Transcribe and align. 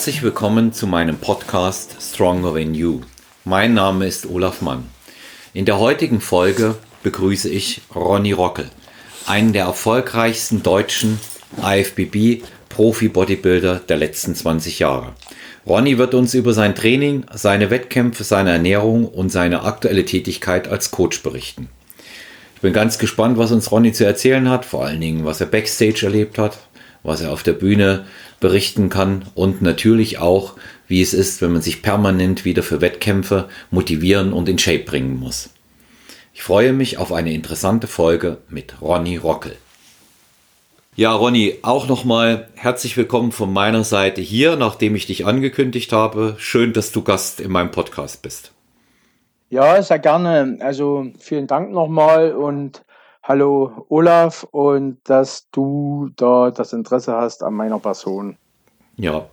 Herzlich 0.00 0.22
willkommen 0.22 0.72
zu 0.72 0.86
meinem 0.86 1.18
Podcast 1.18 1.94
Stronger 2.00 2.54
Than 2.54 2.74
You. 2.74 3.02
Mein 3.44 3.74
Name 3.74 4.06
ist 4.06 4.24
Olaf 4.24 4.62
Mann. 4.62 4.84
In 5.52 5.66
der 5.66 5.78
heutigen 5.78 6.22
Folge 6.22 6.76
begrüße 7.02 7.50
ich 7.50 7.82
Ronny 7.94 8.32
Rockel, 8.32 8.70
einen 9.26 9.52
der 9.52 9.66
erfolgreichsten 9.66 10.62
deutschen 10.62 11.20
IFBB 11.62 12.42
Profi-Bodybuilder 12.70 13.80
der 13.80 13.98
letzten 13.98 14.34
20 14.34 14.78
Jahre. 14.78 15.12
Ronny 15.66 15.98
wird 15.98 16.14
uns 16.14 16.32
über 16.32 16.54
sein 16.54 16.74
Training, 16.74 17.26
seine 17.34 17.68
Wettkämpfe, 17.68 18.24
seine 18.24 18.52
Ernährung 18.52 19.06
und 19.06 19.28
seine 19.28 19.64
aktuelle 19.64 20.06
Tätigkeit 20.06 20.66
als 20.66 20.92
Coach 20.92 21.22
berichten. 21.22 21.68
Ich 22.54 22.62
bin 22.62 22.72
ganz 22.72 22.98
gespannt, 22.98 23.36
was 23.36 23.52
uns 23.52 23.70
Ronny 23.70 23.92
zu 23.92 24.06
erzählen 24.06 24.48
hat, 24.48 24.64
vor 24.64 24.82
allen 24.82 25.02
Dingen, 25.02 25.26
was 25.26 25.42
er 25.42 25.46
backstage 25.46 26.06
erlebt 26.06 26.38
hat, 26.38 26.56
was 27.02 27.20
er 27.20 27.32
auf 27.32 27.42
der 27.42 27.52
Bühne 27.52 28.06
berichten 28.40 28.88
kann 28.88 29.26
und 29.34 29.62
natürlich 29.62 30.18
auch, 30.18 30.54
wie 30.88 31.02
es 31.02 31.14
ist, 31.14 31.40
wenn 31.42 31.52
man 31.52 31.62
sich 31.62 31.82
permanent 31.82 32.44
wieder 32.44 32.62
für 32.62 32.80
Wettkämpfe 32.80 33.48
motivieren 33.70 34.32
und 34.32 34.48
in 34.48 34.58
Shape 34.58 34.84
bringen 34.84 35.18
muss. 35.18 35.50
Ich 36.32 36.42
freue 36.42 36.72
mich 36.72 36.98
auf 36.98 37.12
eine 37.12 37.32
interessante 37.34 37.86
Folge 37.86 38.38
mit 38.48 38.80
Ronny 38.80 39.18
Rockel. 39.18 39.56
Ja, 40.96 41.12
Ronny, 41.12 41.58
auch 41.62 41.86
nochmal 41.86 42.48
herzlich 42.54 42.96
willkommen 42.96 43.30
von 43.30 43.52
meiner 43.52 43.84
Seite 43.84 44.20
hier, 44.20 44.56
nachdem 44.56 44.96
ich 44.96 45.06
dich 45.06 45.24
angekündigt 45.24 45.92
habe. 45.92 46.34
Schön, 46.38 46.72
dass 46.72 46.92
du 46.92 47.02
Gast 47.02 47.40
in 47.40 47.50
meinem 47.52 47.70
Podcast 47.70 48.22
bist. 48.22 48.52
Ja, 49.50 49.82
sehr 49.82 49.98
gerne. 49.98 50.58
Also 50.60 51.06
vielen 51.18 51.46
Dank 51.46 51.72
nochmal 51.72 52.32
und 52.32 52.82
hallo 53.30 53.86
Olaf 53.88 54.42
und 54.50 54.98
dass 55.04 55.46
du 55.52 56.10
da 56.16 56.50
das 56.50 56.72
Interesse 56.72 57.12
hast 57.12 57.44
an 57.44 57.54
meiner 57.54 57.78
Person. 57.78 58.36
Ja, 58.96 59.28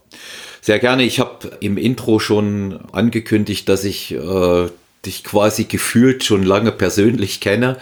sehr 0.62 0.78
gerne. 0.78 1.02
Ich 1.02 1.20
habe 1.20 1.58
im 1.62 1.80
Intro 1.80 2.20
schon 2.20 2.80
angekündigt, 2.92 3.68
dass 3.68 3.84
ich 3.84 4.14
äh, 4.14 4.68
dich 5.04 5.24
quasi 5.24 5.64
gefühlt 5.64 6.24
schon 6.24 6.44
lange 6.44 6.72
persönlich 6.72 7.40
kenne, 7.42 7.78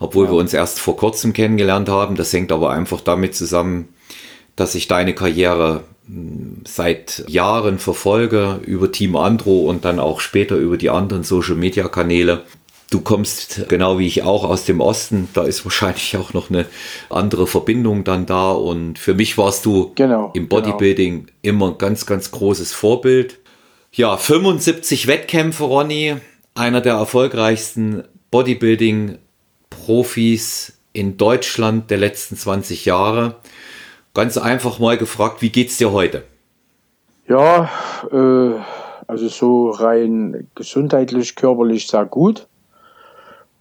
obwohl 0.00 0.26
ja. 0.26 0.32
wir 0.32 0.36
uns 0.36 0.52
erst 0.52 0.80
vor 0.80 0.98
kurzem 0.98 1.32
kennengelernt 1.32 1.88
haben. 1.88 2.14
Das 2.14 2.30
hängt 2.34 2.52
aber 2.52 2.68
einfach 2.70 3.00
damit 3.00 3.34
zusammen, 3.34 3.88
dass 4.56 4.74
ich 4.74 4.86
deine 4.86 5.14
Karriere 5.14 5.84
hm, 6.06 6.58
seit 6.66 7.24
Jahren 7.26 7.78
verfolge 7.78 8.60
über 8.66 8.92
Team 8.92 9.16
Andro 9.16 9.60
und 9.60 9.86
dann 9.86 9.98
auch 9.98 10.20
später 10.20 10.56
über 10.56 10.76
die 10.76 10.90
anderen 10.90 11.22
Social 11.22 11.56
Media 11.56 11.88
Kanäle. 11.88 12.42
Du 12.94 13.00
kommst 13.00 13.68
genau 13.68 13.98
wie 13.98 14.06
ich 14.06 14.22
auch 14.22 14.44
aus 14.44 14.66
dem 14.66 14.80
Osten. 14.80 15.28
Da 15.34 15.42
ist 15.42 15.64
wahrscheinlich 15.64 16.16
auch 16.16 16.32
noch 16.32 16.48
eine 16.48 16.66
andere 17.10 17.48
Verbindung 17.48 18.04
dann 18.04 18.24
da. 18.24 18.52
Und 18.52 19.00
für 19.00 19.14
mich 19.14 19.36
warst 19.36 19.66
du 19.66 19.90
genau, 19.96 20.30
im 20.32 20.48
genau. 20.48 20.62
Bodybuilding 20.62 21.26
genau. 21.26 21.32
immer 21.42 21.72
ein 21.72 21.78
ganz, 21.78 22.06
ganz 22.06 22.30
großes 22.30 22.72
Vorbild. 22.72 23.40
Ja, 23.90 24.16
75 24.16 25.08
Wettkämpfe, 25.08 25.64
Ronny. 25.64 26.18
Einer 26.54 26.80
der 26.80 26.94
erfolgreichsten 26.94 28.04
Bodybuilding-Profis 28.30 30.78
in 30.92 31.16
Deutschland 31.16 31.90
der 31.90 31.98
letzten 31.98 32.36
20 32.36 32.84
Jahre. 32.84 33.34
Ganz 34.14 34.38
einfach 34.38 34.78
mal 34.78 34.96
gefragt, 34.96 35.42
wie 35.42 35.50
geht's 35.50 35.78
dir 35.78 35.90
heute? 35.90 36.22
Ja, 37.26 37.68
äh, 38.12 38.52
also 39.08 39.26
so 39.26 39.70
rein 39.70 40.46
gesundheitlich, 40.54 41.34
körperlich 41.34 41.88
sehr 41.88 42.04
gut 42.04 42.46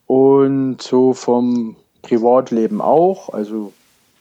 und 0.08 0.82
so 0.82 1.14
vom 1.14 1.76
Privatleben 2.02 2.82
auch, 2.82 3.30
also 3.30 3.72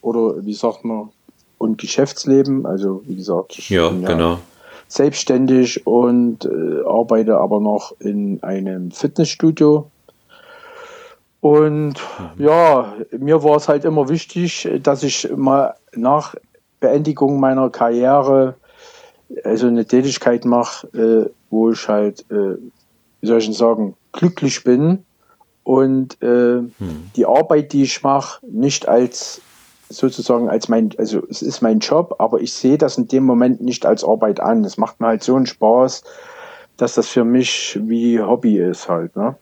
oder 0.00 0.44
wie 0.44 0.54
sagt 0.54 0.84
man, 0.84 1.10
und 1.58 1.78
Geschäftsleben, 1.78 2.66
also 2.66 3.02
wie 3.06 3.16
gesagt, 3.16 3.58
ich 3.58 3.70
ja, 3.70 3.88
bin 3.88 4.02
ja 4.02 4.08
genau. 4.08 4.38
selbstständig 4.88 5.86
und 5.86 6.44
äh, 6.44 6.84
arbeite 6.86 7.38
aber 7.38 7.60
noch 7.60 7.94
in 8.00 8.42
einem 8.42 8.90
Fitnessstudio. 8.90 9.88
Und 11.40 11.94
mhm. 11.94 12.44
ja, 12.44 12.94
mir 13.16 13.42
war 13.44 13.56
es 13.56 13.68
halt 13.68 13.84
immer 13.84 14.08
wichtig, 14.08 14.68
dass 14.82 15.02
ich 15.02 15.28
mal 15.36 15.74
nach 15.94 16.34
Beendigung 16.80 17.38
meiner 17.38 17.70
Karriere 17.70 18.56
also 19.44 19.66
eine 19.66 19.86
Tätigkeit 19.86 20.44
mache, 20.44 20.86
äh, 20.96 21.30
wo 21.50 21.70
ich 21.70 21.88
halt, 21.88 22.24
äh, 22.30 22.56
wie 23.20 23.26
soll 23.26 23.38
ich 23.38 23.46
denn 23.46 23.54
sagen, 23.54 23.94
glücklich 24.12 24.62
bin 24.64 25.04
und 25.64 26.20
äh, 26.22 26.58
hm. 26.58 26.70
die 27.16 27.26
Arbeit, 27.26 27.72
die 27.72 27.82
ich 27.82 28.02
mache, 28.02 28.44
nicht 28.46 28.88
als 28.88 29.40
sozusagen 29.88 30.48
als 30.48 30.68
mein, 30.68 30.90
also 30.98 31.22
es 31.28 31.42
ist 31.42 31.60
mein 31.60 31.80
Job, 31.80 32.16
aber 32.18 32.40
ich 32.40 32.52
sehe 32.52 32.78
das 32.78 32.98
in 32.98 33.08
dem 33.08 33.24
Moment 33.24 33.60
nicht 33.60 33.84
als 33.84 34.04
Arbeit 34.04 34.40
an. 34.40 34.64
Es 34.64 34.78
macht 34.78 35.00
mir 35.00 35.08
halt 35.08 35.22
so 35.22 35.36
einen 35.36 35.46
Spaß, 35.46 36.02
dass 36.76 36.94
das 36.94 37.08
für 37.08 37.24
mich 37.24 37.78
wie 37.82 38.20
Hobby 38.20 38.58
ist 38.58 38.88
halt, 38.88 39.14
ne? 39.16 39.36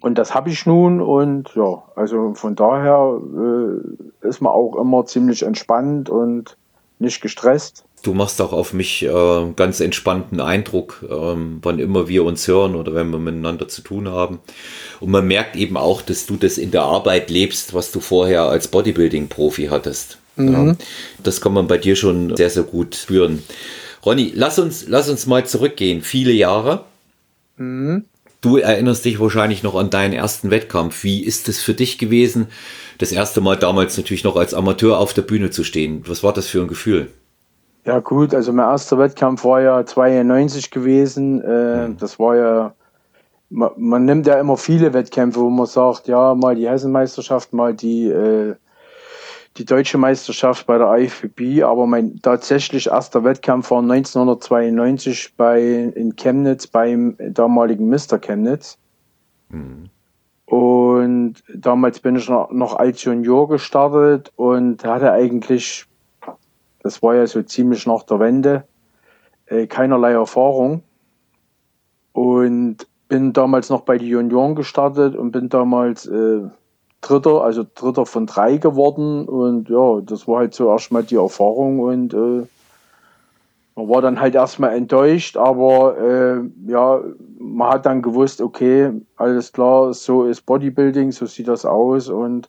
Und 0.00 0.16
das 0.16 0.32
habe 0.32 0.50
ich 0.50 0.64
nun 0.64 1.00
und 1.00 1.54
ja, 1.56 1.82
also 1.96 2.32
von 2.34 2.54
daher 2.54 3.20
äh, 3.20 4.26
ist 4.28 4.40
man 4.40 4.52
auch 4.52 4.76
immer 4.76 5.06
ziemlich 5.06 5.42
entspannt 5.42 6.08
und 6.08 6.56
nicht 7.00 7.20
gestresst. 7.20 7.84
Du 8.02 8.14
machst 8.14 8.40
auch 8.40 8.52
auf 8.52 8.72
mich 8.72 9.02
äh, 9.04 9.52
ganz 9.56 9.80
entspannten 9.80 10.40
Eindruck, 10.40 11.04
ähm, 11.10 11.58
wann 11.62 11.78
immer 11.78 12.08
wir 12.08 12.24
uns 12.24 12.46
hören 12.46 12.74
oder 12.74 12.94
wenn 12.94 13.10
wir 13.10 13.18
miteinander 13.18 13.68
zu 13.68 13.82
tun 13.82 14.08
haben. 14.08 14.38
Und 15.00 15.10
man 15.10 15.26
merkt 15.26 15.56
eben 15.56 15.76
auch, 15.76 16.02
dass 16.02 16.26
du 16.26 16.36
das 16.36 16.58
in 16.58 16.70
der 16.70 16.82
Arbeit 16.82 17.30
lebst, 17.30 17.74
was 17.74 17.90
du 17.90 18.00
vorher 18.00 18.42
als 18.42 18.68
Bodybuilding-Profi 18.68 19.66
hattest. 19.66 20.18
Mhm. 20.36 20.52
Ja, 20.52 20.76
das 21.22 21.40
kann 21.40 21.52
man 21.52 21.66
bei 21.66 21.78
dir 21.78 21.96
schon 21.96 22.36
sehr, 22.36 22.50
sehr 22.50 22.62
gut 22.62 22.94
spüren. 22.94 23.42
Ronny, 24.04 24.32
lass 24.34 24.58
uns, 24.58 24.86
lass 24.88 25.08
uns 25.08 25.26
mal 25.26 25.44
zurückgehen. 25.46 26.02
Viele 26.02 26.32
Jahre. 26.32 26.84
Mhm. 27.56 28.04
Du 28.40 28.56
erinnerst 28.56 29.04
dich 29.04 29.18
wahrscheinlich 29.18 29.64
noch 29.64 29.74
an 29.74 29.90
deinen 29.90 30.12
ersten 30.12 30.50
Wettkampf. 30.50 31.02
Wie 31.02 31.24
ist 31.24 31.48
es 31.48 31.60
für 31.60 31.74
dich 31.74 31.98
gewesen, 31.98 32.46
das 32.98 33.10
erste 33.10 33.40
Mal 33.40 33.56
damals 33.56 33.96
natürlich 33.96 34.22
noch 34.22 34.36
als 34.36 34.54
Amateur 34.54 34.98
auf 34.98 35.12
der 35.12 35.22
Bühne 35.22 35.50
zu 35.50 35.64
stehen? 35.64 36.02
Was 36.06 36.22
war 36.22 36.32
das 36.32 36.46
für 36.46 36.60
ein 36.60 36.68
Gefühl? 36.68 37.08
Ja 37.88 38.00
gut, 38.00 38.34
also 38.34 38.52
mein 38.52 38.68
erster 38.68 38.98
Wettkampf 38.98 39.46
war 39.46 39.62
ja 39.62 39.86
92 39.86 40.70
gewesen. 40.70 41.40
Äh, 41.40 41.88
mhm. 41.88 41.96
Das 41.96 42.18
war 42.18 42.36
ja, 42.36 42.74
man, 43.48 43.70
man, 43.78 44.04
nimmt 44.04 44.26
ja 44.26 44.38
immer 44.38 44.58
viele 44.58 44.92
Wettkämpfe, 44.92 45.40
wo 45.40 45.48
man 45.48 45.64
sagt, 45.64 46.06
ja, 46.06 46.34
mal 46.34 46.54
die 46.54 46.68
Hessenmeisterschaft, 46.68 47.54
mal 47.54 47.72
die, 47.72 48.08
äh, 48.08 48.56
die 49.56 49.64
deutsche 49.64 49.96
Meisterschaft 49.96 50.66
bei 50.66 50.76
der 50.76 50.98
IFBB. 50.98 51.62
Aber 51.62 51.86
mein 51.86 52.20
tatsächlich 52.20 52.88
erster 52.88 53.24
Wettkampf 53.24 53.70
war 53.70 53.80
1992 53.80 55.32
bei, 55.38 55.90
in 55.94 56.14
Chemnitz 56.14 56.66
beim 56.66 57.16
damaligen 57.18 57.88
Mr. 57.88 58.18
Chemnitz. 58.18 58.76
Mhm. 59.48 59.88
Und 60.44 61.36
damals 61.54 62.00
bin 62.00 62.16
ich 62.16 62.28
noch, 62.28 62.50
noch 62.50 62.76
als 62.76 63.02
Junior 63.02 63.48
gestartet 63.48 64.30
und 64.36 64.84
hatte 64.84 65.10
eigentlich 65.10 65.87
das 66.82 67.02
war 67.02 67.14
ja 67.14 67.26
so 67.26 67.42
ziemlich 67.42 67.86
nach 67.86 68.02
der 68.04 68.20
Wende, 68.20 68.64
äh, 69.46 69.66
keinerlei 69.66 70.12
Erfahrung. 70.12 70.82
Und 72.12 72.86
bin 73.08 73.32
damals 73.32 73.70
noch 73.70 73.82
bei 73.82 73.98
den 73.98 74.08
Junioren 74.08 74.54
gestartet 74.54 75.16
und 75.16 75.32
bin 75.32 75.48
damals 75.48 76.06
äh, 76.06 76.42
Dritter, 77.00 77.42
also 77.42 77.64
Dritter 77.74 78.06
von 78.06 78.26
drei 78.26 78.56
geworden. 78.56 79.26
Und 79.26 79.68
ja, 79.68 80.00
das 80.00 80.28
war 80.28 80.38
halt 80.38 80.54
so 80.54 80.68
erstmal 80.68 81.04
die 81.04 81.16
Erfahrung 81.16 81.80
und 81.80 82.12
äh, 82.12 82.46
man 83.76 83.88
war 83.88 84.02
dann 84.02 84.20
halt 84.20 84.34
erstmal 84.34 84.74
enttäuscht, 84.74 85.36
aber 85.36 85.96
äh, 85.98 86.40
ja, 86.66 87.00
man 87.38 87.72
hat 87.72 87.86
dann 87.86 88.02
gewusst, 88.02 88.40
okay, 88.40 88.90
alles 89.14 89.52
klar, 89.52 89.94
so 89.94 90.24
ist 90.24 90.44
Bodybuilding, 90.46 91.12
so 91.12 91.26
sieht 91.26 91.46
das 91.46 91.64
aus 91.64 92.08
und 92.08 92.48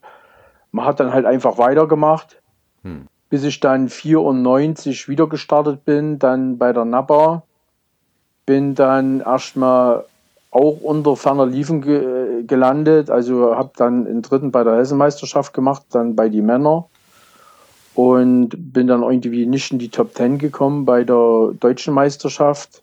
man 0.72 0.86
hat 0.86 0.98
dann 0.98 1.12
halt 1.12 1.26
einfach 1.26 1.56
weitergemacht. 1.56 2.42
Hm 2.82 3.06
bis 3.30 3.44
ich 3.44 3.60
dann 3.60 3.88
94 3.88 5.08
wieder 5.08 5.28
gestartet 5.28 5.84
bin, 5.84 6.18
dann 6.18 6.58
bei 6.58 6.72
der 6.72 6.84
Napa. 6.84 7.44
Bin 8.44 8.74
dann 8.74 9.20
erstmal 9.20 10.04
auch 10.50 10.80
unter 10.80 11.16
ferner 11.16 11.46
Liefen 11.46 11.80
ge 11.80 12.42
gelandet, 12.46 13.10
also 13.10 13.54
habe 13.54 13.70
dann 13.76 14.06
einen 14.06 14.22
dritten 14.22 14.50
bei 14.50 14.64
der 14.64 14.76
Hessenmeisterschaft 14.78 15.52
gemacht, 15.52 15.82
dann 15.90 16.16
bei 16.16 16.28
die 16.28 16.42
Männer 16.42 16.86
und 17.94 18.50
bin 18.72 18.86
dann 18.86 19.02
irgendwie 19.02 19.46
nicht 19.46 19.70
in 19.72 19.78
die 19.78 19.90
Top 19.90 20.14
10 20.14 20.38
gekommen 20.38 20.84
bei 20.84 21.04
der 21.04 21.52
deutschen 21.60 21.94
Meisterschaft. 21.94 22.82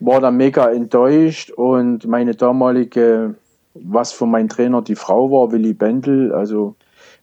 War 0.00 0.20
dann 0.20 0.36
mega 0.36 0.70
enttäuscht 0.70 1.50
und 1.50 2.06
meine 2.06 2.34
damalige, 2.34 3.34
was 3.74 4.12
für 4.12 4.26
mein 4.26 4.48
Trainer 4.48 4.82
die 4.82 4.94
Frau 4.94 5.30
war, 5.30 5.52
Willi 5.52 5.74
Bendel, 5.74 6.32
also 6.32 6.74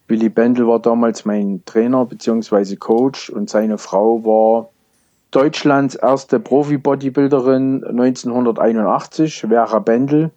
Willy 0.08 0.28
Bendel 0.28 0.68
war 0.68 0.78
damals 0.78 1.24
mein 1.24 1.62
Trainer 1.64 2.04
bzw. 2.04 2.76
Coach 2.76 3.30
und 3.30 3.50
seine 3.50 3.78
Frau 3.78 4.24
war 4.24 4.68
Deutschlands 5.32 5.96
erste 5.96 6.38
Profi-Bodybuilderin 6.38 7.84
1981, 7.84 9.40
Vera 9.48 9.78
Bendel. 9.80 10.30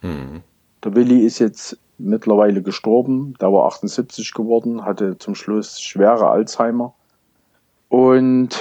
Mhm. 0.00 0.42
Der 0.82 0.94
Willi 0.94 1.20
ist 1.24 1.38
jetzt 1.38 1.78
mittlerweile 1.98 2.62
gestorben, 2.62 3.34
da 3.38 3.52
war 3.52 3.66
78 3.66 4.34
geworden, 4.34 4.84
hatte 4.84 5.18
zum 5.18 5.34
Schluss 5.34 5.80
schwere 5.80 6.28
Alzheimer. 6.28 6.94
Und 7.88 8.58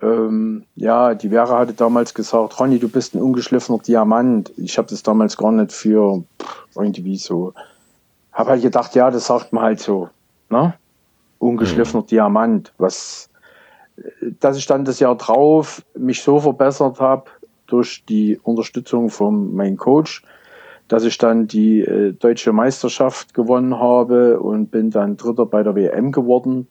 ähm, 0.00 0.64
ja, 0.74 1.14
die 1.14 1.28
Vera 1.28 1.58
hatte 1.58 1.74
damals 1.74 2.14
gesagt, 2.14 2.58
Ronny, 2.58 2.78
du 2.78 2.88
bist 2.88 3.14
ein 3.14 3.22
ungeschliffener 3.22 3.78
Diamant. 3.78 4.52
Ich 4.56 4.78
habe 4.78 4.88
das 4.88 5.02
damals 5.02 5.36
gar 5.36 5.52
nicht 5.52 5.72
für 5.72 6.24
irgendwie 6.74 7.16
so. 7.16 7.52
Habe 8.32 8.50
halt 8.50 8.62
gedacht, 8.62 8.94
ja, 8.94 9.10
das 9.10 9.26
sagt 9.26 9.52
man 9.52 9.64
halt 9.64 9.80
so, 9.80 10.08
ne? 10.48 10.74
Ungeschliffener 11.38 12.02
mhm. 12.02 12.06
Diamant. 12.06 12.72
Was, 12.78 13.28
dass 14.40 14.56
ich 14.56 14.66
dann 14.66 14.84
das 14.84 15.00
Jahr 15.00 15.16
drauf 15.16 15.82
mich 15.94 16.22
so 16.22 16.40
verbessert 16.40 17.00
habe 17.00 17.24
durch 17.66 18.04
die 18.08 18.38
Unterstützung 18.42 19.10
von 19.10 19.54
meinem 19.54 19.76
Coach, 19.76 20.22
dass 20.88 21.04
ich 21.04 21.18
dann 21.18 21.46
die 21.46 21.80
äh, 21.80 22.12
deutsche 22.12 22.52
Meisterschaft 22.52 23.34
gewonnen 23.34 23.78
habe 23.78 24.40
und 24.40 24.70
bin 24.70 24.90
dann 24.90 25.16
Dritter 25.16 25.46
bei 25.46 25.62
der 25.62 25.74
WM 25.74 26.12
geworden. 26.12 26.68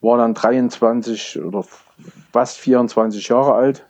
War 0.00 0.18
dann 0.18 0.34
23 0.34 1.42
oder 1.42 1.64
fast 2.32 2.58
24 2.58 3.28
Jahre 3.28 3.54
alt. 3.54 3.84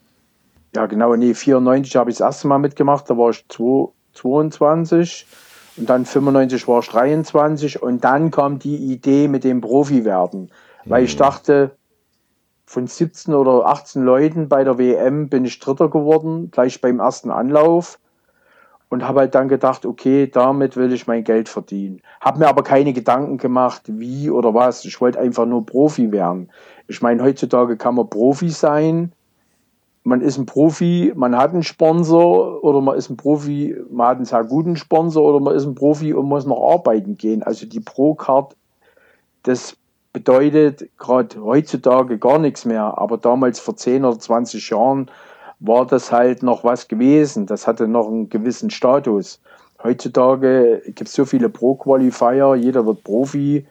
Ja, 0.74 0.86
genau, 0.86 1.14
nee, 1.16 1.34
94 1.34 1.96
habe 1.96 2.10
ich 2.10 2.18
das 2.18 2.26
erste 2.26 2.48
Mal 2.48 2.58
mitgemacht, 2.58 3.08
da 3.10 3.16
war 3.16 3.30
ich 3.30 3.44
22 3.48 5.26
und 5.78 5.88
dann 5.88 6.04
95 6.04 6.66
war 6.68 6.80
ich 6.80 6.88
23 6.88 7.82
und 7.82 8.04
dann 8.04 8.30
kam 8.30 8.58
die 8.58 8.76
Idee 8.76 9.28
mit 9.28 9.44
dem 9.44 9.60
Profi 9.60 10.04
werden, 10.04 10.50
weil 10.84 11.04
ich 11.04 11.14
mhm. 11.14 11.18
dachte, 11.18 11.70
von 12.66 12.86
17 12.86 13.32
oder 13.32 13.66
18 13.66 14.02
Leuten 14.02 14.48
bei 14.48 14.62
der 14.62 14.78
WM 14.78 15.28
bin 15.28 15.44
ich 15.44 15.58
Dritter 15.58 15.88
geworden, 15.88 16.50
gleich 16.50 16.80
beim 16.80 17.00
ersten 17.00 17.30
Anlauf 17.30 17.98
und 18.90 19.06
habe 19.06 19.20
halt 19.20 19.34
dann 19.34 19.48
gedacht, 19.48 19.86
okay, 19.86 20.26
damit 20.26 20.76
will 20.76 20.92
ich 20.92 21.06
mein 21.06 21.24
Geld 21.24 21.48
verdienen. 21.48 22.00
Habe 22.20 22.40
mir 22.40 22.48
aber 22.48 22.62
keine 22.62 22.92
Gedanken 22.92 23.38
gemacht, 23.38 23.82
wie 23.86 24.30
oder 24.30 24.54
was. 24.54 24.84
Ich 24.84 25.00
wollte 25.00 25.18
einfach 25.18 25.46
nur 25.46 25.64
Profi 25.64 26.10
werden. 26.12 26.50
Ich 26.88 27.02
meine, 27.02 27.22
heutzutage 27.22 27.76
kann 27.76 27.94
man 27.94 28.08
Profi 28.08 28.48
sein. 28.48 29.12
Man 30.04 30.20
ist 30.20 30.38
ein 30.38 30.46
Profi, 30.46 31.12
man 31.14 31.36
hat 31.36 31.52
einen 31.52 31.62
Sponsor 31.62 32.64
oder 32.64 32.80
man 32.80 32.96
ist 32.96 33.10
ein 33.10 33.16
Profi, 33.16 33.76
man 33.90 34.06
hat 34.06 34.16
einen 34.16 34.24
sehr 34.24 34.44
guten 34.44 34.76
Sponsor 34.76 35.24
oder 35.24 35.40
man 35.40 35.54
ist 35.54 35.66
ein 35.66 35.74
Profi 35.74 36.14
und 36.14 36.26
muss 36.26 36.46
noch 36.46 36.72
arbeiten 36.72 37.16
gehen. 37.16 37.42
Also 37.42 37.66
die 37.66 37.80
Pro-Card, 37.80 38.56
das 39.42 39.76
bedeutet 40.12 40.88
gerade 40.98 41.42
heutzutage 41.42 42.18
gar 42.18 42.38
nichts 42.38 42.64
mehr. 42.64 42.98
Aber 42.98 43.18
damals 43.18 43.60
vor 43.60 43.76
10 43.76 44.04
oder 44.04 44.18
20 44.18 44.70
Jahren 44.70 45.10
war 45.60 45.86
das 45.86 46.12
halt 46.12 46.42
noch 46.42 46.64
was 46.64 46.88
gewesen. 46.88 47.46
Das 47.46 47.66
hatte 47.66 47.88
noch 47.88 48.08
einen 48.08 48.28
gewissen 48.28 48.70
Status. 48.70 49.40
Heutzutage 49.82 50.82
gibt 50.86 51.08
es 51.08 51.14
so 51.14 51.24
viele 51.24 51.48
Pro-Qualifier, 51.48 52.56
jeder 52.56 52.84
wird 52.86 53.04
Profi. 53.04 53.66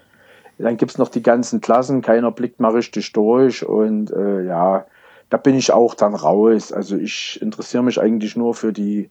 Dann 0.58 0.78
gibt 0.78 0.92
es 0.92 0.98
noch 0.98 1.10
die 1.10 1.22
ganzen 1.22 1.62
Klassen, 1.62 2.02
keiner 2.02 2.32
blickt 2.32 2.60
mal 2.60 2.72
richtig 2.72 3.12
durch. 3.14 3.66
Und 3.66 4.12
äh, 4.12 4.44
ja, 4.44 4.86
da 5.30 5.38
bin 5.38 5.56
ich 5.56 5.72
auch 5.72 5.96
dann 5.96 6.16
raus. 6.16 6.72
Also 6.72 6.96
ich 6.98 7.42
interessiere 7.42 7.84
mich 7.84 8.00
eigentlich 8.00 8.36
nur 8.36 8.54
für 8.54 8.74
die 8.74 9.10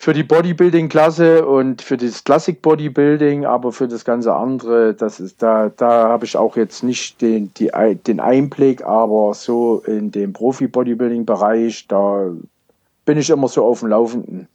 für 0.00 0.12
die 0.12 0.22
Bodybuilding-Klasse 0.22 1.44
und 1.44 1.82
für 1.82 1.96
das 1.96 2.22
Classic 2.22 2.62
Bodybuilding, 2.62 3.44
aber 3.44 3.72
für 3.72 3.88
das 3.88 4.04
ganze 4.04 4.32
andere, 4.32 4.94
das 4.94 5.18
ist 5.18 5.42
da, 5.42 5.70
da 5.70 6.08
habe 6.08 6.24
ich 6.24 6.36
auch 6.36 6.56
jetzt 6.56 6.84
nicht 6.84 7.20
den, 7.20 7.52
die, 7.54 7.72
den 8.06 8.20
Einblick, 8.20 8.84
aber 8.84 9.34
so 9.34 9.82
in 9.84 10.12
dem 10.12 10.32
Profi-Bodybuilding-Bereich, 10.32 11.88
da 11.88 12.30
bin 13.04 13.18
ich 13.18 13.28
immer 13.28 13.48
so 13.48 13.64
auf 13.64 13.80
dem 13.80 13.88
Laufenden. 13.88 14.46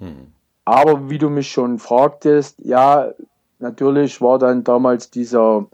Mhm. 0.00 0.32
Aber 0.64 1.08
wie 1.08 1.18
du 1.18 1.30
mich 1.30 1.52
schon 1.52 1.78
fragtest, 1.78 2.56
ja, 2.64 3.12
natürlich 3.60 4.20
war 4.20 4.40
dann 4.40 4.64
damals 4.64 5.10
dieser, 5.10 5.66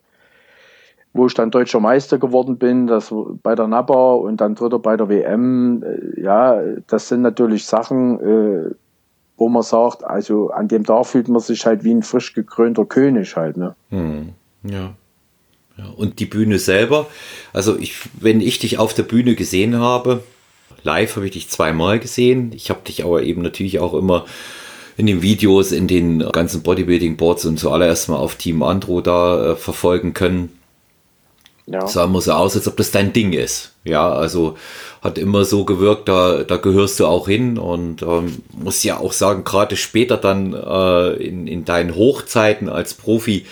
wo 1.16 1.26
ich 1.26 1.34
dann 1.34 1.50
deutscher 1.50 1.80
Meister 1.80 2.18
geworden 2.18 2.58
bin, 2.58 2.86
das 2.86 3.12
bei 3.42 3.54
der 3.54 3.66
NAPA 3.66 4.12
und 4.14 4.40
dann 4.40 4.54
dritter 4.54 4.78
bei 4.78 4.96
der 4.96 5.08
WM, 5.08 5.82
äh, 5.82 6.20
ja, 6.20 6.60
das 6.86 7.08
sind 7.08 7.22
natürlich 7.22 7.64
Sachen, 7.64 8.20
äh, 8.20 8.74
wo 9.36 9.48
man 9.48 9.62
sagt, 9.62 10.04
also 10.04 10.50
an 10.50 10.68
dem 10.68 10.84
Tag 10.84 11.06
fühlt 11.06 11.28
man 11.28 11.40
sich 11.40 11.66
halt 11.66 11.84
wie 11.84 11.92
ein 11.92 12.02
frisch 12.02 12.32
gekrönter 12.32 12.84
König 12.84 13.36
halt. 13.36 13.56
Ne? 13.56 13.74
Hm, 13.90 14.30
ja. 14.62 14.94
ja. 15.76 15.84
Und 15.96 16.18
die 16.18 16.26
Bühne 16.26 16.58
selber, 16.58 17.06
also 17.52 17.76
ich, 17.78 17.96
wenn 18.18 18.40
ich 18.40 18.58
dich 18.58 18.78
auf 18.78 18.94
der 18.94 19.02
Bühne 19.02 19.34
gesehen 19.34 19.78
habe, 19.78 20.22
live 20.82 21.16
habe 21.16 21.26
ich 21.26 21.32
dich 21.32 21.50
zweimal 21.50 21.98
gesehen. 21.98 22.52
Ich 22.54 22.70
habe 22.70 22.80
dich 22.86 23.04
aber 23.04 23.22
eben 23.22 23.42
natürlich 23.42 23.78
auch 23.78 23.92
immer 23.92 24.24
in 24.96 25.06
den 25.06 25.20
Videos, 25.20 25.72
in 25.72 25.86
den 25.86 26.20
ganzen 26.20 26.62
Bodybuilding-Boards 26.62 27.44
und 27.44 27.58
zuallererst 27.58 28.08
mal 28.08 28.16
auf 28.16 28.36
Team 28.36 28.62
Andro 28.62 29.02
da 29.02 29.52
äh, 29.52 29.56
verfolgen 29.56 30.14
können. 30.14 30.55
Ja. 31.66 31.86
Sah 31.88 32.04
immer 32.04 32.20
so 32.20 32.32
aus, 32.32 32.54
als 32.54 32.68
ob 32.68 32.76
das 32.76 32.92
dein 32.92 33.12
Ding 33.12 33.32
ist. 33.32 33.72
Ja, 33.82 34.12
also 34.12 34.56
hat 35.02 35.18
immer 35.18 35.44
so 35.44 35.64
gewirkt, 35.64 36.08
da, 36.08 36.44
da 36.44 36.56
gehörst 36.58 37.00
du 37.00 37.06
auch 37.06 37.26
hin 37.26 37.58
und 37.58 38.02
ähm, 38.02 38.42
muss 38.52 38.84
ja 38.84 38.98
auch 38.98 39.12
sagen, 39.12 39.42
gerade 39.42 39.76
später 39.76 40.16
dann 40.16 40.52
äh, 40.52 41.12
in, 41.14 41.46
in 41.48 41.64
deinen 41.64 41.96
Hochzeiten 41.96 42.68
als 42.68 42.94
Profi 42.94 43.46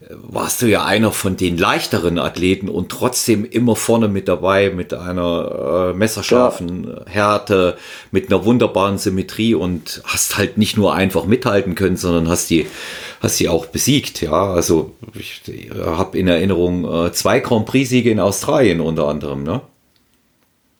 äh, 0.00 0.06
warst 0.10 0.62
du 0.62 0.66
ja 0.66 0.84
einer 0.84 1.10
von 1.10 1.36
den 1.36 1.58
leichteren 1.58 2.20
Athleten 2.20 2.68
und 2.68 2.90
trotzdem 2.90 3.44
immer 3.44 3.74
vorne 3.74 4.06
mit 4.06 4.28
dabei 4.28 4.70
mit 4.70 4.94
einer 4.94 5.90
äh, 5.92 5.96
messerscharfen 5.96 6.88
ja. 6.88 7.06
Härte, 7.06 7.76
mit 8.12 8.30
einer 8.30 8.44
wunderbaren 8.44 8.98
Symmetrie 8.98 9.54
und 9.54 10.00
hast 10.04 10.38
halt 10.38 10.58
nicht 10.58 10.76
nur 10.76 10.94
einfach 10.94 11.24
mithalten 11.24 11.74
können, 11.74 11.96
sondern 11.96 12.28
hast 12.28 12.50
die 12.50 12.66
hast 13.20 13.36
sie 13.36 13.48
auch 13.48 13.66
besiegt. 13.66 14.20
Ja, 14.20 14.52
also 14.52 14.92
ich 15.14 15.42
habe 15.84 16.18
in 16.18 16.28
Erinnerung 16.28 16.84
äh, 16.84 17.12
zwei 17.12 17.40
Grand 17.40 17.66
Prix-Siege 17.66 18.10
in 18.10 18.20
Australien 18.20 18.80
unter 18.80 19.08
anderem, 19.08 19.42
ne? 19.42 19.60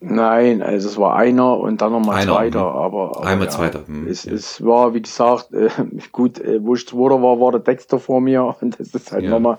Nein, 0.00 0.62
also 0.62 0.88
es 0.88 0.96
war 0.96 1.16
einer 1.16 1.58
und 1.58 1.82
dann 1.82 1.90
nochmal 1.90 2.22
zweiter, 2.22 2.60
hm. 2.60 2.66
aber, 2.66 3.16
aber 3.16 3.26
einmal 3.26 3.48
ja, 3.48 3.52
zweiter. 3.52 3.80
Hm, 3.84 4.06
es, 4.06 4.24
ja. 4.24 4.32
es 4.32 4.64
war, 4.64 4.94
wie 4.94 5.02
gesagt, 5.02 5.52
äh, 5.52 5.70
gut, 6.12 6.38
äh, 6.38 6.64
wo 6.64 6.76
ich 6.76 6.86
zweiter 6.86 7.20
war, 7.20 7.40
war 7.40 7.50
der 7.50 7.60
Dexter 7.60 7.98
vor 7.98 8.20
mir 8.20 8.54
und 8.60 8.78
das 8.78 8.94
ist 8.94 9.10
halt 9.10 9.24
ja. 9.24 9.30
nochmal 9.30 9.58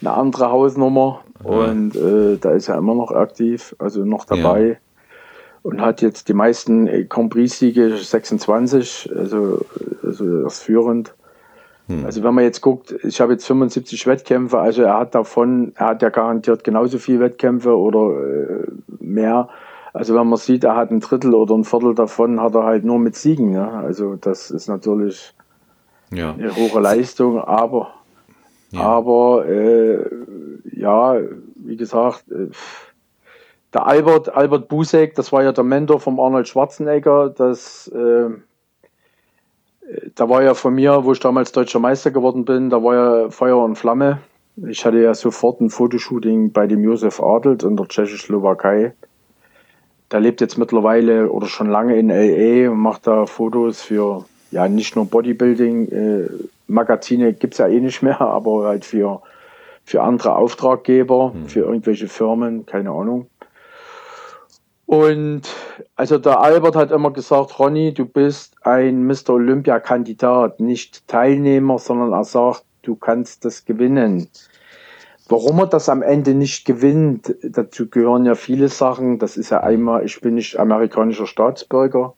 eine 0.00 0.12
andere 0.12 0.50
Hausnummer 0.50 1.22
und 1.42 1.96
äh, 1.96 2.38
da 2.40 2.52
ist 2.52 2.68
er 2.68 2.78
immer 2.78 2.94
noch 2.94 3.10
aktiv, 3.10 3.74
also 3.78 4.04
noch 4.04 4.24
dabei 4.24 4.78
und 5.62 5.80
hat 5.80 6.02
jetzt 6.02 6.28
die 6.28 6.34
meisten 6.34 6.86
äh, 6.86 7.04
Grand 7.04 7.30
Prix-Siege 7.30 7.96
26, 7.96 9.10
also, 9.14 9.64
also 10.02 10.42
das 10.44 10.60
führend. 10.62 11.14
Hm. 11.90 12.06
Also 12.06 12.22
wenn 12.22 12.34
man 12.34 12.44
jetzt 12.44 12.60
guckt, 12.60 12.94
ich 13.02 13.20
habe 13.20 13.32
jetzt 13.32 13.46
75 13.46 14.06
Wettkämpfe, 14.06 14.58
also 14.60 14.82
er 14.82 14.96
hat 14.96 15.14
davon, 15.14 15.72
er 15.74 15.86
hat 15.86 16.02
ja 16.02 16.08
garantiert 16.10 16.62
genauso 16.62 16.98
viele 16.98 17.20
Wettkämpfe 17.20 17.76
oder 17.76 18.10
äh, 18.22 18.66
mehr. 19.00 19.48
Also 19.92 20.14
wenn 20.14 20.28
man 20.28 20.38
sieht, 20.38 20.62
er 20.62 20.76
hat 20.76 20.92
ein 20.92 21.00
Drittel 21.00 21.34
oder 21.34 21.56
ein 21.56 21.64
Viertel 21.64 21.96
davon, 21.96 22.40
hat 22.40 22.54
er 22.54 22.62
halt 22.62 22.84
nur 22.84 23.00
mit 23.00 23.16
Siegen. 23.16 23.52
Ja? 23.52 23.80
Also 23.80 24.14
das 24.14 24.52
ist 24.52 24.68
natürlich 24.68 25.34
ja. 26.12 26.32
eine 26.32 26.54
hohe 26.54 26.80
Leistung, 26.80 27.40
aber 27.40 27.92
ja, 28.70 28.82
aber 28.82 29.48
äh, 29.48 29.98
ja, 30.72 31.16
wie 31.56 31.76
gesagt, 31.76 32.30
äh, 32.30 32.50
der 33.74 33.86
Albert, 33.86 34.28
Albert 34.28 34.68
Busek, 34.68 35.16
das 35.16 35.32
war 35.32 35.42
ja 35.42 35.50
der 35.50 35.64
Mentor 35.64 35.98
vom 35.98 36.20
Arnold 36.20 36.46
Schwarzenegger, 36.46 37.30
das 37.30 37.88
äh, 37.88 38.30
da 40.14 40.28
war 40.28 40.42
ja 40.42 40.54
von 40.54 40.74
mir, 40.74 41.04
wo 41.04 41.12
ich 41.12 41.20
damals 41.20 41.52
deutscher 41.52 41.78
Meister 41.78 42.10
geworden 42.10 42.44
bin, 42.44 42.70
da 42.70 42.82
war 42.82 42.94
ja 42.94 43.30
Feuer 43.30 43.62
und 43.62 43.76
Flamme. 43.76 44.18
Ich 44.68 44.84
hatte 44.84 44.98
ja 44.98 45.14
sofort 45.14 45.60
ein 45.60 45.70
Fotoshooting 45.70 46.52
bei 46.52 46.66
dem 46.66 46.84
Josef 46.84 47.20
Adelt 47.20 47.62
in 47.62 47.76
der 47.76 47.88
Tschechoslowakei. 47.88 48.92
Der 50.10 50.20
lebt 50.20 50.40
jetzt 50.40 50.58
mittlerweile 50.58 51.30
oder 51.30 51.46
schon 51.46 51.68
lange 51.68 51.96
in 51.96 52.08
LA 52.08 52.70
und 52.70 52.78
macht 52.78 53.06
da 53.06 53.26
Fotos 53.26 53.80
für 53.80 54.24
ja 54.50 54.68
nicht 54.68 54.96
nur 54.96 55.06
Bodybuilding. 55.06 55.88
Äh, 55.88 56.28
Magazine 56.66 57.32
gibt's 57.32 57.58
ja 57.58 57.68
eh 57.68 57.80
nicht 57.80 58.02
mehr, 58.02 58.20
aber 58.20 58.66
halt 58.66 58.84
für, 58.84 59.22
für 59.84 60.02
andere 60.02 60.34
Auftraggeber, 60.36 61.32
hm. 61.32 61.46
für 61.48 61.60
irgendwelche 61.60 62.08
Firmen, 62.08 62.66
keine 62.66 62.90
Ahnung. 62.90 63.28
Und 64.90 65.42
also 65.94 66.18
der 66.18 66.40
Albert 66.40 66.74
hat 66.74 66.90
immer 66.90 67.12
gesagt, 67.12 67.60
Ronny, 67.60 67.94
du 67.94 68.06
bist 68.06 68.56
ein 68.62 69.06
Mr. 69.06 69.34
Olympia-Kandidat, 69.34 70.58
nicht 70.58 71.06
Teilnehmer, 71.06 71.78
sondern 71.78 72.12
er 72.12 72.24
sagt, 72.24 72.64
du 72.82 72.96
kannst 72.96 73.44
das 73.44 73.64
gewinnen. 73.64 74.26
Warum 75.28 75.60
er 75.60 75.68
das 75.68 75.88
am 75.88 76.02
Ende 76.02 76.34
nicht 76.34 76.64
gewinnt, 76.64 77.36
dazu 77.40 77.88
gehören 77.88 78.26
ja 78.26 78.34
viele 78.34 78.68
Sachen. 78.68 79.20
Das 79.20 79.36
ist 79.36 79.50
ja 79.50 79.60
einmal, 79.60 80.04
ich 80.04 80.20
bin 80.20 80.34
nicht 80.34 80.58
amerikanischer 80.58 81.28
Staatsbürger. 81.28 82.14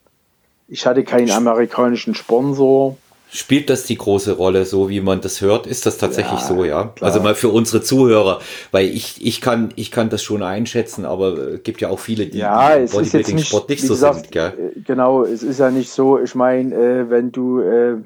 Ich 0.67 0.87
hatte 0.87 1.05
keinen 1.05 1.31
amerikanischen 1.31 2.15
Sponsor. 2.15 2.97
Spielt 3.35 3.71
das 3.71 3.85
die 3.85 3.97
große 3.97 4.33
Rolle, 4.33 4.67
so 4.67 4.91
wie 4.91 5.01
man 5.01 5.23
das 5.23 5.41
hört? 5.41 5.67
Ist 5.67 5.87
das 5.87 5.97
tatsächlich 5.97 6.41
ja, 6.41 6.47
so, 6.47 6.65
ja? 6.67 6.93
Klar. 6.95 7.09
Also 7.09 7.23
mal 7.23 7.35
für 7.35 7.49
unsere 7.49 7.83
Zuhörer, 7.83 8.41
weil 8.73 8.87
ich, 8.89 9.25
ich 9.27 9.41
kann, 9.41 9.73
ich 9.75 9.91
kann 9.91 10.11
das 10.11 10.23
schon 10.23 10.43
einschätzen, 10.43 11.07
aber 11.07 11.39
es 11.55 11.63
gibt 11.63 11.81
ja 11.81 11.89
auch 11.89 11.99
viele, 11.99 12.27
die 12.27 12.37
ja, 12.37 12.77
es 12.77 12.93
ist 12.93 13.15
jetzt 13.15 13.33
nicht, 13.33 13.49
Sport 13.49 13.71
nicht 13.71 13.81
so 13.81 13.95
gesagt, 13.95 14.17
sind, 14.17 14.33
gell? 14.33 14.73
Äh, 14.77 14.81
genau, 14.81 15.25
es 15.25 15.43
ist 15.43 15.61
ja 15.61 15.71
nicht 15.71 15.91
so, 15.91 16.19
ich 16.19 16.35
meine, 16.35 16.75
äh, 16.75 17.09
wenn 17.09 17.33
du, 17.33 17.61
äh, 17.61 17.97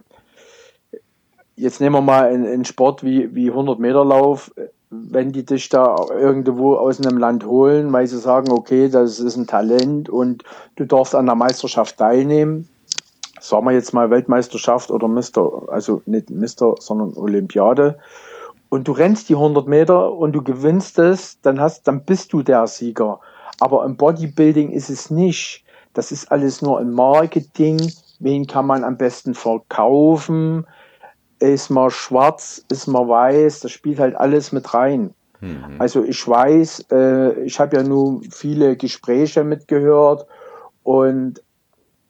jetzt 1.57 1.81
nehmen 1.81 1.97
wir 1.97 2.03
mal 2.03 2.29
einen, 2.29 2.47
einen 2.47 2.65
Sport 2.65 3.03
wie, 3.03 3.35
wie 3.35 3.51
100 3.51 3.81
Meter 3.81 4.05
Lauf, 4.05 4.53
wenn 4.91 5.33
die 5.33 5.45
dich 5.45 5.69
da 5.69 5.97
irgendwo 6.17 6.77
aus 6.77 7.01
einem 7.01 7.19
Land 7.19 7.45
holen, 7.45 7.93
weil 7.93 8.07
sie 8.07 8.21
sagen, 8.21 8.53
okay, 8.53 8.89
das 8.89 9.19
ist 9.19 9.35
ein 9.35 9.49
Talent 9.49 10.09
und 10.09 10.45
du 10.77 10.85
darfst 10.85 11.17
an 11.17 11.27
der 11.27 11.35
Meisterschaft 11.35 11.97
teilnehmen, 11.97 12.69
sagen 13.49 13.67
wir 13.67 13.73
jetzt 13.73 13.93
mal 13.93 14.11
Weltmeisterschaft 14.11 14.91
oder 14.91 15.09
Mister, 15.09 15.63
also 15.69 16.03
nicht 16.07 16.31
Mister, 16.31 16.75
sondern 16.79 17.15
Olympiade, 17.17 17.99
und 18.69 18.89
du 18.89 18.93
rennst 18.93 19.29
die 19.29 19.35
100 19.35 19.67
Meter 19.69 20.13
und 20.13 20.33
du 20.33 20.43
gewinnst 20.43 20.99
es, 20.99 21.41
dann 21.41 21.61
hast, 21.61 21.87
dann 21.87 22.05
bist 22.05 22.33
du 22.33 22.43
der 22.43 22.67
Sieger. 22.67 23.21
Aber 23.61 23.85
im 23.85 23.97
Bodybuilding 23.97 24.71
ist 24.71 24.91
es 24.91 25.11
nicht. 25.11 25.65
Das 25.95 26.13
ist 26.13 26.31
alles 26.31 26.63
nur 26.63 26.79
ein 26.79 26.91
Marketing. 26.91 27.81
Wen 28.19 28.47
kann 28.47 28.67
man 28.67 28.85
am 28.85 28.97
besten 28.97 29.35
verkaufen? 29.35 30.67
Ist 31.39 31.71
man 31.71 31.91
schwarz? 31.91 32.65
Ist 32.71 32.87
man 32.87 33.09
weiß? 33.09 33.61
Das 33.61 33.71
spielt 33.71 34.01
halt 34.01 34.17
alles 34.17 34.53
mit 34.53 34.75
rein. 34.75 35.15
Mhm. 35.41 35.77
Also 35.79 36.03
ich 36.03 36.27
weiß, 36.27 36.87
äh, 36.91 37.41
ich 37.45 37.61
habe 37.61 37.77
ja 37.77 37.83
nur 37.83 38.21
viele 38.31 38.77
Gespräche 38.77 39.45
mitgehört 39.45 40.27
und 40.83 41.43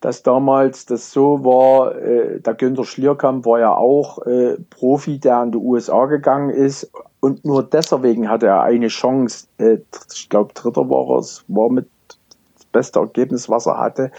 dass 0.01 0.23
damals 0.23 0.87
das 0.87 1.13
so 1.13 1.45
war, 1.45 1.97
äh, 1.97 2.41
der 2.41 2.55
Günter 2.55 2.85
Schlierkamp 2.85 3.47
war 3.47 3.61
ja 3.61 3.75
auch 3.75 4.25
äh, 4.27 4.57
Profi, 4.71 5.19
der 5.19 5.39
an 5.39 5.53
die 5.53 5.59
USA 5.59 6.07
gegangen 6.07 6.51
ist 6.51 6.91
und 7.21 7.45
nur 7.45 7.63
deswegen 7.63 8.29
hatte 8.29 8.47
er 8.47 8.63
eine 8.63 8.89
Chance, 8.89 9.49
äh, 9.59 9.79
ich 10.15 10.29
glaube 10.29 10.53
Dritter 10.55 10.89
war 10.89 11.19
es, 11.19 11.45
war 11.49 11.71
mit 11.71 11.89
das 12.09 12.65
beste 12.67 13.01
Ergebnis, 13.01 13.49
was 13.49 13.67
er 13.67 13.79
hatte. 13.79 14.13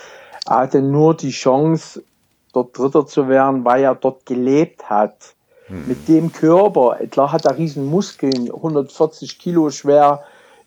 Er 0.47 0.57
hatte 0.57 0.81
nur 0.81 1.15
die 1.15 1.29
Chance, 1.29 2.03
dort 2.53 2.77
Dritter 2.77 3.05
zu 3.05 3.29
werden, 3.29 3.63
weil 3.63 3.83
er 3.83 3.95
dort 3.95 4.25
gelebt 4.25 4.89
hat. 4.89 5.35
Hm. 5.67 5.87
Mit 5.87 6.07
dem 6.07 6.31
Körper, 6.31 6.97
klar 7.11 7.31
hat 7.31 7.45
er 7.45 7.57
riesen 7.57 7.85
Muskeln, 7.85 8.51
140 8.51 9.37
Kilo 9.37 9.69
schwer, 9.69 10.23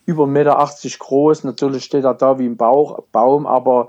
über 0.07 0.25
1,80 0.25 0.29
Meter 0.29 0.99
groß, 0.99 1.45
natürlich 1.45 1.85
steht 1.85 2.05
er 2.05 2.15
da 2.15 2.39
wie 2.39 2.47
ein 2.47 2.57
Bauch, 2.57 3.03
Baum, 3.13 3.47
aber 3.47 3.89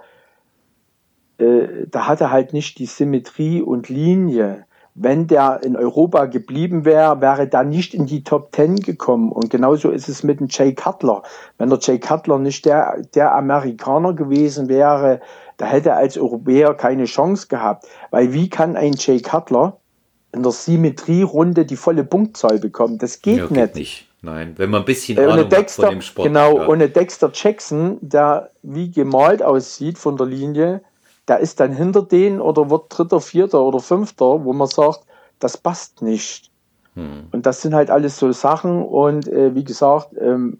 äh, 1.42 1.88
da 1.90 2.08
hat 2.08 2.22
er 2.22 2.32
halt 2.32 2.54
nicht 2.54 2.78
die 2.80 2.86
Symmetrie 2.86 3.62
und 3.62 3.90
Linie. 3.90 4.66
Wenn 4.94 5.28
der 5.28 5.62
in 5.64 5.78
Europa 5.78 6.26
geblieben 6.26 6.84
wäre, 6.84 7.22
wäre 7.22 7.50
er 7.50 7.64
nicht 7.64 7.94
in 7.94 8.06
die 8.06 8.24
Top 8.24 8.52
Ten 8.52 8.76
gekommen. 8.76 9.32
Und 9.32 9.50
genauso 9.50 9.90
ist 9.90 10.10
es 10.10 10.24
mit 10.24 10.40
dem 10.40 10.48
Jay 10.50 10.76
Cutler. 10.76 11.24
Wenn 11.58 11.70
der 11.70 11.80
Jay 11.80 11.98
Cutler 11.98 12.38
nicht 12.38 12.66
der, 12.66 13.02
der 13.16 13.34
Amerikaner 13.34 14.14
gewesen 14.14 14.68
wäre, 14.68 15.22
da 15.58 15.66
hätte 15.66 15.90
er 15.90 15.98
als 15.98 16.18
Europäer 16.18 16.74
keine 16.74 17.06
Chance 17.06 17.48
gehabt. 17.48 17.88
Weil 18.12 18.34
wie 18.34 18.50
kann 18.50 18.76
ein 18.76 18.94
Jay 18.98 19.22
Cutler 19.22 19.78
in 20.34 20.44
der 20.44 20.52
Symmetrierunde 20.52 21.66
die 21.66 21.78
volle 21.78 22.04
Punktzahl 22.04 22.60
bekommen? 22.60 22.98
Das 22.98 23.22
geht, 23.22 23.38
ja, 23.38 23.48
geht 23.48 23.56
nicht. 23.58 23.76
nicht. 23.76 24.08
Nein, 24.24 24.54
wenn 24.58 24.70
man 24.70 24.82
ein 24.82 24.86
bisschen 24.86 25.18
äh, 25.18 25.26
Ahnung 25.26 25.50
Dexter, 25.50 25.84
hat 25.84 25.90
von 25.90 26.00
dem 26.00 26.02
Sport. 26.02 26.28
Genau, 26.28 26.58
ja. 26.58 26.68
ohne 26.68 26.90
Dexter 26.90 27.32
Jackson, 27.34 27.98
der 28.02 28.52
wie 28.62 28.92
gemalt 28.92 29.42
aussieht 29.42 29.98
von 29.98 30.16
der 30.16 30.28
Linie, 30.28 30.82
der 31.28 31.40
ist 31.40 31.60
dann 31.60 31.72
hinter 31.72 32.02
denen 32.02 32.42
oder 32.42 32.70
wird 32.70 32.86
Dritter, 32.90 33.22
Vierter 33.22 33.62
oder 33.62 33.80
Fünfter, 33.80 34.44
wo 34.44 34.54
man 34.54 34.68
sagt, 34.68 35.02
das 35.40 35.58
passt 35.58 36.02
nicht. 36.02 36.52
Hm. 36.96 37.28
Und 37.32 37.46
das 37.46 37.62
sind 37.62 37.74
halt 37.74 37.90
alles 37.90 38.18
so 38.18 38.32
Sachen 38.32 38.84
und 38.84 39.28
äh, 39.28 39.56
wie 39.56 39.64
gesagt, 39.64 40.10
ähm, 40.20 40.60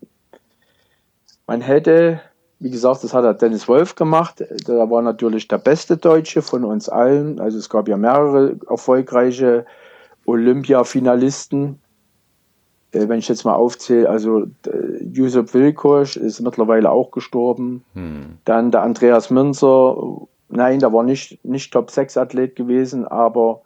man 1.48 1.62
hätte, 1.62 2.22
wie 2.60 2.70
gesagt, 2.70 3.04
das 3.04 3.14
hat 3.14 3.26
der 3.26 3.34
Dennis 3.34 3.68
Wolf 3.68 3.96
gemacht, 3.96 4.44
der 4.68 4.90
war 4.90 5.02
natürlich 5.02 5.48
der 5.48 5.58
beste 5.58 5.98
Deutsche 5.98 6.42
von 6.42 6.64
uns 6.64 6.88
allen, 6.88 7.40
also 7.40 7.58
es 7.58 7.70
gab 7.70 7.90
ja 7.90 7.98
mehrere 7.98 8.56
erfolgreiche 8.70 9.66
Olympia-Finalisten, 10.26 11.82
äh, 12.92 13.08
wenn 13.10 13.20
ich 13.20 13.28
jetzt 13.28 13.44
mal 13.44 13.56
aufzähle, 13.56 14.10
also 14.10 14.44
äh, 14.66 15.04
Josef 15.04 15.54
Wilkosch 15.54 16.18
ist 16.18 16.40
mittlerweile 16.42 16.92
auch 16.92 17.12
gestorben. 17.12 17.84
Hm. 17.94 18.38
Dann 18.46 18.72
der 18.72 18.84
Andreas 18.84 19.30
Münzer 19.30 19.98
Nein, 20.52 20.80
der 20.80 20.94
war 20.94 21.04
nicht, 21.04 21.44
nicht 21.44 21.72
Top-6-Athlet 21.74 22.56
gewesen, 22.56 23.08
aber 23.08 23.62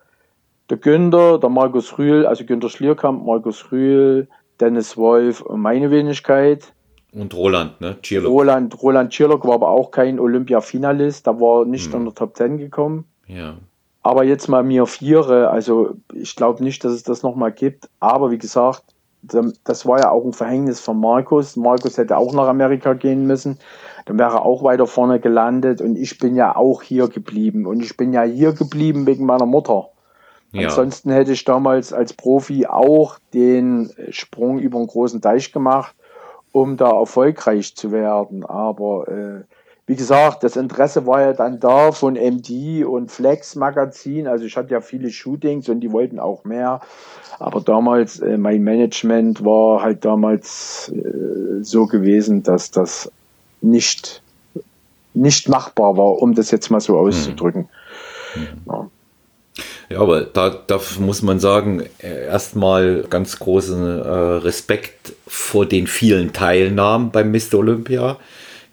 der 0.69 0.77
Günther, 0.77 1.37
der 1.39 1.49
Markus 1.49 1.97
Rühl, 1.97 2.25
also 2.25 2.45
Günther 2.45 2.69
Schlierkamp, 2.69 3.25
Markus 3.25 3.71
Rühl, 3.71 4.27
Dennis 4.59 4.97
Wolf 4.97 5.41
und 5.41 5.61
meine 5.61 5.91
Wenigkeit. 5.91 6.73
Und 7.13 7.33
Roland, 7.33 7.79
ne? 7.81 7.97
Chirlock. 8.01 8.31
Roland, 8.31 8.81
Roland 8.81 9.13
Chirlock 9.13 9.45
war 9.45 9.55
aber 9.55 9.69
auch 9.69 9.91
kein 9.91 10.19
Olympia-Finalist, 10.19 11.27
da 11.27 11.39
war 11.39 11.65
nicht 11.65 11.91
hm. 11.91 11.99
in 11.99 12.05
der 12.05 12.15
Top 12.15 12.35
10 12.35 12.57
gekommen. 12.57 13.05
Ja. 13.27 13.57
Aber 14.01 14.23
jetzt 14.23 14.47
mal 14.47 14.63
mir 14.63 14.85
Viere, 14.85 15.49
also 15.49 15.95
ich 16.13 16.35
glaube 16.35 16.63
nicht, 16.63 16.83
dass 16.83 16.93
es 16.93 17.03
das 17.03 17.23
nochmal 17.23 17.51
gibt, 17.51 17.89
aber 17.99 18.31
wie 18.31 18.37
gesagt, 18.37 18.94
das 19.63 19.85
war 19.85 19.99
ja 19.99 20.11
auch 20.11 20.25
ein 20.25 20.33
Verhängnis 20.33 20.79
von 20.79 20.99
Markus. 20.99 21.55
Markus 21.55 21.97
hätte 21.97 22.17
auch 22.17 22.33
nach 22.33 22.47
Amerika 22.47 22.93
gehen 22.93 23.25
müssen 23.25 23.59
dann 24.05 24.19
wäre 24.19 24.35
er 24.35 24.45
auch 24.45 24.63
weiter 24.63 24.87
vorne 24.87 25.19
gelandet 25.19 25.81
und 25.81 25.97
ich 25.97 26.17
bin 26.19 26.35
ja 26.35 26.55
auch 26.55 26.83
hier 26.83 27.07
geblieben 27.07 27.65
und 27.65 27.81
ich 27.81 27.97
bin 27.97 28.13
ja 28.13 28.21
hier 28.21 28.53
geblieben 28.53 29.07
wegen 29.07 29.25
meiner 29.25 29.47
Mutter. 29.47 29.89
Ja. 30.51 30.69
Ansonsten 30.69 31.11
hätte 31.11 31.31
ich 31.31 31.43
damals 31.43 31.91
als 31.91 32.13
Profi 32.13 32.67
auch 32.67 33.17
den 33.33 33.91
Sprung 34.11 34.59
über 34.59 34.77
einen 34.77 34.87
großen 34.87 35.21
Teich 35.21 35.51
gemacht, 35.51 35.95
um 36.51 36.77
da 36.77 36.91
erfolgreich 36.91 37.75
zu 37.75 37.91
werden. 37.91 38.45
Aber 38.45 39.07
äh, 39.07 39.54
wie 39.87 39.95
gesagt, 39.95 40.43
das 40.43 40.55
Interesse 40.55 41.05
war 41.05 41.21
ja 41.21 41.33
dann 41.33 41.59
da 41.59 41.91
von 41.91 42.15
MD 42.15 42.83
und 42.85 43.11
Flex 43.11 43.55
Magazin. 43.55 44.27
Also 44.27 44.45
ich 44.45 44.57
hatte 44.57 44.71
ja 44.71 44.81
viele 44.81 45.11
Shootings 45.11 45.69
und 45.69 45.81
die 45.81 45.91
wollten 45.91 46.19
auch 46.19 46.43
mehr. 46.43 46.81
Aber 47.37 47.61
damals, 47.61 48.19
äh, 48.19 48.37
mein 48.37 48.63
Management 48.63 49.45
war 49.45 49.83
halt 49.83 50.03
damals 50.03 50.91
äh, 50.95 51.63
so 51.63 51.85
gewesen, 51.85 52.41
dass 52.41 52.71
das 52.71 53.11
nicht, 53.61 54.23
nicht 55.13 55.49
machbar 55.49 55.97
war, 55.97 56.21
um 56.21 56.33
das 56.33 56.49
jetzt 56.49 56.71
mal 56.71 56.79
so 56.79 56.97
auszudrücken. 56.97 57.69
Mhm. 58.35 58.47
Ja. 58.67 58.89
Ja, 59.87 59.99
aber 59.99 60.21
da, 60.21 60.49
da 60.49 60.79
muss 60.99 61.21
man 61.21 61.39
sagen, 61.39 61.83
äh, 61.99 62.25
erstmal 62.25 63.05
ganz 63.09 63.37
großen 63.37 64.01
äh, 64.01 64.09
Respekt 64.09 65.13
vor 65.27 65.67
den 65.67 65.85
vielen 65.85 66.33
Teilnahmen 66.33 67.11
beim 67.11 67.31
Mr. 67.31 67.55
Olympia. 67.59 68.17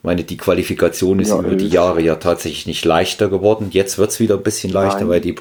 Ich 0.03 0.05
meine, 0.05 0.25
die 0.25 0.37
Qualifikation 0.37 1.21
ist 1.21 1.29
ja, 1.29 1.39
über 1.39 1.55
die 1.55 1.69
Jahre 1.69 2.03
ja 2.03 2.17
tatsächlich 2.17 2.67
nicht 2.67 2.85
leichter 2.85 3.29
geworden. 3.29 3.69
Jetzt 3.71 3.99
wird 3.99 4.11
es 4.11 4.19
wieder 4.19 4.35
ein 4.35 4.43
bisschen 4.43 4.73
leichter, 4.73 5.09
weil 5.09 5.21
die, 5.21 5.37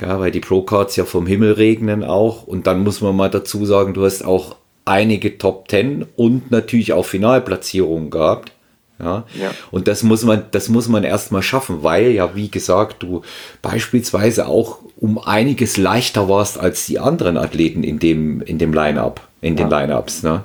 ja, 0.00 0.20
weil 0.20 0.30
die 0.30 0.38
Pro-Cards 0.38 0.94
ja 0.94 1.04
vom 1.04 1.26
Himmel 1.26 1.54
regnen 1.54 2.04
auch. 2.04 2.44
Und 2.46 2.68
dann 2.68 2.84
muss 2.84 3.00
man 3.00 3.16
mal 3.16 3.30
dazu 3.30 3.66
sagen, 3.66 3.92
du 3.92 4.04
hast 4.04 4.24
auch 4.24 4.54
einige 4.84 5.38
Top 5.38 5.66
Ten 5.66 6.06
und 6.14 6.52
natürlich 6.52 6.92
auch 6.92 7.04
Finalplatzierungen 7.04 8.10
gehabt. 8.10 8.52
Ja? 9.00 9.24
ja. 9.34 9.50
Und 9.72 9.88
das 9.88 10.04
muss 10.04 10.22
man, 10.22 10.44
das 10.52 10.68
muss 10.68 10.86
man 10.86 11.02
erstmal 11.02 11.42
schaffen, 11.42 11.82
weil 11.82 12.12
ja, 12.12 12.36
wie 12.36 12.48
gesagt, 12.48 13.02
du 13.02 13.22
beispielsweise 13.60 14.46
auch 14.46 14.78
um 15.00 15.18
einiges 15.18 15.76
leichter 15.76 16.28
warst 16.28 16.60
als 16.60 16.86
die 16.86 17.00
anderen 17.00 17.36
Athleten 17.36 17.82
in 17.82 17.98
dem, 17.98 18.40
in 18.40 18.58
dem 18.58 18.72
Line-Up, 18.72 19.26
in 19.40 19.56
den 19.56 19.68
ja. 19.68 19.80
Line-Ups, 19.80 20.22
ne? 20.22 20.44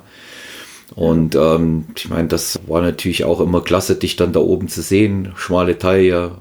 Und 0.94 1.34
ähm, 1.34 1.86
ich 1.96 2.08
meine, 2.08 2.28
das 2.28 2.60
war 2.66 2.80
natürlich 2.80 3.24
auch 3.24 3.40
immer 3.40 3.60
klasse, 3.60 3.96
dich 3.96 4.16
dann 4.16 4.32
da 4.32 4.40
oben 4.40 4.68
zu 4.68 4.82
sehen. 4.82 5.32
Schmale 5.36 5.78
Taille. 5.78 6.38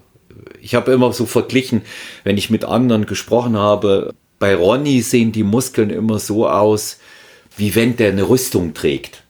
Ich 0.62 0.76
habe 0.76 0.92
immer 0.92 1.12
so 1.14 1.26
verglichen, 1.26 1.82
wenn 2.24 2.38
ich 2.38 2.50
mit 2.50 2.64
anderen 2.64 3.06
gesprochen 3.06 3.58
habe, 3.58 4.14
bei 4.40 4.56
Ronny 4.56 5.02
sehen 5.02 5.32
die 5.32 5.44
Muskeln 5.44 5.90
immer 5.90 6.20
so 6.20 6.48
aus, 6.48 7.00
wie 7.58 7.76
wenn 7.76 7.96
der 7.96 8.12
eine 8.12 8.28
Rüstung 8.28 8.74
trägt. 8.74 9.24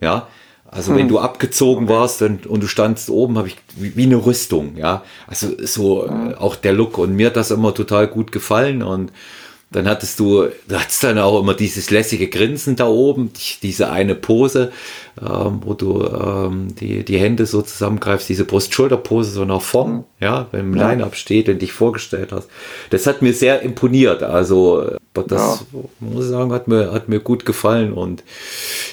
Ja, 0.00 0.28
also 0.70 0.90
hm. 0.90 0.98
wenn 0.98 1.08
du 1.08 1.18
abgezogen 1.18 1.88
warst 1.88 2.22
und, 2.22 2.46
und 2.46 2.62
du 2.62 2.66
standst 2.66 3.08
oben, 3.08 3.38
habe 3.38 3.48
ich 3.48 3.56
wie, 3.76 3.96
wie, 3.96 4.02
eine 4.02 4.24
Rüstung, 4.26 4.76
ja. 4.76 5.02
Also 5.26 5.48
so 5.64 6.08
hm. 6.08 6.34
auch 6.34 6.54
der 6.54 6.72
Look 6.72 6.98
und 6.98 7.14
mir 7.16 7.28
hat 7.28 7.36
das 7.36 7.50
immer 7.50 7.72
total 7.72 8.08
gut 8.08 8.30
gefallen 8.30 8.82
und 8.82 9.10
dann 9.70 9.88
hattest 9.88 10.20
du, 10.20 10.46
du 10.68 10.78
hattest 10.78 11.02
dann 11.02 11.18
auch 11.18 11.40
immer 11.40 11.52
dieses 11.52 11.90
lässige 11.90 12.28
Grinsen 12.28 12.76
da 12.76 12.86
oben, 12.86 13.32
diese 13.62 13.90
eine 13.90 14.14
Pose, 14.14 14.70
ähm, 15.20 15.60
wo 15.64 15.74
du 15.74 16.04
ähm, 16.04 16.74
die, 16.76 17.04
die 17.04 17.18
Hände 17.18 17.46
so 17.46 17.62
zusammengreifst, 17.62 18.28
diese 18.28 18.44
Brust-Schulter-Pose 18.44 19.32
so 19.32 19.44
nach 19.44 19.60
vorn, 19.60 20.04
ja, 20.20 20.46
wenn 20.52 20.72
im 20.72 20.76
ja. 20.76 20.88
Line-Up 20.88 21.16
steht 21.16 21.48
und 21.48 21.60
dich 21.60 21.72
vorgestellt 21.72 22.30
hast. 22.30 22.48
Das 22.90 23.08
hat 23.08 23.22
mir 23.22 23.32
sehr 23.32 23.62
imponiert. 23.62 24.22
Also 24.22 24.98
das 25.12 25.64
ja. 25.72 25.80
muss 25.98 26.26
ich 26.26 26.30
sagen, 26.30 26.52
hat 26.52 26.68
mir, 26.68 26.92
hat 26.92 27.08
mir 27.08 27.18
gut 27.18 27.44
gefallen 27.44 27.92
und 27.92 28.22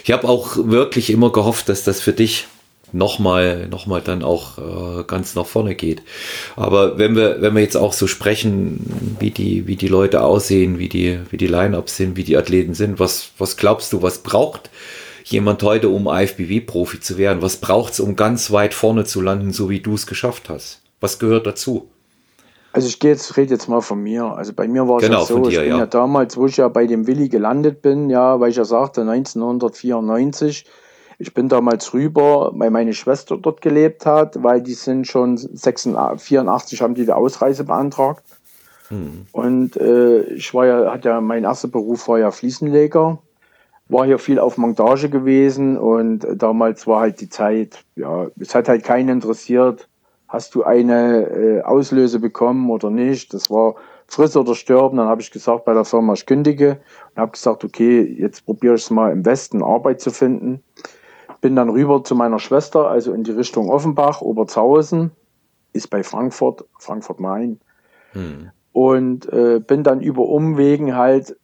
ich 0.03 0.11
habe 0.11 0.27
auch 0.27 0.57
wirklich 0.57 1.11
immer 1.11 1.31
gehofft, 1.31 1.69
dass 1.69 1.83
das 1.83 2.01
für 2.01 2.13
dich 2.13 2.47
nochmal 2.93 3.67
noch 3.67 3.87
mal 3.87 4.01
dann 4.01 4.23
auch 4.23 4.57
äh, 4.57 5.03
ganz 5.03 5.35
nach 5.35 5.45
vorne 5.45 5.75
geht. 5.75 6.01
Aber 6.55 6.97
wenn 6.97 7.15
wir, 7.15 7.41
wenn 7.41 7.55
wir 7.55 7.61
jetzt 7.61 7.75
auch 7.75 7.93
so 7.93 8.07
sprechen, 8.07 9.15
wie 9.19 9.31
die, 9.31 9.67
wie 9.67 9.75
die 9.75 9.87
Leute 9.87 10.21
aussehen, 10.23 10.79
wie 10.79 10.89
die, 10.89 11.19
wie 11.29 11.37
die 11.37 11.47
Line-Ups 11.47 11.97
sind, 11.97 12.15
wie 12.15 12.23
die 12.23 12.37
Athleten 12.37 12.73
sind, 12.73 12.99
was, 12.99 13.31
was 13.37 13.57
glaubst 13.57 13.91
du, 13.93 14.01
was 14.01 14.19
braucht 14.19 14.69
jemand 15.25 15.63
heute, 15.63 15.89
um 15.89 16.07
IFBB-Profi 16.07 16.99
zu 16.99 17.17
werden? 17.17 17.41
Was 17.41 17.57
braucht 17.57 17.93
es, 17.93 17.99
um 17.99 18.15
ganz 18.15 18.51
weit 18.51 18.73
vorne 18.73 19.05
zu 19.05 19.21
landen, 19.21 19.51
so 19.51 19.69
wie 19.69 19.79
du 19.79 19.95
es 19.95 20.07
geschafft 20.07 20.49
hast? 20.49 20.81
Was 20.99 21.19
gehört 21.19 21.47
dazu? 21.47 21.89
Also 22.73 22.87
ich 22.87 22.99
gehe 22.99 23.11
jetzt, 23.11 23.37
rede 23.37 23.53
jetzt 23.53 23.69
mal 23.69 23.81
von 23.81 24.01
mir. 24.01 24.25
Also 24.25 24.51
bei 24.53 24.67
mir 24.67 24.87
war 24.87 24.97
es 24.97 25.03
Genau, 25.03 25.19
ja 25.19 25.25
so, 25.25 25.43
dir, 25.43 25.49
ich 25.49 25.59
bin 25.59 25.69
ja. 25.69 25.77
ja. 25.79 25.85
damals, 25.85 26.37
wo 26.37 26.47
ich 26.47 26.57
ja 26.57 26.67
bei 26.69 26.87
dem 26.87 27.05
Willi 27.05 27.29
gelandet 27.29 27.81
bin, 27.83 28.09
ja, 28.09 28.39
weil 28.39 28.49
ich 28.49 28.55
ja 28.55 28.65
sagte, 28.65 29.01
1994, 29.01 30.65
ich 31.19 31.33
bin 31.33 31.49
damals 31.49 31.93
rüber, 31.93 32.51
weil 32.53 32.69
meine 32.69 32.93
Schwester 32.93 33.37
dort 33.37 33.61
gelebt 33.61 34.05
hat, 34.05 34.41
weil 34.43 34.61
die 34.61 34.73
sind 34.73 35.07
schon 35.07 35.37
86, 35.37 36.21
84 36.21 36.81
haben 36.81 36.95
die 36.95 37.05
die 37.05 37.11
Ausreise 37.11 37.63
beantragt. 37.63 38.23
Und 39.31 39.77
äh, 39.77 40.21
ich 40.33 40.53
war 40.53 40.65
ja, 40.65 40.91
hat 40.91 41.05
ja, 41.05 41.21
mein 41.21 41.43
erster 41.43 41.67
Beruf 41.67 42.07
war 42.07 42.19
ja 42.19 42.31
Fliesenleger, 42.31 43.17
war 43.89 44.05
hier 44.05 44.19
viel 44.19 44.39
auf 44.39 44.57
Montage 44.57 45.09
gewesen 45.09 45.77
und 45.77 46.25
damals 46.35 46.85
war 46.87 47.01
halt 47.01 47.21
die 47.21 47.29
Zeit, 47.29 47.83
ja, 47.95 48.27
es 48.39 48.53
hat 48.55 48.67
halt 48.69 48.83
keinen 48.83 49.09
interessiert, 49.09 49.87
hast 50.33 50.55
du 50.55 50.63
eine 50.63 51.27
äh, 51.27 51.61
Auslöse 51.61 52.19
bekommen 52.19 52.71
oder 52.71 52.89
nicht. 52.89 53.33
Das 53.35 53.51
war 53.51 53.75
friss 54.07 54.35
oder 54.35 54.55
sterben. 54.55 54.97
Dann 54.97 55.07
habe 55.07 55.21
ich 55.21 55.29
gesagt 55.29 55.63
bei 55.63 55.73
der 55.73 55.85
Firma, 55.85 56.13
ich 56.13 56.25
kündige 56.25 56.79
und 57.13 57.21
habe 57.21 57.31
gesagt, 57.31 57.63
okay, 57.63 58.01
jetzt 58.01 58.43
probiere 58.43 58.73
ich 58.73 58.81
es 58.81 58.89
mal 58.89 59.11
im 59.11 59.25
Westen 59.25 59.63
Arbeit 59.63 60.01
zu 60.01 60.09
finden. 60.09 60.63
Bin 61.43 61.57
dann 61.57 61.67
rüber 61.67 62.05
zu 62.05 62.15
meiner 62.15 62.39
Schwester, 62.39 62.87
also 62.87 63.11
in 63.11 63.25
die 63.25 63.31
Richtung 63.31 63.69
Offenbach, 63.69 64.21
Oberzhausen, 64.21 65.11
ist 65.73 65.89
bei 65.89 66.01
Frankfurt, 66.01 66.63
Frankfurt-Main. 66.79 67.59
Und 68.71 69.27
äh, 69.27 69.59
bin 69.59 69.83
dann 69.83 69.99
über 69.99 70.21
Umwegen 70.21 70.95
halt, 70.95 71.35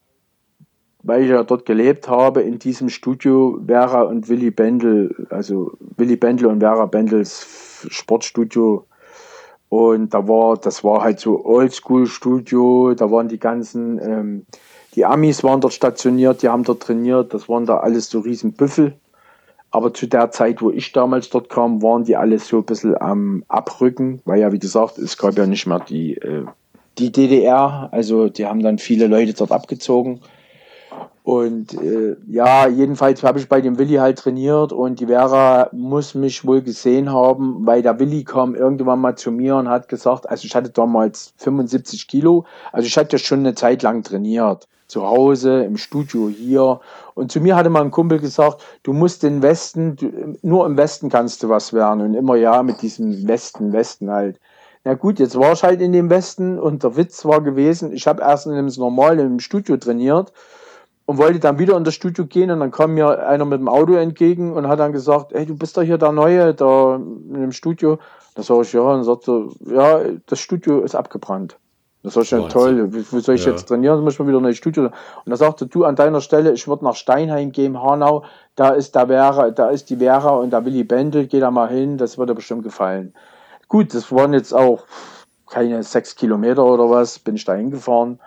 weil 1.04 1.24
ich 1.24 1.30
ja 1.30 1.44
dort 1.44 1.66
gelebt 1.66 2.08
habe, 2.08 2.44
in 2.44 2.60
diesem 2.60 2.88
Studio 2.88 3.60
Vera 3.68 4.04
und 4.04 4.30
Willy 4.30 4.52
Bendel, 4.52 5.28
also 5.32 5.74
Willy 5.98 6.16
Bendel 6.16 6.48
und 6.48 6.62
Vera 6.62 6.86
Bendels 6.86 7.86
Sportstudio. 7.90 8.88
Und 9.68 10.14
da 10.14 10.30
war, 10.30 10.56
das 10.56 10.82
war 10.82 11.04
halt 11.04 11.20
so 11.20 11.44
Oldschool-Studio, 11.44 12.94
da 12.94 13.12
waren 13.12 13.28
die 13.28 13.38
ganzen, 13.38 14.00
ähm, 14.02 14.46
die 14.96 15.06
Amis 15.06 15.44
waren 15.44 15.60
dort 15.60 15.74
stationiert, 15.74 16.42
die 16.42 16.48
haben 16.48 16.64
dort 16.64 16.84
trainiert, 16.84 17.34
das 17.34 17.50
waren 17.50 17.66
da 17.66 17.80
alles 17.80 18.10
so 18.10 18.22
riesen 18.22 18.54
Büffel. 18.54 18.94
Aber 19.72 19.94
zu 19.94 20.08
der 20.08 20.32
Zeit, 20.32 20.62
wo 20.62 20.72
ich 20.72 20.92
damals 20.92 21.30
dort 21.30 21.50
kam, 21.50 21.82
waren 21.84 22.04
die 22.04 22.16
alles 22.16 22.48
so 22.48 22.58
ein 22.58 22.66
bisschen 22.66 23.00
am 23.00 23.44
Abrücken, 23.48 24.22
weil 24.26 24.40
ja, 24.40 24.52
wie 24.52 24.60
gesagt, 24.60 24.98
es 24.98 25.18
gab 25.18 25.38
ja 25.38 25.46
nicht 25.46 25.68
mehr 25.68 25.80
die, 25.80 26.16
äh, 26.16 26.46
die 26.98 27.12
DDR, 27.12 27.90
also 27.92 28.30
die 28.30 28.46
haben 28.46 28.64
dann 28.64 28.80
viele 28.80 29.08
Leute 29.08 29.34
dort 29.34 29.52
abgezogen. 29.52 30.22
Und 31.24 31.76
äh, 31.76 32.16
ja, 32.28 32.68
jedenfalls 32.68 33.22
habe 33.22 33.38
ich 33.38 33.48
bei 33.48 33.62
dem 33.62 33.78
Willi 33.78 33.96
halt 33.96 34.18
trainiert 34.18 34.74
und 34.74 35.00
die 35.00 35.06
Vera 35.06 35.70
muss 35.72 36.16
mich 36.16 36.44
wohl 36.44 36.64
gesehen 36.64 37.12
haben, 37.12 37.68
weil 37.68 37.84
der 37.84 38.00
Willi 38.00 38.24
kam 38.24 38.56
irgendwann 38.56 39.00
mal 39.00 39.16
zu 39.16 39.32
mir 39.32 39.56
und 39.58 39.70
hat 39.70 39.90
gesagt, 39.90 40.28
also 40.28 40.46
ich 40.46 40.56
hatte 40.56 40.72
damals 40.72 41.36
75 41.38 42.08
Kilo, 42.08 42.46
also 42.72 42.88
ich 42.88 42.98
hatte 42.98 43.20
schon 43.20 43.40
eine 43.40 43.54
Zeit 43.54 43.84
lang 43.84 44.02
trainiert. 44.02 44.68
Zu 44.90 45.08
Hause, 45.08 45.64
im 45.64 45.78
Studio 45.78 46.28
hier. 46.28 46.82
Und 47.14 47.32
zu 47.32 47.40
mir 47.40 47.56
hatte 47.56 47.70
mal 47.70 47.84
ein 47.84 47.92
Kumpel 47.92 48.20
gesagt, 48.20 48.62
du 48.84 48.92
musst 48.92 49.24
den 49.24 49.42
Westen, 49.42 49.96
du, 49.96 50.38
nur 50.42 50.66
im 50.66 50.76
Westen 50.76 51.10
kannst 51.10 51.42
du 51.44 51.50
was 51.50 51.72
werden. 51.72 52.02
Und 52.02 52.16
immer 52.16 52.36
ja 52.36 52.62
mit 52.64 52.82
diesem 52.82 53.28
Westen, 53.28 53.72
Westen 53.72 54.10
halt. 54.10 54.40
Na 54.84 54.96
gut, 54.96 55.20
jetzt 55.20 55.40
war 55.40 55.54
ich 55.54 55.64
halt 55.64 55.80
in 55.82 55.92
dem 55.92 56.10
Westen 56.10 56.58
und 56.58 56.84
der 56.84 56.98
Witz 56.98 57.24
war 57.24 57.42
gewesen, 57.42 57.94
ich 57.94 58.08
habe 58.08 58.22
erst 58.22 58.48
in 58.48 58.54
dem 58.54 58.66
normalen 58.78 59.20
im 59.20 59.40
Studio 59.40 59.78
trainiert 59.78 60.34
und 61.06 61.18
wollte 61.18 61.40
dann 61.40 61.60
wieder 61.60 61.76
in 61.76 61.84
das 61.84 61.96
Studio 61.96 62.26
gehen 62.26 62.52
und 62.52 62.60
dann 62.60 62.72
kam 62.72 62.94
mir 62.94 63.28
einer 63.28 63.46
mit 63.46 63.60
dem 63.60 63.68
Auto 63.68 63.94
entgegen 63.94 64.54
und 64.54 64.68
hat 64.68 64.80
dann 64.80 64.92
gesagt, 64.92 65.34
hey, 65.34 65.46
du 65.46 65.56
bist 65.56 65.76
doch 65.76 65.84
hier 65.84 65.98
der 65.98 66.12
Neue, 66.12 66.54
da 66.54 66.96
in 66.96 67.34
dem 67.34 67.52
Studio. 67.52 68.00
Da 68.36 68.44
sag 68.44 68.62
ich, 68.62 68.74
ja, 68.74 68.82
und 68.82 69.04
sagte, 69.04 69.50
ja, 69.66 70.02
das 70.28 70.40
Studio 70.40 70.82
ist 70.82 70.96
abgebrannt. 70.96 71.58
Das 72.02 72.16
war 72.16 72.24
schon 72.24 72.48
toll. 72.48 72.94
Wie, 72.94 73.06
wie 73.12 73.20
soll 73.20 73.36
ich 73.36 73.46
Ja. 73.46 73.52
jetzt 73.52 73.68
trainieren? 73.68 73.96
Dann 73.98 74.04
muss 74.06 74.14
ich 74.14 74.20
mal 74.20 74.28
wieder 74.28 74.38
in 74.38 74.46
das 74.46 74.56
Studio. 74.56 74.86
Und 74.86 74.94
da 75.26 75.36
sagte 75.36 75.68
du 75.68 75.84
an 75.84 75.96
deiner 75.96 76.22
Stelle, 76.22 76.54
ich 76.54 76.68
würde 76.68 76.86
nach 76.86 76.96
Steinheim 76.96 77.52
gehen, 77.52 77.82
Hanau, 77.82 78.24
da 78.56 78.70
ist 78.70 78.96
da 78.96 79.08
Vera, 79.08 79.52
da 79.52 79.70
ist 79.70 79.90
die 79.90 79.98
Vera 79.98 80.30
und 80.32 80.52
da 80.52 80.64
Willi 80.64 80.86
Bendel, 80.86 81.28
geh 81.28 81.40
da 81.42 81.52
mal 81.52 81.68
hin, 81.68 81.98
das 81.98 82.18
würde 82.18 82.32
dir 82.32 82.36
bestimmt 82.38 82.64
gefallen. 82.64 83.14
Gut, 83.68 83.94
das 83.94 84.12
waren 84.14 84.34
jetzt 84.34 84.54
auch 84.54 84.86
keine 85.50 85.84
sechs 85.84 86.16
Kilometer 86.16 86.66
oder 86.66 86.90
was, 86.90 87.20
bin 87.20 87.36
ich 87.36 87.44
da 87.44 87.54
hingefahren. 87.54 88.20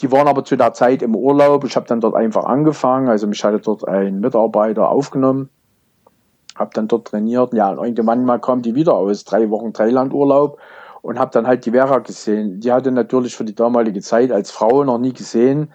Die 0.00 0.10
waren 0.12 0.28
aber 0.28 0.44
zu 0.44 0.56
der 0.56 0.72
Zeit 0.72 1.02
im 1.02 1.14
Urlaub. 1.14 1.64
Ich 1.64 1.76
habe 1.76 1.86
dann 1.86 2.00
dort 2.00 2.16
einfach 2.16 2.44
angefangen. 2.44 3.08
Also 3.08 3.26
mich 3.28 3.44
hatte 3.44 3.60
dort 3.60 3.86
ein 3.86 4.18
Mitarbeiter 4.20 4.88
aufgenommen. 4.90 5.48
Habe 6.56 6.70
dann 6.74 6.88
dort 6.88 7.06
trainiert. 7.08 7.54
Ja, 7.54 7.70
und 7.70 7.84
irgendwann 7.84 8.24
mal 8.24 8.40
kam 8.40 8.62
die 8.62 8.74
wieder 8.74 8.94
aus 8.94 9.24
drei 9.24 9.50
Wochen 9.50 9.72
Thailand-Urlaub 9.72 10.58
und 11.04 11.18
habe 11.18 11.30
dann 11.32 11.46
halt 11.46 11.66
die 11.66 11.72
Vera 11.72 11.98
gesehen. 11.98 12.60
Die 12.60 12.72
hatte 12.72 12.90
natürlich 12.90 13.36
für 13.36 13.44
die 13.44 13.54
damalige 13.54 14.00
Zeit 14.00 14.32
als 14.32 14.50
Frau 14.50 14.84
noch 14.84 14.96
nie 14.96 15.12
gesehen. 15.12 15.70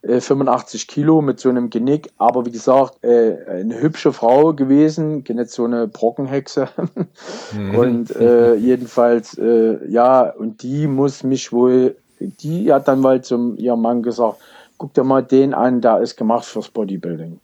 Äh, 0.00 0.22
85 0.22 0.88
Kilo 0.88 1.20
mit 1.20 1.38
so 1.38 1.50
einem 1.50 1.68
Genick, 1.68 2.10
aber 2.16 2.46
wie 2.46 2.50
gesagt, 2.50 3.04
äh, 3.04 3.36
eine 3.46 3.78
hübsche 3.78 4.14
Frau 4.14 4.54
gewesen, 4.54 5.22
nicht 5.28 5.50
so 5.50 5.66
eine 5.66 5.86
Brockenhexe. 5.86 6.68
Und 7.76 8.16
äh, 8.16 8.54
jedenfalls, 8.54 9.36
äh, 9.36 9.86
ja, 9.86 10.30
und 10.30 10.62
die 10.62 10.86
muss 10.86 11.24
mich 11.24 11.52
wohl, 11.52 11.96
die 12.18 12.72
hat 12.72 12.88
dann 12.88 13.00
mal 13.00 13.22
zum 13.22 13.58
ihrem 13.58 13.82
Mann 13.82 14.02
gesagt, 14.02 14.38
guck 14.78 14.94
dir 14.94 15.04
mal 15.04 15.22
den 15.22 15.52
an, 15.52 15.82
der 15.82 16.00
ist 16.00 16.16
gemacht 16.16 16.46
fürs 16.46 16.70
Bodybuilding. 16.70 17.38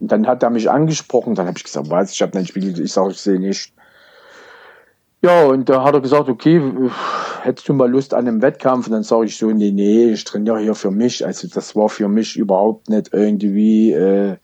Und 0.00 0.08
dann 0.08 0.26
hat 0.26 0.42
er 0.42 0.50
mich 0.50 0.68
angesprochen, 0.68 1.36
dann 1.36 1.46
habe 1.46 1.58
ich 1.58 1.64
gesagt, 1.64 1.88
was, 1.88 2.10
ich 2.10 2.20
habe 2.20 2.36
nicht 2.36 2.48
Spiegel, 2.48 2.80
ich 2.80 2.92
sage, 2.92 3.12
ich 3.12 3.20
sehe 3.20 3.38
nicht. 3.38 3.72
Ja, 5.22 5.44
und 5.44 5.68
da 5.68 5.84
hat 5.84 5.94
er 5.94 6.00
gesagt, 6.00 6.30
okay, 6.30 6.62
hättest 7.42 7.68
du 7.68 7.74
mal 7.74 7.90
Lust 7.90 8.14
an 8.14 8.26
einem 8.26 8.40
Wettkampf? 8.40 8.86
Und 8.86 8.92
dann 8.92 9.02
sage 9.02 9.26
ich 9.26 9.36
so, 9.36 9.50
nee, 9.50 9.70
nee, 9.70 10.12
ich 10.12 10.24
trainiere 10.24 10.60
hier 10.60 10.74
für 10.74 10.90
mich. 10.90 11.26
Also 11.26 11.46
das 11.46 11.76
war 11.76 11.90
für 11.90 12.08
mich 12.08 12.36
überhaupt 12.36 12.88
nicht 12.88 13.12
irgendwie 13.12 13.92
äh, 13.92 14.36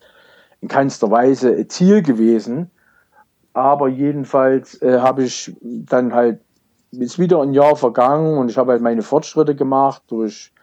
in 0.61 0.67
keinster 0.67 1.09
Weise 1.09 1.55
ein 1.55 1.69
Ziel 1.69 2.03
gewesen. 2.03 2.69
Aber 3.53 3.87
jedenfalls 3.87 4.79
äh, 4.83 4.99
habe 4.99 5.23
ich 5.23 5.55
dann 5.61 6.13
halt, 6.13 6.41
ist 6.91 7.17
wieder 7.17 7.41
ein 7.41 7.53
Jahr 7.53 7.75
vergangen 7.75 8.37
und 8.37 8.51
ich 8.51 8.57
habe 8.57 8.73
halt 8.73 8.83
meine 8.83 9.01
Fortschritte 9.01 9.55
gemacht 9.55 10.03
durch, 10.09 10.53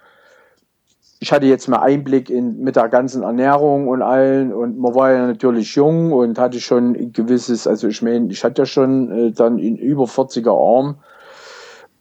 ich 1.25 1.33
hatte 1.33 1.47
jetzt 1.47 1.69
mehr 1.69 1.81
Einblick 1.81 2.29
in, 2.29 2.61
mit 2.61 2.77
der 2.77 2.91
ganzen 2.91 3.23
Ernährung 3.23 3.89
und 3.89 4.03
allen 4.03 4.53
und 4.53 4.79
man 4.79 4.95
war 4.95 5.11
ja 5.11 5.27
natürlich 5.27 5.75
jung 5.75 6.13
und 6.13 6.39
hatte 6.39 6.61
schon 6.61 6.95
ein 6.95 7.15
gewisses, 7.15 7.67
also 7.67 7.89
ich 7.89 8.03
meine, 8.03 8.31
ich 8.31 8.45
hatte 8.45 8.61
ja 8.61 8.67
schon 8.67 9.11
äh, 9.11 9.31
dann 9.33 9.59
in 9.59 9.79
über 9.79 10.05
40er 10.05 10.51
Arm 10.51 10.97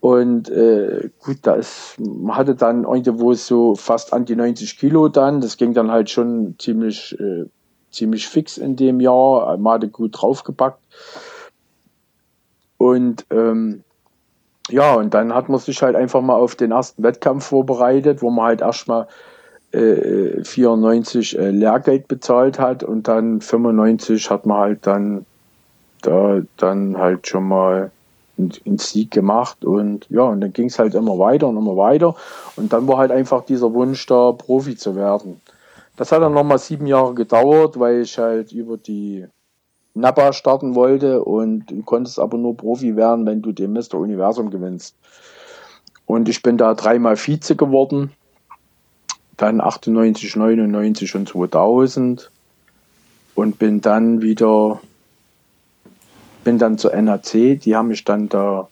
und 0.02 0.50
äh, 0.50 1.10
gut, 1.20 1.38
da 1.44 1.54
ist, 1.54 1.96
man 2.00 2.36
hatte 2.36 2.56
dann 2.56 2.84
irgendwo 2.84 3.34
so 3.34 3.76
fast 3.76 4.12
an 4.12 4.26
die 4.26 4.36
90 4.36 4.78
Kilo 4.78 5.08
dann, 5.08 5.40
das 5.40 5.56
ging 5.56 5.74
dann 5.74 5.90
halt 5.90 6.10
schon 6.10 6.56
ziemlich, 6.60 7.18
äh, 7.18 7.46
ziemlich 7.92 8.28
fix 8.28 8.58
in 8.58 8.76
dem 8.76 9.00
Jahr, 9.00 9.56
man 9.56 9.76
hatte 9.76 9.88
gut 9.88 10.22
draufgepackt 10.22 10.84
und 12.78 13.26
ähm, 13.30 13.86
ja, 14.70 14.94
und 14.94 15.14
dann 15.14 15.34
hat 15.34 15.50
man 15.50 15.60
sich 15.60 15.82
halt 15.82 15.96
einfach 15.96 16.22
mal 16.22 16.36
auf 16.36 16.56
den 16.56 16.72
ersten 16.72 17.04
Wettkampf 17.04 17.46
vorbereitet, 17.46 18.22
wo 18.22 18.30
man 18.30 18.46
halt 18.46 18.62
erstmal 18.62 19.08
äh, 19.72 20.44
94 20.44 21.38
äh, 21.38 21.50
Lehrgeld 21.50 22.08
bezahlt 22.08 22.60
hat 22.60 22.84
und 22.84 23.08
dann 23.08 23.42
95 23.42 24.30
hat 24.30 24.46
man 24.46 24.58
halt 24.58 24.88
dann 24.88 25.26
da 26.02 26.42
dann 26.58 26.98
halt 26.98 27.28
schon 27.28 27.48
mal 27.48 27.92
einen 28.38 28.78
Sieg 28.78 29.12
gemacht 29.12 29.64
und 29.64 30.08
ja, 30.10 30.24
und 30.24 30.42
dann 30.42 30.54
ging 30.54 30.68
es 30.68 30.80
halt 30.80 30.96
immer 30.96 31.18
weiter 31.20 31.48
und 31.48 31.58
immer 31.58 31.78
weiter 31.78 32.16
und 32.56 32.74
dann 32.74 32.88
war 32.88 32.98
halt 32.98 33.12
einfach 33.12 33.46
dieser 33.46 33.74
Wunsch 33.74 34.06
da, 34.06 34.32
Profi 34.32 34.76
zu 34.76 34.96
werden. 34.96 35.42
Das 35.96 36.12
hat 36.12 36.22
dann 36.22 36.34
nochmal 36.34 36.58
sieben 36.58 36.88
Jahre 36.88 37.14
gedauert, 37.14 37.80
weil 37.80 38.02
ich 38.02 38.18
halt 38.18 38.52
über 38.52 38.78
die 38.78 39.28
NAPA 39.96 40.34
starten 40.34 40.76
wollte 40.76 41.24
und 41.24 41.68
du 41.68 41.84
konntest 41.84 42.20
aber 42.20 42.38
nur 42.38 42.58
Profi 42.58 42.96
werden, 42.96 43.26
wenn 43.26 43.42
du 43.42 43.52
den 43.52 43.74
Mr. 43.74 43.96
Universum 43.96 44.50
gewinnst. 44.50 44.96
Und 46.06 46.28
ich 46.30 46.42
bin 46.42 46.58
da 46.58 46.74
dreimal 46.74 47.16
Vize 47.16 47.56
geworden, 47.56 48.12
dann 49.38 49.62
98, 49.62 50.36
99 50.36 51.16
und 51.16 51.30
2000 51.30 52.32
und 53.36 53.60
bin 53.60 53.82
dann 53.82 54.22
wieder, 54.22 54.82
bin 56.44 56.58
dann 56.58 56.78
zur 56.78 56.96
NAC, 56.96 57.60
die 57.60 57.76
haben 57.76 57.88
mich 57.88 58.04
dann 58.04 58.30
da 58.30 58.68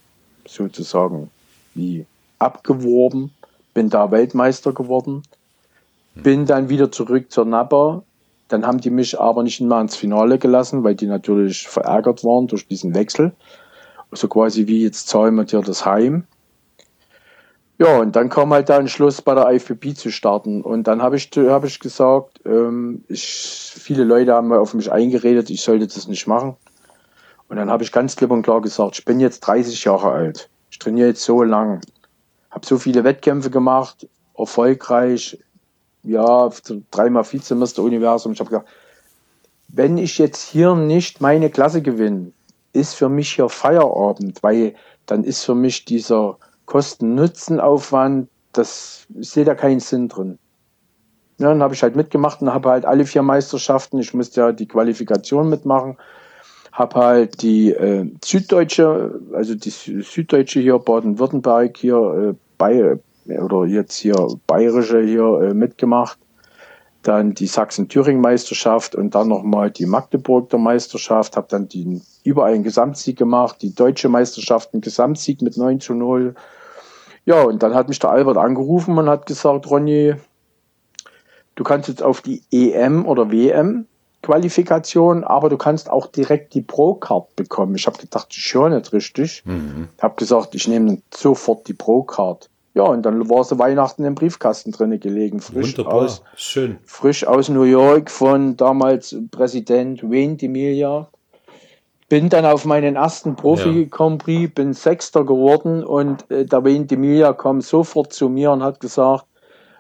sozusagen 0.45 1.29
wie 1.73 2.05
abgeworben, 2.39 3.31
bin 3.73 3.89
da 3.89 4.11
Weltmeister 4.11 4.73
geworden, 4.73 5.23
bin 6.15 6.45
dann 6.45 6.69
wieder 6.69 6.91
zurück 6.91 7.31
zur 7.31 7.45
NAPA, 7.45 8.03
dann 8.51 8.65
haben 8.65 8.79
die 8.79 8.89
mich 8.89 9.19
aber 9.19 9.43
nicht 9.43 9.61
mehr 9.61 9.79
ins 9.79 9.95
Finale 9.95 10.37
gelassen, 10.37 10.83
weil 10.83 10.95
die 10.95 11.07
natürlich 11.07 11.67
verärgert 11.67 12.23
waren 12.23 12.47
durch 12.47 12.67
diesen 12.67 12.93
Wechsel. 12.93 13.31
So 14.11 14.27
quasi 14.27 14.67
wie 14.67 14.83
jetzt 14.83 15.07
zahlen 15.07 15.35
wir 15.35 15.45
dir 15.45 15.61
das 15.61 15.85
Heim. 15.85 16.25
Ja, 17.77 17.97
und 17.97 18.15
dann 18.15 18.29
kam 18.29 18.53
halt 18.53 18.69
der 18.69 18.77
Entschluss, 18.77 19.21
bei 19.21 19.33
der 19.33 19.49
IFBB 19.49 19.95
zu 19.95 20.11
starten. 20.11 20.61
Und 20.61 20.83
dann 20.83 21.01
habe 21.01 21.15
ich, 21.15 21.31
hab 21.35 21.63
ich 21.65 21.79
gesagt, 21.79 22.39
ähm, 22.45 23.03
ich, 23.07 23.73
viele 23.75 24.03
Leute 24.03 24.33
haben 24.33 24.53
auf 24.53 24.75
mich 24.75 24.91
eingeredet, 24.91 25.49
ich 25.49 25.61
sollte 25.61 25.87
das 25.87 26.07
nicht 26.07 26.27
machen. 26.27 26.55
Und 27.47 27.57
dann 27.57 27.71
habe 27.71 27.83
ich 27.83 27.91
ganz 27.91 28.15
klipp 28.15 28.29
und 28.29 28.43
klar 28.43 28.61
gesagt, 28.61 28.99
ich 28.99 29.05
bin 29.05 29.19
jetzt 29.19 29.39
30 29.41 29.83
Jahre 29.83 30.11
alt. 30.11 30.49
Ich 30.69 30.77
trainiere 30.77 31.07
jetzt 31.07 31.23
so 31.23 31.41
lang. 31.41 31.81
Habe 32.51 32.65
so 32.65 32.77
viele 32.77 33.03
Wettkämpfe 33.03 33.49
gemacht, 33.49 34.07
erfolgreich, 34.37 35.39
ja, 36.03 36.49
dreimal 36.91 37.23
Vizemeister 37.31 37.83
Universum. 37.83 38.33
Ich 38.33 38.39
habe 38.39 38.49
gesagt, 38.49 38.69
wenn 39.67 39.97
ich 39.97 40.17
jetzt 40.17 40.49
hier 40.49 40.75
nicht 40.75 41.21
meine 41.21 41.49
Klasse 41.49 41.81
gewinne, 41.81 42.31
ist 42.73 42.93
für 42.95 43.09
mich 43.09 43.33
hier 43.33 43.49
Feierabend, 43.49 44.41
weil 44.43 44.75
dann 45.05 45.23
ist 45.23 45.43
für 45.43 45.55
mich 45.55 45.85
dieser 45.85 46.37
Kosten-Nutzen-Aufwand, 46.65 48.29
das 48.53 49.05
ich 49.19 49.29
sehe 49.29 49.45
da 49.45 49.55
keinen 49.55 49.79
Sinn 49.79 50.07
drin. 50.07 50.37
Ja, 51.37 51.49
dann 51.49 51.63
habe 51.63 51.73
ich 51.73 51.83
halt 51.83 51.95
mitgemacht 51.95 52.41
und 52.41 52.53
habe 52.53 52.69
halt 52.69 52.85
alle 52.85 53.05
vier 53.05 53.23
Meisterschaften, 53.23 53.99
ich 53.99 54.13
musste 54.13 54.41
ja 54.41 54.51
die 54.51 54.67
Qualifikation 54.67 55.49
mitmachen, 55.49 55.97
habe 56.71 56.95
halt 56.99 57.41
die 57.41 57.71
äh, 57.71 58.05
Süddeutsche, 58.23 59.19
also 59.33 59.55
die 59.55 59.69
Süddeutsche 59.69 60.59
hier, 60.59 60.77
Baden-Württemberg 60.79 61.77
hier, 61.77 62.31
äh, 62.31 62.35
bei, 62.57 62.99
oder 63.25 63.65
jetzt 63.65 63.95
hier 63.95 64.27
Bayerische 64.47 65.01
hier 65.01 65.41
äh, 65.41 65.53
mitgemacht 65.53 66.17
dann 67.03 67.33
die 67.33 67.47
Sachsen-Thüringen-Meisterschaft 67.47 68.95
und 68.95 69.15
dann 69.15 69.27
nochmal 69.27 69.71
die 69.71 69.85
Magdeburger 69.85 70.57
Meisterschaft, 70.57 71.35
habe 71.35 71.47
dann 71.49 71.67
die, 71.67 72.01
überall 72.23 72.53
einen 72.53 72.63
Gesamtsieg 72.63 73.17
gemacht, 73.17 73.61
die 73.61 73.73
deutsche 73.73 74.09
Meisterschaft 74.09 74.73
einen 74.73 74.81
Gesamtsieg 74.81 75.41
mit 75.41 75.57
9 75.57 75.79
zu 75.79 75.93
0. 75.93 76.35
Ja, 77.25 77.41
und 77.41 77.63
dann 77.63 77.73
hat 77.73 77.87
mich 77.89 77.99
der 77.99 78.11
Albert 78.11 78.37
angerufen 78.37 78.97
und 78.97 79.09
hat 79.09 79.25
gesagt, 79.25 79.69
Ronny, 79.69 80.15
du 81.55 81.63
kannst 81.63 81.89
jetzt 81.89 82.03
auf 82.03 82.21
die 82.21 82.43
EM 82.51 83.05
oder 83.05 83.31
WM 83.31 83.87
Qualifikation, 84.21 85.23
aber 85.23 85.49
du 85.49 85.57
kannst 85.57 85.89
auch 85.89 86.05
direkt 86.05 86.53
die 86.53 86.61
Pro-Card 86.61 87.35
bekommen. 87.35 87.73
Ich 87.73 87.87
habe 87.87 87.97
gedacht, 87.97 88.27
ich 88.29 88.53
höre 88.53 88.69
nicht 88.69 88.93
richtig. 88.93 89.41
Mhm. 89.45 89.87
Habe 89.99 90.15
gesagt, 90.15 90.53
ich 90.53 90.67
nehme 90.67 91.01
sofort 91.11 91.67
die 91.67 91.73
Pro-Card. 91.73 92.50
Ja, 92.73 92.83
und 92.83 93.03
dann 93.03 93.29
war 93.29 93.43
sie 93.43 93.59
Weihnachten 93.59 94.05
im 94.05 94.15
Briefkasten 94.15 94.71
drinne 94.71 94.97
gelegen, 94.97 95.41
frisch 95.41 95.77
Wunderbar. 95.77 95.93
aus, 95.93 96.23
Schön. 96.35 96.77
frisch 96.85 97.27
aus 97.27 97.49
New 97.49 97.63
York 97.63 98.09
von 98.09 98.55
damals 98.55 99.15
Präsident 99.31 100.03
Wayne 100.03 100.37
DeMilia. 100.37 101.09
Bin 102.07 102.29
dann 102.29 102.45
auf 102.45 102.65
meinen 102.65 102.95
ersten 102.95 103.35
Prix, 103.35 103.63
ja. 103.65 104.47
bin 104.53 104.73
Sechster 104.73 105.25
geworden 105.25 105.83
und 105.83 106.29
äh, 106.29 106.45
der 106.45 106.63
Wayne 106.63 106.85
DeMilia 106.85 107.33
kam 107.33 107.61
sofort 107.61 108.13
zu 108.13 108.29
mir 108.29 108.51
und 108.51 108.63
hat 108.63 108.79
gesagt, 108.79 109.25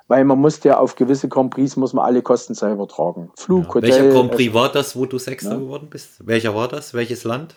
weil 0.07 0.25
man 0.25 0.39
musste 0.39 0.69
ja 0.69 0.77
auf 0.77 0.95
gewisse 0.95 1.29
Grand 1.29 1.53
Prix 1.53 1.77
muss 1.77 1.93
man 1.93 2.05
alle 2.05 2.21
Kosten 2.21 2.53
selber 2.53 2.85
tragen. 2.85 3.31
Flug, 3.35 3.63
ja. 3.63 3.75
Hotel. 3.75 3.89
Welcher 3.89 4.09
Grand 4.09 4.31
Prix 4.31 4.53
war 4.53 4.69
das, 4.69 4.97
wo 4.97 5.05
du 5.05 5.17
Sechster 5.17 5.51
ja. 5.51 5.57
geworden 5.57 5.87
bist? 5.89 6.25
Welcher 6.25 6.53
war 6.53 6.67
das? 6.67 6.93
Welches 6.93 7.23
Land? 7.23 7.55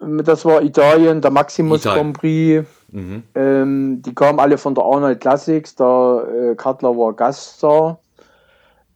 Das 0.00 0.44
war 0.44 0.62
Italien, 0.62 1.20
der 1.20 1.30
Maximus 1.30 1.80
Italien. 1.80 2.12
Grand 2.12 2.18
Prix. 2.18 2.68
Mhm. 2.92 3.22
Ähm, 3.34 4.02
die 4.02 4.14
kamen 4.14 4.38
alle 4.38 4.58
von 4.58 4.74
der 4.74 4.84
Arnold 4.84 5.20
Classics. 5.20 5.74
Der 5.74 6.26
äh, 6.32 6.54
Cutler 6.54 6.96
war 6.96 7.12
Gaststar. 7.14 7.98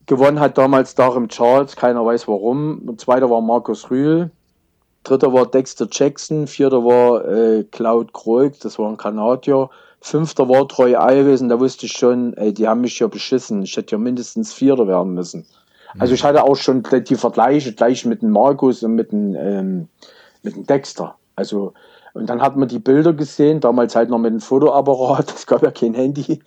Gewonnen 0.05 0.39
hat 0.39 0.57
damals 0.57 0.95
Darim 0.95 1.27
Charles, 1.29 1.75
keiner 1.75 2.05
weiß 2.05 2.27
warum. 2.27 2.83
Und 2.87 3.01
zweiter 3.01 3.29
war 3.29 3.41
Markus 3.41 3.89
Rühl. 3.89 4.29
Dritter 5.03 5.33
war 5.33 5.45
Dexter 5.45 5.87
Jackson. 5.89 6.47
Vierter 6.47 6.83
war 6.83 7.25
äh, 7.27 7.63
Cloud 7.63 8.13
Kroig, 8.13 8.59
das 8.59 8.77
war 8.77 8.89
ein 8.89 8.97
Kanadier. 8.97 9.69
Fünfter 9.99 10.49
war 10.49 10.67
Troy 10.67 10.95
Alves 10.95 11.41
und 11.41 11.49
da 11.49 11.59
wusste 11.59 11.85
ich 11.85 11.93
schon, 11.93 12.33
ey, 12.33 12.53
die 12.53 12.67
haben 12.67 12.81
mich 12.81 12.97
ja 12.99 13.07
beschissen. 13.07 13.63
Ich 13.63 13.77
hätte 13.77 13.91
ja 13.91 13.97
mindestens 13.99 14.51
Vierter 14.51 14.87
werden 14.87 15.13
müssen. 15.13 15.45
Also 15.99 16.13
ich 16.13 16.23
hatte 16.23 16.43
auch 16.43 16.55
schon 16.55 16.83
die 16.83 17.15
Vergleiche 17.15 17.73
gleich 17.73 18.05
mit 18.05 18.21
dem 18.21 18.31
Markus 18.31 18.81
und 18.81 18.95
mit 18.95 19.11
dem 19.11 19.35
ähm, 19.35 19.87
mit 20.43 20.55
dem 20.55 20.65
Dexter. 20.65 21.15
Also, 21.35 21.73
und 22.13 22.29
dann 22.29 22.41
hat 22.41 22.57
man 22.57 22.67
die 22.67 22.79
Bilder 22.79 23.13
gesehen, 23.13 23.59
damals 23.59 23.95
halt 23.95 24.09
noch 24.09 24.19
mit 24.19 24.31
dem 24.31 24.41
Fotoapparat, 24.41 25.31
es 25.35 25.47
gab 25.47 25.63
ja 25.63 25.71
kein 25.71 25.93
Handy, 25.93 26.41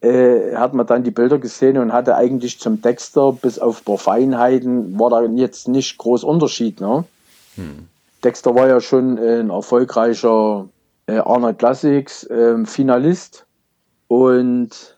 äh, 0.00 0.54
hat 0.54 0.74
man 0.74 0.86
dann 0.86 1.04
die 1.04 1.10
Bilder 1.10 1.38
gesehen 1.38 1.78
und 1.78 1.92
hatte 1.92 2.16
eigentlich 2.16 2.60
zum 2.60 2.82
Dexter 2.82 3.32
bis 3.32 3.58
auf 3.58 3.80
ein 3.80 3.84
paar 3.84 3.98
Feinheiten, 3.98 4.98
war 4.98 5.10
da 5.10 5.22
jetzt 5.22 5.68
nicht 5.68 5.98
groß 5.98 6.24
Unterschied. 6.24 6.80
Ne? 6.80 7.04
Hm. 7.56 7.88
Dexter 8.24 8.54
war 8.54 8.68
ja 8.68 8.80
schon 8.80 9.18
ein 9.18 9.50
erfolgreicher 9.50 10.68
äh, 11.06 11.18
Arnold 11.18 11.58
Classics 11.58 12.24
äh, 12.24 12.64
Finalist 12.64 13.46
und 14.08 14.96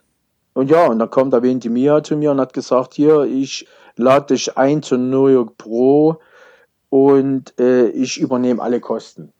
und 0.55 0.71
ja, 0.71 0.87
und 0.87 1.01
dann 1.01 1.11
kommt 1.11 1.33
der 1.33 1.41
Mia 1.41 2.03
zu 2.05 2.17
mir 2.17 2.31
und 2.31 2.41
hat 2.41 2.53
gesagt, 2.53 2.95
hier, 2.95 3.25
ich 3.25 3.67
lade 3.97 4.35
dich 4.35 4.57
ein 4.57 4.83
zu 4.83 4.97
New 4.97 5.27
York 5.27 5.59
Pro 5.59 6.21
und 6.95 7.59
äh, 7.59 7.89
ich 7.89 8.21
übernehme 8.21 8.63
alle 8.63 8.79
Kosten. 8.79 9.33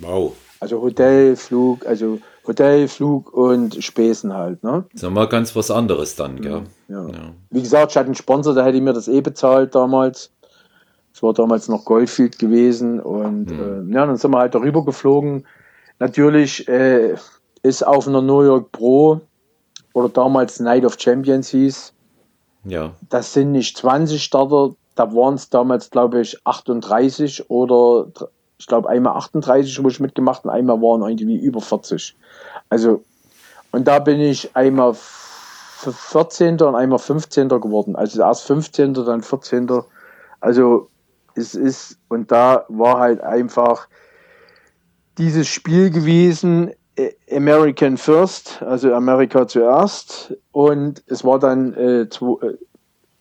Wow. 0.00 0.32
Also 0.58 0.82
Hotel, 0.82 1.36
Flug, 1.36 1.86
also 1.86 2.18
Hotel, 2.44 2.88
Flug 2.88 3.32
und 3.32 3.76
Spesen 3.84 4.32
halt. 4.32 4.64
Ne? 4.64 4.84
Das 4.92 5.04
ist 5.04 5.10
mal 5.10 5.28
ganz 5.28 5.54
was 5.54 5.70
anderes 5.70 6.16
dann, 6.16 6.40
gell? 6.40 6.62
Ja. 6.88 7.06
ja. 7.06 7.32
Wie 7.50 7.62
gesagt, 7.62 7.92
ich 7.92 7.96
hatte 7.96 8.06
einen 8.06 8.16
Sponsor, 8.16 8.54
der 8.54 8.64
hätte 8.64 8.80
mir 8.80 8.92
das 8.92 9.06
eh 9.06 9.20
bezahlt 9.20 9.76
damals. 9.76 10.32
Es 11.14 11.22
war 11.22 11.32
damals 11.32 11.68
noch 11.68 11.84
Goldfield 11.84 12.40
gewesen 12.40 12.98
und 12.98 13.50
hm. 13.52 13.90
äh, 13.90 13.94
ja, 13.94 14.04
dann 14.04 14.16
sind 14.16 14.32
wir 14.32 14.38
halt 14.38 14.56
darüber 14.56 14.84
geflogen. 14.84 15.46
Natürlich 16.00 16.66
äh, 16.66 17.14
ist 17.62 17.86
auf 17.86 18.08
einer 18.08 18.20
New 18.20 18.42
York 18.42 18.72
Pro 18.72 19.20
oder 19.94 20.08
damals 20.08 20.58
Night 20.58 20.84
of 20.84 20.96
Champions 20.98 21.50
hieß. 21.50 21.92
Ja. 22.64 22.94
Das 23.10 23.32
sind 23.32 23.52
nicht 23.52 23.76
20 23.76 24.20
Starter, 24.20 24.74
da 24.96 25.14
waren 25.14 25.34
es 25.34 25.50
damals, 25.50 25.90
glaube 25.90 26.20
ich, 26.20 26.38
38 26.44 27.48
oder 27.50 28.08
ich 28.58 28.66
glaube 28.66 28.88
einmal 28.88 29.16
38, 29.16 29.82
wo 29.84 29.88
ich 29.88 30.00
mitgemacht 30.00 30.44
und 30.44 30.50
einmal 30.50 30.80
waren 30.80 31.02
irgendwie 31.02 31.36
über 31.36 31.60
40. 31.60 32.16
Also, 32.70 33.04
und 33.70 33.86
da 33.86 33.98
bin 33.98 34.18
ich 34.20 34.56
einmal 34.56 34.94
14. 34.94 36.60
und 36.60 36.74
einmal 36.74 36.98
15. 36.98 37.48
geworden. 37.48 37.94
Also 37.94 38.22
erst 38.22 38.44
15., 38.46 38.94
dann 38.94 39.22
14. 39.22 39.68
Also 40.40 40.88
es 41.34 41.54
ist, 41.54 41.98
und 42.08 42.32
da 42.32 42.64
war 42.68 42.98
halt 42.98 43.20
einfach 43.20 43.88
dieses 45.18 45.46
Spiel 45.46 45.90
gewesen, 45.90 46.72
äh, 46.96 47.12
American 47.30 47.98
First, 47.98 48.62
also 48.62 48.94
Amerika 48.94 49.46
zuerst. 49.46 50.34
Und 50.52 51.02
es 51.06 51.24
war 51.24 51.38
dann 51.38 51.74
äh, 51.74 52.08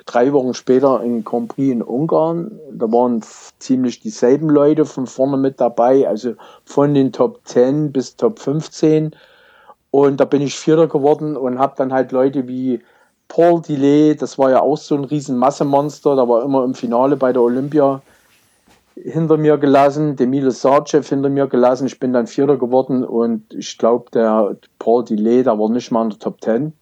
drei 0.05 0.31
Wochen 0.33 0.53
später 0.53 1.01
in 1.03 1.23
Grand 1.23 1.49
Prix 1.49 1.71
in 1.71 1.81
Ungarn. 1.81 2.59
Da 2.71 2.91
waren 2.91 3.23
ziemlich 3.59 3.99
dieselben 3.99 4.49
Leute 4.49 4.85
von 4.85 5.07
vorne 5.07 5.37
mit 5.37 5.59
dabei, 5.59 6.07
also 6.07 6.33
von 6.63 6.93
den 6.93 7.11
Top 7.11 7.41
10 7.45 7.91
bis 7.91 8.15
Top 8.15 8.39
15. 8.39 9.15
Und 9.91 10.19
da 10.19 10.25
bin 10.25 10.41
ich 10.41 10.55
Vierter 10.55 10.87
geworden 10.87 11.37
und 11.37 11.59
habe 11.59 11.73
dann 11.77 11.93
halt 11.93 12.11
Leute 12.11 12.47
wie 12.47 12.81
Paul 13.27 13.61
Delay, 13.61 14.15
das 14.15 14.37
war 14.37 14.51
ja 14.51 14.61
auch 14.61 14.77
so 14.77 14.95
ein 14.95 15.05
riesen 15.05 15.37
Massemonster, 15.37 16.15
da 16.15 16.27
war 16.27 16.43
immer 16.43 16.63
im 16.63 16.75
Finale 16.75 17.15
bei 17.15 17.33
der 17.33 17.41
Olympia 17.41 18.01
hinter 18.95 19.37
mir 19.37 19.57
gelassen, 19.57 20.15
Demile 20.15 20.51
Sarcev 20.51 21.07
hinter 21.07 21.29
mir 21.29 21.47
gelassen. 21.47 21.87
Ich 21.87 21.99
bin 21.99 22.13
dann 22.13 22.27
Vierter 22.27 22.57
geworden 22.57 23.03
und 23.03 23.53
ich 23.53 23.77
glaube, 23.77 24.09
der 24.11 24.55
Paul 24.79 25.03
Delay, 25.03 25.43
der 25.43 25.59
war 25.59 25.69
nicht 25.69 25.91
mal 25.91 26.03
in 26.03 26.09
der 26.11 26.19
Top 26.19 26.41
10. 26.41 26.73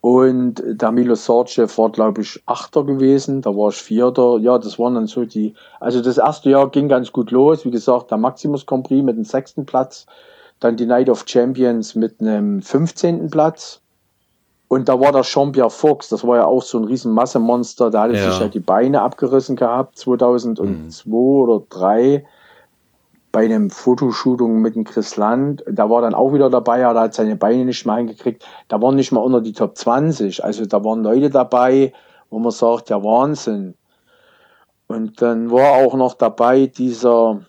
Und 0.00 0.62
der 0.64 0.92
Milo 0.92 1.14
Sarcev 1.14 1.76
war, 1.76 1.90
glaube 1.90 2.22
ich, 2.22 2.42
Achter 2.46 2.84
gewesen, 2.84 3.42
da 3.42 3.50
war 3.50 3.68
ich 3.68 3.76
Vierter. 3.76 4.38
Ja, 4.38 4.58
das 4.58 4.78
waren 4.78 4.94
dann 4.94 5.06
so 5.06 5.26
die, 5.26 5.54
also 5.78 6.00
das 6.00 6.16
erste 6.16 6.48
Jahr 6.48 6.70
ging 6.70 6.88
ganz 6.88 7.12
gut 7.12 7.30
los. 7.30 7.66
Wie 7.66 7.70
gesagt, 7.70 8.10
der 8.10 8.16
Maximus 8.16 8.64
Grand 8.64 8.86
Prix 8.86 9.04
mit 9.04 9.16
dem 9.16 9.24
sechsten 9.24 9.66
Platz, 9.66 10.06
dann 10.58 10.76
die 10.76 10.86
Night 10.86 11.10
of 11.10 11.24
Champions 11.26 11.94
mit 11.94 12.20
einem 12.20 12.62
15. 12.62 13.28
Platz. 13.28 13.82
Und 14.68 14.88
da 14.88 14.98
war 15.00 15.12
der 15.12 15.22
Jean-Pierre 15.22 15.68
Fox, 15.68 16.08
das 16.08 16.24
war 16.24 16.36
ja 16.36 16.44
auch 16.46 16.62
so 16.62 16.78
ein 16.78 16.84
riesen 16.84 17.12
Massemonster, 17.12 17.90
da 17.90 18.02
hatte 18.02 18.14
ja. 18.14 18.30
sich 18.30 18.40
ja 18.40 18.48
die 18.48 18.60
Beine 18.60 19.02
abgerissen 19.02 19.56
gehabt, 19.56 19.98
2002 19.98 20.64
mhm. 20.64 21.14
oder 21.14 21.62
2003 21.68 22.24
bei 23.32 23.44
einem 23.44 23.70
Fotoshooting 23.70 24.60
mit 24.60 24.74
dem 24.74 24.84
Chris 24.84 25.16
Land, 25.16 25.62
da 25.70 25.88
war 25.88 26.02
dann 26.02 26.14
auch 26.14 26.32
wieder 26.32 26.50
dabei, 26.50 26.84
aber 26.84 27.00
er 27.00 27.04
hat 27.04 27.14
seine 27.14 27.36
Beine 27.36 27.64
nicht 27.64 27.86
mehr 27.86 27.94
eingekriegt. 27.94 28.44
Da 28.68 28.82
waren 28.82 28.96
nicht 28.96 29.12
mal 29.12 29.20
unter 29.20 29.40
die 29.40 29.52
Top 29.52 29.76
20. 29.76 30.44
Also 30.44 30.66
da 30.66 30.84
waren 30.84 31.02
Leute 31.02 31.30
dabei, 31.30 31.92
wo 32.30 32.38
man 32.38 32.50
sagt, 32.50 32.90
ja 32.90 33.02
Wahnsinn. 33.02 33.74
Und 34.88 35.22
dann 35.22 35.50
war 35.52 35.74
auch 35.74 35.94
noch 35.94 36.14
dabei 36.14 36.66
dieser 36.66 37.42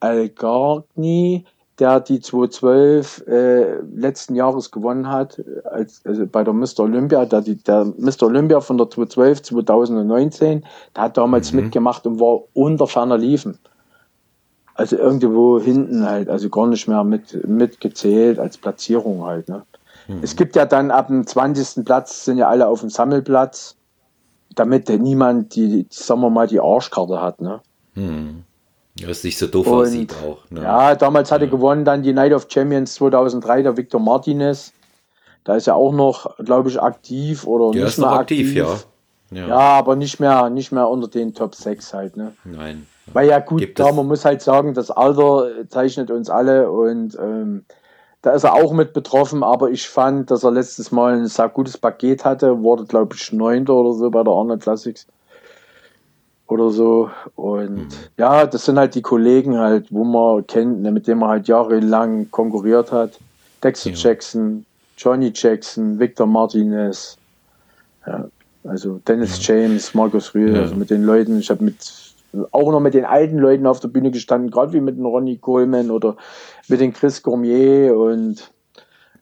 Algarni, 0.00 1.46
der 1.78 2.00
die 2.00 2.20
2012 2.20 3.26
äh, 3.26 3.76
letzten 3.94 4.34
Jahres 4.34 4.70
gewonnen 4.70 5.08
hat, 5.08 5.42
als, 5.64 6.02
also 6.04 6.26
bei 6.26 6.44
der 6.44 6.52
Mr. 6.52 6.80
Olympia, 6.80 7.24
der, 7.24 7.40
der 7.40 7.86
Mr. 7.96 8.24
Olympia 8.24 8.60
von 8.60 8.76
der 8.76 8.90
2012 8.90 9.42
2019, 9.42 10.64
der 10.94 11.02
hat 11.02 11.16
damals 11.16 11.52
mhm. 11.52 11.60
mitgemacht 11.60 12.06
und 12.06 12.20
war 12.20 12.42
unter 12.52 12.86
ferner 12.86 13.16
Liefen. 13.16 13.58
Also 14.74 14.96
irgendwo 14.96 15.60
hinten 15.60 16.06
halt, 16.08 16.28
also 16.28 16.48
gar 16.48 16.66
nicht 16.66 16.88
mehr 16.88 17.04
mit, 17.04 17.46
mitgezählt 17.46 18.38
als 18.38 18.56
Platzierung 18.56 19.24
halt. 19.24 19.48
Ne? 19.48 19.62
Mhm. 20.08 20.20
Es 20.22 20.34
gibt 20.36 20.56
ja 20.56 20.64
dann 20.64 20.90
ab 20.90 21.08
dem 21.08 21.26
20. 21.26 21.84
Platz, 21.84 22.24
sind 22.24 22.38
ja 22.38 22.48
alle 22.48 22.66
auf 22.66 22.80
dem 22.80 22.88
Sammelplatz, 22.88 23.76
damit 24.54 24.88
niemand 24.88 25.54
die, 25.54 25.86
sagen 25.90 26.20
wir 26.20 26.30
mal, 26.30 26.46
die 26.46 26.60
Arschkarte 26.60 27.20
hat. 27.20 27.40
Ne? 27.40 27.60
Mhm. 27.94 28.44
Ja, 28.98 29.08
ist 29.08 29.24
nicht 29.24 29.38
so 29.38 29.46
doof 29.46 29.66
Und, 29.66 29.74
aussieht 29.74 30.14
auch. 30.24 30.38
Ne? 30.50 30.62
Ja, 30.62 30.94
damals 30.94 31.32
hatte 31.32 31.48
gewonnen 31.48 31.84
dann 31.84 32.02
die 32.02 32.12
Night 32.12 32.32
of 32.32 32.46
Champions 32.48 32.94
2003 32.94 33.62
der 33.62 33.76
Victor 33.76 34.00
Martinez. 34.00 34.72
Da 35.44 35.56
ist 35.56 35.66
er 35.66 35.76
auch 35.76 35.92
noch, 35.92 36.36
glaube 36.38 36.68
ich, 36.68 36.80
aktiv 36.80 37.46
oder 37.46 37.72
Der 37.72 37.84
nicht 37.84 37.92
ist 37.92 37.98
noch 37.98 38.10
mehr 38.10 38.20
aktiv, 38.20 38.54
ja. 38.54 38.76
Ja. 39.30 39.56
aber 39.56 39.96
nicht 39.96 40.20
mehr, 40.20 40.50
nicht 40.50 40.72
mehr 40.72 40.88
unter 40.88 41.08
den 41.08 41.32
Top 41.32 41.54
6 41.54 41.94
halt, 41.94 42.16
ne? 42.18 42.34
Nein. 42.44 42.86
Weil 43.06 43.28
ja 43.28 43.40
gut, 43.40 43.74
klar, 43.74 43.92
man 43.92 44.06
muss 44.06 44.24
halt 44.24 44.42
sagen, 44.42 44.74
das 44.74 44.90
Alter 44.90 45.68
zeichnet 45.68 46.10
uns 46.10 46.30
alle 46.30 46.70
und 46.70 47.16
ähm, 47.20 47.64
da 48.22 48.30
ist 48.32 48.44
er 48.44 48.54
auch 48.54 48.72
mit 48.72 48.92
betroffen, 48.92 49.42
aber 49.42 49.70
ich 49.70 49.88
fand, 49.88 50.30
dass 50.30 50.44
er 50.44 50.52
letztes 50.52 50.92
Mal 50.92 51.14
ein 51.14 51.26
sehr 51.26 51.48
gutes 51.48 51.76
Paket 51.76 52.24
hatte, 52.24 52.62
wurde 52.62 52.84
glaube 52.84 53.16
ich 53.16 53.32
Neunter 53.32 53.74
oder 53.74 53.92
so 53.92 54.10
bei 54.10 54.22
der 54.22 54.32
Arnold 54.32 54.62
Classics 54.62 55.06
oder 56.46 56.70
so 56.70 57.10
und 57.34 57.76
Mhm. 57.76 57.88
ja, 58.18 58.46
das 58.46 58.64
sind 58.64 58.78
halt 58.78 58.94
die 58.94 59.02
Kollegen 59.02 59.58
halt, 59.58 59.86
wo 59.90 60.04
man 60.04 60.46
kennt, 60.46 60.82
ne, 60.82 60.92
mit 60.92 61.06
denen 61.06 61.20
man 61.20 61.30
halt 61.30 61.48
jahrelang 61.48 62.30
konkurriert 62.30 62.92
hat. 62.92 63.20
Dexter 63.62 63.90
Ja. 63.90 63.96
Jackson, 63.96 64.64
Johnny 64.96 65.32
Jackson, 65.34 65.98
Victor 65.98 66.26
Martinez, 66.26 67.16
ja, 68.06 68.28
also 68.64 69.00
Dennis 69.06 69.44
James, 69.46 69.94
Markus 69.94 70.34
Rühl, 70.34 70.54
Ja. 70.54 70.60
also 70.62 70.76
mit 70.76 70.90
den 70.90 71.02
Leuten, 71.02 71.38
ich 71.38 71.50
habe 71.50 71.64
mit 71.64 72.11
auch 72.50 72.70
noch 72.70 72.80
mit 72.80 72.94
den 72.94 73.04
alten 73.04 73.38
Leuten 73.38 73.66
auf 73.66 73.80
der 73.80 73.88
Bühne 73.88 74.10
gestanden, 74.10 74.50
gerade 74.50 74.72
wie 74.72 74.80
mit 74.80 74.96
dem 74.96 75.06
Ronnie 75.06 75.38
Coleman 75.38 75.90
oder 75.90 76.16
mit 76.68 76.80
dem 76.80 76.92
Chris 76.92 77.22
Gourmier 77.22 77.96
und 77.96 78.50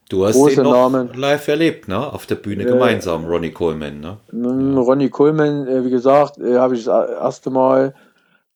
Du 0.08 0.26
hast 0.26 0.34
Große 0.34 0.56
den 0.56 0.64
noch 0.64 0.72
Namen. 0.72 1.10
live 1.14 1.46
erlebt, 1.46 1.86
ne? 1.86 2.12
Auf 2.12 2.26
der 2.26 2.34
Bühne 2.34 2.64
gemeinsam, 2.64 3.26
Ronnie 3.26 3.52
Coleman, 3.52 4.00
ne? 4.00 4.16
Nun, 4.32 4.76
Ronnie 4.76 5.08
Coleman, 5.08 5.68
äh, 5.68 5.84
wie 5.84 5.90
gesagt, 5.90 6.36
äh, 6.38 6.58
habe 6.58 6.74
ich 6.74 6.84
das 6.84 7.10
erste 7.10 7.50
Mal 7.50 7.94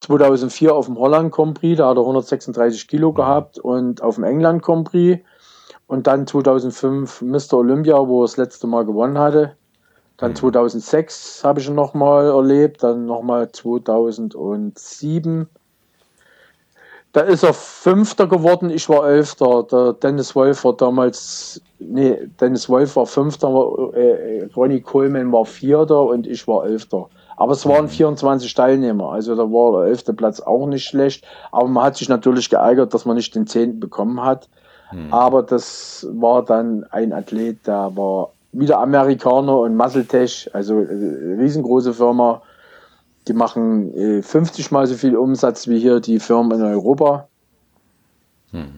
2004 0.01 0.75
auf 0.75 0.87
dem 0.87 0.99
Holland 0.99 1.31
Grand 1.31 1.57
Prix, 1.57 1.77
da 1.77 1.87
hat 1.87 1.97
er 1.97 2.01
136 2.01 2.89
Kilo 2.89 3.13
gehabt 3.13 3.57
und 3.57 4.03
auf 4.03 4.15
dem 4.15 4.25
England 4.25 4.63
Grand 4.63 4.89
Prix 4.89 5.23
und 5.87 6.07
dann 6.07 6.27
2005 6.27 7.21
Mr. 7.21 7.53
Olympia, 7.53 8.05
wo 8.05 8.21
er 8.23 8.25
das 8.25 8.35
letzte 8.35 8.67
Mal 8.67 8.85
gewonnen 8.85 9.17
hatte. 9.17 9.55
Dann 10.17 10.35
2006 10.35 11.43
habe 11.43 11.59
ich 11.59 11.67
ihn 11.67 11.75
nochmal 11.75 12.27
erlebt, 12.27 12.83
dann 12.83 13.05
nochmal 13.05 13.51
2007. 13.51 15.49
Da 17.11 17.21
ist 17.21 17.43
er 17.43 17.53
Fünfter 17.53 18.27
geworden, 18.27 18.69
ich 18.69 18.89
war 18.89 19.07
Elfter. 19.07 19.63
Der 19.63 19.93
Dennis 19.93 20.35
Wolf 20.35 20.63
war 20.65 20.73
damals, 20.73 21.61
nee, 21.79 22.17
Dennis 22.39 22.67
Wolf 22.69 22.95
war 22.95 23.05
Fünfter, 23.05 23.47
äh, 23.93 24.49
Ronnie 24.55 24.81
Coleman 24.81 25.31
war 25.31 25.45
Vierter 25.45 26.03
und 26.03 26.27
ich 26.27 26.47
war 26.47 26.65
Elfter. 26.65 27.09
Aber 27.37 27.51
es 27.51 27.65
waren 27.65 27.89
24 27.89 28.53
Teilnehmer, 28.53 29.11
also 29.11 29.35
da 29.35 29.43
war 29.43 29.81
der 29.81 29.89
elfte 29.89 30.13
Platz 30.13 30.39
auch 30.39 30.67
nicht 30.67 30.85
schlecht. 30.85 31.25
Aber 31.51 31.67
man 31.67 31.83
hat 31.83 31.97
sich 31.97 32.07
natürlich 32.07 32.49
geärgert, 32.49 32.93
dass 32.93 33.05
man 33.05 33.17
nicht 33.17 33.35
den 33.35 33.47
zehnten 33.47 33.79
bekommen 33.81 34.23
hat. 34.23 34.47
Aber 35.11 35.43
das 35.43 36.07
war 36.11 36.45
dann 36.45 36.85
ein 36.91 37.11
Athlet, 37.11 37.67
der 37.67 37.91
war 37.95 38.31
wieder 38.59 38.79
Amerikaner 38.79 39.59
und 39.59 39.75
Muscle-Tech, 39.75 40.49
also 40.53 40.79
äh, 40.81 41.35
riesengroße 41.39 41.93
Firma. 41.93 42.41
Die 43.27 43.33
machen 43.33 43.93
äh, 43.95 44.21
50 44.21 44.71
mal 44.71 44.85
so 44.87 44.95
viel 44.95 45.15
Umsatz 45.17 45.67
wie 45.67 45.79
hier 45.79 45.99
die 45.99 46.19
Firmen 46.19 46.51
in 46.59 46.65
Europa. 46.65 47.27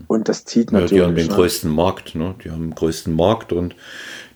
Und 0.08 0.28
das 0.28 0.44
zieht 0.46 0.72
Ja, 0.72 0.80
natürlich. 0.80 1.02
die 1.04 1.06
haben 1.08 1.16
den 1.16 1.28
ne? 1.28 1.34
größten 1.36 1.70
Markt, 1.72 2.16
ne? 2.16 2.34
Die 2.44 2.50
haben 2.50 2.70
den 2.70 2.76
größten 2.76 3.14
Markt 3.16 3.54
und 3.54 3.76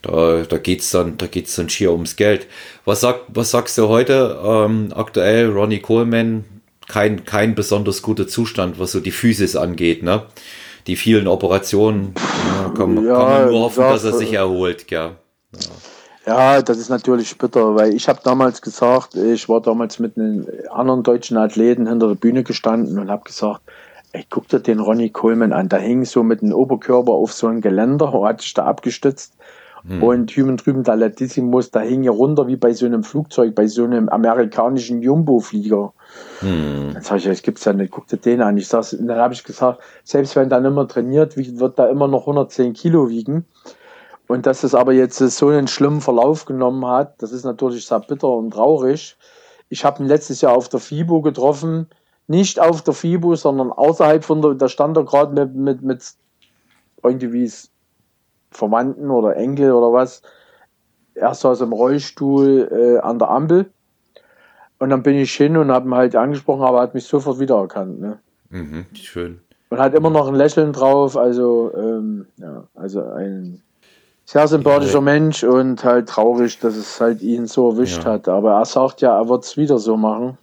da, 0.04 0.44
da 0.44 0.58
geht's 0.60 0.92
dann, 0.92 1.18
da 1.18 1.26
geht's 1.26 1.56
dann 1.56 1.68
schier 1.68 1.92
ums 1.94 2.16
Geld. 2.16 2.46
Was 2.86 3.02
sag, 3.02 3.22
was 3.30 3.50
sagst 3.50 3.76
du 3.80 3.88
heute? 3.88 4.40
Ähm, 4.44 4.90
aktuell 4.96 5.50
Ronnie 5.50 5.80
Coleman, 5.80 6.44
kein, 6.88 7.26
kein 7.26 7.56
besonders 7.56 8.04
guter 8.04 8.28
Zustand, 8.28 8.78
was 8.80 8.92
so 8.92 9.00
die 9.00 9.10
Physis 9.12 9.56
angeht, 9.56 10.04
ne? 10.04 10.24
Die 10.86 10.96
vielen 10.96 11.28
Operationen, 11.28 12.14
ja, 12.18 12.70
kann, 12.76 12.94
man- 12.94 13.06
Ja, 13.06 13.16
kann 13.16 13.30
man 13.30 13.52
nur 13.52 13.62
hoffen, 13.62 13.82
ja, 13.82 13.92
dass 13.94 14.04
er 14.04 14.14
sich 14.14 14.34
äh, 14.34 14.36
erholt, 14.36 14.92
ja. 14.92 15.16
Ja, 16.32 16.62
das 16.62 16.78
ist 16.78 16.88
natürlich 16.88 17.38
bitter, 17.38 17.76
weil 17.76 17.94
ich 17.94 18.08
habe 18.08 18.22
damals 18.24 18.62
gesagt, 18.62 19.16
ich 19.16 19.50
war 19.50 19.60
damals 19.62 20.00
mit 20.00 20.18
einem 20.18 20.48
anderen 20.70 21.04
deutschen 21.04 21.36
Athleten 21.36 21.88
hinter 21.88 22.08
der 22.08 22.16
Bühne 22.16 22.44
gestanden 22.44 22.98
und 23.00 23.12
habe 23.12 23.26
gesagt, 23.26 23.60
ey, 24.14 24.26
guck 24.30 24.48
dir 24.48 24.62
den 24.62 24.80
Ronnie 24.80 25.10
Coleman 25.10 25.52
an. 25.52 25.68
Da 25.68 25.76
hing 25.76 26.06
so 26.06 26.24
mit 26.24 26.42
dem 26.42 26.54
Oberkörper 26.54 27.12
auf 27.12 27.34
so 27.34 27.48
einem 27.48 27.60
Geländer, 27.60 28.14
hat 28.24 28.40
sich 28.40 28.54
da 28.54 28.64
abgestützt. 28.64 29.36
Und 30.00 30.32
hüben 30.32 30.58
drüben 30.58 30.84
der 30.84 30.96
Latissimus, 30.96 31.72
da 31.72 31.82
hing 31.82 32.04
ja 32.04 32.12
runter 32.12 32.46
wie 32.48 32.56
bei 32.56 32.72
so 32.72 32.86
einem 32.86 33.04
Flugzeug, 33.04 33.56
bei 33.56 33.66
so 33.66 33.84
einem 33.84 34.10
amerikanischen 34.10 35.02
Jumbo-Flieger. 35.02 35.92
Hm. 36.40 36.92
Dann 36.94 37.02
sag 37.02 37.18
ich, 37.18 37.26
das 37.26 37.42
gibt's 37.42 37.66
ja 37.66 37.74
nicht, 37.74 37.92
guck 37.92 38.06
dir 38.08 38.18
den 38.18 38.42
an. 38.42 38.58
Ich 38.58 38.68
sag's, 38.68 38.94
und 38.94 39.08
dann 39.08 39.18
habe 39.18 39.34
ich 39.34 39.44
gesagt, 39.44 39.82
selbst 40.04 40.36
wenn 40.36 40.50
dann 40.50 40.66
immer 40.66 40.88
trainiert, 40.88 41.36
wird 41.36 41.80
da 41.80 41.88
immer 41.90 42.08
noch 42.08 42.22
110 42.22 42.74
Kilo 42.74 43.10
wiegen. 43.10 43.46
Und 44.32 44.46
dass 44.46 44.64
es 44.64 44.74
aber 44.74 44.94
jetzt 44.94 45.18
so 45.18 45.50
einen 45.50 45.68
schlimmen 45.68 46.00
Verlauf 46.00 46.46
genommen 46.46 46.86
hat, 46.86 47.22
das 47.22 47.34
ist 47.34 47.44
natürlich 47.44 47.86
sehr 47.86 48.00
bitter 48.00 48.30
und 48.30 48.52
traurig. 48.52 49.18
Ich 49.68 49.84
habe 49.84 50.02
ihn 50.02 50.08
letztes 50.08 50.40
Jahr 50.40 50.54
auf 50.54 50.70
der 50.70 50.80
FIBO 50.80 51.22
getroffen, 51.22 51.88
nicht 52.28 52.58
auf 52.58 52.82
der 52.82 52.94
FIBO, 52.94 53.36
sondern 53.36 53.74
außerhalb 53.74 54.24
von 54.24 54.42
der, 54.42 54.54
da 54.54 54.70
stand 54.70 54.96
er 54.96 55.04
gerade 55.04 55.34
mit, 55.34 55.54
mit, 55.54 55.82
mit 55.82 56.14
irgendwie 57.04 57.52
Verwandten 58.52 59.12
oder 59.12 59.36
Enkel 59.36 59.74
oder 59.74 59.92
was. 59.92 60.22
Er 61.14 61.34
saß 61.34 61.60
im 61.60 61.74
Rollstuhl 61.74 62.70
äh, 62.72 63.00
an 63.00 63.20
der 63.20 63.32
Ampel. 63.32 63.70
Und 64.80 64.92
dann 64.92 65.04
bin 65.04 65.18
ich 65.18 65.34
hin 65.34 65.58
und 65.58 65.72
habe 65.72 65.90
ihn 65.90 65.94
halt 65.96 66.16
angesprochen, 66.16 66.64
aber 66.64 66.78
er 66.78 66.84
hat 66.84 66.94
mich 66.94 67.04
sofort 67.04 67.40
wiedererkannt. 67.40 68.00
Ne? 68.00 68.20
Mhm, 68.50 68.86
schön. 68.94 69.42
Und 69.68 69.80
hat 69.80 69.94
immer 69.94 70.10
noch 70.10 70.30
ein 70.30 70.36
Lächeln 70.36 70.72
drauf, 70.72 71.18
also 71.18 71.74
ähm, 71.76 72.28
ja, 72.38 72.64
also 72.76 73.04
ein 73.04 73.62
sehr 74.32 74.48
sympathischer 74.48 74.96
Ja. 74.96 75.02
Mensch 75.02 75.44
und 75.44 75.84
halt 75.84 76.08
traurig, 76.08 76.58
dass 76.60 76.76
es 76.78 77.02
halt 77.02 77.22
ihn 77.22 77.48
so 77.48 77.72
erwischt 77.72 78.04
Ja. 78.06 78.12
hat. 78.14 78.28
Aber 78.30 78.54
er 78.54 78.66
sagt 78.66 79.02
ja, 79.02 79.18
er 79.20 79.28
wird 79.28 79.44
es 79.44 79.58
wieder 79.58 79.78
so 79.78 79.98
machen. 79.98 80.38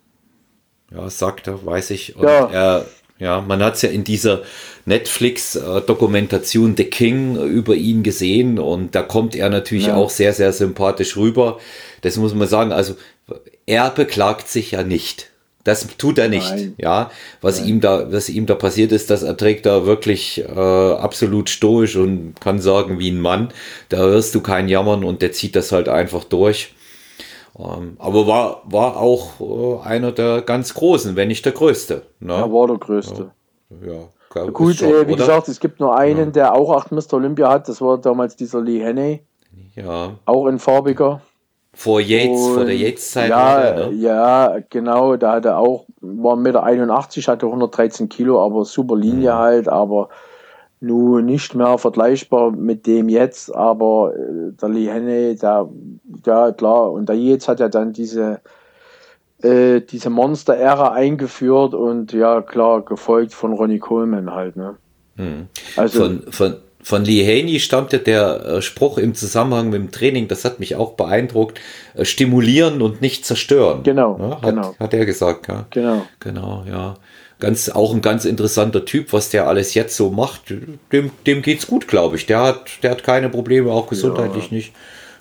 Ja, 0.95 1.09
sagt 1.09 1.47
er, 1.47 1.65
weiß 1.65 1.91
ich. 1.91 2.17
Und 2.17 2.25
Ja. 2.25 2.47
er, 2.51 2.85
ja, 3.19 3.41
man 3.41 3.63
hat 3.63 3.75
es 3.77 3.83
ja 3.83 3.89
in 3.91 4.05
dieser 4.05 4.43
Netflix-Dokumentation 4.85 6.77
The 6.77 6.85
King 6.85 7.37
über 7.37 7.75
ihn 7.75 8.03
gesehen 8.03 8.59
und 8.59 8.95
da 8.95 9.03
kommt 9.03 9.35
er 9.35 9.49
natürlich 9.51 9.87
Ja. 9.87 9.97
auch 9.97 10.11
sehr, 10.11 10.33
sehr 10.33 10.53
sympathisch 10.53 11.17
rüber. 11.17 11.59
Das 12.03 12.17
muss 12.17 12.35
man 12.35 12.49
sagen. 12.49 12.73
Also 12.73 12.95
er 13.67 13.91
beklagt 13.91 14.49
sich 14.49 14.73
ja 14.73 14.83
nicht. 14.83 15.31
Das 15.69 15.87
tut 15.99 16.17
er 16.17 16.31
nicht. 16.31 16.51
Nein. 16.51 16.75
Ja, 16.79 17.11
was 17.43 17.63
ihm 17.63 17.83
da, 17.83 18.11
was 18.11 18.31
ihm 18.31 18.47
da 18.47 18.55
passiert 18.55 18.91
ist, 18.91 19.11
das 19.11 19.23
erträgt 19.23 19.67
er 19.67 19.85
wirklich 19.85 20.43
äh, 20.43 20.49
absolut 20.51 21.51
stoisch 21.51 21.95
und 21.97 22.41
kann 22.41 22.59
sagen 22.59 22.99
wie 22.99 23.11
ein 23.11 23.21
Mann. 23.21 23.51
Da 23.91 23.99
hörst 23.99 24.35
du 24.35 24.41
kein 24.41 24.71
Jammern 24.71 25.05
und 25.05 25.21
der 25.21 25.33
zieht 25.33 25.55
das 25.55 25.71
halt 25.71 25.91
einfach 25.91 26.25
durch. 26.25 26.75
Ähm, 27.59 27.97
aber 27.99 28.27
war, 28.27 28.63
war 28.65 28.97
auch 28.97 29.41
äh, 29.83 29.87
einer 29.87 30.11
der 30.11 30.41
ganz 30.41 30.73
Großen, 30.73 31.17
wenn 31.17 31.29
nicht 31.29 31.45
der 31.45 31.53
Größte. 31.53 32.07
Ne? 32.21 32.33
Er 32.33 32.51
war 32.51 32.67
der 32.67 32.79
Größte. 32.79 33.31
Ja, 33.87 34.09
glaub, 34.31 34.55
Gut, 34.55 34.77
schon, 34.77 34.89
äh, 34.89 35.07
wie 35.07 35.13
oder? 35.13 35.17
gesagt, 35.17 35.49
es 35.49 35.61
gibt 35.61 35.81
nur 35.81 35.95
einen, 35.99 36.33
der 36.33 36.55
auch 36.55 36.75
acht 36.75 36.93
Mr. 36.93 37.13
Olympia 37.13 37.51
hat. 37.51 37.69
Das 37.69 37.83
war 37.83 37.99
damals 37.99 38.37
dieser 38.37 38.63
Lee 38.63 38.81
Henney, 38.81 39.21
Ja, 39.77 40.15
auch 40.25 40.47
ein 40.47 40.59
farbiger. 40.59 41.21
Vor 41.79 42.01
Yates, 42.01 42.45
vor 42.49 42.65
der 42.65 42.75
Und 42.75 42.81
Yates-Zeit. 42.81 43.31
Ja, 43.31 43.61
der, 43.61 43.87
ne? 43.91 43.95
ja, 43.95 44.57
genau. 44.69 45.15
Da 45.15 45.35
hat 45.35 45.45
er 45.45 45.59
auch, 45.59 45.85
war 46.01 46.37
1,81 46.37 46.39
Meter, 47.19 47.33
hatte 47.33 47.47
113 47.47 48.09
Kilo, 48.09 48.45
aber 48.45 48.65
super 48.65 48.97
Linie 48.97 49.33
Mhm. 49.33 49.39
halt, 49.39 49.69
aber 49.69 50.09
nun 50.81 51.25
nicht 51.25 51.55
mehr 51.55 51.79
vergleichbar 51.79 52.51
mit 52.51 52.89
dem 52.89 53.09
jetzt. 53.09 53.55
Aber 53.55 54.13
äh, 54.13 54.53
der 54.61 54.69
Lee 54.71 54.89
Henney, 54.89 55.37
der, 55.37 55.69
ja 56.27 56.51
klar, 56.51 56.91
und 56.91 57.09
der 57.09 57.15
Yates 57.17 57.47
hat 57.47 57.61
ja 57.61 57.69
dann 57.69 57.93
diese, 57.93 58.41
äh, 59.43 59.81
diese 59.81 60.11
Monster-Ära 60.11 60.91
eingeführt 60.95 61.75
und 61.75 62.13
ja, 62.13 62.43
klar, 62.43 62.83
gefolgt 62.83 63.35
von 63.35 63.53
Ronnie 63.53 63.79
Coleman 63.79 64.35
halt, 64.35 64.57
ne? 64.57 64.75
Also, 65.77 66.01
Von, 66.01 66.23
von, 66.31 66.57
von 66.89 67.05
Lee 67.05 67.23
Haney 67.23 67.61
stammte 67.61 67.99
der 67.99 68.47
äh, 68.47 68.63
Spruch 68.63 68.97
im 68.97 69.15
Zusammenhang 69.15 69.69
mit 69.69 69.75
dem 69.75 69.91
Training, 69.91 70.27
das 70.27 70.47
hat 70.47 70.59
mich 70.59 70.75
auch 70.75 70.95
beeindruckt, 70.95 71.61
äh, 71.95 72.07
stimulieren 72.07 72.81
und 72.81 73.03
nicht 73.03 73.27
zerstören. 73.27 73.83
Genau, 73.83 74.17
Ja, 74.19 74.31
hat, 74.37 74.43
genau. 74.43 74.75
hat 74.81 74.95
er 74.95 75.05
gesagt, 75.05 75.49
ja. 75.49 75.67
genau. 75.69 76.07
Genau, 76.19 76.65
ja. 76.67 76.97
Ganz, 77.41 77.69
auch 77.69 77.93
ein 77.93 78.01
ganz 78.01 78.25
interessanter 78.25 78.87
Typ, 78.87 79.13
was 79.13 79.29
der 79.29 79.47
alles 79.47 79.75
jetzt 79.75 79.99
so 79.99 80.11
macht. 80.11 80.49
Dem, 80.91 81.11
dem 81.27 81.43
geht's 81.43 81.67
gut, 81.67 81.89
glaube 81.89 82.17
ich. 82.17 82.25
Der 82.25 82.41
hat, 82.41 82.83
der 82.83 82.93
hat 82.93 83.05
keine 83.05 83.29
Probleme, 83.29 83.71
auch 83.71 83.89
gesundheitlich 83.89 84.51
nicht. 84.51 84.73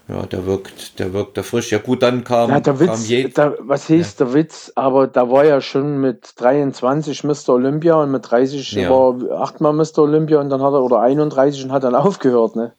Ja, 0.09 0.25
der 0.25 0.45
wirkt, 0.45 0.99
der 0.99 1.11
wirkt 1.11 1.37
da 1.37 1.43
frisch. 1.43 1.71
Ja 1.71 1.79
gut, 1.79 2.01
dann 2.01 2.23
kam, 2.23 2.49
Ja, 2.49 2.61
der 2.61 2.73
kam 2.75 2.79
Witz, 2.79 3.09
je, 3.09 3.27
da, 3.27 3.53
was 3.59 3.87
hieß 3.87 4.15
der 4.15 4.33
Witz? 4.33 4.71
Aber 4.75 5.07
da 5.07 5.29
war 5.29 5.43
ja 5.43 5.59
schon 5.59 5.99
mit 5.99 6.33
23 6.37 7.25
Mr. 7.25 7.49
Olympia 7.49 7.95
und 7.95 8.11
mit 8.11 8.29
30 8.29 8.71
Ja. 8.71 8.89
war 8.89 9.41
achtmal 9.41 9.73
Mr. 9.73 9.99
Olympia 9.99 10.39
und 10.39 10.49
dann 10.49 10.61
hat 10.61 10.71
er, 10.71 10.81
oder 10.81 11.01
31 11.01 11.65
und 11.65 11.71
hat 11.73 11.83
dann 11.83 11.95
aufgehört, 11.95 12.55
ne? 12.55 12.71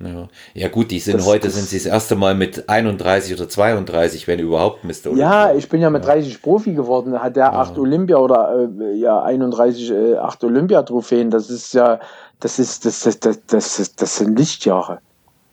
Ja. 0.00 0.28
ja 0.54 0.68
gut, 0.68 0.90
die 0.90 0.98
sind 0.98 1.18
das, 1.18 1.26
heute, 1.26 1.46
das, 1.46 1.54
sind 1.54 1.68
sie 1.68 1.76
das 1.76 1.86
erste 1.86 2.16
Mal 2.16 2.34
mit 2.34 2.68
31 2.68 3.34
oder 3.34 3.48
32, 3.48 4.26
wenn 4.26 4.40
überhaupt 4.40 4.82
Mr. 4.82 4.90
Olympia. 5.06 5.50
Ja, 5.50 5.54
ich 5.54 5.68
bin 5.68 5.80
ja 5.80 5.90
mit 5.90 6.04
30 6.04 6.42
Profi 6.42 6.72
geworden, 6.72 7.22
hat 7.22 7.36
der 7.36 7.44
ja. 7.44 7.52
8 7.52 7.78
Olympia 7.78 8.16
oder 8.16 8.68
äh, 8.80 8.94
ja 8.94 9.22
31, 9.22 9.90
äh, 9.90 10.16
8 10.16 10.42
Olympia-Trophäen, 10.42 11.30
das 11.30 11.50
ist 11.50 11.74
ja, 11.74 12.00
das 12.40 12.58
ist, 12.58 12.84
das, 12.84 13.00
das, 13.00 13.20
das, 13.20 13.38
das, 13.46 13.94
das 13.94 14.16
sind 14.16 14.36
Lichtjahre. 14.38 14.98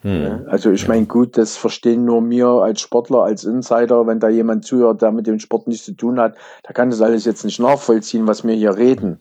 Hm. 0.02 0.46
Also 0.48 0.72
ich 0.72 0.88
meine, 0.88 1.06
gut, 1.06 1.38
das 1.38 1.58
verstehen 1.58 2.06
nur 2.06 2.22
mir 2.22 2.48
als 2.48 2.80
Sportler, 2.80 3.24
als 3.24 3.44
Insider, 3.44 4.08
wenn 4.08 4.20
da 4.20 4.30
jemand 4.30 4.66
zuhört, 4.66 5.02
der 5.02 5.12
mit 5.12 5.28
dem 5.28 5.40
Sport 5.40 5.68
nichts 5.68 5.86
zu 5.86 5.92
tun 5.92 6.20
hat, 6.20 6.36
da 6.64 6.72
kann 6.72 6.90
das 6.90 7.02
alles 7.02 7.26
jetzt 7.26 7.44
nicht 7.44 7.60
nachvollziehen, 7.60 8.26
was 8.26 8.46
wir 8.46 8.56
hier 8.56 8.78
reden. 8.78 9.20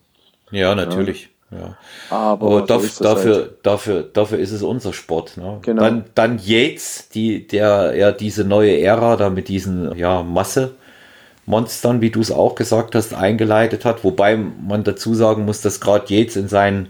Ja, 0.51 0.75
natürlich. 0.75 1.29
Ja. 1.51 1.75
Aber, 2.09 2.45
Aber 2.45 2.61
darf, 2.61 2.87
so 2.89 3.03
dafür, 3.03 3.35
halt. 3.35 3.51
dafür, 3.63 4.03
dafür 4.03 4.37
ist 4.37 4.51
es 4.51 4.61
unser 4.61 4.93
Sport. 4.93 5.35
Ne? 5.37 5.59
Genau. 5.63 5.81
Dann, 5.81 6.05
dann 6.13 6.39
Yates, 6.41 7.09
die, 7.09 7.47
der 7.47 7.95
ja 7.95 8.11
diese 8.11 8.43
neue 8.43 8.79
Ära 8.79 9.15
da 9.15 9.29
mit 9.29 9.47
diesen 9.47 9.97
ja, 9.97 10.21
Masse-Monstern, 10.21 12.01
wie 12.01 12.11
du 12.11 12.21
es 12.21 12.31
auch 12.31 12.55
gesagt 12.55 12.93
hast, 12.93 13.13
eingeleitet 13.15 13.83
hat. 13.83 14.03
Wobei 14.03 14.37
man 14.37 14.83
dazu 14.83 15.15
sagen 15.15 15.45
muss, 15.45 15.61
dass 15.61 15.81
gerade 15.81 16.13
Yates 16.13 16.35
in 16.35 16.47
seinen 16.47 16.89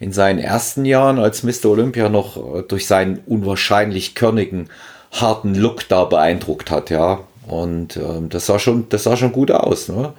in 0.00 0.12
seinen 0.12 0.38
ersten 0.38 0.84
Jahren 0.84 1.18
als 1.18 1.42
Mr. 1.42 1.66
Olympia 1.66 2.08
noch 2.08 2.36
äh, 2.36 2.62
durch 2.62 2.86
seinen 2.86 3.20
unwahrscheinlich 3.26 4.14
körnigen, 4.14 4.68
harten 5.12 5.54
Look 5.54 5.88
da 5.88 6.04
beeindruckt 6.04 6.70
hat, 6.70 6.90
ja. 6.90 7.20
Und 7.46 7.96
ähm, 7.96 8.28
das 8.28 8.46
sah 8.46 8.58
schon, 8.58 8.88
das 8.90 9.04
sah 9.04 9.16
schon 9.16 9.32
gut 9.32 9.50
aus, 9.50 9.88
ne? 9.88 10.12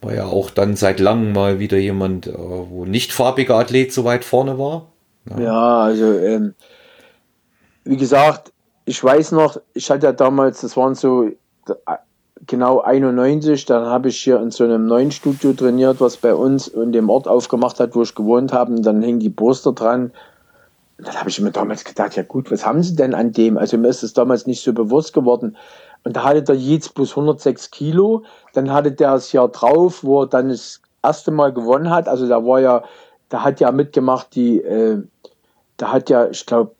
War 0.00 0.14
ja 0.14 0.24
auch 0.24 0.50
dann 0.50 0.74
seit 0.74 0.98
langem 0.98 1.32
mal 1.32 1.58
wieder 1.58 1.76
jemand, 1.76 2.26
äh, 2.26 2.32
wo 2.34 2.84
nicht 2.84 3.12
farbiger 3.12 3.56
Athlet 3.56 3.92
so 3.92 4.04
weit 4.04 4.24
vorne 4.24 4.58
war. 4.58 4.86
Ja, 5.30 5.40
ja 5.40 5.80
also 5.82 6.18
ähm, 6.18 6.54
wie 7.84 7.96
gesagt, 7.96 8.52
ich 8.84 9.02
weiß 9.02 9.32
noch, 9.32 9.60
ich 9.74 9.90
hatte 9.90 10.06
ja 10.06 10.12
damals, 10.12 10.62
das 10.62 10.76
waren 10.76 10.94
so 10.94 11.30
genau 12.46 12.80
91, 12.80 13.64
dann 13.66 13.86
habe 13.86 14.08
ich 14.08 14.20
hier 14.20 14.40
in 14.40 14.50
so 14.50 14.64
einem 14.64 14.86
neuen 14.86 15.10
Studio 15.10 15.52
trainiert, 15.52 16.00
was 16.00 16.16
bei 16.16 16.34
uns 16.34 16.68
in 16.68 16.92
dem 16.92 17.10
Ort 17.10 17.28
aufgemacht 17.28 17.80
hat, 17.80 17.94
wo 17.94 18.02
ich 18.02 18.14
gewohnt 18.14 18.52
habe. 18.52 18.72
Und 18.72 18.82
dann 18.82 19.02
hing 19.02 19.18
die 19.18 19.30
Poster 19.30 19.72
dran. 19.72 20.12
Und 20.98 21.06
dann 21.06 21.18
habe 21.18 21.30
ich 21.30 21.40
mir 21.40 21.50
damals 21.50 21.84
gedacht, 21.84 22.16
ja 22.16 22.22
gut, 22.22 22.50
was 22.50 22.66
haben 22.66 22.82
sie 22.82 22.96
denn 22.96 23.14
an 23.14 23.32
dem? 23.32 23.58
Also 23.58 23.78
mir 23.78 23.88
ist 23.88 24.02
es 24.02 24.12
damals 24.12 24.46
nicht 24.46 24.62
so 24.62 24.72
bewusst 24.72 25.12
geworden. 25.12 25.56
Und 26.04 26.16
da 26.16 26.24
hatte 26.24 26.42
der 26.42 26.56
jetzt 26.56 26.94
plus 26.94 27.10
106 27.10 27.70
Kilo. 27.70 28.24
Dann 28.54 28.72
hatte 28.72 28.92
der 28.92 29.12
das 29.12 29.32
Jahr 29.32 29.48
drauf, 29.48 30.02
wo 30.02 30.22
er 30.22 30.26
dann 30.26 30.48
das 30.48 30.80
erste 31.02 31.30
Mal 31.30 31.52
gewonnen 31.52 31.90
hat. 31.90 32.08
Also 32.08 32.28
da 32.28 32.44
war 32.44 32.60
ja, 32.60 32.82
da 33.28 33.44
hat 33.44 33.60
ja 33.60 33.70
mitgemacht, 33.70 34.34
die, 34.34 34.60
äh, 34.60 35.02
da 35.76 35.92
hat 35.92 36.10
ja, 36.10 36.28
ich 36.28 36.44
glaube, 36.44 36.72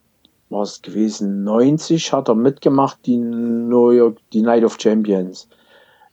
war 0.52 0.62
es 0.62 0.82
gewesen, 0.82 1.44
90 1.44 2.12
hat 2.12 2.28
er 2.28 2.34
mitgemacht, 2.34 2.98
die 3.06 3.16
New 3.16 3.90
York, 3.90 4.18
die 4.32 4.42
Night 4.42 4.64
of 4.64 4.78
Champions. 4.80 5.48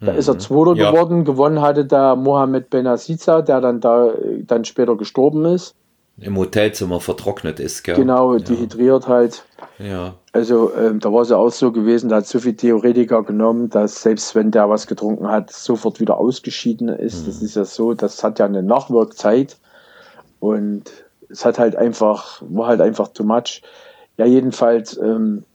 Da 0.02 0.14
mhm. 0.14 0.18
ist 0.18 0.28
er 0.28 0.36
mhm. 0.36 0.40
Zweiter 0.40 0.76
ja. 0.76 0.92
geworden. 0.92 1.26
Gewonnen 1.26 1.62
hatte 1.62 1.86
der 1.86 2.16
Mohamed 2.16 2.70
Benaziza, 2.70 3.42
der 3.42 3.62
dann 3.62 3.82
da 3.82 4.14
dann 4.46 4.66
später 4.66 4.96
gestorben 4.96 5.46
ist. 5.46 5.76
Im 6.22 6.38
Hotelzimmer 6.38 7.00
vertrocknet 7.00 7.60
ist, 7.60 7.84
gell? 7.84 7.96
Genau, 7.96 8.34
ja. 8.34 8.40
dehydriert 8.40 9.08
halt. 9.08 9.44
Ja. 9.78 10.16
Also 10.34 10.72
ähm, 10.76 11.00
da 11.00 11.14
war 11.14 11.22
es 11.22 11.30
ja 11.30 11.38
auch 11.38 11.52
so 11.52 11.72
gewesen, 11.72 12.10
da 12.10 12.18
hat 12.18 12.28
so 12.28 12.40
viel 12.40 12.56
Theoretiker 12.56 13.24
genommen, 13.24 13.70
dass 13.70 14.02
selbst 14.02 14.36
wenn 14.36 14.52
der 14.52 14.70
was 14.70 14.88
getrunken 14.88 15.28
hat, 15.30 15.52
sofort 15.52 16.00
wieder 16.00 16.18
ausgeschieden 16.18 16.90
ist. 16.90 17.22
Mhm. 17.22 17.26
Das 17.28 17.42
ist 17.42 17.56
ja 17.56 17.66
so, 17.66 17.94
das 17.94 18.24
hat 18.24 18.40
ja 18.40 18.46
eine 18.46 18.64
Nachwirkzeit 18.64 19.58
und 20.40 20.92
es 21.30 21.46
hat 21.46 21.58
halt 21.60 21.76
einfach, 21.76 22.42
war 22.50 22.68
halt 22.68 22.82
einfach 22.82 23.10
too 23.10 23.24
much. 23.24 23.62
Ja, 24.20 24.26
jedenfalls 24.26 24.98
ähm, 24.98 25.46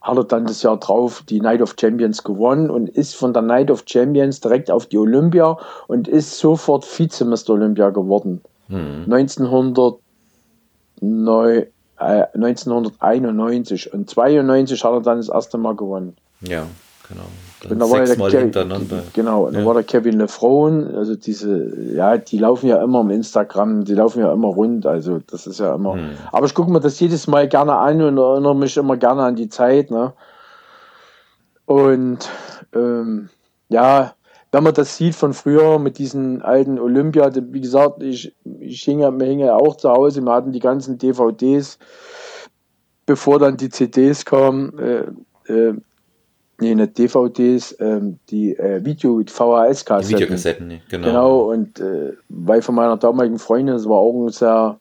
hat 0.00 0.16
er 0.16 0.24
dann 0.24 0.46
das 0.46 0.62
Jahr 0.62 0.78
drauf 0.78 1.22
die 1.28 1.42
Night 1.42 1.60
of 1.60 1.76
Champions 1.78 2.24
gewonnen 2.24 2.70
und 2.70 2.88
ist 2.88 3.14
von 3.14 3.34
der 3.34 3.42
Night 3.42 3.70
of 3.70 3.84
Champions 3.86 4.40
direkt 4.40 4.70
auf 4.70 4.86
die 4.86 4.96
Olympia 4.96 5.58
und 5.88 6.08
ist 6.08 6.38
sofort 6.38 6.86
Vizemeister 6.86 7.52
Olympia 7.52 7.90
geworden. 7.90 8.40
Mhm. 8.68 9.12
1900 9.12 9.98
neu, 11.02 11.66
äh, 11.98 12.24
1991 12.32 13.92
und 13.92 14.08
92 14.08 14.82
hat 14.82 14.92
er 14.94 15.00
dann 15.02 15.18
das 15.18 15.28
erste 15.28 15.58
Mal 15.58 15.76
gewonnen. 15.76 16.16
Ja, 16.40 16.66
genau. 17.06 17.26
Und 17.70 17.78
da 17.78 17.90
war 17.90 18.06
Sechsmal 18.06 18.30
hintereinander. 18.30 19.02
Genau, 19.12 19.44
und 19.46 19.52
ja. 19.52 19.58
dann 19.58 19.66
war 19.66 19.74
der 19.74 19.84
Kevin 19.84 20.18
Lefraun, 20.18 20.94
also 20.94 21.16
diese, 21.16 21.94
ja, 21.94 22.18
die 22.18 22.38
laufen 22.38 22.68
ja 22.68 22.82
immer 22.82 23.00
im 23.00 23.10
Instagram, 23.10 23.84
die 23.84 23.94
laufen 23.94 24.20
ja 24.20 24.32
immer 24.32 24.48
rund, 24.48 24.86
also 24.86 25.20
das 25.26 25.46
ist 25.46 25.60
ja 25.60 25.74
immer. 25.74 25.94
Hm. 25.94 26.10
Aber 26.32 26.46
ich 26.46 26.54
gucke 26.54 26.70
mir 26.70 26.80
das 26.80 27.00
jedes 27.00 27.26
Mal 27.26 27.48
gerne 27.48 27.76
an 27.76 28.02
und 28.02 28.18
erinnere 28.18 28.56
mich 28.56 28.76
immer 28.76 28.96
gerne 28.96 29.22
an 29.22 29.36
die 29.36 29.48
Zeit, 29.48 29.90
ne? 29.90 30.12
Und 31.66 32.28
ähm, 32.74 33.30
ja, 33.68 34.14
wenn 34.52 34.62
man 34.62 34.74
das 34.74 34.96
sieht 34.96 35.16
von 35.16 35.32
früher 35.32 35.78
mit 35.78 35.98
diesen 35.98 36.42
alten 36.42 36.78
Olympia, 36.78 37.30
wie 37.34 37.60
gesagt, 37.60 38.02
ich, 38.02 38.34
ich 38.60 38.82
hing 38.82 39.00
ja, 39.00 39.10
hing 39.10 39.40
ja 39.40 39.56
auch 39.56 39.76
zu 39.76 39.90
Hause, 39.90 40.20
wir 40.20 40.32
hatten 40.32 40.52
die 40.52 40.60
ganzen 40.60 40.96
DVDs, 40.96 41.78
bevor 43.04 43.38
dann 43.38 43.56
die 43.56 43.70
CDs 43.70 44.24
kamen. 44.24 44.78
Äh, 44.78 45.52
äh, 45.52 45.74
nee, 46.60 46.74
nicht 46.74 46.98
DVDs, 46.98 47.76
ähm, 47.80 48.18
die 48.30 48.56
äh, 48.56 48.84
Video, 48.84 49.20
VHS-Kassetten. 49.24 50.16
Videokassetten, 50.16 50.80
genau. 50.88 51.06
Genau, 51.06 51.40
und 51.50 51.80
äh, 51.80 52.12
weil 52.28 52.62
von 52.62 52.74
meiner 52.74 52.96
damaligen 52.96 53.38
Freundin, 53.38 53.74
das 53.74 53.88
war 53.88 53.98
auch 53.98 54.12
ein 54.12 54.30
sehr, 54.30 54.78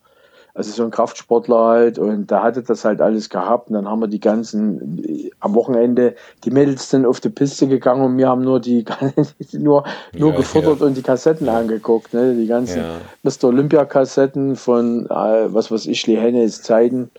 also 0.53 0.71
so 0.71 0.83
ein 0.83 0.91
Kraftsportler 0.91 1.65
halt, 1.65 1.99
und 1.99 2.29
da 2.31 2.43
hatte 2.43 2.63
das 2.63 2.85
halt 2.85 3.01
alles 3.01 3.29
gehabt, 3.29 3.69
und 3.69 3.75
dann 3.75 3.87
haben 3.87 3.99
wir 3.99 4.07
die 4.07 4.19
ganzen, 4.19 5.03
äh, 5.03 5.31
am 5.39 5.55
Wochenende, 5.55 6.15
die 6.43 6.51
Mädels 6.51 6.89
sind 6.89 7.05
auf 7.05 7.19
die 7.19 7.29
Piste 7.29 7.67
gegangen 7.67 8.03
und 8.03 8.17
wir 8.17 8.27
haben 8.27 8.43
nur 8.43 8.59
die, 8.59 8.85
nur, 9.53 9.83
nur 10.13 10.31
ja, 10.31 10.37
gefuttert 10.37 10.79
ja. 10.79 10.85
und 10.85 10.95
die 10.95 11.01
Kassetten 11.01 11.47
ja. 11.47 11.57
angeguckt, 11.57 12.13
ne, 12.13 12.35
die 12.35 12.47
ganzen 12.47 12.83
Mr. 13.23 13.45
Olympia-Kassetten 13.45 14.55
von, 14.55 15.05
äh, 15.07 15.53
was 15.53 15.71
weiß 15.71 15.87
ich, 15.87 16.05
Lee 16.07 16.17
Hennes 16.17 16.61
Zeiten. 16.61 17.09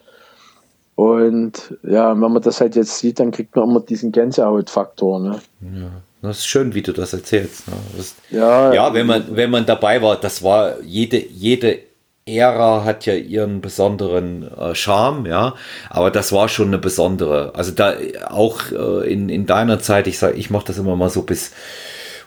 Und 0.97 1.77
ja, 1.83 2.11
wenn 2.11 2.33
man 2.33 2.43
das 2.43 2.61
halt 2.61 2.77
jetzt 2.77 2.99
sieht, 2.99 3.19
dann 3.19 3.33
kriegt 3.33 3.57
man 3.57 3.69
immer 3.69 3.81
diesen 3.81 4.13
Gänsehautfaktor. 4.13 5.21
Ne? 5.21 5.41
Ja, 5.61 5.91
das 6.23 6.39
ist 6.39 6.47
schön, 6.47 6.75
wie 6.75 6.83
du 6.83 6.93
das 6.93 7.13
erzählst. 7.13 7.67
Ne? 7.69 7.75
Das, 7.97 8.15
ja, 8.31 8.73
ja, 8.73 8.95
wenn 8.95 9.07
man, 9.07 9.25
wenn 9.31 9.51
man 9.51 9.67
dabei 9.67 10.01
war, 10.03 10.17
das 10.17 10.43
war 10.43 10.81
jede, 10.83 11.19
jede 11.19 11.81
Ära 12.27 12.85
hat 12.85 13.05
ja 13.05 13.15
ihren 13.15 13.61
besonderen 13.61 14.51
äh, 14.57 14.75
Charme, 14.75 15.27
ja, 15.27 15.55
aber 15.91 16.11
das 16.11 16.33
war 16.33 16.49
schon 16.49 16.69
eine 16.69 16.79
besondere. 16.79 17.55
Also 17.55 17.73
da 17.73 17.95
auch 18.29 18.63
äh, 18.73 19.13
in, 19.13 19.29
in 19.29 19.45
deiner 19.45 19.79
Zeit, 19.81 20.07
ich 20.07 20.19
sage, 20.19 20.37
ich 20.37 20.49
mache 20.49 20.67
das 20.67 20.79
immer 20.79 20.97
mal 20.97 21.11
so 21.11 21.23
bis, 21.23 21.53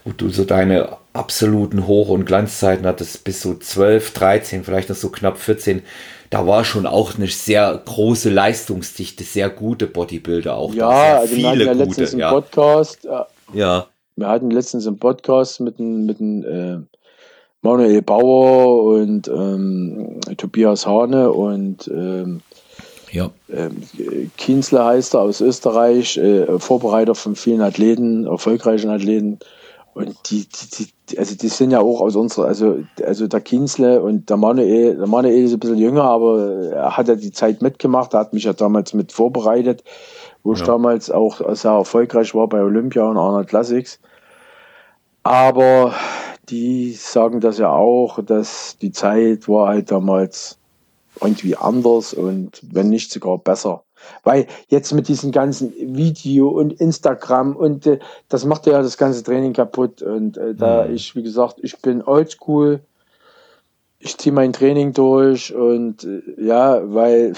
wo 0.08 0.14
du 0.14 0.30
so 0.30 0.46
deine 0.46 0.98
absoluten 1.12 1.86
Hoch- 1.86 2.10
und 2.10 2.26
Glanzzeiten 2.26 2.86
hattest, 2.86 3.24
bis 3.26 3.42
so 3.42 3.56
12, 3.56 4.14
13, 4.14 4.64
vielleicht 4.64 4.90
noch 4.90 4.96
so 4.96 5.10
knapp 5.10 5.38
14 5.38 5.82
da 6.30 6.46
war 6.46 6.66
schon 6.66 6.86
auch 6.86 7.16
eine 7.16 7.28
sehr 7.28 7.82
große 7.86 8.30
Leistungsdichte, 8.30 9.24
sehr 9.24 9.50
gute 9.50 9.88
Bodybuilder 9.88 10.56
auch. 10.56 10.74
Ja, 10.74 10.90
da, 10.90 11.18
also 11.20 11.36
viele 11.36 11.42
wir 11.42 11.50
hatten 11.50 11.60
ja 11.62 11.74
gute, 11.74 12.02
letztens 12.02 12.14
ja. 12.14 12.32
Podcast. 12.32 13.06
Äh, 13.06 13.58
ja. 13.58 13.88
Wir 14.16 14.28
hatten 14.28 14.52
letztens 14.52 14.88
einen 14.88 15.00
Podcast 15.00 15.62
mit 15.62 15.80
einem 15.80 16.06
mit 16.06 16.20
äh, 16.20 16.80
Manuel 17.62 18.02
Bauer 18.02 18.84
und 19.00 19.28
ähm, 19.28 20.20
Tobias 20.38 20.86
Hane 20.86 21.32
und 21.32 21.88
ähm, 21.88 22.42
ja. 23.12 23.30
Ähm, 23.50 23.84
Kienzle 24.38 24.84
heißt 24.84 25.16
er 25.16 25.22
aus 25.22 25.40
Österreich, 25.40 26.18
äh, 26.18 26.60
Vorbereiter 26.60 27.16
von 27.16 27.36
vielen 27.38 27.62
Athleten, 27.62 28.26
erfolgreichen 28.26 28.90
Athleten. 28.90 29.40
Und 29.98 30.30
die, 30.30 30.48
die, 30.48 30.88
die, 31.10 31.18
also 31.18 31.36
die 31.36 31.48
sind 31.48 31.72
ja 31.72 31.80
auch 31.80 32.02
aus 32.02 32.16
unserer, 32.16 32.46
also, 32.46 32.84
also 33.04 33.28
der 33.28 33.42
Kienzle 33.42 34.00
und 34.00 34.30
der 34.30 34.38
Manuel, 34.38 34.96
der 34.96 35.08
Manuel 35.08 35.46
ist 35.46 35.54
ein 35.54 35.60
bisschen 35.60 35.80
jünger, 35.80 36.04
aber 36.04 36.72
er 36.72 36.96
hat 36.96 37.08
ja 37.08 37.16
die 37.16 37.32
Zeit 37.32 37.64
mitgemacht, 37.64 38.14
er 38.14 38.20
hat 38.20 38.34
mich 38.34 38.44
ja 38.44 38.54
damals 38.54 38.94
mit 38.94 39.12
vorbereitet, 39.12 39.84
wo 40.44 40.54
ja. 40.54 40.60
ich 40.60 40.66
damals 40.66 41.10
auch 41.10 41.42
sehr 41.56 41.72
erfolgreich 41.72 42.36
war 42.36 42.48
bei 42.48 42.62
Olympia 42.62 43.06
und 43.06 43.18
Arnold 43.18 43.48
Classics. 43.48 44.00
Aber 45.24 45.94
die 46.50 46.94
sagen 46.94 47.42
das 47.42 47.58
ja 47.58 47.72
auch, 47.72 48.24
dass 48.24 48.78
die 48.80 48.92
Zeit 48.92 49.50
war 49.50 49.70
halt 49.70 49.90
damals 49.90 50.60
irgendwie 51.20 51.56
anders 51.56 52.14
und 52.14 52.62
wenn 52.72 52.90
nicht 52.90 53.12
sogar 53.12 53.40
besser. 53.40 53.84
Weil 54.24 54.48
jetzt 54.68 54.94
mit 54.94 55.08
diesem 55.08 55.32
ganzen 55.32 55.74
Video 55.96 56.50
und 56.50 56.74
Instagram 56.74 57.56
und 57.56 57.86
äh, 57.88 58.00
das 58.30 58.46
macht 58.46 58.66
ja 58.66 58.82
das 58.82 58.98
ganze 58.98 59.24
Training 59.24 59.54
kaputt. 59.54 60.02
Und 60.02 60.38
äh, 60.38 60.54
da 60.56 60.86
mhm. 60.86 60.94
ich, 60.94 61.16
wie 61.16 61.24
gesagt, 61.24 61.58
ich 61.62 61.78
bin 61.82 62.04
oldschool, 62.04 62.82
ich 64.00 64.18
ziehe 64.18 64.34
mein 64.34 64.54
Training 64.54 64.94
durch 64.94 65.54
und 65.54 66.04
äh, 66.04 66.22
ja, 66.38 66.82
weil 66.94 67.34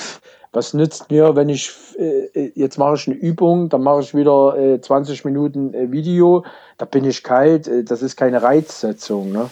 was 0.51 0.73
nützt 0.73 1.11
mir, 1.11 1.35
wenn 1.35 1.49
ich 1.49 1.71
äh, 1.97 2.25
äh 2.33 2.51
jetzt 2.55 2.77
mache 2.77 2.95
ich 2.95 3.07
eine 3.07 3.15
Übung, 3.15 3.69
dann 3.69 3.83
mache 3.83 4.01
ich 4.01 4.15
wieder 4.15 4.57
äh, 4.57 4.81
20 4.81 5.25
Minuten 5.25 5.73
äh, 5.73 5.91
Video, 5.91 6.43
da 6.77 6.85
bin 6.85 7.05
ich 7.05 7.23
kalt, 7.23 7.69
das 7.89 8.01
ist 8.01 8.17
keine 8.17 8.41
Reizsetzung, 8.41 9.31
ne? 9.31 9.49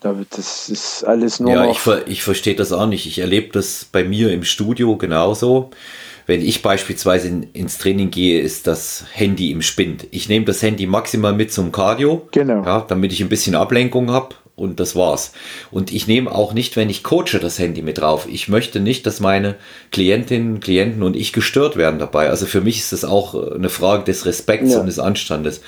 Das 0.00 0.68
ist 0.68 1.04
alles 1.04 1.40
nur 1.40 1.52
ja. 1.52 1.70
Ich, 1.70 1.78
ver 1.78 2.06
ich 2.06 2.22
verstehe 2.22 2.54
das 2.54 2.72
auch 2.72 2.86
nicht. 2.86 3.06
Ich 3.06 3.18
erlebe 3.18 3.52
das 3.52 3.86
bei 3.90 4.04
mir 4.04 4.32
im 4.32 4.44
Studio 4.44 4.96
genauso. 4.96 5.70
Wenn 6.26 6.42
ich 6.42 6.62
beispielsweise 6.62 7.28
in, 7.28 7.42
ins 7.54 7.78
Training 7.78 8.10
gehe, 8.10 8.40
ist 8.40 8.66
das 8.66 9.06
Handy 9.12 9.50
im 9.50 9.62
Spind. 9.62 10.06
Ich 10.10 10.28
nehme 10.28 10.44
das 10.44 10.62
Handy 10.62 10.86
maximal 10.86 11.32
mit 11.32 11.52
zum 11.52 11.72
Cardio, 11.72 12.28
genau. 12.32 12.64
ja, 12.64 12.84
damit 12.86 13.12
ich 13.12 13.22
ein 13.22 13.30
bisschen 13.30 13.54
Ablenkung 13.54 14.10
habe 14.10 14.34
und 14.58 14.80
das 14.80 14.96
war's. 14.96 15.32
Und 15.70 15.92
ich 15.92 16.06
nehme 16.06 16.32
auch 16.32 16.52
nicht, 16.52 16.76
wenn 16.76 16.90
ich 16.90 17.02
coache, 17.02 17.38
das 17.40 17.58
Handy 17.58 17.82
mit 17.82 17.98
drauf. 17.98 18.26
Ich 18.30 18.48
möchte 18.48 18.80
nicht, 18.80 19.06
dass 19.06 19.20
meine 19.20 19.54
Klientinnen, 19.92 20.60
Klienten 20.60 21.02
und 21.02 21.16
ich 21.16 21.32
gestört 21.32 21.76
werden 21.76 21.98
dabei. 21.98 22.28
Also 22.28 22.46
für 22.46 22.60
mich 22.60 22.78
ist 22.78 22.92
das 22.92 23.04
auch 23.04 23.34
äh, 23.34 23.54
eine 23.54 23.68
Frage 23.68 24.04
des 24.04 24.26
Respekts 24.26 24.72
ja. 24.72 24.80
und 24.80 24.86
des 24.86 24.98
Anstandes. 24.98 25.60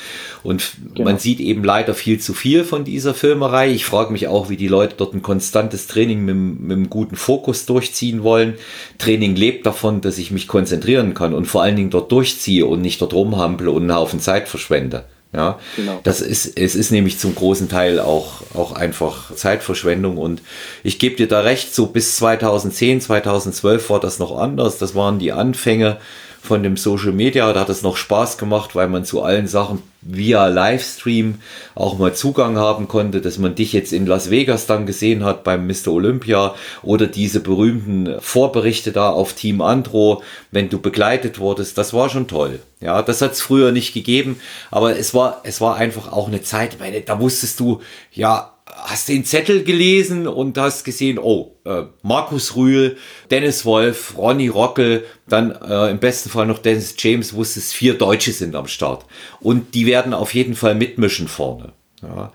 Und 0.42 0.72
genau. 0.94 1.04
man 1.04 1.18
sieht 1.18 1.40
eben 1.40 1.62
leider 1.62 1.94
viel 1.94 2.18
zu 2.18 2.34
viel 2.34 2.64
von 2.64 2.84
dieser 2.84 3.14
Filmerei. 3.14 3.70
Ich 3.70 3.84
frage 3.84 4.12
mich 4.12 4.26
auch, 4.26 4.50
wie 4.50 4.56
die 4.56 4.68
Leute 4.68 4.94
dort 4.96 5.14
ein 5.14 5.22
konstantes 5.22 5.86
Training 5.86 6.24
mit, 6.24 6.36
mit 6.36 6.72
einem 6.72 6.90
guten 6.90 7.16
Fokus 7.16 7.66
durchziehen 7.66 8.22
wollen. 8.22 8.54
Training 8.98 9.36
lebt 9.36 9.66
davon, 9.66 10.00
dass 10.00 10.18
ich 10.18 10.30
mich 10.30 10.48
konzentrieren 10.48 11.14
kann 11.14 11.34
und 11.34 11.46
vor 11.46 11.62
allen 11.62 11.76
Dingen 11.76 11.90
dort 11.90 12.10
durchziehe 12.10 12.66
und 12.66 12.80
nicht 12.80 13.00
dort 13.00 13.12
rumhample 13.12 13.70
und 13.70 13.82
einen 13.82 13.94
Haufen 13.94 14.20
Zeit 14.20 14.48
verschwende. 14.48 15.04
Ja, 15.32 15.60
genau. 15.76 16.00
das 16.02 16.20
ist, 16.20 16.58
es 16.58 16.74
ist 16.74 16.90
nämlich 16.90 17.20
zum 17.20 17.36
großen 17.36 17.68
Teil 17.68 18.00
auch, 18.00 18.42
auch 18.52 18.72
einfach 18.72 19.32
Zeitverschwendung 19.34 20.18
und 20.18 20.42
ich 20.82 20.98
gebe 20.98 21.14
dir 21.14 21.28
da 21.28 21.40
recht, 21.40 21.72
so 21.72 21.86
bis 21.86 22.16
2010, 22.16 23.00
2012 23.00 23.90
war 23.90 24.00
das 24.00 24.18
noch 24.18 24.36
anders. 24.36 24.78
Das 24.78 24.96
waren 24.96 25.20
die 25.20 25.30
Anfänge 25.30 25.98
von 26.42 26.62
dem 26.62 26.76
Social 26.76 27.12
Media. 27.12 27.52
Da 27.52 27.60
hat 27.60 27.68
es 27.68 27.82
noch 27.82 27.96
Spaß 27.96 28.38
gemacht, 28.38 28.74
weil 28.74 28.88
man 28.88 29.04
zu 29.04 29.22
allen 29.22 29.46
Sachen 29.46 29.82
via 30.02 30.46
Livestream 30.46 31.36
auch 31.74 31.98
mal 31.98 32.14
Zugang 32.14 32.56
haben 32.56 32.88
konnte, 32.88 33.20
dass 33.20 33.38
man 33.38 33.54
dich 33.54 33.72
jetzt 33.72 33.92
in 33.92 34.06
Las 34.06 34.30
Vegas 34.30 34.66
dann 34.66 34.86
gesehen 34.86 35.24
hat 35.24 35.44
beim 35.44 35.66
Mr. 35.66 35.88
Olympia 35.88 36.54
oder 36.82 37.06
diese 37.06 37.40
berühmten 37.40 38.16
Vorberichte 38.20 38.92
da 38.92 39.10
auf 39.10 39.34
Team 39.34 39.60
Andro, 39.60 40.22
wenn 40.50 40.70
du 40.70 40.80
begleitet 40.80 41.38
wurdest, 41.38 41.76
das 41.76 41.92
war 41.92 42.08
schon 42.08 42.28
toll. 42.28 42.60
Ja, 42.80 43.02
das 43.02 43.20
hat 43.20 43.32
es 43.32 43.42
früher 43.42 43.72
nicht 43.72 43.92
gegeben, 43.92 44.40
aber 44.70 44.96
es 44.96 45.12
war, 45.12 45.42
es 45.44 45.60
war 45.60 45.76
einfach 45.76 46.10
auch 46.10 46.28
eine 46.28 46.42
Zeit, 46.42 46.78
meine, 46.80 47.02
da 47.02 47.20
wusstest 47.20 47.60
du, 47.60 47.80
ja, 48.10 48.54
hast 48.76 49.08
den 49.08 49.24
Zettel 49.24 49.64
gelesen 49.64 50.26
und 50.26 50.56
hast 50.58 50.84
gesehen, 50.84 51.18
oh, 51.18 51.56
äh, 51.64 51.82
Markus 52.02 52.56
Rühl, 52.56 52.96
Dennis 53.30 53.64
Wolf, 53.64 54.16
Ronny 54.16 54.48
Rockel, 54.48 55.04
dann 55.28 55.52
äh, 55.52 55.90
im 55.90 55.98
besten 55.98 56.30
Fall 56.30 56.46
noch 56.46 56.58
Dennis 56.58 56.94
James, 56.98 57.34
wusstest, 57.34 57.74
vier 57.74 57.94
Deutsche 57.94 58.32
sind 58.32 58.54
am 58.54 58.66
Start. 58.66 59.04
Und 59.40 59.74
die 59.74 59.86
werden 59.86 60.14
auf 60.14 60.34
jeden 60.34 60.54
Fall 60.54 60.74
mitmischen 60.74 61.28
vorne. 61.28 61.72
Ja. 62.02 62.32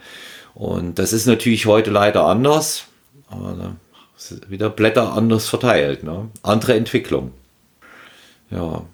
Und 0.54 1.00
das 1.00 1.14
ist 1.14 1.26
natürlich 1.26 1.66
heute 1.66 1.92
leider 1.92 2.26
anders. 2.26 2.86
Aber 3.28 3.76
wieder 4.48 4.70
Blätter 4.70 5.14
anders 5.14 5.48
verteilt. 5.48 6.04
Ne? 6.04 6.30
Andere 6.42 6.76
Entwicklung. 6.76 7.32
Ja. 8.50 8.86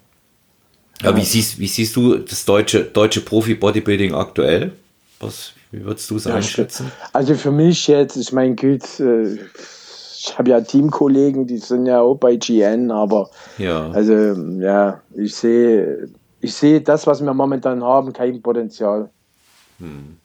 Ja, 1.02 1.16
wie 1.16 1.24
siehst, 1.24 1.58
wie 1.58 1.66
siehst 1.66 1.96
du 1.96 2.16
das 2.16 2.44
deutsche, 2.44 2.84
deutsche 2.84 3.22
Profi-Bodybuilding 3.22 4.14
aktuell? 4.14 4.72
Was, 5.18 5.52
wie 5.72 5.84
würdest 5.84 6.10
du 6.10 6.16
es 6.16 6.24
ja, 6.24 6.34
einschätzen? 6.34 6.92
Also 7.12 7.34
für 7.34 7.50
mich 7.50 7.88
jetzt, 7.88 8.16
ich 8.16 8.32
meine, 8.32 8.54
gut, 8.54 9.00
äh, 9.00 9.38
ich 10.18 10.38
habe 10.38 10.50
ja 10.50 10.60
Teamkollegen, 10.60 11.46
die 11.46 11.56
sind 11.56 11.86
ja 11.86 12.02
auch 12.02 12.16
bei 12.16 12.36
GN, 12.36 12.90
aber 12.90 13.30
ja. 13.58 13.90
also 13.90 14.14
ja, 14.60 15.00
ich 15.14 15.34
sehe, 15.34 16.08
ich 16.40 16.54
sehe 16.54 16.80
das, 16.80 17.06
was 17.06 17.24
wir 17.24 17.32
momentan 17.32 17.82
haben, 17.82 18.12
kein 18.12 18.40
Potenzial. 18.42 19.08
Hm. 19.78 20.18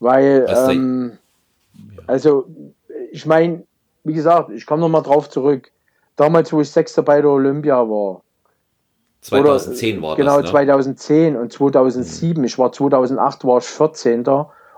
Weil, 0.00 0.46
ähm, 0.48 1.12
ja. 1.74 2.02
also 2.08 2.46
ich 3.12 3.24
meine, 3.24 3.62
wie 4.02 4.14
gesagt, 4.14 4.50
ich 4.50 4.66
komme 4.66 4.80
nochmal 4.80 5.02
drauf 5.02 5.30
zurück. 5.30 5.70
Damals, 6.16 6.52
wo 6.52 6.60
ich 6.60 6.70
Sechster 6.70 7.02
bei 7.02 7.20
der 7.20 7.30
Olympia 7.30 7.76
war. 7.88 8.22
2010 9.20 10.02
war 10.02 10.16
genau, 10.16 10.40
das. 10.40 10.50
Genau, 10.50 10.60
ne? 10.60 10.68
2010 10.68 11.36
und 11.36 11.52
2007. 11.52 12.36
Hm. 12.36 12.44
Ich 12.44 12.58
war 12.58 12.72
2008 12.72 13.44
war 13.44 13.58
ich 13.58 13.64
14 13.64 14.24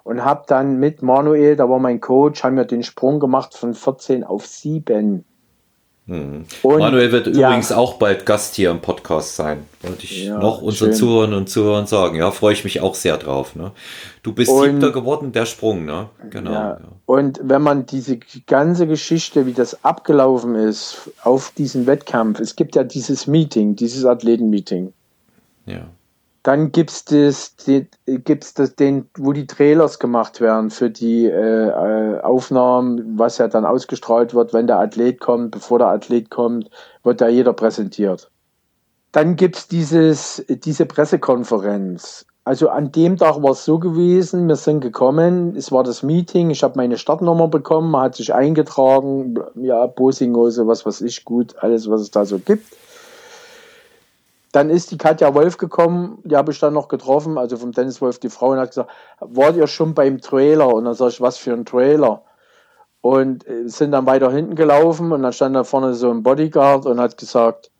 und 0.05 0.24
habe 0.24 0.44
dann 0.46 0.78
mit 0.78 1.03
Manuel, 1.03 1.57
da 1.57 1.68
war 1.68 1.78
mein 1.78 2.01
Coach, 2.01 2.42
haben 2.42 2.57
wir 2.57 2.64
den 2.64 2.82
Sprung 2.82 3.20
gemacht 3.20 3.55
von 3.55 3.74
14 3.74 4.24
auf 4.24 4.46
7. 4.46 5.24
Mhm. 6.11 6.44
Manuel 6.64 7.12
wird 7.12 7.28
ja, 7.28 7.48
übrigens 7.48 7.70
auch 7.70 7.94
bald 7.94 8.26
Gast 8.26 8.57
hier 8.57 8.72
im 8.72 8.80
Podcast 8.80 9.36
sein. 9.36 9.64
Wollte 9.82 10.05
ich 10.05 10.24
ja, 10.24 10.38
noch 10.38 10.61
unseren 10.61 10.92
Zuhörern 10.92 11.34
und 11.34 11.48
Zuhörern 11.48 11.86
sagen. 11.86 12.16
Ja, 12.16 12.32
freue 12.32 12.53
ich 12.53 12.64
mich 12.64 12.80
auch 12.80 12.96
sehr 12.96 13.16
drauf. 13.16 13.55
Ne? 13.55 13.70
Du 14.24 14.32
bist 14.32 14.51
und, 14.51 14.64
siebter 14.64 14.90
geworden, 14.90 15.30
der 15.30 15.46
Sprung, 15.46 15.84
ne? 15.84 16.09
Genau. 16.30 16.51
Ja. 16.51 16.80
Und 17.07 17.38
wenn 17.44 17.62
man 17.62 17.86
diese 17.86 18.18
ganze 18.48 18.88
Geschichte, 18.88 19.46
wie 19.46 19.53
das 19.53 19.84
abgelaufen 19.84 20.57
ist, 20.57 21.12
auf 21.22 21.53
diesen 21.57 21.86
Wettkampf, 21.86 22.40
es 22.40 22.57
gibt 22.57 22.74
ja 22.74 22.82
dieses 22.82 23.28
Meeting, 23.28 23.76
dieses 23.76 24.05
Athletenmeeting. 24.05 24.92
Ja. 25.66 25.86
Dann 26.43 26.72
gibt 26.72 26.91
es 26.91 27.05
das, 27.05 27.57
die, 27.57 27.86
gibt's 28.07 28.55
das 28.55 28.74
den, 28.74 29.11
wo 29.18 29.32
die 29.32 29.47
Trailers 29.47 29.99
gemacht 29.99 30.41
werden 30.41 30.70
für 30.70 30.88
die 30.88 31.26
äh, 31.26 31.68
äh, 31.68 32.20
Aufnahmen, 32.20 33.18
was 33.18 33.36
ja 33.36 33.49
dann 33.49 33.66
ausgestrahlt 33.66 34.32
wird, 34.32 34.55
wenn 34.55 34.66
der 34.66 34.78
Athlet 34.78 35.20
kommt, 35.20 35.51
bevor 35.51 35.78
der 35.78 35.88
Athlet 35.88 36.30
kommt, 36.30 36.70
wird 37.03 37.20
da 37.20 37.28
jeder 37.28 37.53
präsentiert. 37.53 38.30
Dann 39.12 39.36
gibt 39.36 39.57
es 39.57 39.68
diese 39.68 40.86
Pressekonferenz. 40.86 42.24
Also 42.45 42.70
an 42.70 42.91
dem 42.91 43.18
Tag 43.18 43.43
war 43.43 43.51
es 43.51 43.64
so 43.66 43.78
gewesen, 43.78 44.49
wir 44.49 44.57
sind 44.57 44.80
gekommen, 44.80 45.55
es 45.57 45.70
war 45.70 45.84
das 45.84 46.03
Meeting, 46.03 46.51
ich 46.51 46.62
habe 46.62 46.76
meine 46.76 46.97
Startnummer 46.97 47.49
bekommen, 47.49 47.91
man 47.91 48.05
hat 48.05 48.14
sich 48.14 48.32
eingetragen, 48.32 49.34
ja, 49.57 49.86
Bosingose, 49.86 50.66
was 50.66 50.86
weiß 50.86 51.03
ich, 51.03 51.24
gut, 51.26 51.55
alles, 51.59 51.91
was 51.91 52.01
es 52.01 52.11
da 52.11 52.24
so 52.24 52.38
gibt. 52.38 52.64
Dann 54.53 54.68
ist 54.68 54.90
die 54.90 54.98
Katja 54.98 55.34
Wolf 55.34 55.59
gekommen, 55.59 56.18
die 56.24 56.36
habe 56.36 56.51
ich 56.51 56.59
dann 56.59 56.74
noch 56.74 56.88
getroffen, 56.88 57.38
also 57.38 57.57
vom 57.57 57.72
Dennis 57.72 58.01
Wolf, 58.01 58.18
die 58.18 58.30
Frau, 58.30 58.51
und 58.51 58.59
hat 58.59 58.70
gesagt, 58.70 58.90
wart 59.20 59.57
ihr 59.57 59.68
schon 59.68 59.94
beim 59.94 60.20
Trailer? 60.20 60.74
Und 60.74 60.84
dann 60.86 60.94
sage 60.94 61.12
ich, 61.12 61.20
was 61.20 61.38
für 61.38 61.53
ein 61.53 61.64
Trailer? 61.64 62.24
Und 63.01 63.46
äh, 63.46 63.68
sind 63.68 63.92
dann 63.92 64.07
weiter 64.07 64.30
hinten 64.30 64.57
gelaufen 64.57 65.12
und 65.12 65.22
dann 65.22 65.32
stand 65.32 65.55
da 65.55 65.64
vorne 65.64 65.94
so 65.94 66.11
ein 66.11 66.22
Bodyguard 66.22 66.86
und 66.86 67.01
hat 67.01 67.16
gesagt, 67.16 67.70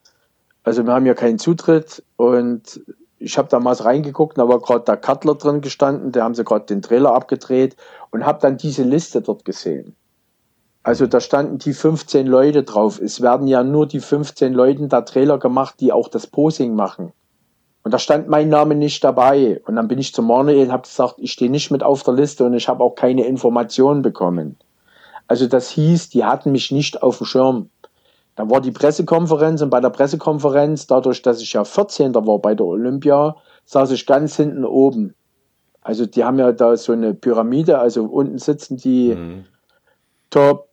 also 0.63 0.85
wir 0.85 0.93
haben 0.93 1.05
hier 1.05 1.15
keinen 1.15 1.39
Zutritt 1.39 2.03
und 2.17 2.81
ich 3.19 3.37
habe 3.37 3.49
damals 3.49 3.85
reingeguckt, 3.85 4.39
da 4.39 4.49
war 4.49 4.61
gerade 4.61 4.85
der 4.85 4.97
Cutler 4.97 5.35
drin 5.35 5.61
gestanden, 5.61 6.11
da 6.13 6.25
haben 6.25 6.35
sie 6.35 6.45
gerade 6.45 6.65
den 6.65 6.81
Trailer 6.81 7.15
abgedreht 7.15 7.77
und 8.11 8.25
habe 8.25 8.41
dann 8.41 8.57
diese 8.57 8.83
Liste 8.83 9.21
dort 9.21 9.45
gesehen. 9.45 9.95
Also 10.91 11.07
da 11.07 11.21
standen 11.21 11.59
die 11.59 11.73
15 11.73 12.27
Leute 12.27 12.65
drauf. 12.65 13.01
Es 13.01 13.21
werden 13.21 13.47
ja 13.47 13.63
nur 13.63 13.87
die 13.87 14.01
15 14.01 14.53
Leute 14.53 14.89
da 14.89 15.03
Trailer 15.03 15.39
gemacht, 15.39 15.77
die 15.79 15.93
auch 15.93 16.09
das 16.09 16.27
Posing 16.27 16.75
machen. 16.75 17.13
Und 17.85 17.95
da 17.95 18.01
stand 18.01 18.29
mein 18.29 18.49
Name 18.49 18.75
nicht 18.75 19.05
dabei. 19.05 19.63
Und 19.67 19.77
dann 19.77 19.87
bin 19.87 20.01
ich 20.01 20.13
zu 20.13 20.21
Manuel 20.21 20.67
und 20.67 20.73
habe 20.73 20.83
gesagt, 20.83 21.15
ich 21.19 21.31
stehe 21.31 21.49
nicht 21.49 21.71
mit 21.71 21.85
auf 21.85 22.03
der 22.03 22.15
Liste 22.15 22.45
und 22.45 22.55
ich 22.55 22.67
habe 22.67 22.83
auch 22.83 22.97
keine 22.97 23.25
Informationen 23.25 24.03
bekommen. 24.03 24.57
Also 25.29 25.47
das 25.47 25.71
hieß, 25.71 26.09
die 26.09 26.25
hatten 26.25 26.51
mich 26.51 26.73
nicht 26.73 27.05
auf 27.05 27.19
dem 27.19 27.27
Schirm. 27.29 27.71
Dann 28.35 28.51
war 28.51 28.61
die 28.61 28.73
Pressekonferenz 28.73 29.63
und 29.63 29.71
bei 29.71 29.79
der 29.79 29.91
Pressekonferenz, 29.91 30.89
dadurch, 30.89 31.23
dass 31.23 31.41
ich 31.41 31.53
ja 31.53 31.63
14. 31.63 32.17
war 32.17 32.41
bei 32.41 32.57
der 32.57 32.67
Olympia, 32.67 33.37
saß 33.65 33.93
ich 33.93 34.07
ganz 34.07 34.35
hinten 34.35 34.65
oben. 34.65 35.15
Also 35.83 36.05
die 36.05 36.25
haben 36.25 36.41
ja 36.41 36.51
da 36.51 36.77
so 36.77 36.93
eine 36.93 37.15
Pyramide, 37.15 37.79
also 37.79 38.07
unten 38.07 38.39
sitzen 38.39 38.77
die 38.77 39.15
mhm. 39.15 39.45
Top 40.31 40.70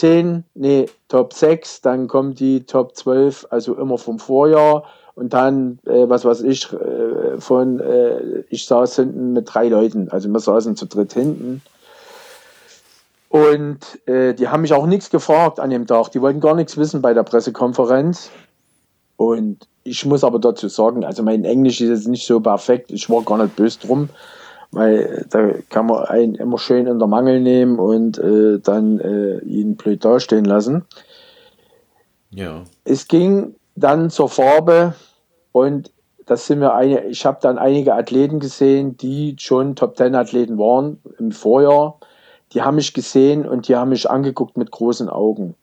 10, 0.00 0.44
nee, 0.54 0.86
Top 1.08 1.34
6, 1.34 1.82
dann 1.82 2.08
kommt 2.08 2.40
die 2.40 2.64
Top 2.64 2.96
12, 2.96 3.46
also 3.50 3.74
immer 3.76 3.98
vom 3.98 4.18
Vorjahr. 4.18 4.84
Und 5.14 5.34
dann, 5.34 5.78
äh, 5.84 6.08
was 6.08 6.24
weiß 6.24 6.40
ich, 6.42 6.72
äh, 6.72 7.38
von, 7.38 7.80
äh, 7.80 8.44
ich 8.48 8.64
saß 8.64 8.96
hinten 8.96 9.34
mit 9.34 9.52
drei 9.52 9.68
Leuten, 9.68 10.08
also 10.08 10.28
wir 10.28 10.40
saßen 10.40 10.76
zu 10.76 10.86
dritt 10.86 11.12
hinten. 11.12 11.60
Und 13.28 14.08
äh, 14.08 14.34
die 14.34 14.48
haben 14.48 14.62
mich 14.62 14.72
auch 14.72 14.86
nichts 14.86 15.10
gefragt 15.10 15.60
an 15.60 15.70
dem 15.70 15.86
Tag. 15.86 16.10
Die 16.12 16.22
wollten 16.22 16.40
gar 16.40 16.54
nichts 16.54 16.76
wissen 16.76 17.02
bei 17.02 17.12
der 17.12 17.22
Pressekonferenz. 17.22 18.30
Und 19.16 19.68
ich 19.84 20.04
muss 20.06 20.24
aber 20.24 20.38
dazu 20.38 20.68
sagen, 20.68 21.04
also 21.04 21.22
mein 21.22 21.44
Englisch 21.44 21.80
ist 21.80 21.90
jetzt 21.90 22.08
nicht 22.08 22.26
so 22.26 22.40
perfekt. 22.40 22.90
Ich 22.90 23.10
war 23.10 23.22
gar 23.22 23.36
nicht 23.36 23.54
böse 23.56 23.78
drum 23.80 24.08
weil 24.72 25.26
da 25.30 25.52
kann 25.68 25.86
man 25.86 26.04
einen 26.04 26.34
immer 26.34 26.58
schön 26.58 26.86
in 26.86 26.98
der 26.98 27.08
Mangel 27.08 27.40
nehmen 27.40 27.78
und 27.78 28.18
äh, 28.18 28.58
dann 28.60 29.00
äh, 29.00 29.38
ihn 29.40 29.76
blöd 29.76 30.04
dastehen 30.04 30.44
lassen. 30.44 30.84
Ja. 32.30 32.64
Es 32.84 33.08
ging 33.08 33.56
dann 33.74 34.10
zur 34.10 34.28
Farbe 34.28 34.94
und 35.52 35.92
das 36.26 36.46
sind 36.46 36.60
wir 36.60 36.74
eine, 36.74 37.06
ich 37.06 37.26
habe 37.26 37.38
dann 37.40 37.58
einige 37.58 37.94
Athleten 37.94 38.38
gesehen, 38.38 38.96
die 38.96 39.34
schon 39.38 39.74
Top 39.74 39.96
Ten 39.96 40.14
Athleten 40.14 40.58
waren 40.58 41.00
im 41.18 41.32
Vorjahr. 41.32 41.98
Die 42.52 42.62
haben 42.62 42.76
mich 42.76 42.94
gesehen 42.94 43.48
und 43.48 43.66
die 43.66 43.74
haben 43.74 43.90
mich 43.90 44.08
angeguckt 44.08 44.56
mit 44.56 44.70
großen 44.70 45.08
Augen. 45.08 45.56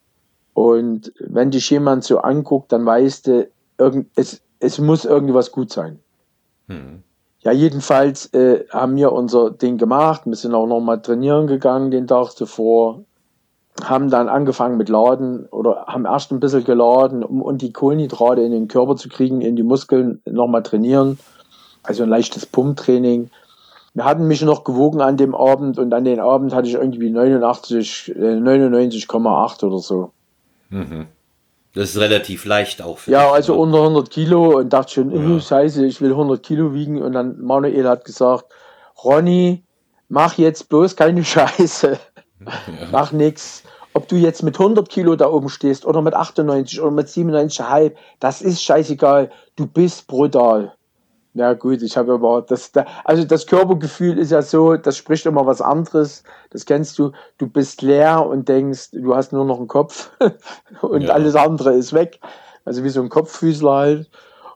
Und 0.53 1.13
wenn 1.19 1.51
dich 1.51 1.69
jemand 1.69 2.03
so 2.03 2.19
anguckt, 2.19 2.71
dann 2.71 2.85
weißt 2.85 3.27
du, 3.27 3.47
irgend, 3.77 4.07
es, 4.15 4.41
es 4.59 4.79
muss 4.79 5.05
irgendwas 5.05 5.51
gut 5.51 5.71
sein. 5.71 5.99
Hm. 6.67 7.03
Ja, 7.47 7.53
jedenfalls 7.53 8.25
äh, 8.33 8.65
haben 8.71 8.97
wir 8.97 9.13
unser 9.13 9.51
Ding 9.51 9.77
gemacht. 9.77 10.23
Wir 10.25 10.35
sind 10.35 10.53
auch 10.53 10.67
nochmal 10.67 11.01
trainieren 11.01 11.47
gegangen 11.47 11.91
den 11.91 12.05
Tag 12.05 12.31
zuvor. 12.31 13.05
Haben 13.81 14.09
dann 14.09 14.27
angefangen 14.27 14.75
mit 14.75 14.89
Laden 14.89 15.45
oder 15.45 15.85
haben 15.87 16.03
erst 16.03 16.33
ein 16.33 16.41
bisschen 16.41 16.65
geladen, 16.65 17.23
um, 17.23 17.41
um 17.41 17.57
die 17.57 17.71
Kohlenhydrate 17.71 18.41
in 18.41 18.51
den 18.51 18.67
Körper 18.67 18.97
zu 18.97 19.07
kriegen, 19.07 19.39
in 19.39 19.55
die 19.55 19.63
Muskeln 19.63 20.19
nochmal 20.25 20.61
trainieren. 20.61 21.19
Also 21.83 22.03
ein 22.03 22.09
leichtes 22.09 22.45
Pumptraining. 22.45 23.29
Wir 23.93 24.03
hatten 24.03 24.27
mich 24.27 24.41
noch 24.41 24.65
gewogen 24.65 24.99
an 24.99 25.15
dem 25.15 25.33
Abend 25.33 25.79
und 25.79 25.93
an 25.93 26.03
den 26.03 26.19
Abend 26.19 26.53
hatte 26.53 26.67
ich 26.67 26.73
irgendwie 26.73 27.09
89, 27.09 28.13
äh, 28.13 28.35
99,8 28.35 29.63
oder 29.63 29.79
so. 29.79 30.11
Mhm. 30.69 31.07
Das 31.73 31.89
ist 31.89 31.99
relativ 31.99 32.45
leicht 32.45 32.81
auch. 32.81 32.99
Für 32.99 33.11
ja, 33.11 33.23
dich, 33.23 33.33
also 33.33 33.53
ne? 33.53 33.59
unter 33.59 33.83
100 33.83 34.09
Kilo 34.09 34.57
und 34.57 34.71
dachte 34.71 34.93
schon, 34.93 35.11
ja. 35.33 35.39
scheiße, 35.39 35.85
ich 35.85 36.01
will 36.01 36.11
100 36.11 36.41
Kilo 36.41 36.73
wiegen. 36.73 37.01
Und 37.01 37.13
dann 37.13 37.39
Manuel 37.39 37.87
hat 37.87 38.05
gesagt, 38.05 38.45
Ronny, 39.03 39.63
mach 40.09 40.37
jetzt 40.37 40.69
bloß 40.69 40.95
keine 40.95 41.23
Scheiße. 41.25 41.99
Ja. 42.39 42.87
Mach 42.91 43.11
nix. 43.11 43.63
Ob 43.93 44.07
du 44.07 44.15
jetzt 44.15 44.43
mit 44.43 44.59
100 44.59 44.89
Kilo 44.89 45.15
da 45.15 45.27
oben 45.27 45.49
stehst 45.49 45.85
oder 45.85 46.03
mit 46.03 46.13
98 46.13 46.81
oder 46.81 46.91
mit 46.91 47.07
97,5, 47.07 47.93
das 48.19 48.41
ist 48.41 48.61
scheißegal. 48.61 49.31
Du 49.55 49.65
bist 49.65 50.05
brutal. 50.05 50.76
Ja 51.37 51.53
gut, 51.53 51.83
ich 51.83 51.95
habe 51.95 52.13
aber 52.13 52.41
das, 52.41 52.71
also 53.03 53.23
das 53.23 53.45
Körpergefühl 53.45 54.17
ist 54.17 54.31
ja 54.31 54.41
so, 54.41 54.75
das 54.75 54.97
spricht 54.97 55.23
immer 55.27 55.45
was 55.45 55.61
anderes. 55.61 56.23
Das 56.49 56.65
kennst 56.65 56.97
du. 56.97 57.11
Du 57.37 57.45
bist 57.45 57.83
leer 57.83 58.25
und 58.25 58.49
denkst, 58.49 58.89
du 58.91 59.15
hast 59.15 59.33
nur 59.33 59.45
noch 59.45 59.59
einen 59.59 59.67
Kopf 59.67 60.09
und 60.81 61.03
ja. 61.03 61.13
alles 61.13 61.35
andere 61.35 61.73
ist 61.73 61.93
weg. 61.93 62.19
Also 62.65 62.83
wie 62.83 62.89
so 62.89 63.03
ein 63.03 63.09
Kopffüßler 63.09 63.71
halt. 63.71 64.09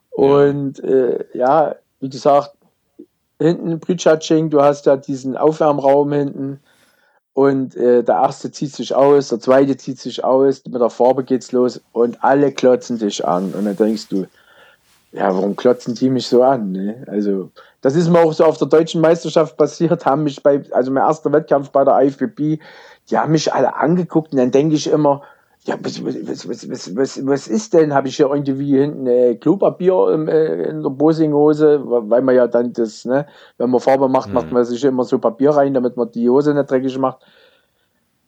Und 0.10 0.80
ja, 0.80 0.90
äh, 0.90 1.26
ja 1.34 1.76
wie 2.00 2.10
gesagt, 2.10 2.56
hinten 3.38 3.80
Prejudging, 3.80 4.50
du 4.50 4.64
hast 4.64 4.88
ja 4.88 4.98
diesen 4.98 5.38
Aufwärmraum 5.38 6.12
hinten 6.12 6.62
und 7.34 7.76
äh, 7.76 8.04
der 8.04 8.16
erste 8.16 8.52
zieht 8.52 8.74
sich 8.74 8.96
aus, 8.96 9.30
der 9.30 9.40
zweite 9.40 9.78
zieht 9.78 10.00
sich 10.00 10.24
aus, 10.24 10.64
mit 10.66 10.82
der 10.82 10.90
Farbe 10.90 11.24
geht's 11.24 11.52
los 11.52 11.80
und 11.92 12.24
alle 12.24 12.52
klotzen 12.52 12.98
dich 12.98 13.24
an 13.24 13.54
und 13.54 13.66
dann 13.66 13.76
denkst 13.76 14.08
du, 14.10 14.26
ja, 15.12 15.34
warum 15.34 15.56
klotzen 15.56 15.96
die 15.96 16.10
mich 16.10 16.28
so 16.28 16.44
an? 16.44 16.72
Ne? 16.72 17.04
Also, 17.08 17.52
das 17.82 17.96
ist 17.96 18.10
mir 18.10 18.20
auch 18.20 18.34
so 18.34 18.46
auf 18.46 18.58
der 18.58 18.68
deutschen 18.68 19.02
Meisterschaft 19.02 19.58
passiert, 19.58 20.06
haben 20.06 20.24
mich 20.24 20.42
bei, 20.42 20.64
also 20.72 20.92
mein 20.92 21.04
erster 21.04 21.32
Wettkampf 21.32 21.70
bei 21.72 21.84
der 21.84 22.02
IFBB, 22.02 22.60
die 23.10 23.18
haben 23.18 23.32
mich 23.32 23.54
alle 23.54 23.76
angeguckt 23.76 24.32
und 24.32 24.38
dann 24.38 24.52
denke 24.52 24.76
ich 24.76 24.88
immer, 24.88 25.22
ja, 25.64 25.76
was, 25.82 26.04
was, 26.04 26.50
was, 26.50 26.70
was, 26.70 26.96
was, 26.96 27.28
was 27.28 27.48
ist 27.48 27.74
denn? 27.74 27.94
Habe 27.94 28.08
ich 28.08 28.16
hier 28.16 28.32
irgendwie 28.32 28.80
hinten 28.80 29.06
äh, 29.06 29.36
Klopapier 29.36 30.12
im, 30.12 30.28
äh, 30.28 30.64
in 30.64 30.82
der 30.82 30.90
Bosinghose, 30.90 31.82
weil 31.86 32.24
man 32.24 32.34
ja 32.36 32.48
dann 32.48 32.74
das, 32.74 33.06
ne, 33.06 33.28
wenn 33.58 33.70
man 33.70 33.80
Farbe 33.80 34.10
macht, 34.10 34.30
mhm. 34.30 34.36
macht 34.36 34.52
man 34.52 34.66
sich 34.66 34.84
immer 34.84 35.04
so 35.04 35.20
Papier 35.20 35.52
rein, 35.52 35.76
damit 35.76 35.98
man 35.98 36.10
die 36.12 36.28
Hose 36.30 36.56
nicht 36.56 36.72
dreckig 36.72 36.98
macht. 36.98 37.20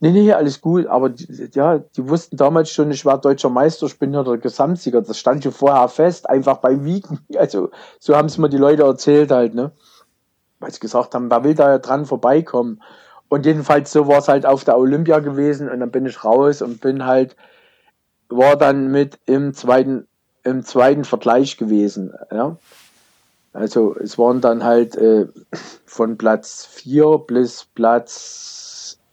Nee, 0.04 0.12
nee, 0.12 0.34
alles 0.34 0.60
gut, 0.60 0.86
aber 0.88 1.08
die, 1.08 1.50
ja, 1.54 1.78
die 1.78 2.10
wussten 2.10 2.36
damals 2.36 2.70
schon, 2.70 2.92
ich 2.92 3.06
war 3.06 3.22
deutscher 3.22 3.50
Meister, 3.50 3.86
ich 3.86 3.98
bin 3.98 4.14
ja 4.14 4.22
der 4.22 4.38
Gesamtsieger. 4.38 5.02
Das 5.02 5.18
stand 5.18 5.46
ja 5.46 5.52
vorher 5.52 5.88
fest, 5.88 6.30
einfach 6.30 6.58
beim 6.58 6.84
Wiegen. 6.84 7.20
Also, 7.38 7.70
so 8.00 8.14
haben 8.18 8.26
es 8.26 8.38
mir 8.38 8.50
die 8.50 8.58
Leute 8.58 8.84
erzählt 8.84 9.32
halt, 9.32 9.56
ne? 9.56 9.72
Weil 10.60 10.72
sie 10.74 10.82
gesagt 10.82 11.16
haben, 11.16 11.32
wer 11.32 11.46
will 11.46 11.56
da 11.56 11.70
ja 11.70 11.78
dran 11.78 12.06
vorbeikommen? 12.06 12.84
Und 13.30 13.46
jedenfalls 13.46 13.94
so 13.94 14.10
war 14.10 14.18
es 14.18 14.28
halt 14.28 14.46
auf 14.46 14.66
der 14.66 14.78
Olympia 14.78 15.20
gewesen 15.20 15.70
und 15.70 15.80
dann 15.80 15.92
bin 15.92 16.06
ich 16.06 16.26
raus 16.26 16.62
und 16.62 16.82
bin 16.82 17.06
halt, 17.06 17.38
war 18.28 18.58
dann 18.58 18.92
mit 18.92 19.20
im 19.26 19.54
zweiten, 19.54 20.10
im 20.44 20.66
zweiten 20.66 21.06
Vergleich 21.06 21.56
gewesen, 21.56 22.14
ja. 22.30 22.58
Also, 23.54 23.96
es 23.96 24.18
waren 24.18 24.42
dann 24.42 24.66
halt 24.66 24.98
äh, 24.98 25.28
von 25.86 26.18
Platz 26.18 26.66
4 26.66 27.20
bis 27.20 27.64
Platz 27.74 28.64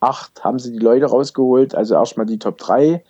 8 0.00 0.44
haben 0.44 0.58
sie 0.58 0.72
die 0.72 0.78
Leute 0.78 1.06
rausgeholt, 1.06 1.74
also 1.74 1.94
erstmal 1.94 2.26
die 2.26 2.38
Top 2.38 2.58
3. 2.58 3.02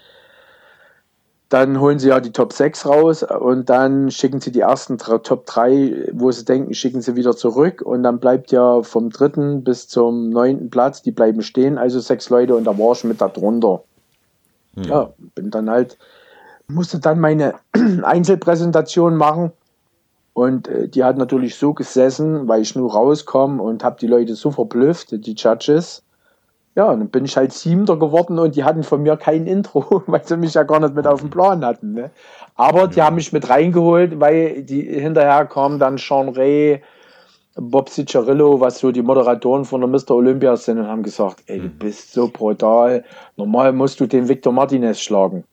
Dann 1.49 1.80
holen 1.80 1.99
sie 1.99 2.09
ja 2.09 2.20
die 2.20 2.30
Top 2.30 2.53
6 2.53 2.86
raus 2.86 3.24
und 3.24 3.70
dann 3.70 4.11
schicken 4.11 4.41
sie 4.41 4.53
die 4.53 4.61
ersten 4.61 4.99
Top 4.99 5.47
3, 5.47 6.11
wo 6.12 6.30
sie 6.30 6.45
denken, 6.45 6.74
schicken 6.74 7.01
sie 7.01 7.16
wieder 7.16 7.36
zurück. 7.36 7.82
Und 7.82 8.05
dann 8.05 8.20
bleibt 8.20 8.53
ja 8.53 8.82
vom 8.82 9.11
dritten 9.11 9.64
bis 9.64 9.88
zum 9.88 10.30
neunten 10.30 10.70
Platz, 10.70 11.03
die 11.03 11.11
bleiben 11.11 11.43
stehen, 11.43 11.76
also 11.76 11.99
sechs 11.99 12.30
Leute 12.30 12.55
und 12.55 12.64
da 12.64 12.78
war 12.78 12.93
ich 12.93 13.03
mit 13.03 13.20
darunter. 13.20 13.82
Hm. 14.74 14.84
Ja, 14.84 15.12
bin 15.34 15.51
dann 15.51 15.68
halt, 15.68 15.99
musste 16.68 17.01
dann 17.01 17.18
meine 17.18 17.55
Einzelpräsentation 18.03 19.16
machen. 19.16 19.53
Und 20.32 20.68
äh, 20.68 20.88
die 20.88 21.03
hat 21.03 21.18
natürlich 21.18 21.57
so 21.57 21.74
gesessen, 21.74 22.47
weil 22.47 22.62
ich 22.62 22.76
nur 22.76 22.93
rauskomme 22.93 23.61
und 23.61 23.82
habe 23.82 23.97
die 24.01 24.07
Leute 24.07 24.36
so 24.36 24.53
verblüfft, 24.53 25.11
die 25.11 25.34
Judges. 25.34 26.05
Ja, 26.81 26.97
dann 26.97 27.11
bin 27.11 27.26
ich 27.26 27.37
halt 27.37 27.53
Siebter 27.53 27.99
geworden 27.99 28.39
und 28.39 28.57
die 28.57 28.64
hatten 28.64 28.85
von 28.85 29.03
mir 29.03 29.18
kein 29.18 29.47
Intro, 29.47 30.03
weil 30.07 30.24
sie 30.24 30.39
mich 30.39 30.55
ja 30.55 30.62
gar 30.62 30.81
nicht 30.81 30.95
mit 30.95 31.07
auf 31.07 31.20
dem 31.20 31.28
Plan 31.28 31.62
hatten. 31.62 31.93
Ne? 31.93 32.11
Aber 32.55 32.89
die 32.89 33.03
haben 33.03 33.16
mich 33.16 33.35
mit 33.35 33.51
reingeholt, 33.51 34.18
weil 34.18 34.62
die 34.62 34.81
hinterher 34.81 35.45
kamen 35.45 35.78
dann 35.78 35.99
Sean 35.99 36.31
Ray, 36.31 36.81
Bob 37.55 37.91
Cicciarillo, 37.91 38.61
was 38.61 38.78
so 38.78 38.93
die 38.93 39.03
Moderatoren 39.03 39.66
von 39.66 39.83
der 39.83 39.91
Mr. 39.91 40.12
Olympia 40.12 40.57
sind 40.57 40.78
und 40.78 40.87
haben 40.89 41.03
gesagt, 41.03 41.43
ey, 41.49 41.59
du 41.59 41.64
mhm. 41.64 41.78
bist 41.78 42.14
so 42.14 42.28
brutal. 42.28 43.05
Normal 43.37 43.74
musst 43.74 44.01
du 44.01 44.07
den 44.07 44.26
Victor 44.26 44.55
Martinez 44.55 45.01
schlagen. 45.01 45.45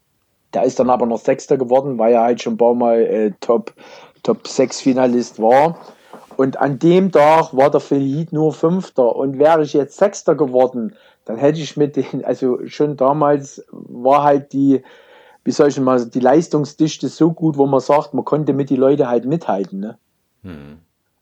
Der 0.54 0.64
ist 0.64 0.80
dann 0.80 0.90
aber 0.90 1.06
noch 1.06 1.20
Sechster 1.20 1.58
geworden, 1.58 2.00
weil 2.00 2.14
er 2.14 2.22
halt 2.22 2.42
schon 2.42 2.54
ein 2.54 2.58
paar 2.58 2.74
Mal 2.74 3.02
äh, 3.02 3.32
Top, 3.42 3.74
Top 4.24 4.48
6 4.48 4.80
Finalist 4.80 5.42
war. 5.42 5.78
Und 6.38 6.56
an 6.56 6.80
dem 6.80 7.12
Tag 7.12 7.50
war 7.52 7.70
der 7.70 7.82
Phil 7.82 8.28
nur 8.32 8.54
Fünfter. 8.54 9.14
Und 9.14 9.40
wäre 9.40 9.64
ich 9.64 9.74
jetzt 9.74 9.98
Sechster 9.98 10.36
geworden, 10.36 10.96
dann 11.28 11.36
hätte 11.36 11.60
ich 11.60 11.76
mit 11.76 11.98
den, 11.98 12.24
also 12.24 12.66
schon 12.68 12.96
damals 12.96 13.66
war 13.72 14.24
halt 14.24 14.54
die, 14.54 14.82
wie 15.44 15.52
soll 15.52 15.68
ich 15.68 15.80
mal, 15.80 16.06
die 16.06 16.22
Leistungsdichte 16.22 17.10
so 17.10 17.34
gut, 17.34 17.58
wo 17.58 17.68
man 17.68 17.82
sagt, 17.82 18.14
man 18.14 18.24
konnte 18.24 18.54
mit 18.54 18.70
die 18.70 18.78
Leute 18.78 19.10
halt 19.10 19.26
mithalten. 19.26 19.82
Ne? 19.82 19.98
Hm. 20.44 20.78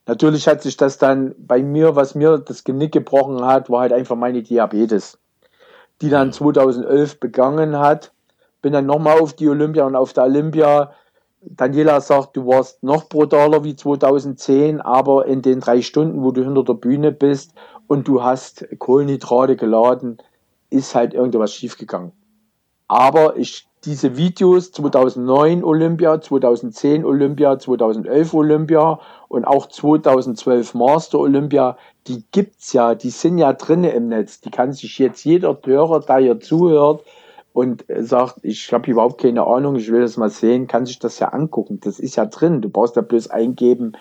Natürlich 0.06 0.46
hat 0.46 0.62
sich 0.62 0.76
das 0.76 0.98
dann 0.98 1.34
bei 1.38 1.60
mir, 1.60 1.96
was 1.96 2.14
mir 2.14 2.38
das 2.38 2.62
Genick 2.62 2.92
gebrochen 2.92 3.44
hat, 3.44 3.68
war 3.68 3.80
halt 3.80 3.92
einfach 3.92 4.14
meine 4.14 4.44
Diabetes, 4.44 5.18
die 6.00 6.08
dann 6.08 6.32
2011 6.32 7.12
hm. 7.12 7.18
begangen 7.18 7.76
hat. 7.76 8.12
Bin 8.62 8.72
dann 8.72 8.86
nochmal 8.86 9.18
auf 9.18 9.32
die 9.32 9.48
Olympia 9.48 9.84
und 9.86 9.96
auf 9.96 10.12
der 10.12 10.24
Olympia 10.24 10.92
Daniela 11.40 12.00
sagt, 12.00 12.36
du 12.36 12.46
warst 12.46 12.82
noch 12.82 13.08
brutaler 13.08 13.64
wie 13.64 13.76
2010, 13.76 14.80
aber 14.80 15.26
in 15.26 15.42
den 15.42 15.60
drei 15.60 15.82
Stunden, 15.82 16.22
wo 16.22 16.30
du 16.30 16.44
hinter 16.44 16.64
der 16.64 16.74
Bühne 16.74 17.12
bist 17.12 17.54
und 17.86 18.08
du 18.08 18.22
hast 18.22 18.66
Kohlenhydrate 18.78 19.56
geladen, 19.56 20.18
ist 20.70 20.94
halt 20.94 21.14
irgendwas 21.14 21.52
schiefgegangen. 21.52 22.12
Aber 22.88 23.36
ich, 23.36 23.68
diese 23.84 24.16
Videos 24.16 24.72
2009 24.72 25.64
Olympia, 25.64 26.20
2010 26.20 27.04
Olympia, 27.04 27.58
2011 27.58 28.34
Olympia 28.34 29.00
und 29.28 29.44
auch 29.44 29.66
2012 29.66 30.74
Master 30.74 31.18
Olympia, 31.18 31.76
die 32.06 32.24
gibt's 32.30 32.72
ja, 32.72 32.94
die 32.94 33.10
sind 33.10 33.38
ja 33.38 33.52
drinnen 33.52 33.90
im 33.90 34.08
Netz. 34.08 34.40
Die 34.40 34.50
kann 34.50 34.72
sich 34.72 34.98
jetzt 34.98 35.24
jeder 35.24 35.58
Hörer, 35.64 36.00
der 36.00 36.18
hier 36.18 36.40
zuhört, 36.40 37.04
und 37.56 37.86
sagt, 37.88 38.40
ich 38.42 38.70
habe 38.70 38.90
überhaupt 38.90 39.18
keine 39.18 39.46
Ahnung, 39.46 39.76
ich 39.76 39.90
will 39.90 40.02
das 40.02 40.18
mal 40.18 40.28
sehen, 40.28 40.66
kann 40.66 40.84
sich 40.84 40.98
das 40.98 41.18
ja 41.20 41.28
angucken. 41.28 41.80
Das 41.80 41.98
ist 41.98 42.16
ja 42.16 42.26
drin. 42.26 42.60
Du 42.60 42.68
brauchst 42.68 42.98
da 42.98 43.00
bloß 43.00 43.30
eingeben, 43.30 43.92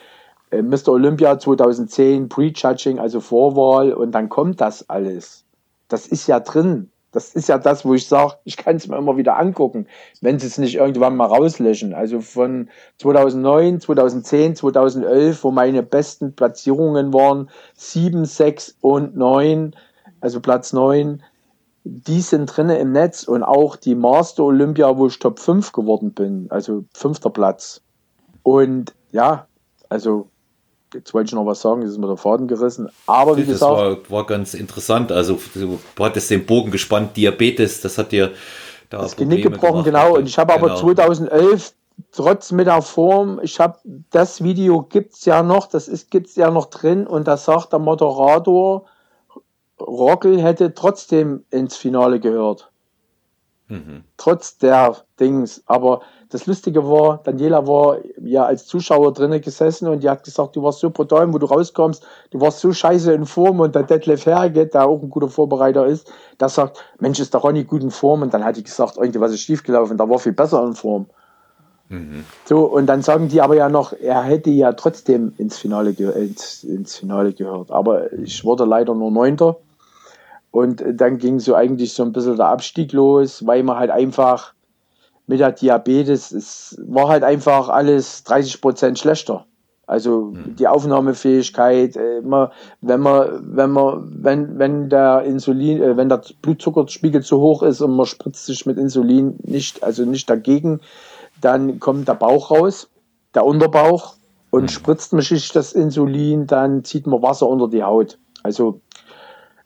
äh, 0.52 0.62
Mr. 0.62 0.90
Olympia 0.90 1.38
2010, 1.40 2.30
Pre-Judging, 2.30 3.00
also 3.00 3.20
Vorwahl, 3.20 3.94
und 3.94 4.12
dann 4.12 4.30
kommt 4.30 4.62
das 4.62 4.90
alles. 4.90 5.46
Das 5.88 6.08
ist 6.08 6.28
ja 6.28 6.40
drin. 6.40 6.92
Das 7.12 7.34
ist 7.34 7.48
ja 7.48 7.58
das, 7.58 7.86
wo 7.86 7.94
ich 7.94 8.08
sage, 8.08 8.34
ich 8.44 8.58
kann 8.58 8.76
es 8.76 8.88
mir 8.88 8.98
immer 8.98 9.18
wieder 9.18 9.38
angucken, 9.38 9.88
wenn 10.22 10.40
sie 10.40 10.48
es 10.48 10.58
nicht 10.58 10.76
irgendwann 10.76 11.16
mal 11.16 11.28
rauslöschen. 11.28 11.94
Also 11.94 12.20
von 12.22 12.70
2009, 12.98 13.80
2010, 13.80 14.56
2011, 14.56 15.44
wo 15.44 15.52
meine 15.52 15.84
besten 15.84 16.36
Platzierungen 16.36 17.14
waren, 17.14 17.50
7, 17.76 18.26
6 18.26 18.78
und 18.82 19.16
9, 19.16 19.76
also 20.20 20.42
Platz 20.42 20.74
9, 20.74 21.24
die 21.86 22.22
sind 22.22 22.48
drinnen 22.48 22.78
im 22.78 22.92
Netz 22.92 23.24
und 23.24 23.44
auch 23.44 23.76
die 23.76 23.94
Master 23.94 24.44
Olympia, 24.44 24.98
wo 24.98 25.06
ich 25.06 25.20
Top 25.20 25.40
5 25.40 25.72
geworden 25.72 26.14
bin, 26.14 26.48
also 26.50 26.84
fünfter 26.94 27.30
Platz. 27.30 27.82
Und 28.42 28.96
ja, 29.12 29.48
also 29.88 30.30
jetzt 30.96 31.14
wollte 31.14 31.30
ich 31.30 31.34
noch 31.34 31.46
was 31.46 31.62
sagen, 31.62 31.82
das 31.82 31.92
ist 31.92 31.98
mir 31.98 32.08
der 32.08 32.18
Faden 32.18 32.48
gerissen. 32.48 32.90
Aber 33.06 33.38
wie 33.38 33.42
das 33.42 33.52
gesagt. 33.52 33.72
War, 33.72 33.98
war 34.10 34.26
ganz 34.26 34.54
interessant. 34.54 35.12
Also 35.12 35.40
du 35.54 35.80
hattest 36.00 36.32
den 36.32 36.46
Bogen 36.46 36.72
gespannt, 36.72 37.16
Diabetes, 37.16 37.82
das 37.82 37.98
hat 37.98 38.12
dir 38.12 38.32
da 38.90 39.02
das 39.02 39.16
Genick 39.16 39.44
gebrochen, 39.44 39.84
genau. 39.84 40.16
Und 40.16 40.28
ich 40.28 40.38
habe 40.38 40.54
genau. 40.54 40.66
aber 40.66 40.76
2011 40.76 41.74
trotz 42.12 42.52
mit 42.52 42.68
der 42.68 42.82
Form, 42.82 43.40
ich 43.42 43.60
habe 43.60 43.78
das 44.12 44.44
Video 44.44 44.82
gibt 44.82 45.14
es 45.14 45.26
ja 45.26 45.44
noch, 45.44 45.68
das 45.68 45.88
ist 45.88 46.12
gibt's 46.12 46.36
ja 46.36 46.52
noch 46.52 46.66
drin 46.66 47.08
und 47.08 47.28
da 47.28 47.38
sagt 47.38 47.72
der 47.72 47.80
Moderator, 47.80 48.86
Rockel 49.80 50.42
hätte 50.42 50.74
trotzdem 50.74 51.44
ins 51.52 51.76
Finale 51.76 52.20
gehört. 52.20 52.72
Mhm. 53.68 54.04
Trotz 54.18 54.58
der 54.58 54.96
Dings. 55.20 55.64
Aber 55.66 56.02
das 56.30 56.46
Lustige 56.46 56.88
war, 56.88 57.22
Daniela 57.24 57.66
war 57.66 57.98
ja 58.22 58.46
als 58.46 58.68
Zuschauer 58.68 59.14
drinnen 59.14 59.42
gesessen 59.42 59.88
und 59.88 60.04
die 60.04 60.10
hat 60.10 60.24
gesagt, 60.24 60.56
du 60.56 60.64
warst 60.64 60.80
so 60.80 60.90
brutal, 60.90 61.34
wo 61.34 61.38
du 61.38 61.48
rauskommst, 61.48 62.06
du 62.32 62.42
warst 62.42 62.60
so 62.60 62.72
scheiße 62.72 63.14
in 63.14 63.26
Form 63.26 63.60
und 63.60 63.74
der 63.74 63.84
Detlef 63.84 64.26
Herge, 64.26 64.68
der 64.68 64.86
auch 64.86 65.02
ein 65.02 65.10
guter 65.10 65.30
Vorbereiter 65.30 65.86
ist, 65.86 66.12
der 66.40 66.50
sagt, 66.50 66.84
Mensch, 67.00 67.20
ist 67.20 67.34
der 67.34 67.42
Ronny 67.42 67.64
gut 67.64 67.82
in 67.82 67.92
Form? 67.92 68.22
Und 68.22 68.34
dann 68.34 68.44
hat 68.44 68.58
die 68.58 68.64
gesagt, 68.64 68.98
irgendwas 68.98 69.32
ist 69.32 69.42
schiefgelaufen, 69.42 69.98
der 69.98 70.10
war 70.10 70.20
viel 70.20 70.34
besser 70.34 70.64
in 70.66 70.74
Form. 70.74 71.08
Mhm. 71.90 72.26
So, 72.46 72.66
und 72.66 72.88
dann 72.88 73.02
sagen 73.02 73.28
die 73.30 73.42
aber 73.42 73.56
ja 73.56 73.70
noch, 73.70 73.94
er 73.94 74.24
hätte 74.24 74.50
ja 74.50 74.74
trotzdem 74.74 75.34
ins 75.38 75.58
Finale, 75.58 75.92
ins, 75.92 76.64
ins 76.64 76.96
Finale 76.96 77.34
gehört. 77.34 77.72
Aber 77.72 78.12
ich 78.14 78.44
wurde 78.44 78.66
leider 78.66 78.96
nur 78.96 79.12
Neunter. 79.12 79.58
Und 80.56 80.82
dann 80.90 81.18
ging 81.18 81.42
so 81.42 81.54
eigentlich 81.54 81.92
so 81.92 82.04
ein 82.04 82.14
bisschen 82.14 82.38
der 82.38 82.48
Abstieg 82.48 82.94
los, 82.94 83.46
weil 83.46 83.62
man 83.62 83.78
halt 83.78 83.92
einfach 83.92 84.54
mit 85.28 85.42
der 85.42 85.52
Diabetes, 85.52 86.32
es 86.32 86.82
war 86.88 87.10
halt 87.10 87.26
einfach 87.26 87.68
alles 87.68 88.24
30 88.24 88.62
Prozent 88.62 88.98
schlechter. 88.98 89.46
Also 89.86 90.32
mhm. 90.32 90.56
die 90.56 90.70
Aufnahmefähigkeit, 90.70 91.98
äh, 91.98 92.20
immer, 92.20 92.54
wenn 92.80 93.02
man, 93.02 93.42
wenn 93.54 93.70
man, 93.70 94.24
wenn, 94.24 94.58
wenn 94.58 94.90
der 94.90 95.24
Insulin, 95.24 95.82
äh, 95.82 95.98
wenn 95.98 96.08
der 96.08 96.22
Blutzuckerspiegel 96.42 97.22
zu 97.22 97.42
hoch 97.42 97.62
ist 97.62 97.82
und 97.82 97.94
man 97.94 98.06
spritzt 98.06 98.46
sich 98.46 98.66
mit 98.66 98.78
Insulin 98.78 99.36
nicht, 99.44 99.84
also 99.84 100.06
nicht 100.06 100.30
dagegen, 100.30 100.80
dann 101.42 101.82
kommt 101.82 102.08
der 102.08 102.14
Bauch 102.14 102.50
raus, 102.50 102.90
der 103.34 103.46
Unterbauch 103.46 104.16
und 104.52 104.64
mhm. 104.64 104.70
spritzt 104.70 105.12
man 105.12 105.22
sich 105.22 105.52
das 105.52 105.74
Insulin, 105.74 106.48
dann 106.48 106.86
zieht 106.86 107.08
man 107.08 107.22
Wasser 107.22 107.50
unter 107.50 107.68
die 107.68 107.84
Haut. 107.84 108.20
Also 108.42 108.80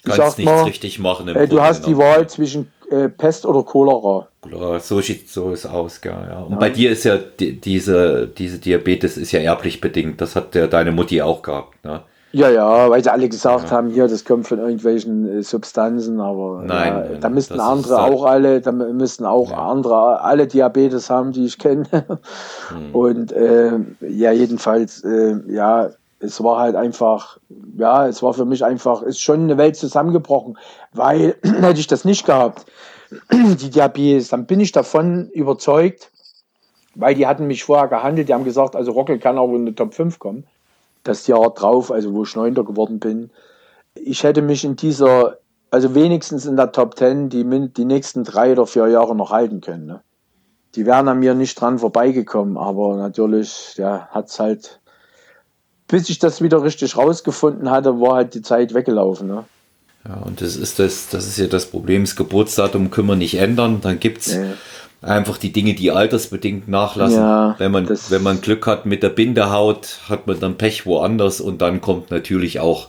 Kannst 0.03 0.37
nichts 0.37 0.51
mal, 0.51 0.63
richtig 0.63 0.99
machen. 0.99 1.27
Äh, 1.27 1.47
du 1.47 1.61
hast 1.61 1.85
die 1.85 1.97
Wahl 1.97 2.27
zwischen 2.29 2.71
äh, 2.89 3.09
Pest 3.09 3.45
oder 3.45 3.63
Cholera. 3.63 4.27
So 4.79 5.01
sieht 5.01 5.29
so 5.29 5.51
es 5.51 5.65
aus, 5.65 5.99
ja, 6.03 6.25
ja. 6.27 6.39
Und 6.39 6.53
ja. 6.53 6.57
bei 6.57 6.69
dir 6.69 6.91
ist 6.91 7.03
ja 7.03 7.17
die, 7.17 7.59
diese, 7.59 8.27
diese 8.27 8.59
Diabetes 8.59 9.17
ist 9.17 9.31
ja 9.31 9.41
erblich 9.41 9.81
bedingt. 9.81 10.21
Das 10.21 10.35
hat 10.35 10.55
ja 10.55 10.67
deine 10.67 10.91
Mutti 10.91 11.21
auch 11.21 11.41
gehabt, 11.41 11.83
ne? 11.83 12.01
Ja, 12.31 12.47
ja, 12.49 12.89
weil 12.91 13.03
sie 13.03 13.11
alle 13.11 13.27
gesagt 13.27 13.65
ja. 13.65 13.71
haben, 13.71 13.89
hier, 13.89 14.07
das 14.07 14.23
kommt 14.23 14.47
von 14.47 14.59
irgendwelchen 14.59 15.39
äh, 15.39 15.41
Substanzen, 15.41 16.19
aber 16.19 16.61
nein, 16.63 16.93
ja, 16.93 16.99
nein 16.99 17.21
da 17.21 17.29
müssten 17.29 17.59
andere 17.59 18.03
auch 18.03 18.23
alle, 18.23 18.61
da 18.61 18.71
müssten 18.71 19.25
auch 19.25 19.49
ja. 19.49 19.57
andere 19.57 20.21
alle 20.21 20.45
Diabetes 20.45 21.09
haben, 21.09 21.31
die 21.31 21.45
ich 21.45 21.57
kenne. 21.57 21.85
Hm. 21.91 22.93
Und 22.93 23.31
äh, 23.31 23.71
ja, 24.01 24.31
jedenfalls, 24.31 25.03
äh, 25.03 25.37
ja, 25.47 25.89
es 26.19 26.43
war 26.43 26.59
halt 26.59 26.75
einfach, 26.75 27.39
ja, 27.77 28.07
es 28.07 28.21
war 28.21 28.33
für 28.33 28.45
mich 28.45 28.63
einfach, 28.63 29.01
ist 29.01 29.21
schon 29.21 29.41
eine 29.41 29.57
Welt 29.57 29.75
zusammengebrochen, 29.75 30.57
weil 30.93 31.35
hätte 31.43 31.79
ich 31.79 31.87
das 31.87 32.05
nicht 32.05 32.25
gehabt, 32.25 32.65
die 33.31 33.69
Diabetes, 33.69 34.29
dann 34.29 34.45
bin 34.45 34.59
ich 34.59 34.71
davon 34.71 35.29
überzeugt, 35.29 36.11
weil 36.95 37.15
die 37.15 37.27
hatten 37.27 37.47
mich 37.47 37.63
vorher 37.63 37.87
gehandelt, 37.87 38.29
die 38.29 38.33
haben 38.33 38.43
gesagt, 38.43 38.75
also 38.75 38.91
Rockel 38.91 39.19
kann 39.19 39.37
auch 39.37 39.53
in 39.53 39.65
die 39.65 39.75
Top 39.75 39.93
5 39.93 40.19
kommen 40.19 40.45
das 41.03 41.27
Jahr 41.27 41.49
drauf, 41.51 41.91
also 41.91 42.13
wo 42.13 42.23
ich 42.23 42.35
Neunter 42.35 42.63
geworden 42.63 42.99
bin, 42.99 43.31
ich 43.95 44.23
hätte 44.23 44.41
mich 44.41 44.63
in 44.63 44.75
dieser, 44.75 45.37
also 45.71 45.95
wenigstens 45.95 46.45
in 46.45 46.55
der 46.55 46.71
Top 46.71 46.95
Ten 46.95 47.29
die, 47.29 47.43
die 47.73 47.85
nächsten 47.85 48.23
drei 48.23 48.51
oder 48.51 48.65
vier 48.65 48.87
Jahre 48.87 49.15
noch 49.15 49.31
halten 49.31 49.61
können. 49.61 49.85
Ne? 49.85 50.01
Die 50.75 50.85
wären 50.85 51.07
an 51.07 51.19
mir 51.19 51.33
nicht 51.33 51.59
dran 51.59 51.79
vorbeigekommen, 51.79 52.57
aber 52.57 52.95
natürlich, 52.95 53.75
ja, 53.77 54.07
hat 54.11 54.27
es 54.27 54.39
halt, 54.39 54.78
bis 55.89 56.09
ich 56.09 56.19
das 56.19 56.41
wieder 56.41 56.63
richtig 56.63 56.95
rausgefunden 56.95 57.69
hatte, 57.69 57.99
war 57.99 58.15
halt 58.15 58.33
die 58.33 58.41
Zeit 58.41 58.73
weggelaufen. 58.73 59.27
Ne? 59.27 59.43
Ja, 60.07 60.21
und 60.21 60.39
das 60.39 60.55
ist 60.55 60.79
das, 60.79 61.09
das 61.09 61.27
ist 61.27 61.37
ja 61.37 61.47
das 61.47 61.65
Problem, 61.65 62.03
das 62.03 62.15
Geburtsdatum 62.15 62.89
können 62.89 63.09
wir 63.09 63.15
nicht 63.17 63.35
ändern, 63.35 63.81
dann 63.81 63.99
gibt's 63.99 64.33
nee 64.35 64.53
einfach 65.01 65.37
die 65.37 65.51
Dinge, 65.51 65.73
die 65.73 65.91
altersbedingt 65.91 66.67
nachlassen. 66.67 67.19
Ja, 67.19 67.55
wenn 67.57 67.71
man, 67.71 67.87
wenn 67.87 68.23
man 68.23 68.41
Glück 68.41 68.67
hat 68.67 68.85
mit 68.85 69.03
der 69.03 69.09
Bindehaut, 69.09 69.99
hat 70.09 70.27
man 70.27 70.39
dann 70.39 70.57
Pech 70.57 70.85
woanders 70.85 71.41
und 71.41 71.61
dann 71.61 71.81
kommt 71.81 72.11
natürlich 72.11 72.59
auch, 72.59 72.87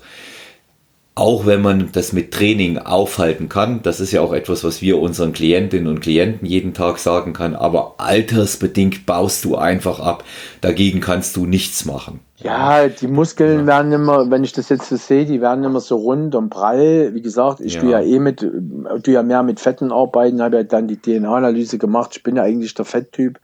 auch 1.15 1.45
wenn 1.45 1.61
man 1.61 1.91
das 1.93 2.13
mit 2.13 2.33
Training 2.33 2.79
aufhalten 2.79 3.49
kann, 3.49 3.83
das 3.83 4.01
ist 4.01 4.13
ja 4.13 4.21
auch 4.21 4.33
etwas, 4.33 4.65
was 4.65 4.81
wir 4.81 4.99
unseren 4.99 5.33
Klientinnen 5.33 5.89
und 5.89 6.01
Klienten 6.01 6.47
jeden 6.47 6.73
Tag 6.73 6.99
sagen 6.99 7.33
kann, 7.33 7.55
aber 7.55 7.95
altersbedingt 7.99 9.07
baust 9.07 9.45
du 9.45 9.57
einfach 9.57 10.01
ab. 10.01 10.25
Dagegen 10.61 11.01
kannst 11.01 11.37
du 11.37 11.47
nichts 11.47 11.85
machen. 11.85 12.21
Ja, 12.43 12.89
die 12.89 13.09
Muskeln 13.09 13.61
ja. 13.61 13.67
werden 13.67 13.93
immer, 13.93 14.31
wenn 14.31 14.45
ich 14.45 14.53
das 14.53 14.71
jetzt 14.71 14.89
so 14.89 14.97
sehe, 14.97 15.27
die 15.27 15.43
werden 15.43 15.63
immer 15.65 15.81
so 15.81 15.97
rund 15.97 16.35
und 16.35 16.49
prall. 16.49 17.11
Wie 17.13 17.21
gesagt, 17.21 17.61
ich 17.61 17.75
ja. 17.75 17.81
tue 17.81 17.91
ja 17.91 18.01
eh 18.01 18.19
mit, 18.19 18.41
tue 18.41 19.15
ja 19.15 19.23
mehr 19.23 19.43
mit 19.43 19.61
Fetten 19.61 19.93
arbeiten, 19.93 20.41
habe 20.41 20.57
ja 20.57 20.63
dann 20.63 20.89
die 20.89 20.97
DNA-Analyse 20.97 21.77
gemacht. 21.77 22.13
Ich 22.17 22.23
bin 22.23 22.37
ja 22.37 22.45
eigentlich 22.45 22.73
der 22.73 22.87
Fetttyp. 22.87 23.39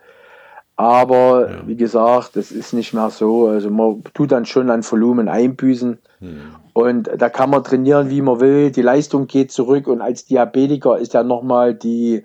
Aber 0.76 1.50
ja. 1.50 1.56
wie 1.66 1.76
gesagt, 1.76 2.36
das 2.36 2.50
ist 2.50 2.72
nicht 2.72 2.94
mehr 2.94 3.10
so. 3.10 3.48
Also 3.48 3.70
man 3.70 4.02
tut 4.14 4.32
dann 4.32 4.46
schon 4.46 4.70
an 4.70 4.82
Volumen 4.82 5.28
einbüßen. 5.28 5.98
Hm. 6.20 6.40
Und 6.76 7.08
da 7.16 7.30
kann 7.30 7.48
man 7.48 7.64
trainieren, 7.64 8.10
wie 8.10 8.20
man 8.20 8.38
will. 8.38 8.70
Die 8.70 8.82
Leistung 8.82 9.26
geht 9.28 9.50
zurück. 9.50 9.88
Und 9.88 10.02
als 10.02 10.26
Diabetiker 10.26 10.98
ist 10.98 11.14
ja 11.14 11.22
nochmal 11.22 11.72
die, 11.72 12.22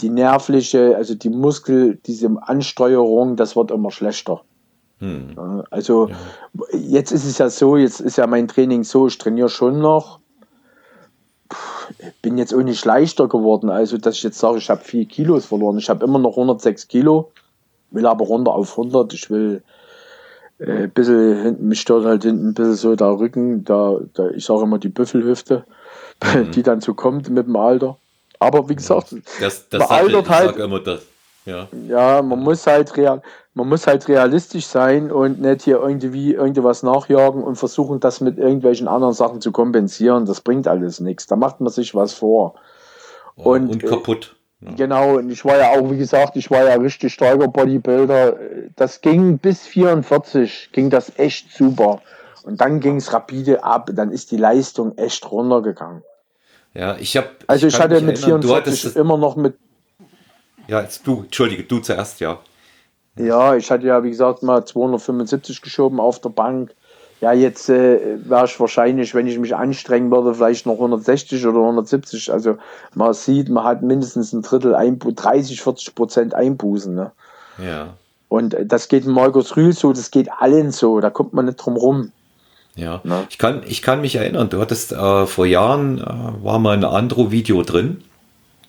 die 0.00 0.08
nervliche, 0.08 0.96
also 0.96 1.14
die 1.14 1.30
Muskel, 1.30 2.00
diese 2.04 2.28
Ansteuerung, 2.42 3.36
das 3.36 3.54
wird 3.54 3.70
immer 3.70 3.92
schlechter. 3.92 4.42
Hm. 4.98 5.62
Also 5.70 6.08
ja. 6.08 6.16
jetzt 6.76 7.12
ist 7.12 7.24
es 7.24 7.38
ja 7.38 7.48
so, 7.48 7.76
jetzt 7.76 8.00
ist 8.00 8.18
ja 8.18 8.26
mein 8.26 8.48
Training 8.48 8.82
so, 8.82 9.06
ich 9.06 9.16
trainiere 9.16 9.48
schon 9.48 9.78
noch. 9.78 10.18
Ich 12.00 12.20
bin 12.20 12.36
jetzt 12.36 12.52
auch 12.52 12.64
nicht 12.64 12.84
leichter 12.84 13.28
geworden, 13.28 13.70
also 13.70 13.96
dass 13.96 14.16
ich 14.16 14.24
jetzt 14.24 14.40
sage, 14.40 14.58
ich 14.58 14.70
habe 14.70 14.82
vier 14.82 15.04
Kilos 15.04 15.46
verloren. 15.46 15.78
Ich 15.78 15.88
habe 15.88 16.04
immer 16.04 16.18
noch 16.18 16.32
106 16.32 16.88
Kilo, 16.88 17.30
will 17.92 18.06
aber 18.06 18.24
runter 18.24 18.56
auf 18.56 18.72
100. 18.76 19.12
Ich 19.12 19.30
will 19.30 19.62
äh, 20.58 20.84
ein 20.84 20.90
bisschen 20.90 21.42
hinten, 21.42 21.68
mich 21.68 21.80
stört 21.80 22.04
halt 22.04 22.22
hinten 22.22 22.48
ein 22.48 22.54
bisschen 22.54 22.74
so 22.74 22.96
der 22.96 23.18
Rücken, 23.18 23.64
da, 23.64 23.98
da 24.14 24.28
ich 24.30 24.44
sage 24.44 24.62
immer 24.62 24.78
die 24.78 24.88
Büffelhüfte, 24.88 25.64
mhm. 26.22 26.50
die 26.52 26.62
dann 26.62 26.80
so 26.80 26.94
kommt 26.94 27.28
mit 27.30 27.46
dem 27.46 27.56
Alter. 27.56 27.96
Aber 28.38 28.68
wie 28.68 28.76
gesagt, 28.76 29.14
das, 29.40 29.68
das 29.68 29.88
bealtert 29.88 30.28
halt. 30.28 30.56
Immer 30.56 30.80
das. 30.80 31.02
Ja. 31.46 31.68
ja, 31.88 32.22
man 32.22 32.40
muss 32.40 32.66
halt 32.66 32.96
real, 32.96 33.20
man 33.52 33.68
muss 33.68 33.86
halt 33.86 34.08
realistisch 34.08 34.66
sein 34.66 35.12
und 35.12 35.40
nicht 35.42 35.62
hier 35.62 35.78
irgendwie 35.78 36.32
irgendwas 36.32 36.82
nachjagen 36.82 37.42
und 37.42 37.56
versuchen, 37.56 38.00
das 38.00 38.22
mit 38.22 38.38
irgendwelchen 38.38 38.88
anderen 38.88 39.12
Sachen 39.12 39.42
zu 39.42 39.52
kompensieren. 39.52 40.24
Das 40.24 40.40
bringt 40.40 40.66
alles 40.66 41.00
nichts. 41.00 41.26
Da 41.26 41.36
macht 41.36 41.60
man 41.60 41.70
sich 41.70 41.94
was 41.94 42.14
vor. 42.14 42.54
Oh, 43.36 43.52
und, 43.52 43.68
und, 43.68 43.84
kaputt. 43.84 44.36
Ja. 44.60 44.72
Genau, 44.76 45.16
und 45.16 45.30
ich 45.30 45.44
war 45.44 45.58
ja 45.58 45.70
auch, 45.70 45.90
wie 45.90 45.98
gesagt, 45.98 46.36
ich 46.36 46.50
war 46.50 46.64
ja 46.64 46.74
richtig 46.74 47.12
starker 47.12 47.48
Bodybuilder. 47.48 48.36
Das 48.76 49.00
ging 49.00 49.38
bis 49.38 49.66
44, 49.66 50.70
ging 50.72 50.90
das 50.90 51.12
echt 51.18 51.52
super. 51.52 52.00
Und 52.44 52.60
dann 52.60 52.80
ging 52.80 52.96
es 52.96 53.12
rapide 53.12 53.64
ab, 53.64 53.90
dann 53.92 54.10
ist 54.10 54.30
die 54.30 54.36
Leistung 54.36 54.96
echt 54.96 55.30
runtergegangen. 55.30 56.02
Ja, 56.74 56.96
ich 56.96 57.16
habe. 57.16 57.28
Also 57.46 57.66
ich, 57.66 57.74
ich 57.74 57.80
hatte 57.80 58.00
mit 58.00 58.20
erinnern, 58.22 58.42
44 58.42 58.96
immer 58.96 59.16
noch 59.16 59.36
mit. 59.36 59.56
Ja, 60.66 60.80
jetzt 60.80 61.06
du, 61.06 61.22
entschuldige, 61.22 61.64
du 61.64 61.78
zuerst, 61.78 62.20
ja. 62.20 62.38
Ja, 63.16 63.54
ich 63.54 63.70
hatte 63.70 63.86
ja, 63.86 64.02
wie 64.02 64.10
gesagt, 64.10 64.42
mal 64.42 64.64
275 64.64 65.62
geschoben 65.62 66.00
auf 66.00 66.20
der 66.20 66.30
Bank. 66.30 66.74
Ja, 67.20 67.32
jetzt 67.32 67.68
äh, 67.70 68.18
wäre 68.24 68.44
ich 68.44 68.58
wahrscheinlich, 68.60 69.14
wenn 69.14 69.26
ich 69.26 69.38
mich 69.38 69.54
anstrengen 69.54 70.10
würde, 70.10 70.34
vielleicht 70.34 70.66
noch 70.66 70.74
160 70.74 71.46
oder 71.46 71.60
170. 71.60 72.32
Also 72.32 72.58
man 72.94 73.14
sieht, 73.14 73.48
man 73.48 73.64
hat 73.64 73.82
mindestens 73.82 74.32
ein 74.32 74.42
Drittel, 74.42 74.74
Einbu 74.74 75.12
30, 75.12 75.62
40 75.62 75.94
Prozent 75.94 76.34
Einbußen. 76.34 76.94
Ne? 76.94 77.12
Ja. 77.64 77.94
Und 78.28 78.56
das 78.64 78.88
geht 78.88 79.06
Markus 79.06 79.56
Rühl 79.56 79.72
so, 79.72 79.92
das 79.92 80.10
geht 80.10 80.28
allen 80.38 80.70
so, 80.72 81.00
da 81.00 81.10
kommt 81.10 81.32
man 81.32 81.46
nicht 81.46 81.56
drum 81.56 81.76
rum. 81.76 82.12
Ja, 82.74 83.00
ne? 83.04 83.24
ich, 83.30 83.38
kann, 83.38 83.62
ich 83.66 83.82
kann 83.82 84.00
mich 84.00 84.16
erinnern, 84.16 84.50
du 84.50 84.60
hattest 84.60 84.92
äh, 84.92 85.26
vor 85.26 85.46
Jahren, 85.46 85.98
äh, 85.98 86.44
war 86.44 86.58
mal 86.58 86.76
ein 86.76 86.84
Andro-Video 86.84 87.62
drin 87.62 88.02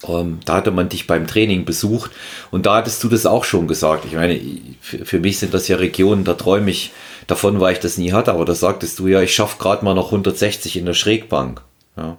ähm, 0.08 0.39
da 0.46 0.56
hatte 0.56 0.72
man 0.72 0.89
dich 0.89 1.08
beim 1.08 1.28
Training 1.28 1.66
besucht 1.66 2.12
und 2.52 2.66
da 2.66 2.76
hattest 2.76 3.04
du 3.04 3.10
das 3.10 3.26
auch 3.26 3.43
schon 3.43 3.68
gesagt. 3.68 4.06
Ich 4.06 4.14
meine, 4.14 4.39
für, 4.82 5.06
für 5.06 5.20
mich 5.20 5.39
sind 5.39 5.54
das 5.54 5.68
ja 5.68 5.78
Regionen, 5.78 6.24
da 6.24 6.34
träume 6.34 6.72
ich 6.72 6.91
davon, 7.28 7.59
weil 7.59 7.73
ich 7.73 7.80
das 7.80 7.97
nie 7.97 8.13
hatte, 8.13 8.34
aber 8.34 8.45
da 8.45 8.53
sagtest 8.53 8.99
du 8.99 9.07
ja, 9.07 9.21
ich 9.21 9.34
schaffe 9.34 9.57
gerade 9.59 9.84
mal 9.84 9.93
noch 9.93 10.07
160 10.07 10.78
in 10.78 10.86
der 10.86 10.93
Schrägbank. 10.93 11.61
Ja, 11.97 12.17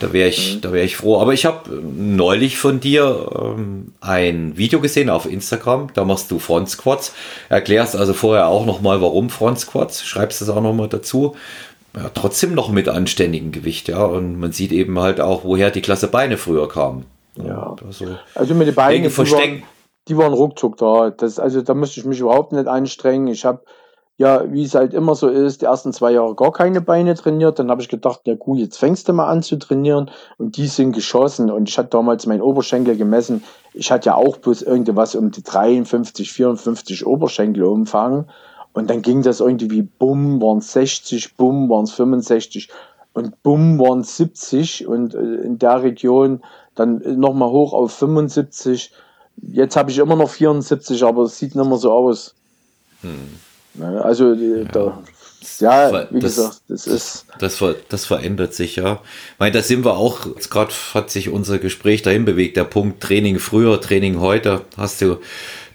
da 0.00 0.12
wäre 0.12 0.28
ich, 0.28 0.56
mhm. 0.56 0.60
da 0.60 0.72
wäre 0.72 0.84
ich 0.84 0.96
froh. 0.96 1.20
Aber 1.20 1.32
ich 1.32 1.46
habe 1.46 1.70
neulich 1.70 2.58
von 2.58 2.80
dir 2.80 3.30
ähm, 3.40 3.94
ein 4.00 4.56
Video 4.56 4.80
gesehen 4.80 5.08
auf 5.08 5.24
Instagram. 5.24 5.88
Da 5.94 6.04
machst 6.04 6.30
du 6.30 6.38
Front 6.38 6.68
Squats. 6.68 7.14
Erklärst 7.48 7.96
also 7.96 8.12
vorher 8.12 8.48
auch 8.48 8.66
noch 8.66 8.82
mal, 8.82 9.00
warum 9.00 9.30
Front 9.30 9.60
Squats. 9.60 10.04
Schreibst 10.04 10.42
es 10.42 10.50
auch 10.50 10.60
noch 10.60 10.74
mal 10.74 10.88
dazu 10.88 11.34
ja, 11.96 12.10
trotzdem 12.12 12.54
noch 12.54 12.70
mit 12.70 12.88
anständigem 12.88 13.52
Gewicht, 13.52 13.88
ja. 13.88 14.04
Und 14.04 14.38
man 14.38 14.52
sieht 14.52 14.70
eben 14.70 14.98
halt 15.00 15.20
auch, 15.20 15.44
woher 15.44 15.70
die 15.70 15.80
Klasse 15.80 16.08
Beine 16.08 16.36
früher 16.36 16.68
kamen. 16.68 17.06
Ja. 17.36 17.74
Also, 17.86 18.18
also 18.34 18.54
mit 18.54 18.68
den 18.68 18.74
Beinen, 18.74 19.02
die 19.02 19.16
waren, 19.16 19.62
die 20.08 20.16
waren 20.16 20.32
ruckzuck 20.32 20.76
da. 20.76 21.10
Das, 21.10 21.38
also 21.38 21.62
da 21.62 21.74
musste 21.74 22.00
ich 22.00 22.06
mich 22.06 22.20
überhaupt 22.20 22.52
nicht 22.52 22.68
anstrengen. 22.68 23.28
Ich 23.28 23.44
habe 23.44 23.62
ja, 24.18 24.50
wie 24.50 24.64
es 24.64 24.74
halt 24.74 24.94
immer 24.94 25.14
so 25.14 25.28
ist, 25.28 25.60
die 25.60 25.66
ersten 25.66 25.92
zwei 25.92 26.12
Jahre 26.12 26.34
gar 26.34 26.52
keine 26.52 26.80
Beine 26.80 27.14
trainiert. 27.14 27.58
Dann 27.58 27.70
habe 27.70 27.82
ich 27.82 27.88
gedacht, 27.88 28.22
ja 28.24 28.34
gut, 28.34 28.58
jetzt 28.58 28.78
fängst 28.78 29.08
du 29.08 29.12
mal 29.12 29.26
an 29.26 29.42
zu 29.42 29.56
trainieren 29.56 30.10
und 30.38 30.56
die 30.56 30.68
sind 30.68 30.92
geschossen. 30.92 31.50
Und 31.50 31.68
ich 31.68 31.76
hatte 31.76 31.90
damals 31.90 32.24
meinen 32.24 32.40
Oberschenkel 32.40 32.96
gemessen. 32.96 33.44
Ich 33.74 33.90
hatte 33.90 34.06
ja 34.06 34.14
auch 34.14 34.38
bloß 34.38 34.62
irgendwas 34.62 35.14
um 35.14 35.30
die 35.30 35.42
53, 35.42 36.32
54 36.32 37.06
Oberschenkelumfang. 37.06 38.26
Und 38.72 38.88
dann 38.88 39.02
ging 39.02 39.22
das 39.22 39.40
irgendwie 39.40 39.70
wie 39.70 39.82
bumm, 39.82 40.40
waren 40.40 40.58
es 40.58 40.72
60, 40.72 41.36
bumm, 41.36 41.68
waren 41.68 41.84
es 41.84 41.92
65 41.92 42.70
und 43.12 43.42
bumm, 43.42 43.78
waren 43.78 44.00
es 44.00 44.16
70. 44.16 44.86
Und 44.86 45.14
äh, 45.14 45.18
in 45.18 45.58
der 45.58 45.82
Region 45.82 46.42
dann 46.74 47.02
nochmal 47.18 47.50
hoch 47.50 47.74
auf 47.74 47.92
75. 47.92 48.92
Jetzt 49.42 49.76
habe 49.76 49.90
ich 49.90 49.98
immer 49.98 50.16
noch 50.16 50.30
74, 50.30 51.04
aber 51.04 51.24
es 51.24 51.38
sieht 51.38 51.54
nicht 51.54 51.68
mehr 51.68 51.76
so 51.76 51.92
aus. 51.92 52.34
Hm. 53.02 53.45
Ne? 53.78 54.04
Also, 54.04 54.32
ja. 54.34 54.64
Da, 54.64 55.02
ja, 55.60 56.06
wie 56.10 56.20
das, 56.20 56.36
gesagt, 56.36 56.60
das 56.68 56.86
ist. 56.86 57.26
Das, 57.38 57.62
das 57.88 58.04
verändert 58.04 58.54
sich 58.54 58.76
ja. 58.76 58.94
Ich 58.94 59.38
meine, 59.38 59.52
da 59.52 59.62
sind 59.62 59.84
wir 59.84 59.96
auch, 59.96 60.26
gerade 60.50 60.72
hat 60.94 61.10
sich 61.10 61.28
unser 61.28 61.58
Gespräch 61.58 62.02
dahin 62.02 62.24
bewegt, 62.24 62.56
der 62.56 62.64
Punkt 62.64 63.02
Training 63.02 63.38
früher, 63.38 63.80
Training 63.80 64.20
heute. 64.20 64.62
Hast 64.76 65.00
du 65.00 65.18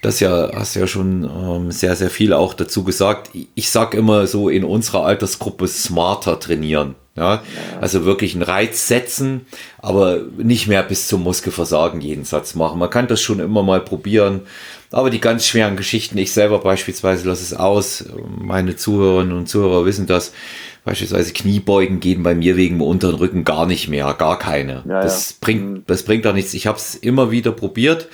das 0.02 0.20
ja, 0.20 0.52
hast 0.54 0.76
ja 0.76 0.88
schon 0.88 1.24
ähm, 1.24 1.72
sehr, 1.72 1.96
sehr 1.96 2.10
viel 2.10 2.34
auch 2.34 2.54
dazu 2.54 2.84
gesagt. 2.84 3.30
Ich 3.54 3.70
sag 3.70 3.94
immer 3.94 4.26
so 4.26 4.50
in 4.50 4.64
unserer 4.64 5.06
Altersgruppe 5.06 5.68
smarter 5.68 6.40
trainieren. 6.40 6.96
Ja, 7.16 7.44
also 7.82 8.06
wirklich 8.06 8.36
einen 8.36 8.44
Reiz 8.44 8.88
setzen, 8.88 9.46
aber 9.80 10.22
nicht 10.38 10.68
mehr 10.68 10.82
bis 10.82 11.10
zum 11.10 11.24
Muskelversagen 11.24 12.00
jeden 12.00 12.24
Satz 12.24 12.56
machen. 12.56 12.80
Man 12.80 12.90
kann 12.90 13.08
das 13.08 13.22
schon 13.22 13.42
immer 13.42 13.64
mal 13.64 13.82
probieren. 13.82 14.44
Aber 14.92 15.10
die 15.10 15.22
ganz 15.22 15.48
schweren 15.48 15.78
Geschichten, 15.78 16.18
ich 16.18 16.34
selber 16.34 16.60
beispielsweise 16.60 17.28
lasse 17.28 17.44
es 17.44 17.54
aus. 17.54 18.06
Meine 18.28 18.76
Zuhörerinnen 18.76 19.38
und 19.38 19.48
Zuhörer 19.48 19.86
wissen 19.86 20.06
das. 20.06 20.34
Beispielsweise 20.84 21.32
Kniebeugen 21.32 22.00
gehen 22.00 22.24
bei 22.24 22.36
mir 22.36 22.58
wegen 22.58 22.78
dem 22.78 22.82
unteren 22.82 23.16
Rücken 23.16 23.46
gar 23.46 23.66
nicht 23.66 23.88
mehr, 23.88 24.14
gar 24.18 24.38
keine. 24.38 24.84
Ja, 24.88 25.02
das 25.02 25.32
ja. 25.32 25.36
bringt, 25.40 25.72
mhm. 25.72 25.84
das 25.88 26.04
bringt 26.04 26.28
auch 26.28 26.34
nichts. 26.34 26.54
Ich 26.54 26.68
habe 26.68 26.78
es 26.78 26.96
immer 26.96 27.32
wieder 27.32 27.52
probiert. 27.52 28.10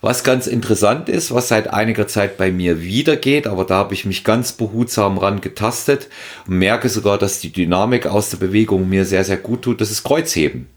Was 0.00 0.22
ganz 0.22 0.46
interessant 0.46 1.08
ist, 1.08 1.34
was 1.34 1.48
seit 1.48 1.72
einiger 1.72 2.06
Zeit 2.06 2.36
bei 2.36 2.52
mir 2.52 2.82
wieder 2.82 3.16
geht, 3.16 3.48
aber 3.48 3.64
da 3.64 3.76
habe 3.76 3.94
ich 3.94 4.04
mich 4.04 4.22
ganz 4.22 4.52
behutsam 4.52 5.18
ran 5.18 5.40
getastet 5.40 6.08
und 6.46 6.58
merke 6.58 6.88
sogar, 6.88 7.18
dass 7.18 7.40
die 7.40 7.52
Dynamik 7.52 8.06
aus 8.06 8.30
der 8.30 8.36
Bewegung 8.36 8.88
mir 8.88 9.04
sehr, 9.04 9.24
sehr 9.24 9.38
gut 9.38 9.62
tut. 9.62 9.80
Das 9.80 9.90
ist 9.90 10.04
Kreuzheben. 10.04 10.68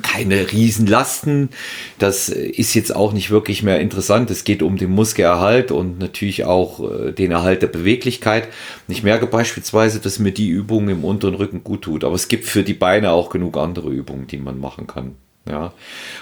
Keine 0.00 0.50
Riesenlasten. 0.50 1.50
Das 1.98 2.30
ist 2.30 2.72
jetzt 2.72 2.96
auch 2.96 3.12
nicht 3.12 3.30
wirklich 3.30 3.62
mehr 3.62 3.80
interessant. 3.80 4.30
Es 4.30 4.44
geht 4.44 4.62
um 4.62 4.78
den 4.78 4.90
Muskelerhalt 4.90 5.72
und 5.72 5.98
natürlich 5.98 6.44
auch 6.44 6.80
äh, 6.90 7.12
den 7.12 7.32
Erhalt 7.32 7.60
der 7.60 7.66
Beweglichkeit. 7.66 8.48
Ich 8.88 9.02
merke 9.02 9.26
beispielsweise, 9.26 10.00
dass 10.00 10.18
mir 10.18 10.32
die 10.32 10.48
Übung 10.48 10.88
im 10.88 11.04
unteren 11.04 11.34
Rücken 11.34 11.64
gut 11.64 11.82
tut. 11.82 12.04
Aber 12.04 12.14
es 12.14 12.28
gibt 12.28 12.46
für 12.46 12.62
die 12.62 12.72
Beine 12.72 13.10
auch 13.10 13.28
genug 13.28 13.58
andere 13.58 13.90
Übungen, 13.90 14.26
die 14.26 14.38
man 14.38 14.58
machen 14.58 14.86
kann. 14.86 15.16
Ja. 15.48 15.72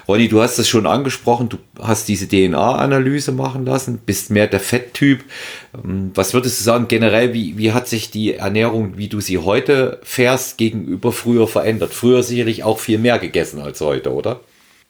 Ronny, 0.07 0.29
du 0.29 0.41
hast 0.41 0.59
es 0.59 0.68
schon 0.68 0.87
angesprochen, 0.87 1.49
du 1.49 1.59
hast 1.81 2.09
diese 2.09 2.29
DNA-Analyse 2.29 3.33
machen 3.33 3.66
lassen, 3.66 3.99
bist 4.05 4.31
mehr 4.31 4.47
der 4.47 4.61
Fetttyp. 4.61 5.24
Ähm, 5.74 6.12
was 6.14 6.33
würdest 6.33 6.61
du 6.61 6.64
sagen 6.64 6.89
generell, 6.89 7.33
wie, 7.33 7.59
wie 7.59 7.72
hat 7.72 7.89
sich 7.89 8.11
die 8.11 8.35
Ernährung, 8.35 8.97
wie 8.97 9.09
du 9.09 9.20
sie 9.20 9.39
heute 9.39 9.99
fährst, 10.03 10.59
gegenüber 10.59 11.12
früher 11.12 11.49
verändert? 11.49 11.93
Früher 11.93 12.22
sicherlich 12.22 12.62
auch 12.62 12.79
viel 12.79 12.99
mehr 12.99 13.18
gegessen 13.18 13.61
als 13.61 13.81
heute, 13.81 14.14
oder? 14.14 14.41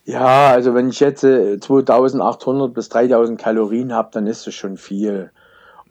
Ja, 0.05 0.51
also 0.51 0.75
wenn 0.75 0.91
ich 0.91 1.01
jetzt 1.01 1.23
2800 1.23 2.73
bis 2.73 2.89
3000 2.91 3.41
Kalorien 3.41 3.93
habe, 3.93 4.11
dann 4.13 4.27
ist 4.27 4.47
es 4.47 4.55
schon 4.55 4.77
viel. 4.77 5.31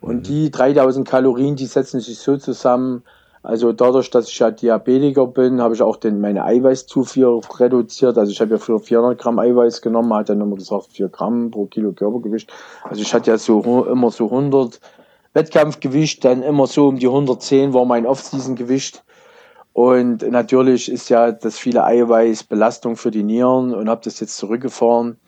Und 0.00 0.18
mhm. 0.18 0.22
die 0.22 0.50
3000 0.50 1.06
Kalorien, 1.06 1.56
die 1.56 1.66
setzen 1.66 2.00
sich 2.00 2.18
so 2.18 2.36
zusammen, 2.36 3.02
also 3.46 3.72
dadurch, 3.72 4.10
dass 4.10 4.28
ich 4.28 4.40
ja 4.40 4.50
Diabetiker 4.50 5.28
bin, 5.28 5.60
habe 5.60 5.72
ich 5.72 5.80
auch 5.80 5.98
den, 5.98 6.20
meine 6.20 6.44
Eiweißzufuhr 6.44 7.42
reduziert. 7.60 8.18
Also 8.18 8.32
ich 8.32 8.40
habe 8.40 8.50
ja 8.50 8.58
früher 8.58 8.80
400 8.80 9.16
Gramm 9.16 9.38
Eiweiß 9.38 9.82
genommen, 9.82 10.12
hat 10.14 10.30
dann 10.30 10.40
immer 10.40 10.56
gesagt 10.56 10.88
4 10.90 11.08
Gramm 11.10 11.52
pro 11.52 11.66
Kilo 11.66 11.92
Körpergewicht. 11.92 12.52
Also 12.82 13.02
ich 13.02 13.14
hatte 13.14 13.30
ja 13.30 13.38
so 13.38 13.84
immer 13.84 14.10
so 14.10 14.24
100 14.24 14.80
Wettkampfgewicht, 15.32 16.24
dann 16.24 16.42
immer 16.42 16.66
so 16.66 16.88
um 16.88 16.98
die 16.98 17.06
110 17.06 17.72
war 17.72 17.84
mein 17.84 18.04
Off-Season-Gewicht. 18.04 19.04
Und 19.72 20.28
natürlich 20.28 20.90
ist 20.90 21.08
ja 21.08 21.30
das 21.30 21.56
viele 21.56 21.84
Eiweiß 21.84 22.42
Belastung 22.44 22.96
für 22.96 23.12
die 23.12 23.22
Nieren 23.22 23.72
und 23.72 23.88
habe 23.88 24.00
das 24.02 24.18
jetzt 24.18 24.38
zurückgefahren. 24.38 25.18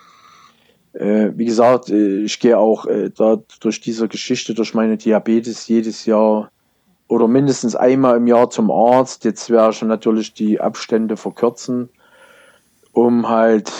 Äh, 0.93 1.31
wie 1.37 1.45
gesagt, 1.45 1.89
äh, 1.91 2.25
ich 2.25 2.41
gehe 2.41 2.59
auch 2.59 2.87
äh, 2.87 3.11
da 3.17 3.39
durch 3.61 3.81
diese 3.81 4.09
Geschichte, 4.09 4.55
durch 4.55 4.75
meine 4.75 4.97
Diabetes 4.97 5.69
jedes 5.69 6.05
Jahr 6.05 6.51
oder 7.09 7.27
mindestens 7.27 7.75
einmal 7.75 8.19
im 8.19 8.27
Jahr 8.27 8.51
zum 8.51 8.71
Arzt. 8.71 9.25
Jetzt 9.25 9.51
wäre 9.51 9.73
schon 9.73 9.89
natürlich 9.89 10.35
die 10.35 10.61
Abstände 10.61 11.17
verkürzen, 11.17 11.89
um 12.93 13.29
halt 13.29 13.73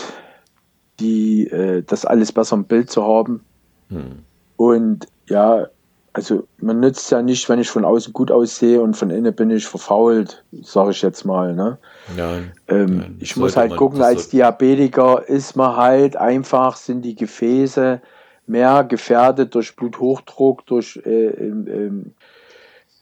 die, 0.99 1.47
äh, 1.47 1.83
das 1.83 2.05
alles 2.05 2.31
besser 2.31 2.55
im 2.55 2.65
Bild 2.65 2.89
zu 2.89 3.03
haben. 3.03 3.43
Hm. 3.89 4.23
Und 4.57 5.07
ja, 5.27 5.67
also 6.13 6.47
man 6.57 6.79
nützt 6.79 7.11
ja 7.11 7.21
nicht, 7.21 7.47
wenn 7.49 7.59
ich 7.59 7.69
von 7.69 7.85
außen 7.85 8.13
gut 8.13 8.31
aussehe 8.31 8.81
und 8.81 8.97
von 8.97 9.09
innen 9.11 9.33
bin 9.33 9.51
ich 9.51 9.65
verfault, 9.67 10.43
sage 10.51 10.91
ich 10.91 11.01
jetzt 11.01 11.23
mal. 11.23 11.55
Ne? 11.55 11.77
Nein, 12.17 12.51
ähm, 12.67 12.97
nein, 12.97 13.17
ich 13.19 13.37
muss 13.37 13.55
halt 13.55 13.75
gucken, 13.77 14.01
als 14.01 14.29
Diabetiker 14.29 15.27
ist 15.27 15.55
man 15.55 15.77
halt 15.77 16.17
einfach, 16.17 16.75
sind 16.75 17.03
die 17.03 17.15
Gefäße 17.15 18.01
mehr 18.47 18.83
gefährdet 18.83 19.53
durch 19.53 19.75
Bluthochdruck, 19.75 20.65
durch 20.65 20.99
äh, 21.05 21.27
ähm, 21.27 21.67
äh, 21.67 22.18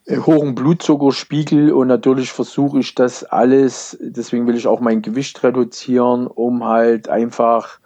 hohen 0.10 0.56
Blutzuckerspiegel 0.56 1.72
und 1.72 1.88
natürlich 1.88 2.32
versuche 2.32 2.80
ich 2.80 2.96
das 2.96 3.24
alles, 3.26 3.98
deswegen 4.00 4.48
will 4.48 4.56
ich 4.56 4.68
auch 4.68 4.80
mein 4.80 5.02
Gewicht 5.02 5.44
reduzieren, 5.44 6.28
um 6.28 6.64
halt 6.64 7.10
einfach, 7.10 7.80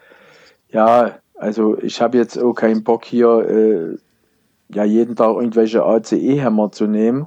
ja, 0.69 1.15
also 1.35 1.77
ich 1.79 1.99
habe 1.99 2.17
jetzt 2.17 2.37
auch 2.37 2.53
keinen 2.53 2.83
Bock 2.83 3.05
hier, 3.05 3.49
äh, 3.49 3.97
ja, 4.73 4.83
jeden 4.83 5.15
Tag 5.15 5.35
irgendwelche 5.35 5.83
ACE-Hämmer 5.83 6.71
zu 6.71 6.85
nehmen, 6.85 7.25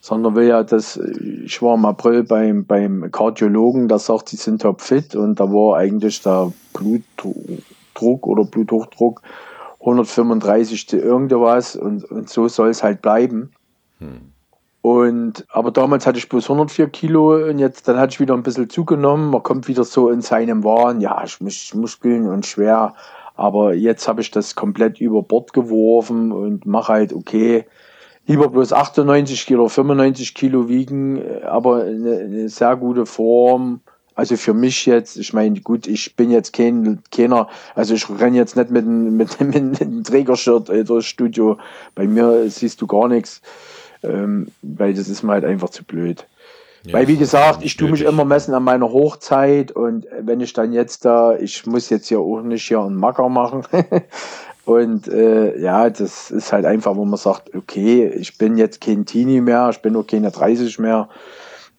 sondern 0.00 0.36
will 0.36 0.46
ja 0.46 0.62
das, 0.62 0.96
ich 0.96 1.60
war 1.60 1.74
im 1.74 1.84
April 1.84 2.22
beim, 2.22 2.64
beim 2.64 3.10
Kardiologen, 3.10 3.88
der 3.88 3.98
sagt, 3.98 4.28
sie 4.28 4.36
sind 4.36 4.62
top 4.62 4.80
fit 4.80 5.16
und 5.16 5.40
da 5.40 5.50
war 5.50 5.76
eigentlich 5.78 6.22
der 6.22 6.52
Blutdruck 6.72 8.26
oder 8.26 8.44
Bluthochdruck 8.44 9.20
135 9.80 10.92
irgendwas 10.92 11.74
und, 11.74 12.04
und 12.04 12.28
so 12.30 12.46
soll 12.46 12.68
es 12.68 12.84
halt 12.84 13.02
bleiben. 13.02 13.50
Und, 14.80 15.44
aber 15.50 15.70
damals 15.70 16.06
hatte 16.06 16.18
ich 16.18 16.28
bloß 16.28 16.44
104 16.44 16.88
Kilo 16.88 17.34
und 17.48 17.58
jetzt, 17.58 17.88
dann 17.88 17.98
hatte 17.98 18.12
ich 18.12 18.20
wieder 18.20 18.34
ein 18.34 18.42
bisschen 18.42 18.70
zugenommen. 18.70 19.30
Man 19.30 19.42
kommt 19.42 19.68
wieder 19.68 19.84
so 19.84 20.08
in 20.10 20.20
seinem 20.20 20.64
Wahn, 20.64 21.00
ja, 21.00 21.22
ich 21.24 21.40
muss 21.40 21.74
Muskeln 21.74 22.28
und 22.28 22.46
schwer. 22.46 22.94
Aber 23.34 23.74
jetzt 23.74 24.08
habe 24.08 24.20
ich 24.20 24.30
das 24.30 24.54
komplett 24.54 25.00
über 25.00 25.22
Bord 25.22 25.52
geworfen 25.52 26.32
und 26.32 26.66
mache 26.66 26.92
halt, 26.92 27.12
okay, 27.12 27.66
lieber 28.26 28.48
bloß 28.48 28.72
98 28.72 29.46
Kilo, 29.46 29.68
95 29.68 30.34
Kilo 30.34 30.68
wiegen, 30.68 31.22
aber 31.42 31.84
eine, 31.84 32.18
eine 32.18 32.48
sehr 32.48 32.76
gute 32.76 33.06
Form. 33.06 33.80
Also 34.14 34.36
für 34.36 34.54
mich 34.54 34.86
jetzt, 34.86 35.16
ich 35.16 35.32
meine, 35.32 35.60
gut, 35.60 35.86
ich 35.86 36.16
bin 36.16 36.32
jetzt 36.32 36.52
kein, 36.52 37.00
keiner, 37.12 37.48
also 37.76 37.94
ich 37.94 38.08
renne 38.10 38.36
jetzt 38.36 38.56
nicht 38.56 38.70
mit, 38.70 38.84
mit, 38.86 39.40
mit, 39.40 39.54
mit 39.54 39.80
einem 39.80 40.02
Trägershirt 40.02 40.68
durchs 40.88 41.06
Studio. 41.06 41.58
Bei 41.94 42.06
mir 42.06 42.48
siehst 42.50 42.80
du 42.80 42.86
gar 42.86 43.06
nichts 43.06 43.40
ähm, 44.02 44.48
weil 44.62 44.94
das 44.94 45.08
ist 45.08 45.22
mir 45.22 45.32
halt 45.32 45.44
einfach 45.44 45.70
zu 45.70 45.84
blöd. 45.84 46.26
Ja, 46.84 46.94
weil 46.94 47.08
wie 47.08 47.16
gesagt, 47.16 47.64
ich 47.64 47.76
tue 47.76 47.90
mich 47.90 48.02
immer 48.02 48.24
messen 48.24 48.54
an 48.54 48.62
meiner 48.62 48.90
Hochzeit 48.90 49.72
und 49.72 50.06
wenn 50.20 50.40
ich 50.40 50.52
dann 50.52 50.72
jetzt 50.72 51.04
da, 51.04 51.36
ich 51.36 51.66
muss 51.66 51.90
jetzt 51.90 52.08
hier 52.08 52.20
auch 52.20 52.40
nicht 52.42 52.66
hier 52.66 52.80
einen 52.80 52.96
Macker 52.96 53.28
machen. 53.28 53.64
und 54.64 55.08
äh, 55.08 55.58
ja, 55.60 55.90
das 55.90 56.30
ist 56.30 56.52
halt 56.52 56.64
einfach, 56.64 56.96
wo 56.96 57.04
man 57.04 57.18
sagt, 57.18 57.54
okay, 57.54 58.06
ich 58.06 58.38
bin 58.38 58.56
jetzt 58.56 58.80
kein 58.80 59.06
Teenie 59.06 59.40
mehr, 59.40 59.70
ich 59.70 59.82
bin 59.82 59.96
auch 59.96 60.06
keine 60.06 60.30
30 60.30 60.78
mehr. 60.78 61.08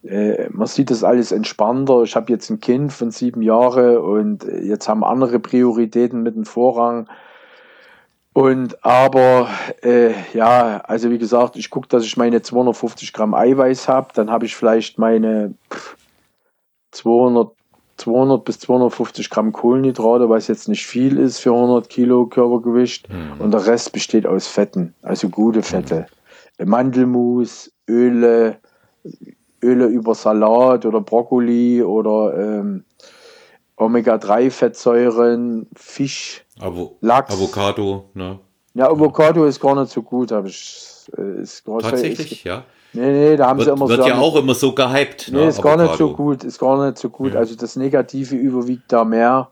Äh, 0.04 0.50
man 0.52 0.68
sieht 0.68 0.92
das 0.92 1.04
alles 1.04 1.32
entspannter. 1.32 2.04
Ich 2.04 2.16
habe 2.16 2.32
jetzt 2.32 2.50
ein 2.50 2.60
Kind 2.60 2.94
von 2.94 3.12
sieben 3.12 3.42
Jahren 3.42 3.98
und 3.98 4.44
jetzt 4.44 4.88
haben 4.88 5.04
andere 5.04 5.40
Prioritäten 5.40 6.24
mit 6.24 6.36
dem 6.36 6.46
Vorrang. 6.46 7.08
Und 8.34 8.86
aber 8.86 9.50
äh, 9.82 10.14
ja, 10.34 10.82
also 10.86 11.10
wie 11.10 11.18
gesagt, 11.18 11.56
ich 11.56 11.70
gucke, 11.70 11.88
dass 11.88 12.04
ich 12.04 12.16
meine 12.16 12.42
250 12.42 13.12
Gramm 13.12 13.34
Eiweiß 13.34 13.88
habe, 13.88 14.10
dann 14.14 14.30
habe 14.30 14.46
ich 14.46 14.56
vielleicht 14.56 15.00
meine 15.00 15.56
200, 16.92 17.52
200 17.98 18.46
bis 18.46 18.60
250 18.60 19.30
Gramm 19.30 19.52
Kohlenhydrate, 19.52 20.30
was 20.30 20.48
jetzt 20.48 20.70
nicht 20.70 20.86
viel 20.86 21.18
ist 21.18 21.40
für 21.40 21.54
100 21.54 21.90
Kilo 21.90 22.28
Körpergewicht. 22.28 23.10
Mhm. 23.10 23.42
Und 23.42 23.52
der 23.52 23.66
Rest 23.66 23.94
besteht 23.94 24.28
aus 24.28 24.48
Fetten, 24.48 24.94
also 25.02 25.30
gute 25.30 25.64
Fette. 25.64 26.06
Mhm. 26.60 26.70
Mandelmus, 26.70 27.72
Öle, 27.90 28.58
Öle 29.64 29.86
über 29.88 30.14
Salat 30.14 30.86
oder 30.86 31.02
Brokkoli 31.02 31.82
oder 31.82 32.38
ähm, 32.38 32.84
Omega-3-Fettsäuren, 33.80 35.68
Fisch, 35.76 36.46
Avo 36.60 36.98
Lachs. 37.02 37.34
Avocado, 37.34 38.10
ne? 38.14 38.40
Ja, 38.76 38.90
Avocado 38.90 39.46
ist 39.46 39.60
gar 39.60 39.80
nicht 39.80 39.92
so 39.92 40.02
gut, 40.02 40.32
habe 40.32 40.50
ich. 40.50 40.86
Ist 41.42 41.66
Tatsächlich, 41.66 42.32
ist, 42.32 42.44
ja. 42.44 42.64
Nee, 42.94 43.12
nee, 43.12 43.36
da 43.36 43.48
haben 43.48 43.58
wird, 43.58 43.68
sie 43.68 43.74
immer 43.74 43.88
wird 43.88 44.02
so. 44.02 44.06
Wird 44.06 44.16
ja 44.16 44.22
auch 44.22 44.36
immer 44.36 44.54
so 44.54 44.74
gehypt. 44.74 45.30
Nee, 45.32 45.40
ne, 45.40 45.48
ist 45.48 45.60
Avocado. 45.60 45.78
gar 45.78 45.84
nicht 45.88 45.98
so 45.98 46.14
gut, 46.14 46.44
ist 46.44 46.60
gar 46.60 46.86
nicht 46.86 46.98
so 46.98 47.10
gut. 47.10 47.34
Ja. 47.34 47.40
Also 47.40 47.56
das 47.56 47.76
Negative 47.76 48.36
überwiegt 48.36 48.92
da 48.92 49.04
mehr. 49.04 49.50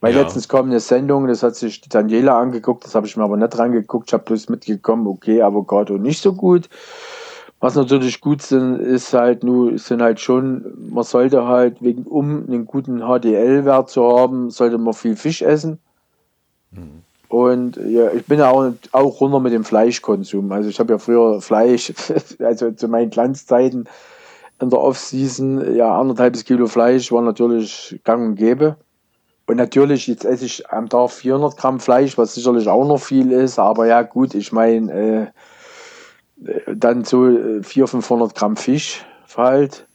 Weil 0.00 0.14
ja. 0.14 0.20
letztens 0.20 0.48
kam 0.48 0.66
eine 0.66 0.80
Sendung, 0.80 1.26
das 1.28 1.42
hat 1.42 1.56
sich 1.56 1.80
die 1.80 1.88
Daniela 1.88 2.38
angeguckt, 2.38 2.84
das 2.84 2.94
habe 2.94 3.06
ich 3.06 3.16
mir 3.16 3.24
aber 3.24 3.38
nicht 3.38 3.56
rangeguckt, 3.56 4.08
ich 4.08 4.12
habe 4.12 4.24
bloß 4.24 4.50
mitgekommen, 4.50 5.06
okay, 5.06 5.40
Avocado 5.40 5.96
nicht 5.96 6.20
so 6.20 6.34
gut. 6.34 6.68
Was 7.60 7.76
natürlich 7.76 8.20
gut 8.20 8.42
sind, 8.42 8.78
ist 8.78 9.14
halt 9.14 9.42
nur, 9.42 9.78
sind 9.78 10.02
halt 10.02 10.20
schon, 10.20 10.90
man 10.90 11.04
sollte 11.04 11.46
halt 11.46 11.80
wegen, 11.80 12.02
um 12.02 12.44
einen 12.46 12.66
guten 12.66 13.00
HDL-Wert 13.00 13.88
zu 13.88 14.04
haben, 14.04 14.50
sollte 14.50 14.76
man 14.76 14.92
viel 14.92 15.16
Fisch 15.16 15.40
essen. 15.40 15.78
Mhm. 16.72 17.02
Und 17.28 17.76
ja, 17.76 18.12
ich 18.12 18.26
bin 18.26 18.38
ja 18.38 18.50
auch, 18.50 18.72
auch 18.92 19.20
runter 19.20 19.40
mit 19.40 19.52
dem 19.52 19.64
Fleischkonsum. 19.64 20.52
Also 20.52 20.68
ich 20.68 20.78
habe 20.78 20.92
ja 20.92 20.98
früher 20.98 21.40
Fleisch, 21.40 21.92
also 22.38 22.70
zu 22.72 22.88
meinen 22.88 23.10
Glanzzeiten 23.10 23.88
in 24.60 24.70
der 24.70 24.78
Off-Season, 24.78 25.74
ja, 25.74 25.98
anderthalb 25.98 26.34
Kilo 26.44 26.66
Fleisch 26.66 27.10
war 27.10 27.22
natürlich 27.22 28.00
gang 28.04 28.24
und 28.24 28.36
gäbe. 28.36 28.76
Und 29.46 29.56
natürlich, 29.56 30.06
jetzt 30.06 30.24
esse 30.24 30.46
ich 30.46 30.70
am 30.70 30.88
Tag 30.88 31.10
400 31.10 31.56
Gramm 31.56 31.80
Fleisch, 31.80 32.16
was 32.16 32.34
sicherlich 32.34 32.68
auch 32.68 32.86
noch 32.86 33.00
viel 33.00 33.30
ist, 33.30 33.58
aber 33.58 33.86
ja 33.86 34.02
gut, 34.02 34.34
ich 34.34 34.52
meine, 34.52 34.92
äh, 34.92 35.26
dann 36.36 37.04
so 37.04 37.24
400, 37.62 37.64
äh, 37.64 37.86
500 37.86 38.34
Gramm 38.34 38.56
Fisch 38.56 39.04
halt 39.36 39.86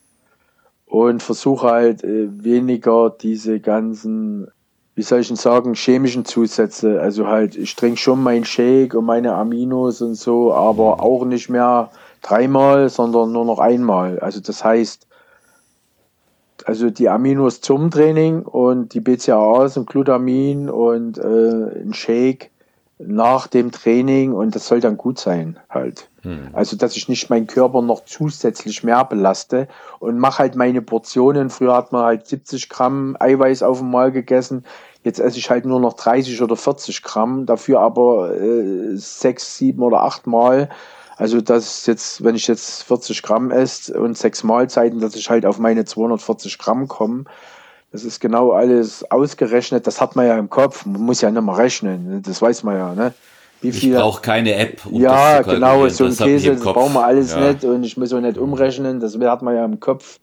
und 0.86 1.22
versuche 1.22 1.68
halt 1.68 2.04
äh, 2.04 2.28
weniger 2.44 3.10
diese 3.10 3.60
ganzen, 3.60 4.48
wie 4.96 5.02
soll 5.02 5.20
ich 5.20 5.28
denn 5.28 5.38
sagen, 5.38 5.76
chemischen 5.76 6.26
Zusätze. 6.26 7.00
Also 7.00 7.28
halt, 7.28 7.56
ich 7.56 7.76
trinke 7.76 7.98
schon 7.98 8.24
meinen 8.24 8.46
Shake 8.46 8.96
und 8.96 9.06
meine 9.06 9.34
Aminos 9.36 10.02
und 10.02 10.16
so, 10.16 10.54
aber 10.54 11.02
auch 11.02 11.26
nicht 11.26 11.50
mehr 11.50 11.92
dreimal, 12.22 12.90
sondern 12.90 13.32
nur 13.32 13.46
noch 13.46 13.60
einmal. 13.60 14.20
Also 14.20 14.40
das 14.40 14.64
heißt, 14.64 15.08
also 16.66 16.90
die 16.90 17.08
Aminos 17.08 17.62
zum 17.62 17.90
Training 17.92 18.42
und 18.44 18.94
die 18.94 19.00
BCAAs 19.00 19.78
und 19.78 19.90
Glutamin 19.90 20.70
und 20.70 21.18
äh, 21.18 21.82
ein 21.82 21.94
Shake 21.94 22.52
nach 23.00 23.48
dem 23.48 23.72
Training 23.72 24.34
und 24.34 24.56
das 24.56 24.68
soll 24.68 24.82
dann 24.82 24.98
gut 24.98 25.20
sein 25.20 25.58
halt. 25.70 26.10
Hm. 26.24 26.50
Also 26.52 26.76
dass 26.76 26.98
ich 26.98 27.08
nicht 27.08 27.30
meinen 27.30 27.48
Körper 27.48 27.82
noch 27.82 28.04
zusätzlich 28.04 28.84
mehr 28.84 29.06
belaste 29.06 29.70
und 30.00 30.20
mache 30.20 30.40
halt 30.40 30.56
meine 30.56 30.82
Portionen. 30.82 31.50
Früher 31.50 31.76
hat 31.76 31.94
man 31.94 32.04
halt 32.04 32.28
70 32.28 32.68
Gramm 32.68 33.16
Eiweiß 33.18 33.64
auf 33.64 33.80
einmal 33.80 34.12
gegessen. 34.12 34.66
Jetzt 35.04 35.22
esse 35.22 35.38
ich 35.38 35.50
halt 35.50 35.66
nur 35.66 35.80
noch 35.80 35.94
30 35.94 36.42
oder 36.42 36.58
40 36.58 37.02
Gramm, 37.02 37.46
dafür 37.46 37.80
aber 37.80 38.36
äh, 38.36 38.98
6, 38.98 39.58
7 39.58 39.82
oder 39.82 40.04
8 40.04 40.28
Mal. 40.28 40.70
Also 41.16 41.40
das 41.40 41.80
ist 41.80 41.88
jetzt, 41.88 42.24
wenn 42.24 42.36
ich 42.36 42.48
jetzt 42.48 42.84
40 42.84 43.24
Gramm 43.24 43.52
esse 43.52 44.00
und 44.00 44.18
sechs 44.18 44.44
Mahlzeiten, 44.44 45.00
dass 45.00 45.16
ich 45.16 45.30
halt 45.30 45.46
auf 45.46 45.58
meine 45.58 45.86
240 45.86 46.58
Gramm 46.58 46.88
komme. 46.90 47.26
Das 47.92 48.04
ist 48.04 48.20
genau 48.20 48.52
alles 48.52 49.10
ausgerechnet. 49.10 49.88
Das 49.88 50.00
hat 50.00 50.16
man 50.16 50.28
ja 50.28 50.38
im 50.38 50.50
Kopf. 50.50 50.86
Man 50.86 51.02
muss 51.02 51.22
ja 51.22 51.32
nicht 51.32 51.42
mehr 51.42 51.58
rechnen. 51.58 52.22
Das 52.24 52.42
weiß 52.42 52.64
man 52.64 52.78
ja. 52.78 52.94
Ne? 52.94 53.14
Wie 53.62 53.72
viel, 53.72 53.94
ich 53.94 53.98
brauche 53.98 54.22
keine 54.22 54.54
App. 54.54 54.86
Um 54.86 55.02
ja, 55.02 55.42
genau. 55.42 55.88
So 55.90 56.06
ein 56.06 56.16
Käse, 56.16 56.54
das 56.54 56.62
brauchen 56.62 56.94
wir 56.94 57.04
alles 57.04 57.34
ja. 57.34 57.48
nicht. 57.48 57.64
Und 57.64 57.84
ich 57.84 57.98
muss 57.98 58.14
auch 58.14 58.22
nicht 58.22 58.38
umrechnen. 58.38 59.00
Das 59.00 59.18
hat 59.20 59.42
man 59.42 59.56
ja 59.56 59.66
im 59.66 59.80
Kopf. 59.80 60.20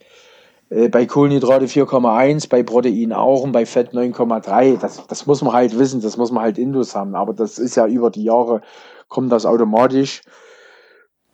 Äh, 0.69 0.89
bei 0.89 1.05
Kohlenhydrate 1.05 1.65
4,1, 1.65 2.49
bei 2.49 2.63
Protein 2.63 3.13
auch 3.13 3.41
und 3.41 3.51
bei 3.51 3.65
Fett 3.65 3.93
9,3. 3.93 4.79
Das, 4.79 5.05
das 5.07 5.25
muss 5.25 5.41
man 5.41 5.53
halt 5.53 5.77
wissen. 5.77 6.01
Das 6.01 6.15
muss 6.15 6.31
man 6.31 6.43
halt 6.43 6.57
Indus 6.57 6.95
haben. 6.95 7.15
Aber 7.15 7.33
das 7.33 7.59
ist 7.59 7.75
ja 7.75 7.85
über 7.85 8.09
die 8.09 8.23
Jahre, 8.23 8.61
kommt 9.09 9.31
das 9.31 9.45
automatisch. 9.45 10.21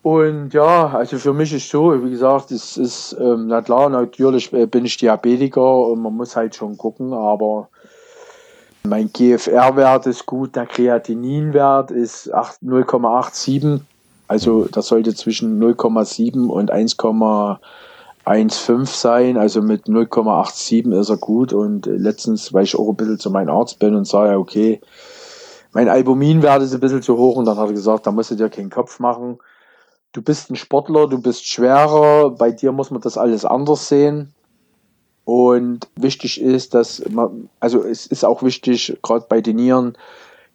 Und 0.04 0.54
ja, 0.54 0.89
also 0.89 1.18
für 1.18 1.34
mich 1.34 1.51
ist 1.54 1.70
so, 1.70 2.04
wie 2.04 2.10
gesagt, 2.10 2.51
es 2.51 2.76
ist, 2.76 3.16
ähm, 3.18 3.47
na 3.47 3.62
klar, 3.62 3.88
natürlich 3.88 4.51
äh, 4.51 4.66
bin 4.66 4.84
ich 4.84 4.97
Diabetiker 4.97 5.88
und 5.88 6.01
man 6.01 6.14
muss 6.14 6.36
halt 6.36 6.56
schon 6.56 6.78
gucken, 6.78 7.14
aber 7.14 7.70
mein 8.84 9.14
GFR-Wert 9.14 10.08
ist 10.08 10.26
gut, 10.26 10.58
der 10.58 10.66
Kreatininwert 10.66 11.91
ist 11.91 12.36
0,87, 12.36 13.80
also 14.28 14.68
das 14.70 14.88
sollte 14.88 15.16
zwischen 15.16 15.64
0,7 15.64 16.49
und 16.49 16.74
1,15 16.74 18.86
sein, 18.86 19.38
also 19.38 19.62
mit 19.62 19.86
0,87 19.86 20.99
ist 20.99 21.10
er 21.10 21.18
gut. 21.18 21.54
Und 21.54 21.86
letztens, 21.86 22.54
weil 22.54 22.66
ich 22.66 22.78
auch 22.78 22.89
ein 22.89 22.97
bisschen 22.97 23.20
zu 23.20 23.32
meinem 23.32 23.51
Arzt 23.51 23.80
bin 23.80 23.95
und 23.95 24.06
sage, 24.06 24.38
okay, 24.38 24.82
mein 25.72 25.88
Albuminwert 25.88 26.62
ist 26.62 26.74
ein 26.74 26.82
bisschen 26.82 27.01
zu 27.01 27.16
hoch. 27.16 27.38
Und 27.38 27.45
dann 27.45 27.58
hat 27.58 27.68
er 27.68 27.74
gesagt, 27.74 28.06
da 28.06 28.12
musst 28.12 28.32
du 28.32 28.36
dir 28.36 28.49
keinen 28.49 28.70
Kopf 28.70 28.99
machen 28.99 29.39
du 30.14 30.22
bist 30.22 30.49
ein 30.49 30.55
Sportler, 30.55 31.07
du 31.07 31.22
bist 31.22 31.47
schwerer, 31.47 32.30
bei 32.30 32.51
dir 32.51 32.72
muss 32.72 32.91
man 32.91 33.01
das 33.01 33.18
alles 33.18 33.43
anders 33.43 33.89
sehen. 33.89 34.34
Und 35.26 35.88
wichtig 35.95 36.39
ist, 36.41 36.74
dass 36.74 37.03
man, 37.09 37.49
also 37.59 37.84
es 37.84 38.07
ist 38.07 38.26
auch 38.26 38.43
wichtig, 38.43 38.97
gerade 39.01 39.26
bei 39.28 39.41
den 39.41 39.55
Nieren, 39.55 39.97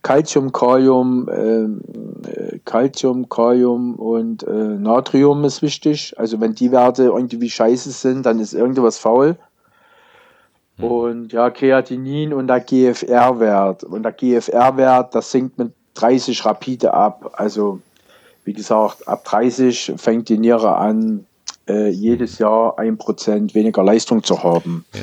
Calcium, 0.02 0.52
Kalium, 0.52 1.28
äh, 1.28 2.58
Calcium, 2.64 3.28
Kalium 3.28 3.96
und 3.96 4.42
äh, 4.44 4.52
Natrium 4.52 5.44
ist 5.44 5.60
wichtig. 5.62 6.14
Also 6.18 6.40
wenn 6.40 6.54
die 6.54 6.70
Werte 6.70 7.04
irgendwie 7.04 7.50
scheiße 7.50 7.90
sind, 7.90 8.24
dann 8.24 8.38
ist 8.38 8.52
irgendwas 8.52 8.98
faul. 8.98 9.36
Hm. 10.76 10.84
Und 10.84 11.32
ja, 11.32 11.50
Kreatinin 11.50 12.32
und 12.32 12.46
der 12.46 12.60
GFR-Wert. 12.60 13.84
Und 13.84 14.04
der 14.04 14.12
GFR-Wert, 14.12 15.14
das 15.14 15.32
sinkt 15.32 15.58
mit 15.58 15.72
30 15.94 16.44
rapide 16.44 16.94
ab. 16.94 17.32
Also 17.34 17.80
wie 18.48 18.54
gesagt, 18.54 19.06
ab 19.06 19.24
30 19.24 19.92
fängt 19.98 20.30
die 20.30 20.38
Niere 20.38 20.74
an, 20.76 21.26
äh, 21.68 21.90
jedes 21.90 22.38
Jahr 22.38 22.78
ein 22.78 22.96
Prozent 22.96 23.54
weniger 23.54 23.84
Leistung 23.84 24.22
zu 24.22 24.42
haben. 24.42 24.86
Ja. 24.94 25.02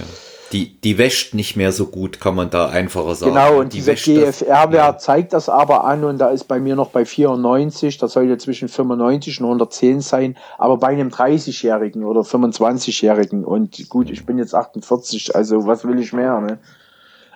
Die, 0.51 0.81
die 0.81 0.97
wäscht 0.97 1.35
nicht 1.35 1.55
mehr 1.55 1.71
so 1.71 1.85
gut, 1.85 2.19
kann 2.19 2.33
man 2.33 2.49
da 2.49 2.69
einfacher 2.69 3.13
sagen. 3.13 3.33
Genau, 3.33 3.59
und 3.59 3.73
die 3.73 3.77
dieser 3.77 3.93
GFR-Wert 3.93 4.73
ja. 4.73 4.97
zeigt 4.97 5.33
das 5.33 5.47
aber 5.47 5.83
an 5.83 6.03
und 6.03 6.17
da 6.17 6.29
ist 6.29 6.45
bei 6.45 6.59
mir 6.59 6.75
noch 6.75 6.89
bei 6.89 7.05
94, 7.05 7.99
das 7.99 8.13
sollte 8.13 8.39
zwischen 8.39 8.67
95 8.67 9.41
und 9.41 9.45
110 9.45 10.01
sein, 10.01 10.35
aber 10.57 10.77
bei 10.77 10.87
einem 10.87 11.09
30-Jährigen 11.09 12.03
oder 12.03 12.21
25-Jährigen 12.21 13.45
und 13.45 13.87
gut, 13.89 14.09
ich 14.09 14.25
bin 14.25 14.39
jetzt 14.39 14.55
48, 14.55 15.35
also 15.35 15.67
was 15.67 15.85
will 15.85 15.99
ich 15.99 16.13
mehr, 16.13 16.41
ne? 16.41 16.57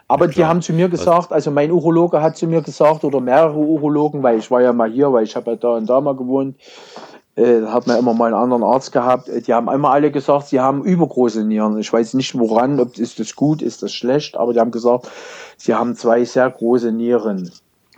Aber 0.10 0.26
ja, 0.26 0.32
die 0.32 0.46
haben 0.46 0.62
zu 0.62 0.74
mir 0.74 0.90
gesagt, 0.90 1.32
also 1.32 1.52
mein 1.52 1.72
Urologe 1.72 2.22
hat 2.22 2.36
zu 2.36 2.48
mir 2.48 2.64
gesagt, 2.64 3.04
oder 3.04 3.22
mehrere 3.22 3.56
Urologen, 3.56 4.24
weil 4.24 4.40
ich 4.40 4.50
war 4.50 4.60
ja 4.60 4.74
mal 4.74 4.90
hier, 4.90 5.14
weil 5.14 5.24
ich 5.24 5.36
habe 5.36 5.52
ja 5.52 5.56
da 5.56 5.76
und 5.76 5.88
da 5.88 6.02
mal 6.02 6.16
gewohnt, 6.16 6.56
äh, 7.36 7.62
hat 7.68 7.86
man 7.86 8.00
immer 8.00 8.16
mal 8.16 8.26
einen 8.26 8.34
anderen 8.34 8.64
Arzt 8.64 8.92
gehabt. 8.92 9.30
Äh, 9.30 9.42
die 9.42 9.54
haben 9.54 9.70
einmal 9.70 9.92
alle 9.92 10.12
gesagt, 10.12 10.48
sie 10.48 10.60
haben 10.60 10.84
übergroße 10.84 11.46
Nieren. 11.46 11.78
Ich 11.78 11.94
weiß 11.94 12.16
nicht 12.16 12.38
woran, 12.38 12.80
ob 12.80 12.98
ist 12.98 13.20
das 13.20 13.36
gut, 13.36 13.62
ist 13.62 13.84
das 13.84 13.94
schlecht, 13.94 14.36
aber 14.36 14.52
die 14.52 14.60
haben 14.60 14.72
gesagt, 14.72 15.08
sie 15.58 15.76
haben 15.76 15.96
zwei 15.96 16.26
sehr 16.26 16.50
große 16.50 16.92
Nieren. 16.92 17.52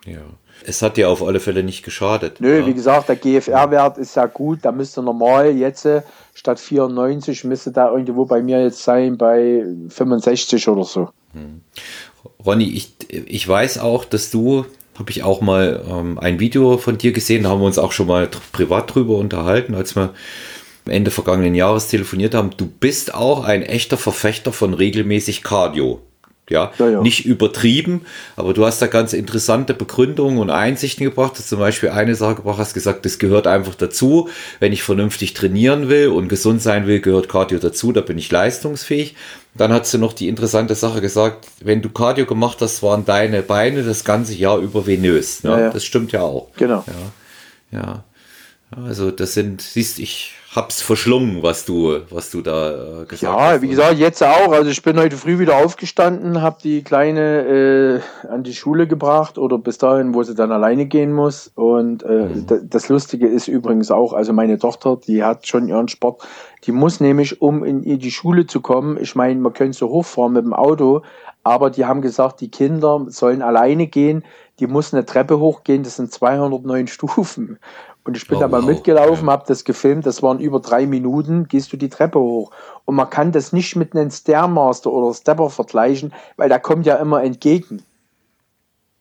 Ja. 0.05 0.19
Es 0.63 0.81
hat 0.81 0.97
dir 0.97 1.09
auf 1.09 1.23
alle 1.23 1.39
Fälle 1.39 1.63
nicht 1.63 1.83
geschadet. 1.83 2.41
Nö, 2.41 2.59
ja. 2.59 2.65
wie 2.65 2.73
gesagt, 2.73 3.07
der 3.09 3.15
GFR-Wert 3.15 3.97
ist 3.97 4.15
ja 4.15 4.25
gut. 4.25 4.59
Da 4.63 4.73
müsste 4.73 5.01
normal 5.01 5.55
jetzt 5.55 5.85
äh, 5.85 6.01
statt 6.33 6.59
94 6.59 7.45
müsste 7.45 7.71
da 7.71 7.89
irgendwo 7.89 8.25
bei 8.25 8.43
mir 8.43 8.61
jetzt 8.61 8.83
sein 8.83 9.17
bei 9.17 9.65
65 9.87 10.67
oder 10.67 10.83
so. 10.83 11.09
Hm. 11.33 11.61
Ronny, 12.45 12.69
ich, 12.69 12.93
ich 13.09 13.47
weiß 13.47 13.79
auch, 13.79 14.05
dass 14.05 14.31
du, 14.31 14.65
habe 14.97 15.11
ich 15.11 15.23
auch 15.23 15.41
mal 15.41 15.83
ähm, 15.89 16.19
ein 16.19 16.39
Video 16.39 16.77
von 16.77 16.97
dir 16.97 17.11
gesehen, 17.11 17.43
da 17.43 17.49
haben 17.49 17.61
wir 17.61 17.65
uns 17.65 17.77
auch 17.77 17.91
schon 17.91 18.07
mal 18.07 18.29
privat 18.51 18.93
drüber 18.93 19.17
unterhalten, 19.17 19.75
als 19.75 19.95
wir 19.95 20.13
Ende 20.85 21.11
vergangenen 21.11 21.55
Jahres 21.55 21.87
telefoniert 21.87 22.33
haben. 22.33 22.51
Du 22.57 22.65
bist 22.65 23.13
auch 23.13 23.43
ein 23.43 23.61
echter 23.61 23.97
Verfechter 23.97 24.51
von 24.51 24.73
regelmäßig 24.73 25.43
Cardio. 25.43 26.01
Ja, 26.49 26.73
ja, 26.79 26.89
ja, 26.89 27.01
nicht 27.01 27.25
übertrieben, 27.25 28.01
aber 28.35 28.53
du 28.53 28.65
hast 28.65 28.81
da 28.81 28.87
ganz 28.87 29.13
interessante 29.13 29.73
Begründungen 29.73 30.37
und 30.37 30.49
Einsichten 30.49 31.05
gebracht. 31.05 31.33
Hast 31.37 31.47
zum 31.47 31.59
Beispiel 31.59 31.89
eine 31.89 32.13
Sache 32.15 32.35
gebracht, 32.35 32.57
hast 32.57 32.73
gesagt, 32.73 33.05
das 33.05 33.19
gehört 33.19 33.47
einfach 33.47 33.75
dazu. 33.75 34.27
Wenn 34.59 34.73
ich 34.73 34.83
vernünftig 34.83 35.33
trainieren 35.33 35.87
will 35.87 36.09
und 36.09 36.27
gesund 36.27 36.61
sein 36.61 36.87
will, 36.87 36.99
gehört 36.99 37.29
Cardio 37.29 37.57
dazu, 37.57 37.93
da 37.93 38.01
bin 38.01 38.17
ich 38.17 38.29
leistungsfähig. 38.29 39.15
Dann 39.53 39.73
hast 39.73 39.93
du 39.93 39.97
noch 39.97 40.13
die 40.13 40.29
interessante 40.29 40.75
Sache 40.75 41.01
gesagt, 41.01 41.45
wenn 41.59 41.81
du 41.81 41.89
Cardio 41.89 42.25
gemacht 42.25 42.59
hast, 42.61 42.81
waren 42.83 43.03
deine 43.03 43.41
Beine 43.41 43.83
das 43.83 44.05
ganze 44.05 44.33
Jahr 44.33 44.57
über 44.59 44.87
venös. 44.87 45.43
Ne? 45.43 45.49
Ja, 45.49 45.69
das 45.69 45.83
stimmt 45.83 46.13
ja 46.13 46.21
auch. 46.21 46.49
Genau. 46.55 46.85
Ja. 47.71 47.79
ja. 47.79 48.03
Also 48.71 49.11
das 49.11 49.33
sind, 49.33 49.61
siehst 49.61 49.99
ich 49.99 50.35
hab's 50.53 50.81
verschlungen, 50.81 51.41
was 51.43 51.63
du, 51.63 51.99
was 52.09 52.29
du 52.29 52.41
da 52.41 52.71
äh, 52.71 53.05
gesagt 53.05 53.21
ja, 53.21 53.33
hast. 53.33 53.55
Ja, 53.55 53.61
wie 53.61 53.67
gesagt, 53.69 53.97
jetzt 53.97 54.21
auch. 54.21 54.51
Also 54.51 54.69
ich 54.69 54.81
bin 54.81 54.99
heute 54.99 55.15
früh 55.15 55.39
wieder 55.39 55.57
aufgestanden, 55.57 56.41
habe 56.41 56.57
die 56.61 56.83
Kleine 56.83 58.01
äh, 58.23 58.27
an 58.27 58.43
die 58.43 58.53
Schule 58.53 58.85
gebracht 58.85 59.37
oder 59.37 59.57
bis 59.57 59.77
dahin, 59.77 60.13
wo 60.13 60.23
sie 60.23 60.35
dann 60.35 60.51
alleine 60.51 60.87
gehen 60.87 61.13
muss. 61.13 61.51
Und 61.55 62.03
äh, 62.03 62.27
mhm. 62.27 62.45
das 62.69 62.89
Lustige 62.89 63.27
ist 63.27 63.47
übrigens 63.47 63.91
auch, 63.91 64.11
also 64.11 64.33
meine 64.33 64.59
Tochter, 64.59 64.97
die 64.97 65.23
hat 65.23 65.47
schon 65.47 65.69
ihren 65.69 65.87
Sport. 65.87 66.21
Die 66.65 66.73
muss 66.73 66.99
nämlich, 66.99 67.41
um 67.41 67.63
in, 67.63 67.83
in 67.83 67.99
die 67.99 68.11
Schule 68.11 68.45
zu 68.45 68.59
kommen, 68.59 68.97
ich 69.01 69.15
meine, 69.15 69.39
man 69.39 69.53
könnte 69.53 69.77
so 69.77 69.89
hochfahren 69.89 70.33
mit 70.33 70.43
dem 70.43 70.53
Auto, 70.53 71.01
aber 71.43 71.69
die 71.69 71.85
haben 71.85 72.01
gesagt, 72.01 72.41
die 72.41 72.51
Kinder 72.51 73.05
sollen 73.07 73.41
alleine 73.41 73.87
gehen 73.87 74.23
die 74.61 74.67
muss 74.67 74.93
eine 74.93 75.05
Treppe 75.05 75.39
hochgehen, 75.39 75.81
das 75.83 75.95
sind 75.97 76.13
209 76.13 76.87
Stufen. 76.87 77.57
Und 78.03 78.17
ich 78.17 78.27
bin 78.27 78.37
oh, 78.37 78.41
da 78.41 78.47
mal 78.47 78.61
wow. 78.63 78.69
mitgelaufen, 78.69 79.27
ja. 79.27 79.33
habe 79.33 79.45
das 79.47 79.63
gefilmt, 79.63 80.05
das 80.05 80.23
waren 80.23 80.39
über 80.39 80.59
drei 80.59 80.87
Minuten, 80.87 81.47
gehst 81.47 81.71
du 81.71 81.77
die 81.77 81.89
Treppe 81.89 82.19
hoch. 82.19 82.51
Und 82.85 82.95
man 82.95 83.09
kann 83.09 83.31
das 83.31 83.53
nicht 83.53 83.75
mit 83.75 83.95
einem 83.95 84.09
Stairmaster 84.09 84.91
oder 84.91 85.13
Stepper 85.13 85.49
vergleichen, 85.49 86.13
weil 86.35 86.49
da 86.49 86.57
kommt 86.57 86.85
ja 86.85 86.95
immer 86.95 87.23
entgegen. 87.23 87.83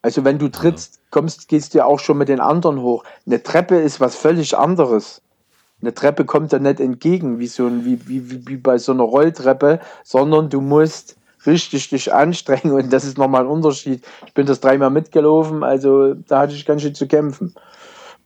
Also 0.03 0.25
wenn 0.25 0.39
du 0.39 0.49
trittst, 0.49 0.97
ja. 0.97 1.01
kommst, 1.11 1.49
gehst 1.49 1.73
du 1.73 1.79
ja 1.79 1.85
auch 1.87 1.99
schon 1.99 2.19
mit 2.19 2.29
den 2.29 2.41
anderen 2.41 2.83
hoch. 2.83 3.05
Eine 3.27 3.43
Treppe 3.43 3.77
ist 3.77 4.01
was 4.01 4.17
völlig 4.17 4.57
anderes. 4.57 5.23
Eine 5.81 5.95
Treppe 5.95 6.27
kommt 6.27 6.53
da 6.53 6.59
nicht 6.59 6.79
entgegen, 6.81 7.39
wie, 7.39 7.47
so 7.47 7.67
ein, 7.67 7.87
wie, 7.87 8.07
wie, 8.07 8.47
wie 8.47 8.57
bei 8.57 8.77
so 8.77 8.93
einer 8.93 9.03
Rolltreppe, 9.03 9.81
sondern 10.05 10.51
du 10.51 10.61
musst 10.61 11.17
richtig 11.47 11.89
dich 11.89 12.13
anstrengen 12.13 12.73
und 12.73 12.93
das 12.93 13.05
ist 13.05 13.17
nochmal 13.17 13.43
ein 13.43 13.49
Unterschied. 13.49 14.05
Ich 14.27 14.35
bin 14.35 14.45
das 14.45 14.61
dreimal 14.61 14.91
mitgelaufen, 14.91 15.63
also 15.63 16.13
da 16.13 16.41
hatte 16.41 16.53
ich 16.53 16.67
ganz 16.67 16.83
schön 16.83 16.95
zu 16.95 17.09
kämpfen. 17.09 17.55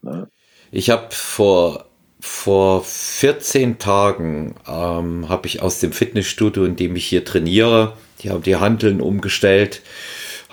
Ja. 0.03 0.27
Ich 0.77 0.91
habe 0.91 1.07
vor 1.11 1.85
vor 2.19 2.83
14 2.83 3.79
Tagen 3.79 4.57
ähm, 4.67 5.29
habe 5.29 5.47
ich 5.47 5.63
aus 5.63 5.79
dem 5.79 5.93
Fitnessstudio, 5.93 6.65
in 6.65 6.75
dem 6.75 6.97
ich 6.97 7.07
hier 7.07 7.25
trainiere, 7.25 7.93
die 8.23 8.31
haben 8.31 8.43
die 8.43 8.57
Handeln 8.57 9.01
umgestellt 9.01 9.83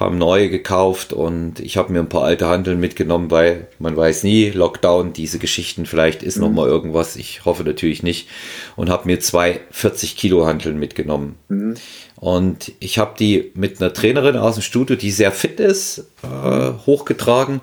haben 0.01 0.17
neue 0.17 0.49
gekauft 0.49 1.13
und 1.13 1.59
ich 1.59 1.77
habe 1.77 1.93
mir 1.93 1.99
ein 1.99 2.09
paar 2.09 2.23
alte 2.23 2.47
Handeln 2.47 2.79
mitgenommen, 2.79 3.29
weil 3.29 3.67
man 3.77 3.95
weiß 3.95 4.23
nie, 4.23 4.49
Lockdown, 4.49 5.13
diese 5.13 5.37
Geschichten, 5.37 5.85
vielleicht 5.85 6.23
ist 6.23 6.37
mhm. 6.37 6.43
noch 6.43 6.51
mal 6.51 6.67
irgendwas, 6.67 7.15
ich 7.15 7.45
hoffe 7.45 7.63
natürlich 7.63 8.01
nicht 8.01 8.27
und 8.75 8.89
habe 8.89 9.05
mir 9.05 9.19
zwei 9.19 9.61
40 9.69 10.17
Kilo 10.17 10.47
Handeln 10.47 10.79
mitgenommen. 10.79 11.35
Mhm. 11.49 11.75
Und 12.15 12.71
ich 12.79 12.97
habe 12.97 13.13
die 13.17 13.51
mit 13.53 13.79
einer 13.79 13.93
Trainerin 13.93 14.37
aus 14.37 14.55
dem 14.55 14.63
Studio, 14.63 14.95
die 14.95 15.11
sehr 15.11 15.31
fit 15.31 15.59
ist, 15.59 16.07
äh, 16.23 16.71
hochgetragen. 16.85 17.61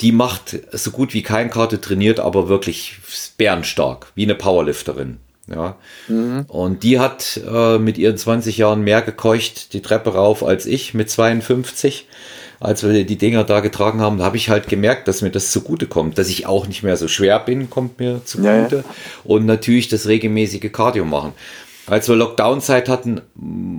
Die 0.00 0.12
macht 0.12 0.58
so 0.72 0.90
gut 0.90 1.14
wie 1.14 1.22
kein 1.22 1.50
Karte 1.50 1.80
trainiert, 1.80 2.20
aber 2.20 2.48
wirklich 2.48 2.98
bärenstark, 3.38 4.12
wie 4.14 4.24
eine 4.24 4.34
Powerlifterin. 4.34 5.18
Ja. 5.48 5.76
Mhm. 6.08 6.44
Und 6.48 6.82
die 6.82 6.98
hat 6.98 7.40
äh, 7.48 7.78
mit 7.78 7.98
ihren 7.98 8.16
20 8.16 8.58
Jahren 8.58 8.82
mehr 8.82 9.02
gekeucht 9.02 9.72
die 9.72 9.82
Treppe 9.82 10.14
rauf 10.14 10.44
als 10.44 10.66
ich 10.66 10.94
mit 10.94 11.10
52. 11.10 12.08
Als 12.58 12.82
wir 12.82 13.04
die 13.04 13.18
Dinger 13.18 13.44
da 13.44 13.60
getragen 13.60 14.00
haben, 14.00 14.22
habe 14.22 14.38
ich 14.38 14.48
halt 14.48 14.66
gemerkt, 14.66 15.08
dass 15.08 15.20
mir 15.20 15.30
das 15.30 15.52
zugute 15.52 15.86
kommt, 15.86 16.16
dass 16.16 16.30
ich 16.30 16.46
auch 16.46 16.66
nicht 16.66 16.82
mehr 16.82 16.96
so 16.96 17.06
schwer 17.06 17.38
bin, 17.38 17.68
kommt 17.68 18.00
mir 18.00 18.22
zugute. 18.24 18.48
Ja, 18.48 18.78
ja. 18.78 18.84
Und 19.24 19.44
natürlich 19.44 19.88
das 19.88 20.06
regelmäßige 20.06 20.72
Cardio 20.72 21.04
machen. 21.04 21.32
Als 21.86 22.08
wir 22.08 22.16
Lockdown-Zeit 22.16 22.88
hatten, 22.88 23.20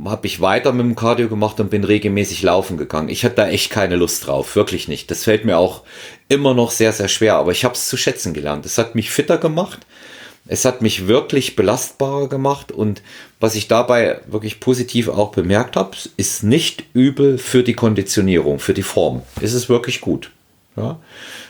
habe 0.06 0.28
ich 0.28 0.40
weiter 0.40 0.72
mit 0.72 0.86
dem 0.86 0.96
Cardio 0.96 1.28
gemacht 1.28 1.60
und 1.60 1.70
bin 1.70 1.84
regelmäßig 1.84 2.42
laufen 2.42 2.78
gegangen. 2.78 3.10
Ich 3.10 3.26
hatte 3.26 3.36
da 3.36 3.50
echt 3.50 3.70
keine 3.70 3.98
Lust 3.98 4.28
drauf, 4.28 4.56
wirklich 4.56 4.88
nicht. 4.88 5.12
Das 5.12 5.26
fällt 5.26 5.44
mir 5.44 5.58
auch 5.58 5.84
immer 6.30 6.54
noch 6.54 6.72
sehr, 6.72 6.94
sehr 6.94 7.10
schwer, 7.10 7.36
aber 7.36 7.52
ich 7.52 7.66
habe 7.66 7.76
es 7.76 7.90
zu 7.90 7.98
schätzen 7.98 8.34
gelernt. 8.34 8.66
Es 8.66 8.78
hat 8.78 8.96
mich 8.96 9.12
fitter 9.12 9.38
gemacht 9.38 9.86
es 10.48 10.66
hat 10.66 10.82
mich 10.82 11.08
wirklich 11.08 11.56
belastbarer 11.56 12.30
gemacht 12.30 12.72
und 12.72 13.02
was 13.40 13.56
ich 13.56 13.68
dabei 13.68 14.22
wirklich 14.28 14.60
positiv 14.60 15.10
auch 15.10 15.32
bemerkt 15.32 15.76
habe, 15.76 15.98
ist 16.16 16.44
nicht 16.44 16.86
übel 16.94 17.38
für 17.38 17.64
die 17.64 17.74
Konditionierung, 17.74 18.60
für 18.60 18.74
die 18.74 18.84
Form. 18.84 19.24
Es 19.42 19.54
ist 19.54 19.70
wirklich 19.70 20.02
gut. 20.02 20.32
Ja, 20.76 21.00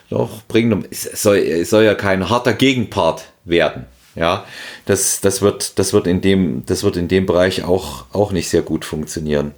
doch 0.10 0.42
bringen, 0.48 0.88
es 0.90 1.04
soll, 1.04 1.38
es 1.38 1.70
soll 1.70 1.84
ja 1.84 1.96
kein 1.96 2.30
harter 2.30 2.54
Gegenpart 2.54 3.26
werden. 3.46 3.86
Ja, 4.18 4.46
das, 4.86 5.22
das 5.22 5.42
wird, 5.42 5.78
das 5.80 5.94
wird 5.94 6.08
in 6.08 6.22
dem, 6.22 6.66
das 6.66 6.84
wird 6.84 6.98
in 6.98 7.08
dem 7.08 7.26
Bereich 7.26 7.64
auch, 7.64 8.06
auch 8.14 8.32
nicht 8.32 8.50
sehr 8.50 8.64
gut 8.64 8.84
funktionieren. 8.84 9.54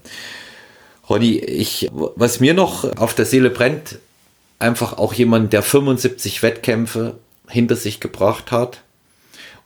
Ronny, 1.10 1.38
ich, 1.38 1.90
was 1.92 2.40
mir 2.40 2.54
noch 2.54 2.98
auf 2.98 3.14
der 3.14 3.26
Seele 3.26 3.50
brennt, 3.50 4.00
einfach 4.60 4.98
auch 4.98 5.14
jemand, 5.14 5.54
der 5.54 5.64
75 5.64 6.44
Wettkämpfe 6.44 7.18
hinter 7.48 7.76
sich 7.76 8.00
gebracht 8.00 8.52
hat, 8.52 8.82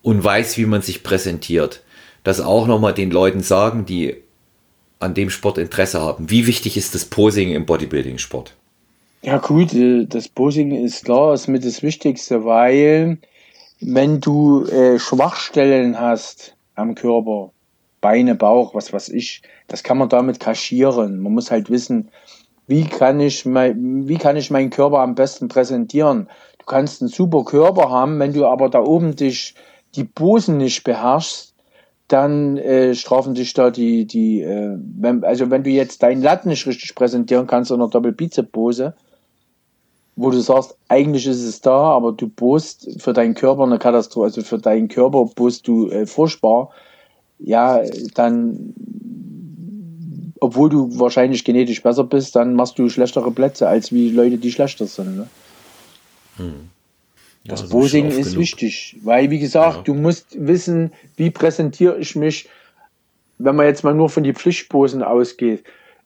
und 0.03 0.23
weiß, 0.23 0.57
wie 0.57 0.67
man 0.67 0.83
sich 0.83 1.01
präsentiert. 1.01 1.81
Das 2.23 2.39
auch 2.39 2.67
nochmal 2.67 2.93
den 2.93 3.09
Leuten 3.09 3.41
sagen, 3.41 3.85
die 3.85 4.17
an 4.99 5.15
dem 5.15 5.29
Sport 5.29 5.57
Interesse 5.57 5.99
haben. 5.99 6.29
Wie 6.29 6.45
wichtig 6.45 6.77
ist 6.77 6.93
das 6.93 7.05
Posing 7.05 7.51
im 7.51 7.65
Bodybuilding-Sport? 7.65 8.53
Ja 9.23 9.37
gut, 9.37 9.73
äh, 9.73 10.05
das 10.05 10.29
Posing 10.29 10.71
ist 10.85 11.05
klar, 11.05 11.33
ist 11.33 11.47
mit 11.47 11.65
das 11.65 11.81
Wichtigste, 11.81 12.45
weil 12.45 13.17
wenn 13.86 14.19
du 14.19 14.65
äh, 14.65 14.99
Schwachstellen 14.99 15.99
hast 15.99 16.55
am 16.75 16.95
Körper, 16.95 17.51
Beine, 18.01 18.36
Bauch, 18.36 18.75
was 18.75 18.91
weiß 18.91 19.09
ich, 19.09 19.41
das 19.67 19.84
kann 19.84 19.97
man 19.97 20.09
damit 20.09 20.39
kaschieren. 20.39 21.19
Man 21.19 21.34
muss 21.34 21.51
halt 21.51 21.69
wissen, 21.69 22.09
wie 22.67 22.86
kann 22.86 23.19
ich 23.19 23.45
mein, 23.45 24.07
wie 24.07 24.17
kann 24.17 24.38
ich 24.38 24.51
meinen 24.51 24.69
Körper 24.69 24.99
am 24.99 25.15
besten 25.15 25.47
präsentieren? 25.47 26.27
Du 26.59 26.65
kannst 26.65 27.01
einen 27.01 27.09
super 27.09 27.43
Körper 27.43 27.89
haben, 27.89 28.19
wenn 28.19 28.34
du 28.34 28.45
aber 28.45 28.69
da 28.69 28.81
oben 28.81 29.15
dich 29.15 29.55
die 29.95 30.05
Posen 30.05 30.57
nicht 30.57 30.84
beherrschst, 30.84 31.53
dann 32.07 32.57
äh, 32.57 32.95
strafen 32.95 33.34
dich 33.34 33.53
da 33.53 33.69
die, 33.69 34.05
die 34.05 34.41
äh, 34.41 34.77
wenn, 34.97 35.23
also 35.23 35.49
wenn 35.49 35.63
du 35.63 35.69
jetzt 35.69 36.03
deinen 36.03 36.21
Latt 36.21 36.45
nicht 36.45 36.65
richtig 36.67 36.95
präsentieren 36.95 37.47
kannst 37.47 37.71
in 37.71 37.75
einer 37.75 37.89
Doppelbizep-Pose, 37.89 38.95
wo 40.16 40.30
du 40.30 40.39
sagst, 40.39 40.76
eigentlich 40.88 41.26
ist 41.26 41.43
es 41.43 41.61
da, 41.61 41.91
aber 41.91 42.11
du 42.11 42.28
post 42.30 43.01
für 43.01 43.14
deinen 43.14 43.34
Körper 43.34 43.64
eine 43.64 43.80
Katastrophe, 43.80 44.26
also 44.26 44.41
für 44.41 44.59
deinen 44.59 44.88
Körper 44.88 45.26
post 45.34 45.68
du 45.68 45.89
äh, 45.89 46.05
furchtbar, 46.05 46.70
ja, 47.39 47.82
dann, 48.14 48.74
obwohl 50.39 50.70
du 50.70 50.99
wahrscheinlich 50.99 51.43
genetisch 51.43 51.82
besser 51.82 52.03
bist, 52.03 52.36
dann 52.36 52.53
machst 52.53 52.78
du 52.78 52.89
schlechtere 52.89 53.32
Plätze 53.32 53.68
als 53.68 53.91
wie 53.91 54.09
Leute, 54.09 54.38
die 54.38 54.51
schlechter 54.51 54.86
sind. 54.86 55.18
Ne? 55.18 55.28
Hm. 56.38 56.70
Das 57.45 57.61
ja, 57.61 57.68
Posing 57.68 58.07
ist 58.07 58.30
genug. 58.30 58.39
wichtig, 58.39 58.97
weil 59.03 59.30
wie 59.30 59.39
gesagt, 59.39 59.78
ja. 59.78 59.84
du 59.84 59.93
musst 59.93 60.28
wissen, 60.39 60.93
wie 61.18 61.30
präsentiere 61.30 61.97
ich 61.97 62.16
mich, 62.16 62.47
wenn 63.38 63.55
man 63.55 63.66
jetzt 63.66 63.84
mal 63.84 63.93
nur 63.93 64.09
von 64.09 64.24
die 64.24 64.34
Pflichtposen 64.34 65.03
ausgeht. 65.03 65.64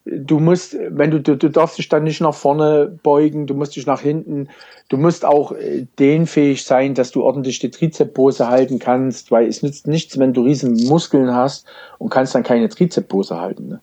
Du 0.10 0.40
musst, 0.40 0.76
wenn 0.90 1.12
du, 1.12 1.20
du, 1.20 1.36
du 1.36 1.50
darfst 1.50 1.78
dich 1.78 1.90
dann 1.90 2.04
nicht 2.04 2.22
nach 2.22 2.34
vorne 2.34 2.98
beugen, 3.04 3.48
du 3.48 3.54
musst 3.54 3.76
dich 3.76 3.86
nach 3.86 4.02
hinten, 4.02 4.48
du 4.90 4.98
musst 4.98 5.26
auch 5.26 5.52
äh, 5.52 5.86
dehnfähig 6.00 6.64
sein, 6.64 6.94
dass 6.94 7.12
du 7.12 7.24
ordentlich 7.24 7.60
die 7.60 7.72
Trizepose 7.72 8.48
halten 8.48 8.80
kannst, 8.80 9.32
weil 9.32 9.48
es 9.48 9.64
nützt 9.64 9.88
nichts, 9.88 10.18
wenn 10.18 10.34
du 10.34 10.44
riesen 10.44 10.74
Muskeln 10.88 11.34
hast 11.34 11.66
und 11.98 12.10
kannst 12.10 12.36
dann 12.36 12.44
keine 12.44 12.70
Trizepose 12.70 13.40
halten. 13.40 13.68
Ne? 13.68 13.82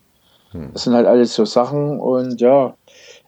Hm. 0.53 0.71
Das 0.73 0.85
sind 0.85 0.95
halt 0.95 1.07
alles 1.07 1.35
so 1.35 1.45
Sachen 1.45 1.99
und 2.01 2.41
ja, 2.41 2.75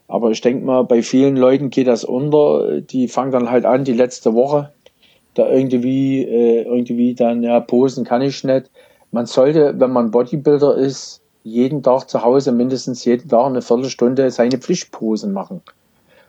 aber 0.07 0.31
ich 0.31 0.41
denke 0.41 0.65
mal, 0.65 0.83
bei 0.83 1.01
vielen 1.01 1.35
Leuten 1.35 1.69
geht 1.69 1.87
das 1.87 2.03
unter. 2.03 2.81
Die 2.81 3.07
fangen 3.07 3.31
dann 3.31 3.51
halt 3.51 3.65
an, 3.65 3.83
die 3.83 3.93
letzte 3.93 4.33
Woche 4.33 4.71
da 5.33 5.49
irgendwie, 5.49 6.23
äh, 6.23 6.63
irgendwie 6.63 7.13
dann, 7.13 7.43
ja, 7.43 7.59
posen 7.59 8.05
kann 8.05 8.21
ich 8.21 8.43
nicht. 8.43 8.71
Man 9.11 9.25
sollte, 9.25 9.75
wenn 9.77 9.91
man 9.91 10.11
Bodybuilder 10.11 10.75
ist, 10.75 11.21
jeden 11.47 11.81
Tag 11.83 12.09
zu 12.09 12.23
Hause 12.23 12.51
mindestens 12.51 13.05
jeden 13.05 13.29
Tag 13.29 13.45
eine 13.45 13.61
Viertelstunde 13.61 14.29
seine 14.31 14.57
Pflichtposen 14.57 15.33
machen. 15.33 15.61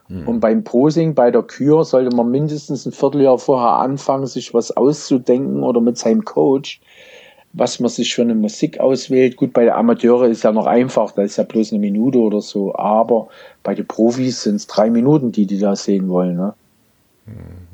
Hm. 0.07 0.27
Und 0.27 0.41
beim 0.41 0.65
Posing, 0.65 1.15
bei 1.15 1.31
der 1.31 1.43
Kür, 1.43 1.85
sollte 1.85 2.15
man 2.15 2.31
mindestens 2.31 2.87
ein 2.87 2.93
Vierteljahr 2.93 3.39
vorher 3.39 3.73
anfangen, 3.73 4.27
sich 4.27 4.55
was 4.55 4.77
auszudenken 4.77 5.63
oder 5.63 5.81
mit 5.81 5.99
seinem 5.99 6.25
Coach, 6.25 6.81
was 7.53 7.81
man 7.81 7.91
sich 7.91 8.15
für 8.15 8.23
eine 8.23 8.35
Musik 8.35 8.81
auswählt. 8.81 9.37
Gut, 9.37 9.53
bei 9.53 9.65
den 9.65 9.75
Amateuren 9.75 10.31
ist 10.31 10.45
ja 10.45 10.53
noch 10.53 10.67
einfach, 10.67 11.13
da 11.13 11.23
ist 11.23 11.37
ja 11.37 11.45
bloß 11.45 11.73
eine 11.73 11.81
Minute 11.81 12.19
oder 12.19 12.41
so, 12.41 12.75
aber 12.75 13.29
bei 13.63 13.75
den 13.75 13.87
Profis 13.87 14.43
sind 14.43 14.57
es 14.57 14.67
drei 14.67 14.91
Minuten, 14.91 15.33
die 15.33 15.47
die 15.47 15.59
da 15.59 15.77
sehen 15.77 16.09
wollen. 16.09 16.37
Ne? 16.37 16.55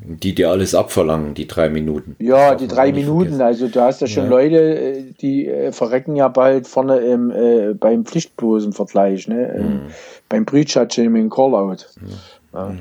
Die 0.07 0.35
dir 0.35 0.51
alles 0.51 0.75
abverlangen, 0.75 1.35
die 1.35 1.47
drei 1.49 1.71
Minuten. 1.71 2.17
Ja, 2.19 2.55
die 2.55 2.69
drei 2.69 2.93
Minuten. 2.93 3.41
Also 3.41 3.69
du 3.69 3.81
hast 3.81 4.01
ja 4.01 4.07
schon 4.07 4.25
ja. 4.25 4.31
Leute, 4.31 4.57
äh, 4.57 5.05
die 5.21 5.49
äh, 5.49 5.73
verrecken 5.73 6.15
ja 6.17 6.29
bald 6.29 6.67
vorne 6.67 6.99
im, 6.99 7.31
äh, 7.31 7.75
beim 7.75 8.05
Pflichtposenvergleich, 8.05 9.29
ne? 9.29 9.55
Mhm. 9.59 9.81
beim 10.29 10.45
Preacher 10.45 10.87
im 10.99 11.31
Callout. 11.31 11.87
Ja. 12.53 12.71
Ja. 12.71 12.77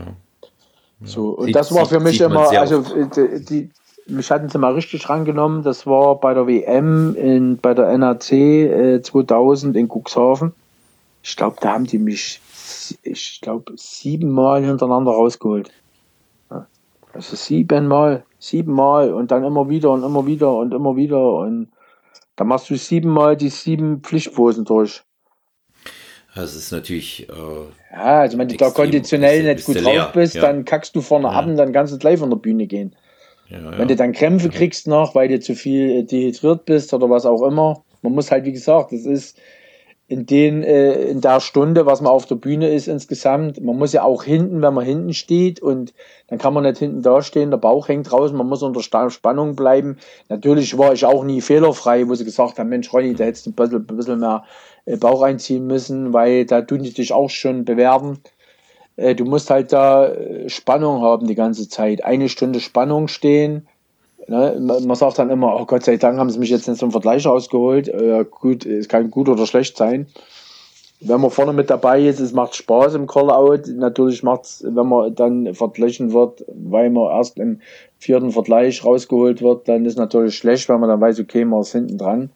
So, 1.06 1.30
und 1.30 1.48
sieht, 1.48 1.56
das 1.56 1.74
war 1.74 1.86
für 1.86 2.00
mich 2.00 2.20
immer, 2.20 2.50
also 2.50 2.84
äh, 2.96 3.40
die, 3.40 3.70
mich 4.08 4.32
hatten 4.32 4.50
sie 4.50 4.58
mal 4.58 4.74
richtig 4.74 5.10
rangenommen. 5.10 5.64
Das 5.64 5.86
war 5.86 6.20
bei 6.20 6.34
der 6.34 6.48
WM 6.48 7.16
in, 7.16 7.58
bei 7.58 7.74
der 7.74 7.98
NAC 7.98 8.32
äh, 8.32 9.02
2000 9.02 9.76
in 9.78 9.90
Cuxhaven. 9.90 10.54
Ich 11.24 11.36
glaube, 11.36 11.58
da 11.62 11.74
haben 11.74 11.86
die 11.86 12.00
mich, 12.00 12.42
ich 13.02 13.40
glaube, 13.42 13.74
siebenmal 13.78 14.64
hintereinander 14.64 15.12
rausgeholt. 15.12 15.72
Also 17.14 17.36
siebenmal, 17.36 18.26
siebenmal 18.40 19.14
und 19.14 19.32
dann 19.32 19.44
immer 19.44 19.70
wieder 19.70 19.92
und 19.92 20.04
immer 20.04 20.26
wieder 20.26 20.56
und 20.56 20.74
immer 20.74 20.96
wieder 20.96 21.34
und 21.36 21.72
da 22.36 22.44
machst 22.44 22.70
du 22.70 22.76
siebenmal 22.76 23.38
die 23.38 23.50
sieben 23.50 24.02
Pflichtposen 24.02 24.66
durch. 24.66 25.04
Das 26.36 26.56
ist 26.56 26.72
natürlich. 26.72 27.30
Äh, 27.30 27.96
ja, 27.96 28.22
also 28.22 28.38
wenn 28.38 28.48
du 28.48 28.58
da 28.58 28.72
konditionell 28.72 29.44
nicht 29.44 29.66
gut 29.66 29.84
drauf 29.84 30.12
bist, 30.14 30.36
ja. 30.36 30.42
dann 30.42 30.66
kackst 30.66 30.96
du 30.96 31.02
vorne 31.02 31.28
ja. 31.28 31.34
ab 31.34 31.46
und 31.46 31.58
dann 31.58 31.72
kannst 31.72 31.94
du 31.94 32.00
gleich 32.00 32.18
von 32.18 32.32
der 32.32 32.38
Bühne 32.38 32.66
gehen. 32.66 32.96
Ja, 33.50 33.78
Wenn 33.78 33.88
du 33.88 33.96
dann 33.96 34.14
Krämpfe 34.14 34.50
kriegst 34.50 34.88
noch, 34.88 35.14
weil 35.14 35.28
du 35.28 35.40
zu 35.40 35.54
viel 35.54 36.04
dehydriert 36.06 36.66
bist 36.66 36.94
oder 36.94 37.10
was 37.10 37.26
auch 37.26 37.44
immer. 37.44 37.84
Man 38.02 38.14
muss 38.14 38.32
halt, 38.32 38.46
wie 38.46 38.52
gesagt, 38.52 38.92
das 38.92 39.06
ist, 39.06 39.38
in 40.14 40.28
den 40.28 40.62
äh, 40.62 40.94
in 41.06 41.22
der 41.22 41.40
Stunde, 41.40 41.88
was 41.88 42.00
man 42.00 42.12
auf 42.12 42.28
der 42.28 42.36
Bühne 42.36 42.70
ist 42.70 42.88
insgesamt. 42.88 43.60
Man 43.60 43.78
muss 43.78 43.94
ja 43.94 44.04
auch 44.04 44.24
hinten, 44.24 44.62
wenn 44.62 44.74
man 44.76 44.86
hinten 44.86 45.14
steht 45.16 45.60
und 45.60 45.92
dann 46.28 46.38
kann 46.38 46.54
man 46.54 46.64
nicht 46.64 46.78
hinten 46.78 47.02
dastehen, 47.02 47.50
der 47.50 47.58
Bauch 47.58 47.88
hängt 47.88 48.12
draußen, 48.12 48.38
man 48.38 48.48
muss 48.48 48.62
unter 48.62 48.82
Spannung 49.10 49.56
bleiben. 49.56 49.98
Natürlich 50.30 50.78
war 50.78 50.94
ich 50.94 51.04
auch 51.04 51.24
nie 51.24 51.42
fehlerfrei, 51.42 52.08
wo 52.08 52.14
sie 52.14 52.26
gesagt 52.26 52.60
haben, 52.60 52.70
Mensch 52.70 52.94
Ronny, 52.94 53.16
da 53.16 53.24
hättest 53.24 53.48
du 53.48 53.50
ein 53.50 53.56
bisschen, 53.56 53.88
ein 53.90 53.98
bisschen 53.98 54.20
mehr 54.20 54.44
äh, 54.86 54.98
Bauch 54.98 55.24
einziehen 55.24 55.66
müssen, 55.66 56.14
weil 56.14 56.46
da 56.46 56.62
tun 56.62 56.84
die 56.84 56.94
dich 56.94 57.12
auch 57.12 57.32
schon 57.32 57.66
bewerben. 57.66 58.20
Äh, 58.98 59.16
du 59.16 59.26
musst 59.26 59.50
halt 59.50 59.74
da 59.74 60.10
äh, 60.10 60.48
Spannung 60.48 61.02
haben 61.02 61.26
die 61.26 61.36
ganze 61.36 61.68
Zeit. 61.68 62.06
Eine 62.06 62.30
Stunde 62.30 62.60
Spannung 62.60 63.08
stehen. 63.08 63.68
Ne? 64.28 64.58
Man 64.60 64.96
sagt 64.96 65.20
dann 65.20 65.30
immer, 65.30 65.60
oh 65.60 65.66
Gott 65.66 65.84
sei 65.84 65.98
Dank 65.98 66.18
haben 66.18 66.30
sie 66.30 66.40
mich 66.40 66.50
jetzt 66.50 66.68
nicht 66.68 66.80
zum 66.80 66.92
Vergleich 66.92 67.26
rausgeholt. 67.26 67.88
Äh, 67.88 68.26
gut, 68.30 68.66
es 68.66 68.88
kann 68.88 69.12
gut 69.12 69.30
oder 69.30 69.46
schlecht 69.46 69.78
sein. 69.78 70.08
Wenn 71.06 71.20
man 71.20 71.32
vorne 71.32 71.52
mit 71.52 71.70
dabei 71.70 72.02
ist, 72.02 72.22
es 72.22 72.32
macht 72.32 72.56
Spaß 72.56 72.96
im 72.96 73.08
Callout. 73.08 73.64
Natürlich 73.76 74.24
macht 74.24 74.46
es, 74.46 74.64
wenn 74.66 74.88
man 74.88 75.14
dann 75.14 75.54
verglichen 75.54 76.14
wird, 76.14 76.46
weil 76.48 76.90
man 76.90 77.12
erst 77.12 77.38
im 77.38 77.60
vierten 77.98 78.32
Vergleich 78.32 78.86
rausgeholt 78.86 79.42
wird, 79.42 79.68
dann 79.68 79.84
ist 79.84 79.98
natürlich 79.98 80.38
schlecht, 80.38 80.70
wenn 80.70 80.80
man 80.80 80.90
dann 80.90 81.02
weiß, 81.02 81.20
okay, 81.20 81.44
man 81.44 81.62
ist 81.62 81.74
hinten 81.74 81.98
dran. 81.98 82.30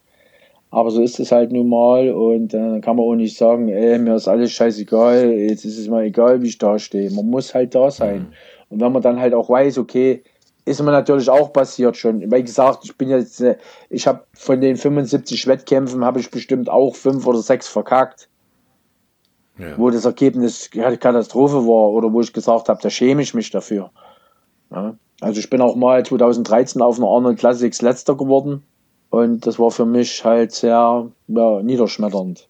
Aber 0.70 0.92
so 0.92 1.02
ist 1.02 1.18
es 1.20 1.32
halt 1.32 1.54
nun 1.54 1.70
mal 1.70 2.12
und 2.12 2.54
äh, 2.54 2.58
dann 2.58 2.82
kann 2.82 2.98
man 2.98 3.06
auch 3.06 3.16
nicht 3.16 3.38
sagen, 3.38 3.70
ey, 3.70 3.98
mir 4.00 4.16
ist 4.16 4.28
alles 4.28 4.52
scheißegal, 4.52 5.32
jetzt 5.32 5.64
ist 5.64 5.80
es 5.80 5.88
mal 5.88 6.04
egal, 6.04 6.42
wie 6.42 6.48
ich 6.48 6.58
da 6.58 6.78
stehe. 6.78 7.10
Man 7.12 7.30
muss 7.30 7.56
halt 7.56 7.74
da 7.74 7.90
sein. 7.90 8.20
Mhm. 8.20 8.28
Und 8.70 8.82
wenn 8.82 8.92
man 8.92 9.02
dann 9.02 9.20
halt 9.20 9.34
auch 9.34 9.50
weiß, 9.50 9.78
okay, 9.78 10.24
ist 10.68 10.82
mir 10.82 10.92
natürlich 10.92 11.30
auch 11.30 11.54
passiert 11.54 11.96
schon. 11.98 12.32
Wie 12.32 12.44
gesagt, 12.44 12.84
ich 12.84 12.98
bin 12.98 13.10
jetzt, 13.10 13.42
äh, 13.42 13.58
ich 13.90 14.06
habe 14.06 14.24
von 14.34 14.60
den 14.60 14.76
75 14.76 15.48
Wettkämpfen 15.48 16.04
habe 16.04 16.20
ich 16.20 16.30
bestimmt 16.30 16.70
auch 16.70 16.96
fünf 16.96 17.26
oder 17.26 17.40
sechs 17.40 17.68
verkackt. 17.68 18.30
Ja. 19.58 19.78
Wo 19.78 19.90
das 19.90 20.06
Ergebnis 20.06 20.70
Katastrophe 20.70 21.66
war 21.66 21.90
oder 21.90 22.14
wo 22.14 22.22
ich 22.22 22.32
gesagt 22.32 22.70
habe, 22.70 22.80
da 22.82 22.90
schäme 22.90 23.24
ich 23.24 23.34
mich 23.34 23.50
dafür. 23.50 23.90
Ja. 24.70 24.96
Also 25.20 25.40
ich 25.40 25.50
bin 25.50 25.62
auch 25.62 25.76
mal 25.76 26.06
2013 26.06 26.82
auf 26.82 26.98
einer 27.00 27.08
Arnold 27.08 27.40
Classics 27.40 27.82
letzter 27.82 28.16
geworden. 28.16 28.64
Und 29.10 29.48
das 29.48 29.58
war 29.58 29.72
für 29.72 29.86
mich 29.86 30.24
halt 30.24 30.52
sehr 30.52 31.10
ja, 31.28 31.62
niederschmetternd. 31.64 32.48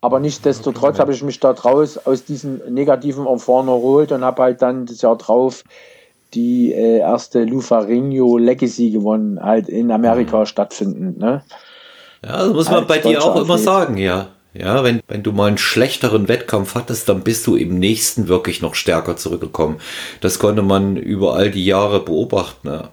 Aber 0.00 0.18
nichtsdestotrotz 0.18 0.98
habe 0.98 1.12
ich 1.12 1.22
mich 1.22 1.38
da 1.38 1.52
draus 1.52 1.96
aus 1.96 2.24
diesem 2.24 2.60
negativen 2.68 3.24
Erfahrung 3.26 3.68
erholt 3.68 4.10
und 4.10 4.24
habe 4.24 4.42
halt 4.42 4.60
dann 4.60 4.84
das 4.84 5.00
Jahr 5.00 5.16
drauf 5.16 5.62
die 6.34 6.72
äh, 6.72 6.98
erste 6.98 7.44
Lufarinho 7.44 8.38
Legacy 8.38 8.90
gewonnen, 8.90 9.40
halt 9.40 9.68
in 9.68 9.90
Amerika 9.90 10.40
mhm. 10.40 10.46
stattfindend. 10.46 11.18
Ne? 11.18 11.42
Ja, 12.24 12.38
das 12.38 12.52
muss 12.52 12.66
man 12.70 12.80
Als 12.80 12.88
bei 12.88 12.98
dir 12.98 13.22
auch 13.22 13.30
Athlet. 13.30 13.44
immer 13.44 13.58
sagen, 13.58 13.96
ja. 13.96 14.28
Ja, 14.54 14.84
wenn, 14.84 15.00
wenn 15.08 15.22
du 15.22 15.32
mal 15.32 15.48
einen 15.48 15.56
schlechteren 15.56 16.28
Wettkampf 16.28 16.74
hattest, 16.74 17.08
dann 17.08 17.22
bist 17.22 17.46
du 17.46 17.56
im 17.56 17.78
nächsten 17.78 18.28
wirklich 18.28 18.60
noch 18.60 18.74
stärker 18.74 19.16
zurückgekommen. 19.16 19.76
Das 20.20 20.38
konnte 20.38 20.60
man 20.60 20.96
über 20.96 21.34
all 21.34 21.50
die 21.50 21.64
Jahre 21.64 22.00
beobachten. 22.00 22.68
Ne? 22.68 22.88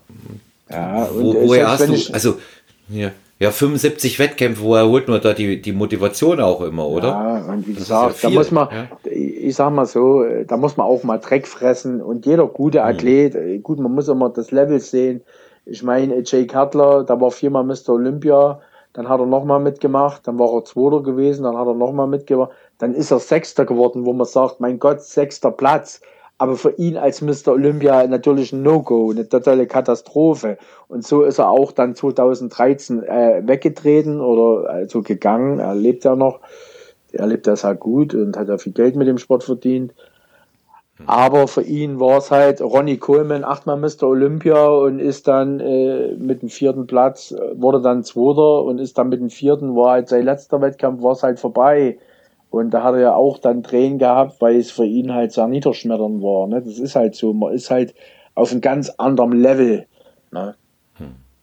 Ja, 0.69 1.09
Wo, 1.13 1.33
woher 1.33 1.69
hast 1.69 1.87
du, 1.87 2.13
also 2.13 2.37
ja. 2.87 3.11
Ja, 3.41 3.51
75 3.51 4.19
Wettkämpfe, 4.19 4.61
woher 4.61 4.85
holt 4.85 5.07
man 5.07 5.21
da 5.21 5.33
die, 5.33 5.61
die 5.61 5.71
Motivation 5.71 6.41
auch 6.41 6.59
immer, 6.59 6.85
oder? 6.85 7.07
Ja, 7.07 7.53
und 7.53 7.65
wie 7.65 7.73
gesagt, 7.73 8.21
ja 8.21 8.29
da 8.29 8.35
muss 8.35 8.51
man, 8.51 8.67
ja? 8.69 8.87
Ich 9.39 9.55
sag 9.55 9.71
mal 9.71 9.85
so, 9.85 10.23
da 10.47 10.57
muss 10.57 10.77
man 10.77 10.87
auch 10.87 11.03
mal 11.03 11.17
Dreck 11.17 11.47
fressen 11.47 12.01
und 12.01 12.25
jeder 12.25 12.47
gute 12.47 12.79
mhm. 12.79 12.85
Athlet, 12.85 13.35
mhm. 13.35 13.63
gut, 13.63 13.79
man 13.79 13.93
muss 13.93 14.07
immer 14.07 14.29
das 14.29 14.51
Level 14.51 14.79
sehen. 14.79 15.21
Ich 15.65 15.83
meine, 15.83 16.21
Jay 16.25 16.47
Cutler, 16.47 17.03
da 17.03 17.19
war 17.21 17.31
viermal 17.31 17.63
Mr. 17.63 17.89
Olympia, 17.89 18.59
dann 18.93 19.07
hat 19.07 19.19
er 19.19 19.25
nochmal 19.25 19.59
mitgemacht, 19.59 20.27
dann 20.27 20.39
war 20.39 20.51
er 20.53 20.65
Zweiter 20.65 21.03
gewesen, 21.03 21.43
dann 21.43 21.57
hat 21.57 21.67
er 21.67 21.75
nochmal 21.75 22.07
mitgemacht, 22.07 22.51
dann 22.79 22.95
ist 22.95 23.11
er 23.11 23.19
Sechster 23.19 23.65
geworden, 23.65 24.05
wo 24.05 24.13
man 24.13 24.25
sagt, 24.25 24.59
mein 24.59 24.79
Gott, 24.79 25.01
sechster 25.01 25.51
Platz 25.51 26.01
aber 26.39 26.55
für 26.55 26.71
ihn 26.71 26.97
als 26.97 27.21
Mr. 27.21 27.49
Olympia 27.49 28.07
natürlich 28.07 28.53
ein 28.53 28.63
No-Go, 28.63 29.11
eine 29.11 29.27
totale 29.27 29.67
Katastrophe. 29.67 30.57
Und 30.87 31.05
so 31.05 31.23
ist 31.23 31.37
er 31.37 31.49
auch 31.49 31.73
dann 31.73 31.95
2013 31.95 33.03
äh, 33.03 33.41
weggetreten 33.45 34.21
oder 34.21 34.69
also 34.69 35.01
gegangen. 35.01 35.59
Er 35.59 35.75
lebt 35.75 36.05
ja 36.05 36.15
noch. 36.15 36.39
Er 37.11 37.27
lebt 37.27 37.47
ja 37.47 37.55
sehr 37.55 37.75
gut 37.75 38.13
und 38.13 38.37
hat 38.37 38.47
ja 38.47 38.57
viel 38.57 38.73
Geld 38.73 38.95
mit 38.95 39.07
dem 39.07 39.17
Sport 39.17 39.43
verdient. 39.43 39.93
Aber 41.05 41.47
für 41.47 41.61
ihn 41.61 41.99
war 41.99 42.17
es 42.17 42.29
halt 42.29 42.61
Ronnie 42.61 42.97
Coleman, 42.97 43.45
achtmal 43.45 43.77
Mr. 43.77 44.03
Olympia 44.03 44.67
und 44.67 44.99
ist 44.99 45.27
dann 45.27 45.59
äh, 45.61 46.13
mit 46.15 46.41
dem 46.41 46.49
vierten 46.49 46.87
Platz, 46.87 47.33
wurde 47.53 47.81
dann 47.81 48.03
Zweiter 48.03 48.63
und 48.63 48.79
ist 48.79 48.97
dann 48.97 49.07
mit 49.09 49.21
dem 49.21 49.29
vierten, 49.29 49.75
war 49.75 49.91
halt 49.91 50.09
sein 50.09 50.25
letzter 50.25 50.61
Wettkampf, 50.61 51.01
war 51.01 51.13
es 51.13 51.23
halt 51.23 51.39
vorbei. 51.39 51.97
Und 52.49 52.71
da 52.71 52.83
hat 52.83 52.95
er 52.95 53.01
ja 53.01 53.15
auch 53.15 53.37
dann 53.37 53.63
Tränen 53.63 53.99
gehabt, 53.99 54.41
weil 54.41 54.57
es 54.57 54.71
für 54.71 54.85
ihn 54.85 55.13
halt 55.13 55.31
sehr 55.31 55.47
niederschmetternd 55.47 56.21
war. 56.21 56.47
Ne? 56.47 56.61
Das 56.61 56.79
ist 56.79 56.95
halt 56.95 57.15
so, 57.15 57.31
man 57.31 57.53
ist 57.53 57.69
halt 57.69 57.93
auf 58.35 58.51
einem 58.51 58.61
ganz 58.61 58.89
anderen 58.97 59.33
Level. 59.33 59.85
Ne? 60.31 60.55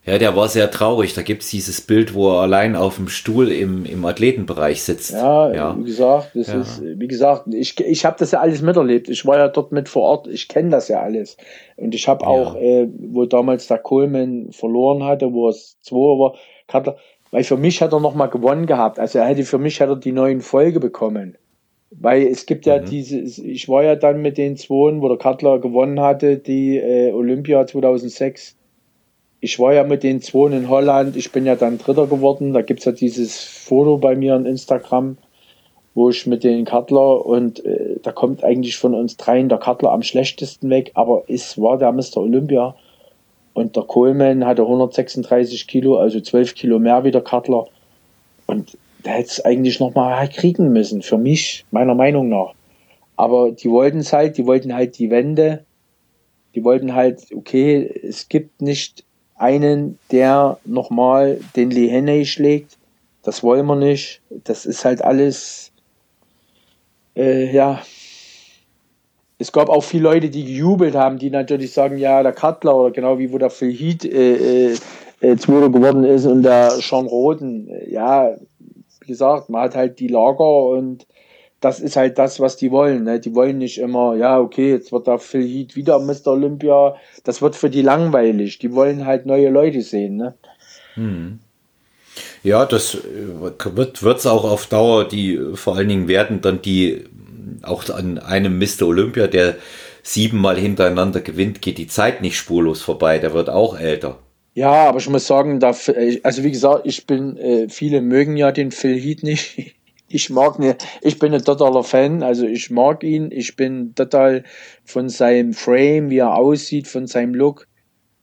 Ja, 0.06 0.18
der 0.18 0.36
war 0.36 0.48
sehr 0.48 0.70
traurig. 0.70 1.14
Da 1.14 1.22
gibt 1.22 1.42
es 1.42 1.50
dieses 1.50 1.80
Bild, 1.80 2.14
wo 2.14 2.30
er 2.30 2.42
allein 2.42 2.76
auf 2.76 2.94
dem 2.94 3.08
Stuhl 3.08 3.50
im, 3.50 3.84
im 3.84 4.04
Athletenbereich 4.04 4.82
sitzt. 4.82 5.10
Ja, 5.10 5.52
ja. 5.52 5.76
wie 5.76 5.82
gesagt, 5.82 6.30
das 6.34 6.46
ja. 6.46 6.60
ist, 6.60 6.80
wie 6.82 7.08
gesagt, 7.08 7.52
ich, 7.52 7.78
ich 7.80 8.04
habe 8.04 8.16
das 8.16 8.30
ja 8.30 8.40
alles 8.40 8.62
miterlebt. 8.62 9.08
Ich 9.08 9.26
war 9.26 9.36
ja 9.36 9.48
dort 9.48 9.72
mit 9.72 9.88
vor 9.88 10.02
Ort, 10.02 10.28
ich 10.28 10.46
kenne 10.46 10.70
das 10.70 10.86
ja 10.86 11.00
alles. 11.00 11.36
Und 11.74 11.92
ich 11.92 12.06
habe 12.06 12.24
auch, 12.24 12.54
ja. 12.54 12.60
äh, 12.60 12.88
wo 12.98 13.26
damals 13.26 13.66
der 13.66 13.78
Coleman 13.78 14.52
verloren 14.52 15.02
hatte, 15.02 15.32
wo 15.32 15.48
es 15.48 15.76
zwei 15.82 15.96
war, 15.96 16.36
weil 17.32 17.42
für 17.42 17.56
mich 17.56 17.82
hat 17.82 17.92
er 17.92 17.98
nochmal 17.98 18.30
gewonnen 18.30 18.66
gehabt. 18.66 19.00
Also 19.00 19.18
er 19.18 19.26
hätte 19.26 19.42
für 19.42 19.58
mich 19.58 19.80
hätte 19.80 19.92
er 19.92 19.96
die 19.96 20.12
neuen 20.12 20.40
Folge 20.40 20.78
bekommen. 20.78 21.36
Weil 21.90 22.26
es 22.26 22.46
gibt 22.46 22.66
ja 22.66 22.80
mhm. 22.80 22.84
diese, 22.86 23.18
ich 23.18 23.68
war 23.68 23.82
ja 23.82 23.96
dann 23.96 24.22
mit 24.22 24.38
den 24.38 24.56
zwei, 24.56 25.00
wo 25.00 25.08
der 25.08 25.18
Cutler 25.18 25.58
gewonnen 25.58 26.00
hatte, 26.00 26.36
die 26.38 26.76
äh, 26.78 27.12
Olympia 27.12 27.66
2006. 27.66 28.55
Ich 29.40 29.58
war 29.58 29.74
ja 29.74 29.84
mit 29.84 30.02
den 30.02 30.22
zwei 30.22 30.50
in 30.56 30.68
Holland, 30.68 31.16
ich 31.16 31.30
bin 31.30 31.46
ja 31.46 31.56
dann 31.56 31.78
Dritter 31.78 32.06
geworden. 32.06 32.52
Da 32.52 32.62
gibt 32.62 32.80
es 32.80 32.86
ja 32.86 32.92
dieses 32.92 33.42
Foto 33.42 33.98
bei 33.98 34.16
mir 34.16 34.34
on 34.34 34.46
Instagram, 34.46 35.18
wo 35.94 36.10
ich 36.10 36.26
mit 36.26 36.42
den 36.42 36.64
Cutler 36.64 37.24
und 37.24 37.64
äh, 37.64 37.96
da 38.02 38.12
kommt 38.12 38.42
eigentlich 38.44 38.76
von 38.76 38.94
uns 38.94 39.16
dreien 39.16 39.48
der 39.48 39.58
Cutler 39.58 39.92
am 39.92 40.02
schlechtesten 40.02 40.70
weg, 40.70 40.92
aber 40.94 41.24
es 41.28 41.60
war 41.60 41.78
der 41.78 41.92
Mr. 41.92 42.18
Olympia. 42.18 42.74
Und 43.56 43.74
der 43.74 43.84
Coleman 43.84 44.44
hatte 44.44 44.62
136 44.62 45.66
Kilo, 45.66 45.96
also 45.96 46.20
12 46.20 46.54
Kilo 46.54 46.78
mehr 46.78 47.04
wie 47.04 47.10
der 47.10 47.22
Cutler. 47.22 47.66
Und 48.46 48.76
der 49.02 49.14
hätte 49.14 49.30
es 49.30 49.44
eigentlich 49.46 49.80
nochmal 49.80 50.28
kriegen 50.28 50.74
müssen, 50.74 51.00
für 51.00 51.16
mich, 51.16 51.64
meiner 51.70 51.94
Meinung 51.94 52.28
nach. 52.28 52.52
Aber 53.16 53.52
die 53.52 53.70
wollten 53.70 54.00
es 54.00 54.12
halt, 54.12 54.36
die 54.36 54.44
wollten 54.44 54.74
halt 54.74 54.98
die 54.98 55.08
Wende. 55.08 55.64
Die 56.54 56.64
wollten 56.64 56.94
halt, 56.94 57.22
okay, 57.34 57.90
es 58.06 58.28
gibt 58.28 58.60
nicht 58.60 59.05
einen, 59.36 59.98
der 60.10 60.58
nochmal 60.64 61.40
den 61.54 61.70
Lee 61.70 61.88
Henney 61.88 62.24
schlägt. 62.24 62.78
Das 63.22 63.42
wollen 63.42 63.66
wir 63.66 63.76
nicht. 63.76 64.20
Das 64.44 64.66
ist 64.66 64.84
halt 64.84 65.02
alles, 65.02 65.72
äh, 67.16 67.52
ja, 67.52 67.82
es 69.38 69.52
gab 69.52 69.68
auch 69.68 69.82
viele 69.82 70.04
Leute, 70.04 70.30
die 70.30 70.44
gejubelt 70.44 70.94
haben, 70.94 71.18
die 71.18 71.30
natürlich 71.30 71.72
sagen, 71.72 71.98
ja, 71.98 72.22
der 72.22 72.32
Cutler 72.32 72.74
oder 72.74 72.90
genau 72.90 73.18
wie 73.18 73.32
wo 73.32 73.38
der 73.38 73.50
Phil 73.50 73.72
Heath 73.72 74.04
äh, 74.04 74.70
äh, 74.70 74.76
äh, 75.20 75.36
Zweiter 75.36 75.68
geworden 75.68 76.04
ist 76.04 76.26
und 76.26 76.42
der 76.42 76.70
Sean 76.70 77.06
Roden. 77.06 77.70
Ja, 77.88 78.34
wie 79.00 79.06
gesagt, 79.06 79.50
man 79.50 79.62
hat 79.62 79.74
halt 79.74 80.00
die 80.00 80.08
Lager 80.08 80.66
und 80.66 81.06
das 81.60 81.80
ist 81.80 81.96
halt 81.96 82.18
das, 82.18 82.40
was 82.40 82.56
die 82.56 82.70
wollen. 82.70 83.04
Ne? 83.04 83.20
Die 83.20 83.34
wollen 83.34 83.58
nicht 83.58 83.78
immer, 83.78 84.14
ja, 84.16 84.38
okay, 84.38 84.70
jetzt 84.70 84.92
wird 84.92 85.06
der 85.06 85.18
Phil 85.18 85.46
Heath 85.46 85.76
wieder 85.76 85.98
Mr. 85.98 86.28
Olympia. 86.28 86.96
Das 87.24 87.40
wird 87.42 87.56
für 87.56 87.70
die 87.70 87.82
langweilig. 87.82 88.58
Die 88.58 88.72
wollen 88.72 89.06
halt 89.06 89.26
neue 89.26 89.48
Leute 89.48 89.82
sehen. 89.82 90.16
Ne? 90.16 90.34
Hm. 90.94 91.38
Ja, 92.42 92.64
das 92.64 92.94
äh, 92.94 93.74
wird 93.74 94.18
es 94.18 94.26
auch 94.26 94.44
auf 94.44 94.66
Dauer, 94.66 95.08
die 95.08 95.38
vor 95.54 95.76
allen 95.76 95.88
Dingen 95.88 96.08
werden 96.08 96.40
dann 96.40 96.62
die 96.62 97.04
auch 97.62 97.88
an 97.90 98.18
einem 98.18 98.58
Mr. 98.58 98.82
Olympia, 98.82 99.26
der 99.26 99.56
siebenmal 100.02 100.56
hintereinander 100.56 101.20
gewinnt, 101.20 101.62
geht 101.62 101.78
die 101.78 101.88
Zeit 101.88 102.22
nicht 102.22 102.36
spurlos 102.36 102.82
vorbei. 102.82 103.18
Der 103.18 103.34
wird 103.34 103.50
auch 103.50 103.78
älter. 103.78 104.18
Ja, 104.54 104.88
aber 104.88 104.98
ich 104.98 105.08
muss 105.08 105.26
sagen, 105.26 105.60
da, 105.60 105.68
also 106.22 106.44
wie 106.44 106.50
gesagt, 106.50 106.86
ich 106.86 107.06
bin, 107.06 107.36
äh, 107.36 107.68
viele 107.68 108.00
mögen 108.00 108.36
ja 108.36 108.52
den 108.52 108.70
Phil 108.70 108.98
Heath 108.98 109.22
nicht. 109.22 109.74
Ich 110.08 110.30
mag 110.30 110.58
ne, 110.58 110.76
ich 111.02 111.18
bin 111.18 111.34
ein 111.34 111.44
totaler 111.44 111.82
Fan, 111.82 112.22
also 112.22 112.46
ich 112.46 112.70
mag 112.70 113.02
ihn, 113.02 113.30
ich 113.32 113.56
bin 113.56 113.94
total 113.94 114.44
von 114.84 115.08
seinem 115.08 115.52
Frame, 115.52 116.10
wie 116.10 116.18
er 116.18 116.36
aussieht, 116.36 116.86
von 116.86 117.06
seinem 117.06 117.34
Look, 117.34 117.66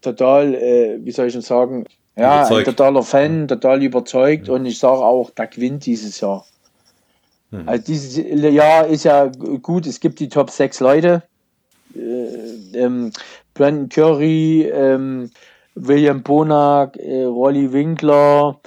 total, 0.01 0.53
äh, 0.55 0.99
wie 1.01 1.11
soll 1.11 1.27
ich 1.27 1.33
denn 1.33 1.41
sagen, 1.41 1.85
ja, 2.15 2.41
überzeugt. 2.41 2.67
ein 2.67 2.75
totaler 2.75 3.03
Fan, 3.03 3.47
total 3.47 3.83
überzeugt 3.83 4.49
und 4.49 4.65
ich 4.65 4.79
sage 4.79 5.01
auch, 5.01 5.31
der 5.31 5.47
gewinnt 5.47 5.85
dieses 5.85 6.19
Jahr. 6.21 6.45
Mhm. 7.51 7.69
Also 7.69 7.85
dieses 7.85 8.17
Jahr 8.53 8.87
ist 8.87 9.03
ja 9.03 9.27
gut, 9.61 9.85
es 9.85 9.99
gibt 9.99 10.19
die 10.19 10.29
Top 10.29 10.49
6 10.49 10.79
Leute. 10.79 11.23
Äh, 11.95 12.77
ähm, 12.77 13.11
Brandon 13.53 13.89
Curry, 13.89 14.71
ähm, 14.73 15.29
William 15.75 16.23
Bonak, 16.23 16.97
äh, 16.97 17.23
Rolly 17.23 17.71
Winkler, 17.71 18.59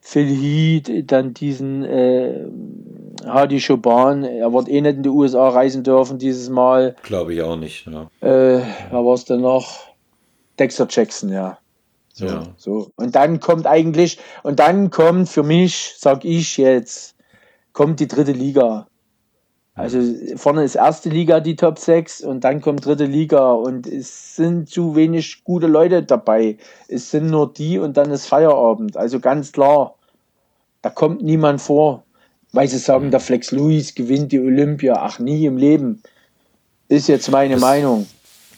Phil 0.00 0.26
Heath, 0.26 1.10
dann 1.10 1.34
diesen 1.34 1.84
äh, 1.84 2.46
Hadi 3.24 3.60
Choban, 3.60 4.24
er 4.24 4.52
wird 4.52 4.68
eh 4.68 4.80
nicht 4.80 4.96
in 4.96 5.02
die 5.02 5.08
USA 5.08 5.48
reisen 5.50 5.82
dürfen 5.82 6.18
dieses 6.18 6.48
Mal. 6.48 6.96
Glaube 7.02 7.34
ich 7.34 7.42
auch 7.42 7.56
nicht. 7.56 7.86
Ja. 7.86 8.10
Äh, 8.20 8.62
wer 8.90 9.04
war 9.04 9.14
es 9.14 9.24
denn 9.24 9.42
noch? 9.42 9.90
Dexter 10.58 10.86
Jackson, 10.88 11.30
ja. 11.30 11.58
So, 12.12 12.26
ja. 12.26 12.42
so. 12.56 12.90
Und 12.96 13.14
dann 13.14 13.40
kommt 13.40 13.66
eigentlich, 13.66 14.18
und 14.42 14.58
dann 14.58 14.90
kommt 14.90 15.28
für 15.28 15.42
mich, 15.42 15.94
sag 15.98 16.24
ich 16.24 16.56
jetzt, 16.56 17.14
kommt 17.72 18.00
die 18.00 18.08
dritte 18.08 18.32
Liga. 18.32 18.86
Also 19.80 20.36
vorne 20.36 20.64
ist 20.64 20.74
erste 20.74 21.08
Liga 21.08 21.40
die 21.40 21.56
Top 21.56 21.78
6 21.78 22.20
und 22.20 22.44
dann 22.44 22.60
kommt 22.60 22.84
dritte 22.84 23.06
Liga 23.06 23.52
und 23.52 23.86
es 23.86 24.36
sind 24.36 24.68
zu 24.68 24.94
wenig 24.94 25.42
gute 25.44 25.66
Leute 25.66 26.02
dabei. 26.02 26.58
Es 26.88 27.10
sind 27.10 27.30
nur 27.30 27.52
die 27.52 27.78
und 27.78 27.96
dann 27.96 28.10
ist 28.10 28.26
Feierabend. 28.26 28.96
Also 28.96 29.20
ganz 29.20 29.52
klar, 29.52 29.94
da 30.82 30.90
kommt 30.90 31.22
niemand 31.22 31.60
vor, 31.60 32.04
weil 32.52 32.68
sie 32.68 32.78
sagen, 32.78 33.10
der 33.10 33.20
Flex 33.20 33.50
Lewis 33.52 33.94
gewinnt 33.94 34.32
die 34.32 34.40
Olympia. 34.40 34.96
Ach, 34.98 35.18
nie 35.18 35.46
im 35.46 35.56
Leben. 35.56 36.02
Ist 36.88 37.08
jetzt 37.08 37.30
meine 37.30 37.54
das 37.54 37.60
Meinung. 37.60 38.06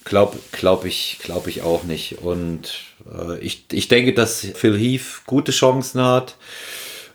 Glaube 0.05 0.39
glaub 0.51 0.85
ich, 0.85 1.19
glaub 1.23 1.47
ich 1.47 1.63
auch 1.63 1.85
nicht. 1.85 2.19
Und 2.23 2.73
äh, 3.13 3.39
ich, 3.39 3.67
ich 3.71 3.89
denke, 3.89 4.13
dass 4.15 4.41
Phil 4.41 4.77
Heath 4.77 5.23
gute 5.27 5.53
Chancen 5.53 6.03
hat. 6.03 6.37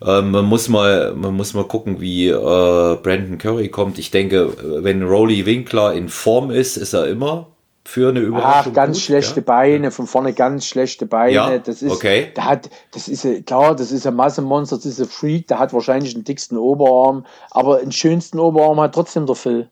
Äh, 0.01 0.21
man, 0.21 0.45
muss 0.45 0.69
mal, 0.69 1.13
man 1.13 1.35
muss 1.35 1.53
mal 1.53 1.65
gucken, 1.65 1.99
wie 1.99 2.27
äh, 2.27 2.33
Brandon 2.33 3.37
Curry 3.37 3.69
kommt. 3.69 3.97
Ich 3.99 4.11
denke, 4.11 4.83
wenn 4.83 5.03
Rolly 5.03 5.45
Winkler 5.45 5.93
in 5.93 6.09
Form 6.09 6.51
ist, 6.51 6.77
ist 6.77 6.93
er 6.93 7.07
immer 7.07 7.47
für 7.87 8.09
eine 8.09 8.19
Überraschung. 8.19 8.73
Ach, 8.73 8.75
ganz 8.75 8.97
gut, 8.97 9.03
schlechte 9.05 9.39
ja? 9.39 9.45
Beine, 9.45 9.91
von 9.91 10.07
vorne 10.07 10.33
ganz 10.33 10.65
schlechte 10.65 11.05
Beine. 11.05 11.33
Ja? 11.33 11.57
Das 11.57 11.81
ist, 11.81 11.91
okay. 11.93 12.31
Der 12.35 12.45
hat, 12.45 12.69
das 12.91 13.07
ist 13.07 13.45
klar, 13.45 13.75
das 13.75 13.93
ist 13.93 14.05
ein 14.05 14.15
Massenmonster, 14.15 14.75
das 14.75 14.85
ist 14.85 14.99
ein 14.99 15.07
Freak, 15.07 15.47
der 15.47 15.57
hat 15.57 15.71
wahrscheinlich 15.71 16.13
den 16.13 16.25
dicksten 16.25 16.57
Oberarm, 16.57 17.25
aber 17.49 17.79
den 17.79 17.93
schönsten 17.93 18.39
Oberarm 18.39 18.81
hat 18.81 18.93
trotzdem 18.93 19.25
der 19.25 19.35
Phil. 19.35 19.69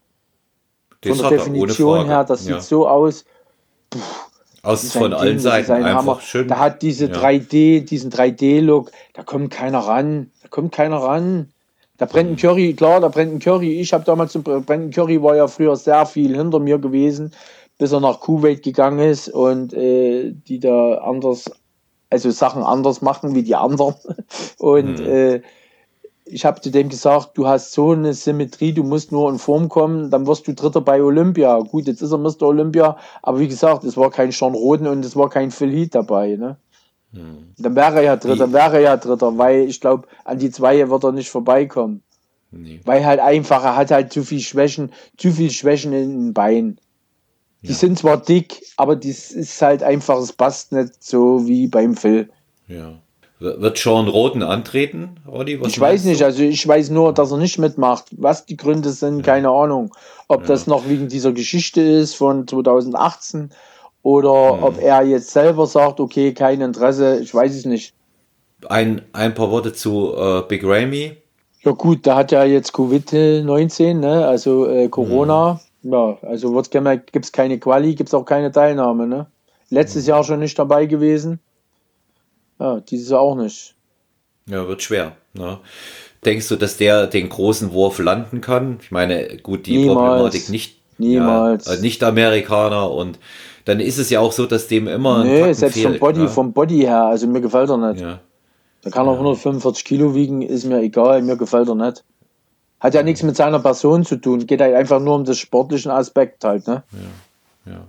Das 1.02 1.18
von 1.20 1.30
der 1.30 1.38
Definition 1.38 2.06
her, 2.06 2.24
das 2.24 2.48
ja. 2.48 2.56
sieht 2.56 2.64
so 2.64 2.88
aus. 2.88 3.26
Puh, 3.90 4.00
aus 4.66 4.92
von 4.92 5.12
Ding, 5.12 5.20
allen 5.20 5.40
Seiten 5.40 5.72
einfach 5.72 5.96
Hammer. 5.96 6.22
schön. 6.22 6.48
Da 6.48 6.60
hat 6.60 6.82
diese 6.82 7.08
ja. 7.08 7.14
3D, 7.14 7.86
diesen 7.86 8.12
3D-Look, 8.12 8.92
da 9.14 9.24
kommt 9.24 9.52
keiner 9.52 9.80
ran. 9.80 10.32
Da 10.42 10.50
kommt 10.50 10.72
keiner 10.74 10.98
ran. 10.98 11.50
Da 11.98 12.06
brennt 12.06 12.32
ein 12.32 12.36
Curry, 12.36 12.74
klar, 12.74 13.00
da 13.00 13.08
brennt 13.08 13.34
ein 13.34 13.40
Curry. 13.40 13.80
Ich 13.80 13.94
habe 13.94 14.04
damals, 14.04 14.34
Brandon 14.34 14.92
Curry 14.92 15.22
war 15.22 15.36
ja 15.36 15.48
früher 15.48 15.76
sehr 15.78 16.06
viel 16.06 16.36
hinter 16.36 16.60
mir 16.60 16.78
gewesen, 16.78 17.32
bis 17.78 17.94
er 17.94 18.02
nach 18.02 18.20
Kuwait 18.20 18.64
gegangen 18.64 19.00
ist 19.00 19.30
und 19.30 19.74
äh, 19.74 20.32
die 20.32 20.60
da 20.60 20.96
anders, 20.96 21.46
also 22.10 22.32
Sachen 22.32 22.64
anders 22.64 23.02
machen 23.02 23.34
wie 23.34 23.44
die 23.44 23.56
anderen. 23.56 23.96
Und 24.58 25.00
mhm. 25.00 25.06
äh, 25.06 25.42
ich 26.26 26.44
habe 26.44 26.60
zu 26.60 26.72
dem 26.72 26.90
gesagt, 26.90 27.38
du 27.38 27.48
hast 27.48 27.72
so 27.72 27.92
eine 27.92 28.14
Symmetrie, 28.14 28.74
du 28.74 28.84
musst 28.84 29.12
nur 29.12 29.30
in 29.30 29.38
Form 29.38 29.70
kommen, 29.70 30.10
dann 30.10 30.26
wirst 30.26 30.48
du 30.48 30.54
Dritter 30.54 30.82
bei 30.82 31.02
Olympia. 31.02 31.60
Gut, 31.60 31.86
jetzt 31.86 32.02
ist 32.02 32.12
er 32.12 32.18
Mr. 32.18 32.44
Olympia, 32.44 32.98
aber 33.22 33.40
wie 33.40 33.48
gesagt, 33.48 33.84
es 33.84 33.96
war 33.96 34.10
kein 34.10 34.32
Sean 34.32 34.56
Roden 34.56 34.88
und 34.88 35.06
es 35.06 35.16
war 35.16 35.30
kein 35.30 35.52
Phil 35.52 35.72
Heath 35.72 35.94
dabei. 35.94 36.36
Ne? 36.36 36.58
Hm. 37.14 37.54
Dann 37.60 37.76
wäre 37.76 37.98
er 37.98 38.02
ja 38.02 38.16
Dritter, 38.16 38.50
wie? 38.50 38.54
wäre 38.54 38.76
er 38.78 38.82
ja 38.82 38.98
Dritter, 38.98 39.38
weil 39.38 39.70
ich 39.70 39.80
glaube, 39.80 40.08
an 40.24 40.40
die 40.40 40.50
zwei 40.50 40.90
wird 40.90 41.04
er 41.04 41.12
nicht 41.12 41.30
vorbeikommen. 41.30 42.02
Nee. 42.52 42.80
Weil 42.86 43.06
halt 43.06 43.20
einfach, 43.20 43.64
er 43.64 43.76
hat 43.76 43.92
halt 43.92 44.12
zu 44.12 44.24
viel 44.24 44.40
Schwächen, 44.40 44.92
zu 45.18 45.32
viel 45.32 45.52
Schwächen 45.52 45.94
in 45.94 46.10
den 46.10 46.34
Beinen. 46.34 46.80
Die 47.62 47.70
ja. 47.70 47.76
sind 47.76 48.00
zwar 48.00 48.18
dick, 48.18 48.64
aber 48.78 48.96
das 48.96 49.32
ist 49.32 49.62
halt 49.62 49.84
einfach, 49.84 50.20
es 50.20 50.34
passt 50.34 50.72
nicht 50.72 51.04
so 51.04 51.48
wie 51.48 51.68
beim 51.68 51.96
Phil. 51.96 52.30
Ja. 52.68 53.00
Wird 53.40 53.78
Sean 53.78 54.07
Roden 54.07 54.44
antreten, 54.44 55.18
Roddy? 55.28 55.60
ich 55.66 55.78
weiß 55.78 56.06
nicht, 56.06 56.24
also 56.24 56.41
ich 56.41 56.66
weiß 56.66 56.90
nur, 56.90 57.14
dass 57.14 57.32
er 57.32 57.38
nicht 57.38 57.60
mitmacht. 57.60 58.06
Was 58.12 58.45
die 58.45 58.56
Gründe 58.56 58.91
sind, 58.91 59.18
ja. 59.18 59.24
keine 59.24 59.49
Ahnung. 59.49 59.94
Ob 60.30 60.41
ja. 60.41 60.48
das 60.48 60.68
noch 60.68 60.88
wegen 60.88 61.10
dieser 61.10 61.34
Geschichte 61.34 61.82
ist 61.82 62.16
von 62.16 62.48
2018 62.48 63.49
oder 64.03 64.53
hm. 64.53 64.64
ob 64.64 64.82
er 64.82 65.03
jetzt 65.03 65.32
selber 65.32 65.68
sagt, 65.68 65.99
okay, 65.99 66.34
kein 66.34 66.62
Interesse, 66.62 67.20
ich 67.20 67.34
weiß 67.34 67.53
es 67.56 67.66
nicht. 67.66 67.94
Ein, 68.70 69.02
ein 69.12 69.34
paar 69.34 69.52
Worte 69.52 69.74
zu 69.74 70.14
äh, 70.16 70.44
Big 70.48 70.64
Ramy. 70.64 71.18
Ja 71.62 71.72
gut, 71.72 72.07
da 72.07 72.16
hat 72.16 72.32
ja 72.32 72.45
jetzt 72.45 72.74
Covid-19, 72.74 73.95
ne? 73.95 74.26
also 74.26 74.68
äh, 74.68 74.88
Corona. 74.88 75.60
Hm. 75.82 75.91
Ja, 75.91 76.18
also 76.22 76.53
gibt 76.53 77.26
es 77.26 77.32
keine 77.32 77.60
Quali, 77.60 77.95
gibt 77.95 78.10
es 78.10 78.14
auch 78.14 78.26
keine 78.26 78.52
Teilnahme. 78.52 79.07
Ne? 79.07 79.28
Letztes 79.70 80.03
hm. 80.03 80.10
Jahr 80.10 80.24
schon 80.24 80.40
nicht 80.40 80.57
dabei 80.57 80.86
gewesen. 80.86 81.40
Ja, 82.60 82.80
dieses 82.80 83.10
Jahr 83.10 83.22
auch 83.22 83.36
nicht. 83.36 83.76
Ja, 84.48 84.68
wird 84.68 84.82
schwer. 84.82 85.14
Ne? 85.34 85.60
Denkst 86.23 86.48
du, 86.49 86.56
dass 86.56 86.77
der 86.77 87.07
den 87.07 87.30
großen 87.30 87.72
Wurf 87.72 87.99
landen 87.99 88.41
kann? 88.41 88.80
Ich 88.82 88.91
meine, 88.91 89.38
gut, 89.38 89.65
die 89.65 89.77
Niemals. 89.77 89.95
Problematik 89.98 90.49
nicht, 90.49 90.80
Niemals. 90.98 91.65
Ja, 91.68 91.73
äh, 91.73 91.82
nicht 91.82 92.03
Amerikaner 92.03 92.91
und 92.91 93.19
dann 93.65 93.80
ist 93.80 93.98
es 93.98 94.10
ja 94.10 94.19
auch 94.19 94.32
so, 94.32 94.45
dass 94.45 94.68
dem 94.68 94.88
immer. 94.88 95.23
Nee, 95.23 95.53
selbst 95.53 95.76
fehlt, 95.76 95.98
vom 95.98 95.99
Body, 95.99 96.19
ne? 96.19 96.27
vom 96.27 96.53
Body 96.53 96.80
her, 96.82 97.06
also 97.06 97.27
mir 97.27 97.41
gefällt 97.41 97.69
er 97.69 97.77
nicht. 97.77 98.02
Ja. 98.02 98.19
Da 98.84 98.91
kann 98.91 99.07
er 99.07 99.14
ja. 99.14 99.19
145 99.19 99.84
Kilo 99.84 100.14
wiegen, 100.14 100.44
ist 100.44 100.65
mir 100.65 100.82
egal, 100.82 101.23
mir 101.23 101.36
gefällt 101.36 101.68
er 101.68 101.76
nicht. 101.76 102.03
Hat 102.80 102.94
ja 102.94 103.02
nichts 103.02 103.23
mit 103.23 103.36
seiner 103.36 103.60
Person 103.60 104.06
zu 104.06 104.18
tun, 104.18 104.45
geht 104.45 104.61
halt 104.61 104.76
einfach 104.76 104.99
nur 104.99 105.15
um 105.15 105.26
den 105.26 105.34
sportlichen 105.34 105.90
Aspekt 105.90 106.44
halt, 106.44 106.68
ne? 106.68 106.84
Ja, 107.65 107.72
ja. 107.72 107.88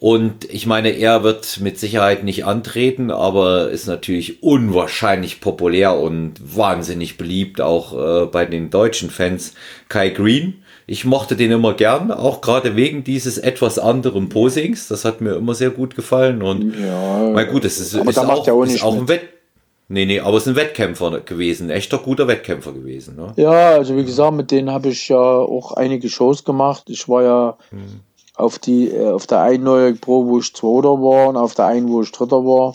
Und 0.00 0.50
ich 0.50 0.66
meine, 0.66 0.88
er 0.92 1.22
wird 1.24 1.60
mit 1.60 1.78
Sicherheit 1.78 2.24
nicht 2.24 2.46
antreten, 2.46 3.10
aber 3.10 3.68
ist 3.68 3.86
natürlich 3.86 4.42
unwahrscheinlich 4.42 5.42
populär 5.42 5.98
und 5.98 6.40
wahnsinnig 6.56 7.18
beliebt, 7.18 7.60
auch 7.60 7.92
äh, 7.92 8.24
bei 8.24 8.46
den 8.46 8.70
deutschen 8.70 9.10
Fans. 9.10 9.52
Kai 9.90 10.08
Green, 10.08 10.62
ich 10.86 11.04
mochte 11.04 11.36
den 11.36 11.50
immer 11.50 11.74
gern, 11.74 12.10
auch 12.12 12.40
gerade 12.40 12.76
wegen 12.76 13.04
dieses 13.04 13.36
etwas 13.36 13.78
anderen 13.78 14.30
Posings. 14.30 14.88
Das 14.88 15.04
hat 15.04 15.20
mir 15.20 15.34
immer 15.34 15.52
sehr 15.52 15.68
gut 15.68 15.94
gefallen. 15.94 16.40
Und 16.40 16.74
ja, 16.80 17.30
mein 17.34 17.48
gut, 17.48 17.66
es 17.66 17.78
ist, 17.78 17.92
ist, 17.92 18.18
auch, 18.18 18.48
auch, 18.48 18.64
ist 18.64 18.82
auch 18.82 18.96
ein 18.96 19.06
Wett. 19.06 19.28
Nee, 19.88 20.06
nee, 20.06 20.20
aber 20.20 20.38
es 20.38 20.44
ist 20.44 20.48
ein 20.48 20.56
Wettkämpfer 20.56 21.20
gewesen, 21.20 21.66
ein 21.66 21.76
echter 21.76 21.98
guter 21.98 22.26
Wettkämpfer 22.26 22.72
gewesen. 22.72 23.16
Ne? 23.16 23.34
Ja, 23.36 23.72
also 23.72 23.94
wie 23.96 24.04
gesagt, 24.04 24.34
mit 24.34 24.50
denen 24.50 24.70
habe 24.70 24.88
ich 24.88 25.08
ja 25.08 25.18
auch 25.18 25.72
einige 25.72 26.08
Shows 26.08 26.44
gemacht. 26.44 26.84
Ich 26.88 27.06
war 27.06 27.22
ja 27.22 27.58
hm 27.68 28.00
auf 28.40 28.58
die 28.58 28.88
äh, 28.88 29.10
auf 29.10 29.26
der 29.26 29.40
einen 29.40 29.64
neue 29.64 29.94
Pro, 29.94 30.26
wo 30.26 30.38
ich 30.38 30.54
Zweiter 30.54 31.00
war 31.00 31.28
und 31.28 31.36
auf 31.36 31.54
der 31.54 31.66
einen, 31.66 31.88
wo 31.88 32.02
ich 32.02 32.12
Dritter 32.12 32.44
war. 32.44 32.74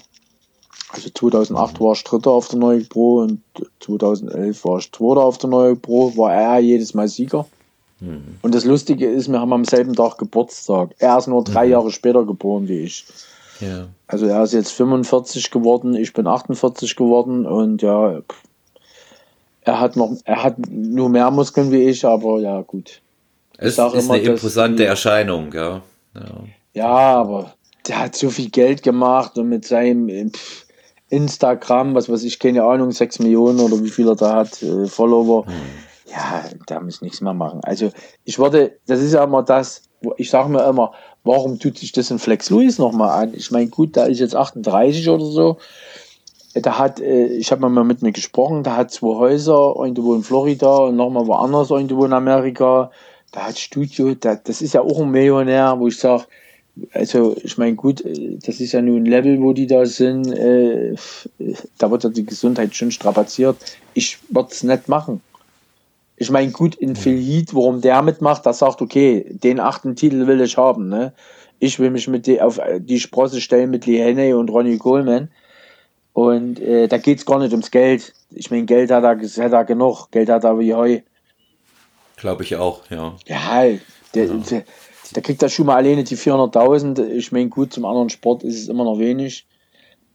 Also 0.90 1.10
2008 1.10 1.80
war 1.82 1.94
ich 1.94 2.04
Dritter 2.04 2.32
auf 2.32 2.48
der 2.48 2.60
neue 2.60 2.84
Pro 2.84 3.20
und 3.20 3.42
2011 3.82 4.64
war 4.66 4.80
ich 4.80 4.92
Zweiter 4.92 5.24
auf 5.24 5.38
der 5.38 5.50
neue 5.50 5.76
Pro, 5.76 6.16
war 6.16 6.34
er 6.34 6.60
jedes 6.60 6.94
Mal 6.94 7.08
Sieger. 7.08 7.46
Mhm. 8.00 8.38
Und 8.42 8.56
das 8.56 8.66
Lustige 8.66 9.08
ist, 9.08 9.30
wir 9.32 9.40
haben 9.40 9.54
am 9.54 9.66
selben 9.66 9.94
Tag 9.94 10.18
Geburtstag. 10.18 10.96
Er 11.00 11.18
ist 11.18 11.28
nur 11.28 11.44
drei 11.44 11.66
mhm. 11.66 11.72
Jahre 11.72 11.92
später 11.92 12.26
geboren 12.26 12.68
wie 12.68 12.80
ich. 12.80 13.06
Ja. 13.60 13.88
Also 14.08 14.26
er 14.26 14.44
ist 14.44 14.54
jetzt 14.54 14.72
45 14.72 15.50
geworden, 15.50 15.96
ich 15.96 16.14
bin 16.14 16.28
48 16.28 16.96
geworden 16.96 17.46
und 17.46 17.82
ja, 17.82 18.22
er 19.62 19.80
hat 19.80 19.96
noch, 19.96 20.12
er 20.26 20.44
hat 20.44 20.56
nur 20.70 21.10
mehr 21.10 21.32
Muskeln 21.32 21.72
wie 21.72 21.84
ich, 21.84 22.06
aber 22.06 22.40
ja, 22.40 22.62
gut. 22.62 23.02
Es 23.58 23.78
ist 23.78 23.94
immer, 23.94 24.16
eine 24.16 24.24
imposante 24.24 24.84
die, 24.84 24.84
Erscheinung, 24.84 25.54
ja. 25.54 25.82
ja. 26.14 26.44
ja. 26.74 26.88
aber 26.88 27.54
der 27.88 28.00
hat 28.00 28.16
so 28.16 28.30
viel 28.30 28.50
Geld 28.50 28.84
gemacht 28.84 29.38
und 29.38 29.50
mit 29.50 29.66
seinem 29.66 30.10
äh, 30.10 30.30
Instagram, 31.10 31.96
was 31.96 32.10
weiß 32.10 32.24
ich, 32.24 32.40
keine 32.40 32.64
Ahnung, 32.64 32.92
6 32.92 33.20
Millionen 33.20 33.60
oder 33.60 33.82
wie 33.84 33.90
viel 33.90 34.08
er 34.08 34.16
da 34.16 34.36
hat, 34.36 34.62
äh, 34.64 34.86
Follower. 34.86 35.46
Hm. 35.46 35.54
Ja, 36.08 36.46
da 36.68 36.80
muss 36.80 37.02
nichts 37.02 37.22
mehr 37.22 37.34
machen. 37.34 37.62
Also 37.64 37.92
ich 38.24 38.40
würde, 38.40 38.78
das 38.88 39.02
ist 39.02 39.14
ja 39.14 39.24
immer 39.24 39.44
das, 39.44 39.84
ich 40.18 40.30
sage 40.30 40.50
mir 40.50 40.68
immer, 40.68 40.94
warum 41.24 41.60
tut 41.60 41.78
sich 41.78 41.92
das 41.92 42.12
in 42.12 42.20
Flex 42.20 42.50
Louis 42.50 42.78
nochmal 42.78 43.24
an? 43.24 43.34
Ich 43.34 43.52
meine, 43.52 43.68
gut, 43.68 43.98
da 43.98 44.06
ist 44.06 44.20
jetzt 44.20 44.36
38 44.36 45.10
oder 45.10 45.26
so. 45.26 45.58
Da 46.54 46.78
hat, 46.78 47.02
äh, 47.02 47.28
ich 47.28 47.52
habe 47.52 47.68
mal 47.68 47.84
mit 47.84 48.02
mir 48.02 48.14
gesprochen, 48.14 48.64
da 48.64 48.78
hat 48.78 48.92
zwei 48.92 49.16
Häuser, 49.16 49.76
irgendwo 49.78 50.16
in 50.16 50.24
Florida 50.24 50.78
und 50.78 50.96
nochmal 50.96 51.28
woanders, 51.28 51.70
irgendwo 51.70 52.06
in 52.06 52.14
Amerika 52.14 52.92
da 53.36 53.48
hat 53.48 53.60
Studio, 53.60 54.16
da, 54.16 54.36
das 54.36 54.62
ist 54.62 54.74
ja 54.74 54.82
auch 54.82 55.02
ein 55.02 55.12
Millionär, 55.12 55.76
wo 55.78 55.90
ich 55.90 55.98
sage, 55.98 56.24
also 56.94 57.36
ich 57.44 57.58
meine, 57.58 57.76
gut, 57.76 58.04
äh, 58.06 58.38
das 58.44 58.62
ist 58.62 58.72
ja 58.72 58.82
nur 58.82 58.98
ein 58.98 59.06
Level, 59.06 59.42
wo 59.42 59.52
die 59.52 59.68
da 59.68 59.86
sind, 59.86 60.32
äh, 60.32 60.96
da 61.78 61.92
wird 61.92 62.06
ja 62.06 62.10
die 62.10 62.26
Gesundheit 62.26 62.74
schon 62.74 62.92
strapaziert. 62.92 63.58
Ich 63.94 64.20
würde 64.30 64.50
es 64.52 64.64
nicht 64.64 64.88
machen. 64.88 65.22
Ich 66.16 66.32
meine, 66.32 66.52
gut, 66.52 66.76
in 66.76 66.96
Phil 66.96 67.22
Heath, 67.22 67.54
warum 67.54 67.82
der 67.82 68.02
mitmacht, 68.02 68.46
der 68.46 68.54
sagt, 68.54 68.82
okay, 68.82 69.26
den 69.30 69.60
achten 69.60 69.98
Titel 69.98 70.28
will 70.28 70.40
ich 70.40 70.56
haben. 70.56 70.88
Ne? 70.88 71.12
Ich 71.60 71.78
will 71.78 71.90
mich 71.90 72.08
mit 72.08 72.26
die, 72.28 72.42
auf 72.42 72.58
die 72.80 73.02
Sprosse 73.02 73.42
stellen 73.42 73.70
mit 73.70 73.86
Lee 73.86 74.02
Henney 74.02 74.34
und 74.34 74.50
Ronnie 74.50 74.78
Coleman. 74.78 75.28
Und 76.14 76.62
äh, 76.62 76.88
da 76.88 76.96
es 76.96 77.26
gar 77.26 77.40
nicht 77.40 77.52
ums 77.52 77.70
Geld. 77.70 78.14
Ich 78.32 78.50
meine, 78.50 78.64
Geld 78.64 78.92
hat 78.92 79.04
er, 79.04 79.18
hat 79.20 79.52
er 79.52 79.66
genug, 79.66 80.10
Geld 80.12 80.30
hat 80.30 80.46
er 80.46 80.58
wie 80.58 80.74
Heu. 80.74 81.02
Glaube 82.26 82.42
ich 82.42 82.56
auch, 82.56 82.82
ja. 82.90 83.16
Ja, 83.28 83.62
der, 84.16 84.26
ja. 84.26 84.34
der, 84.34 84.64
der 85.16 85.22
kriegt 85.22 85.44
da 85.44 85.48
schon 85.48 85.68
mal 85.68 85.76
alleine 85.76 86.04
die 86.04 86.18
400.000. 86.18 87.06
Ich 87.10 87.32
meine, 87.32 87.50
gut, 87.50 87.72
zum 87.72 87.86
anderen 87.86 88.10
Sport 88.10 88.44
ist 88.44 88.60
es 88.60 88.68
immer 88.68 88.84
noch 88.84 88.98
wenig. 88.98 89.46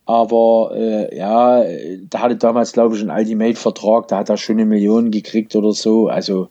Aber 0.06 0.72
äh, 0.74 1.16
ja, 1.16 1.62
da 2.10 2.18
hatte 2.18 2.34
damals, 2.34 2.72
glaube 2.72 2.96
ich, 2.96 3.00
einen 3.02 3.16
Ultimate-Vertrag, 3.16 4.08
da 4.08 4.18
hat 4.18 4.28
er 4.28 4.38
schon 4.38 4.56
eine 4.56 4.64
Million 4.64 5.12
gekriegt 5.12 5.54
oder 5.54 5.70
so. 5.70 6.08
Also 6.08 6.48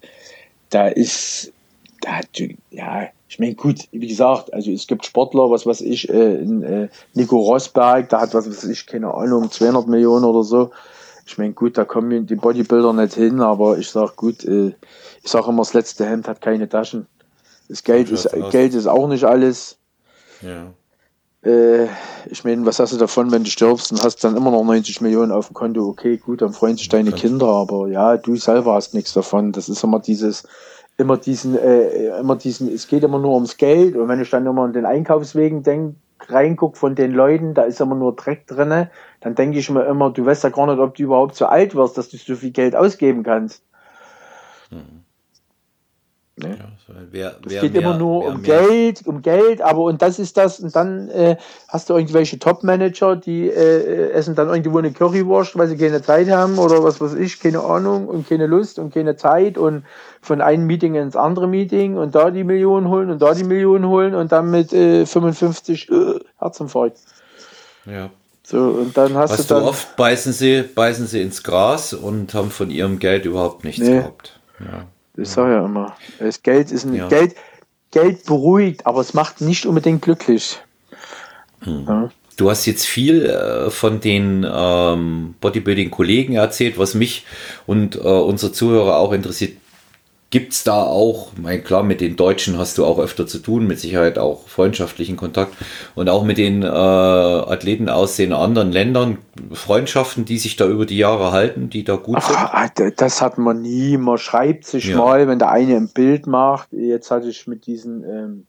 da 0.70 0.88
ist, 0.88 1.52
da 2.00 2.20
hat, 2.20 2.28
ja, 2.72 3.10
ich 3.28 3.38
meine, 3.38 3.56
gut, 3.56 3.80
wie 3.92 4.08
gesagt, 4.08 4.54
also 4.54 4.72
es 4.72 4.88
gibt 4.88 5.06
Sportler, 5.06 5.52
was 5.52 5.66
weiß 5.66 5.82
ich, 5.82 6.08
äh, 6.08 6.36
äh, 6.36 6.88
Nico 7.16 7.38
Rosberg, 7.38 8.08
der 8.08 8.22
hat, 8.22 8.34
was 8.34 8.48
weiß 8.48 8.64
ich, 8.64 8.88
keine 8.88 9.14
Ahnung, 9.14 9.52
200 9.52 9.90
Millionen 9.90 10.24
oder 10.24 10.44
so. 10.44 10.72
Ich 11.26 11.38
meine, 11.38 11.52
gut, 11.52 11.78
da 11.78 11.84
kommen 11.84 12.28
die 12.28 12.36
Bodybuilder 12.36 12.94
nicht 12.94 13.16
hin, 13.16 13.42
aber 13.42 13.78
ich 13.78 13.90
sag 13.90 14.16
gut, 14.16 14.46
äh, 14.46 14.72
ich 15.24 15.30
sage 15.30 15.50
immer, 15.50 15.62
das 15.62 15.74
letzte 15.74 16.06
Hemd 16.06 16.28
hat 16.28 16.42
keine 16.42 16.70
Taschen. 16.70 17.08
Das 17.68 17.84
Geld, 17.84 18.10
ist, 18.10 18.28
Geld 18.52 18.74
ist 18.74 18.88
auch 18.88 19.08
nicht 19.08 19.24
alles. 19.26 19.78
Ja. 20.42 20.74
Äh, 21.44 21.86
ich 22.30 22.44
meine, 22.44 22.66
was 22.66 22.80
hast 22.80 22.94
du 22.94 22.98
davon, 22.98 23.32
wenn 23.32 23.44
du 23.44 23.50
stirbst 23.50 23.92
und 23.92 24.04
hast 24.04 24.24
dann 24.24 24.36
immer 24.36 24.52
noch 24.52 24.64
90 24.64 25.02
Millionen 25.02 25.32
auf 25.32 25.48
dem 25.48 25.54
Konto? 25.54 25.88
Okay, 25.88 26.18
gut, 26.18 26.42
dann 26.42 26.54
freuen 26.54 26.78
sich 26.78 26.90
deine 26.90 27.12
Kinder, 27.12 27.48
aber 27.48 27.88
ja, 27.88 28.18
du 28.18 28.36
selber 28.36 28.74
hast 28.74 28.94
nichts 28.94 29.14
davon. 29.14 29.52
Das 29.52 29.70
ist 29.70 29.84
immer 29.84 30.00
dieses, 30.00 30.48
immer 30.98 31.18
diesen, 31.18 31.58
äh, 31.58 32.20
immer 32.20 32.36
diesen, 32.36 32.74
es 32.74 32.88
geht 32.88 33.04
immer 33.04 33.20
nur 33.20 33.36
ums 33.36 33.58
Geld 33.58 33.96
und 33.96 34.08
wenn 34.10 34.22
ich 34.22 34.30
dann 34.30 34.46
immer 34.46 34.66
in 34.66 34.74
den 34.74 34.86
Einkaufswegen 34.86 35.64
denk, 35.64 35.96
reinguck 36.28 36.76
von 36.76 36.96
den 36.96 37.14
Leuten, 37.14 37.54
da 37.54 37.64
ist 37.64 37.80
immer 37.80 37.96
nur 37.96 38.16
Dreck 38.16 38.46
drinne, 38.48 38.92
dann 39.22 39.36
denke 39.36 39.60
ich 39.60 39.70
mir 39.70 39.86
immer, 39.86 40.10
du 40.10 40.26
weißt 40.26 40.44
ja 40.44 40.50
gar 40.50 40.68
nicht, 40.68 40.80
ob 40.80 40.96
du 40.96 41.04
überhaupt 41.04 41.36
so 41.36 41.46
alt 41.46 41.76
wirst, 41.76 41.98
dass 41.98 42.10
du 42.10 42.18
so 42.18 42.36
viel 42.36 42.52
Geld 42.52 42.76
ausgeben 42.76 43.24
kannst. 43.24 43.64
Mhm. 44.70 45.06
Ne? 46.40 46.58
Ja, 46.58 46.66
wer, 47.12 47.36
wer 47.44 47.56
es 47.58 47.62
geht 47.62 47.74
mehr, 47.74 47.82
immer 47.82 47.98
nur 47.98 48.26
um 48.26 48.42
mehr. 48.42 48.62
Geld, 48.62 49.06
um 49.06 49.22
Geld, 49.22 49.62
aber 49.62 49.84
und 49.84 50.02
das 50.02 50.20
ist 50.20 50.38
das, 50.38 50.60
und 50.60 50.76
dann 50.76 51.10
äh, 51.10 51.38
hast 51.68 51.90
du 51.90 51.96
irgendwelche 51.96 52.40
Top-Manager, 52.40 53.16
die 53.16 53.50
äh, 53.50 54.12
essen 54.12 54.36
dann 54.36 54.48
irgendwo 54.48 54.78
eine 54.78 54.92
Currywurst, 54.92 55.58
weil 55.58 55.68
sie 55.68 55.78
keine 55.78 56.02
Zeit 56.02 56.30
haben 56.30 56.58
oder 56.58 56.84
was 56.84 57.02
weiß 57.02 57.16
ich, 57.16 57.40
keine 57.40 57.62
Ahnung 57.62 58.08
und 58.08 58.28
keine 58.28 58.48
Lust 58.48 58.80
und 58.80 58.94
keine 58.94 59.18
Zeit 59.18 59.58
und 59.58 59.84
von 60.22 60.42
einem 60.42 60.66
Meeting 60.66 60.96
ins 60.96 61.16
andere 61.16 61.48
Meeting 61.48 61.98
und 61.98 62.16
da 62.16 62.32
die 62.32 62.44
Millionen 62.44 62.88
holen 62.88 63.10
und 63.10 63.22
da 63.22 63.34
die 63.34 63.44
Millionen 63.44 63.88
holen 63.88 64.16
und 64.16 64.32
dann 64.32 64.50
mit 64.50 64.74
äh, 64.74 65.06
55 65.06 65.90
äh, 65.90 66.20
Herzinfarkt. 66.40 66.98
Ja. 67.86 68.10
So, 68.44 68.58
und 68.58 68.98
dann 68.98 69.14
hast 69.16 69.32
weißt 69.32 69.52
du 69.52 69.54
dann. 69.56 69.64
oft 69.64 69.96
beißen 69.96 70.34
sie, 70.34 70.64
beißen 70.64 71.06
sie 71.06 71.22
ins 71.22 71.44
Gras 71.44 71.94
und 71.94 72.34
haben 72.34 72.50
von 72.50 72.72
ihrem 72.72 72.98
Geld 72.98 73.26
überhaupt 73.26 73.64
nichts 73.64 73.82
nee. 73.82 73.98
gehabt. 73.98 74.40
Ja. 74.60 74.86
Ich 75.22 75.30
sage 75.30 75.54
ja 75.54 75.66
immer, 75.66 75.96
das 76.20 76.42
Geld 76.42 76.72
ist 76.72 76.86
ein 76.86 76.96
ja. 76.96 77.08
Geld, 77.08 77.36
Geld 77.92 78.26
beruhigt, 78.26 78.86
aber 78.86 79.02
es 79.02 79.14
macht 79.14 79.42
nicht 79.42 79.66
unbedingt 79.66 80.02
glücklich. 80.02 80.60
Hm. 81.62 81.86
Ja. 81.88 82.10
Du 82.38 82.50
hast 82.50 82.66
jetzt 82.66 82.86
viel 82.86 83.26
äh, 83.26 83.70
von 83.70 84.00
den 84.00 84.48
ähm, 84.50 85.36
Bodybuilding-Kollegen 85.42 86.36
erzählt, 86.36 86.78
was 86.78 86.94
mich 86.94 87.26
und 87.68 87.98
äh, 87.98 88.00
unsere 88.00 88.54
Zuhörer 88.54 88.98
auch 88.98 89.12
interessiert. 89.12 89.58
Gibt 90.32 90.54
es 90.54 90.64
da 90.64 90.84
auch, 90.84 91.32
mein, 91.42 91.64
klar, 91.64 91.82
mit 91.82 92.02
den 92.02 92.16
Deutschen 92.16 92.60
hast 92.60 92.78
du 92.78 92.86
auch 92.86 93.00
öfter 93.00 93.26
zu 93.26 93.40
tun, 93.40 93.66
mit 93.66 93.80
Sicherheit 93.80 94.20
auch 94.20 94.48
freundschaftlichen 94.48 95.18
Kontakt 95.18 95.56
und 95.96 96.08
auch 96.08 96.24
mit 96.24 96.38
den 96.38 96.62
äh, 96.62 96.68
Athleten 96.68 97.90
aus 97.90 98.16
den 98.16 98.32
anderen 98.32 98.72
Ländern, 98.72 99.18
Freundschaften, 99.52 100.26
die 100.26 100.38
sich 100.38 100.56
da 100.56 100.68
über 100.68 100.86
die 100.86 101.00
Jahre 101.00 101.32
halten, 101.32 101.72
die 101.72 101.84
da 101.84 101.96
gut 101.96 102.22
sind? 102.22 102.36
Ach, 102.38 102.70
das 102.96 103.22
hat 103.24 103.40
man 103.40 103.64
nie. 103.64 103.98
Man 103.98 104.20
schreibt 104.20 104.66
sich 104.66 104.90
ja. 104.90 104.98
mal, 104.98 105.28
wenn 105.28 105.40
der 105.40 105.50
eine 105.50 105.76
ein 105.76 105.88
Bild 105.88 106.28
macht. 106.28 106.70
Jetzt 106.74 107.10
hatte 107.10 107.28
ich 107.28 107.48
mit 107.48 107.66
diesem 107.66 108.04
ähm, 108.04 108.46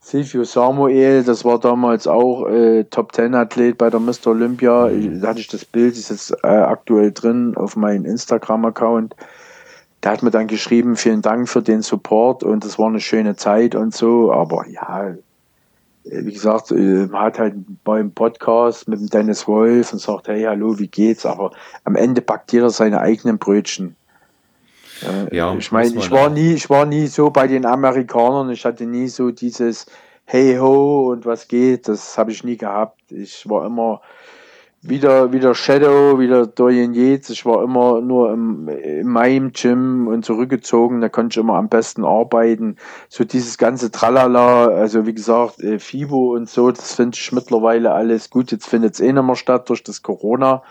Silvio 0.00 0.42
Samuel, 0.42 1.22
das 1.22 1.44
war 1.44 1.60
damals 1.60 2.08
auch 2.08 2.48
äh, 2.48 2.82
Top 2.90 3.12
Ten 3.12 3.36
Athlet 3.36 3.78
bei 3.78 3.88
der 3.88 4.00
Mr. 4.00 4.26
Olympia. 4.28 4.88
Mhm. 4.88 5.20
Da 5.20 5.28
hatte 5.28 5.38
ich 5.38 5.46
das 5.46 5.64
Bild, 5.64 5.96
ist 5.96 6.10
jetzt 6.10 6.34
äh, 6.42 6.48
aktuell 6.48 7.12
drin 7.12 7.56
auf 7.56 7.76
meinem 7.76 8.06
Instagram-Account 8.06 9.14
der 10.02 10.12
hat 10.12 10.22
mir 10.22 10.30
dann 10.30 10.48
geschrieben, 10.48 10.96
vielen 10.96 11.22
Dank 11.22 11.48
für 11.48 11.62
den 11.62 11.82
Support 11.82 12.42
und 12.42 12.64
es 12.64 12.78
war 12.78 12.88
eine 12.88 13.00
schöne 13.00 13.36
Zeit 13.36 13.74
und 13.74 13.94
so, 13.94 14.32
aber 14.32 14.66
ja, 14.68 15.10
äh, 15.10 15.16
wie 16.04 16.32
gesagt, 16.32 16.72
äh, 16.72 17.06
man 17.06 17.22
hat 17.22 17.38
halt 17.38 17.54
beim 17.84 18.10
Podcast 18.10 18.88
mit 18.88 19.00
dem 19.00 19.08
Dennis 19.08 19.46
Wolf 19.46 19.92
und 19.92 20.00
sagt, 20.00 20.28
hey, 20.28 20.42
hallo, 20.42 20.78
wie 20.78 20.88
geht's? 20.88 21.24
Aber 21.24 21.52
am 21.84 21.94
Ende 21.94 22.20
packt 22.20 22.52
jeder 22.52 22.70
seine 22.70 23.00
eigenen 23.00 23.38
Brötchen. 23.38 23.96
Ja, 25.32 25.52
ich 25.54 25.72
meine, 25.72 25.96
ich 25.96 26.12
war 26.12 26.30
nie, 26.30 26.54
ich 26.54 26.70
war 26.70 26.86
nie 26.86 27.08
so 27.08 27.30
bei 27.30 27.48
den 27.48 27.66
Amerikanern, 27.66 28.50
ich 28.50 28.64
hatte 28.64 28.86
nie 28.86 29.08
so 29.08 29.32
dieses 29.32 29.86
Hey 30.24 30.56
ho 30.56 31.10
und 31.10 31.26
was 31.26 31.48
geht, 31.48 31.88
das 31.88 32.16
habe 32.16 32.30
ich 32.30 32.44
nie 32.44 32.56
gehabt. 32.56 33.00
Ich 33.10 33.48
war 33.48 33.66
immer 33.66 34.00
wieder, 34.82 35.32
wieder 35.32 35.54
Shadow, 35.54 36.18
wieder 36.18 36.46
Dorian 36.46 36.92
Yates. 36.92 37.30
Ich 37.30 37.46
war 37.46 37.62
immer 37.62 38.00
nur 38.00 38.32
im, 38.32 38.68
in 38.68 39.06
meinem 39.06 39.52
Gym 39.52 40.08
und 40.08 40.24
zurückgezogen. 40.24 41.00
Da 41.00 41.08
konnte 41.08 41.34
ich 41.34 41.42
immer 41.42 41.54
am 41.54 41.68
besten 41.68 42.04
arbeiten. 42.04 42.76
So 43.08 43.24
dieses 43.24 43.58
ganze 43.58 43.92
Tralala, 43.92 44.66
also 44.66 45.06
wie 45.06 45.14
gesagt, 45.14 45.60
äh, 45.60 45.78
FIBO 45.78 46.34
und 46.34 46.50
so, 46.50 46.72
das 46.72 46.94
finde 46.94 47.16
ich 47.16 47.32
mittlerweile 47.32 47.92
alles 47.92 48.28
gut. 48.28 48.50
Jetzt 48.50 48.66
findet 48.66 48.94
es 48.94 49.00
eh 49.00 49.12
nicht 49.12 49.22
mehr 49.22 49.36
statt 49.36 49.68
durch 49.68 49.84
das 49.84 50.02
Corona. 50.02 50.62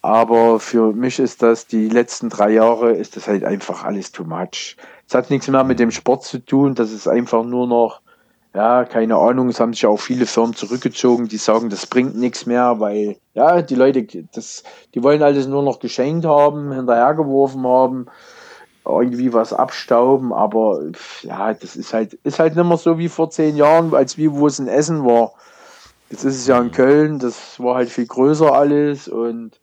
Aber 0.00 0.58
für 0.58 0.92
mich 0.92 1.18
ist 1.18 1.42
das, 1.42 1.66
die 1.66 1.88
letzten 1.88 2.30
drei 2.30 2.50
Jahre, 2.50 2.92
ist 2.92 3.16
das 3.16 3.28
halt 3.28 3.44
einfach 3.44 3.84
alles 3.84 4.12
too 4.12 4.24
much. 4.24 4.76
Es 5.06 5.14
hat 5.14 5.30
nichts 5.30 5.48
mehr 5.48 5.64
mit 5.64 5.78
dem 5.78 5.90
Sport 5.90 6.24
zu 6.24 6.38
tun. 6.38 6.74
Das 6.74 6.92
ist 6.92 7.08
einfach 7.08 7.44
nur 7.44 7.66
noch, 7.66 8.00
ja, 8.54 8.84
keine 8.84 9.16
Ahnung, 9.16 9.48
es 9.48 9.58
haben 9.58 9.72
sich 9.72 9.84
auch 9.84 9.98
viele 9.98 10.26
Firmen 10.26 10.54
zurückgezogen, 10.54 11.26
die 11.26 11.38
sagen, 11.38 11.70
das 11.70 11.86
bringt 11.86 12.16
nichts 12.16 12.46
mehr, 12.46 12.78
weil, 12.78 13.16
ja, 13.34 13.62
die 13.62 13.74
Leute, 13.74 14.06
das, 14.32 14.62
die 14.94 15.02
wollen 15.02 15.24
alles 15.24 15.48
nur 15.48 15.64
noch 15.64 15.80
geschenkt 15.80 16.24
haben, 16.24 16.70
hinterhergeworfen 16.70 17.66
haben, 17.66 18.06
irgendwie 18.86 19.32
was 19.32 19.52
abstauben, 19.52 20.32
aber 20.32 20.82
ja, 21.22 21.52
das 21.52 21.74
ist 21.74 21.92
halt, 21.92 22.14
ist 22.22 22.38
halt 22.38 22.54
nicht 22.54 22.64
mehr 22.64 22.76
so 22.76 22.96
wie 22.96 23.08
vor 23.08 23.28
zehn 23.28 23.56
Jahren, 23.56 23.92
als 23.92 24.18
wie 24.18 24.30
wo 24.30 24.46
es 24.46 24.60
in 24.60 24.68
Essen 24.68 25.04
war. 25.04 25.32
Jetzt 26.10 26.24
ist 26.24 26.36
es 26.36 26.46
ja 26.46 26.60
in 26.60 26.70
Köln, 26.70 27.18
das 27.18 27.58
war 27.58 27.74
halt 27.74 27.88
viel 27.88 28.06
größer 28.06 28.52
alles 28.52 29.08
und 29.08 29.58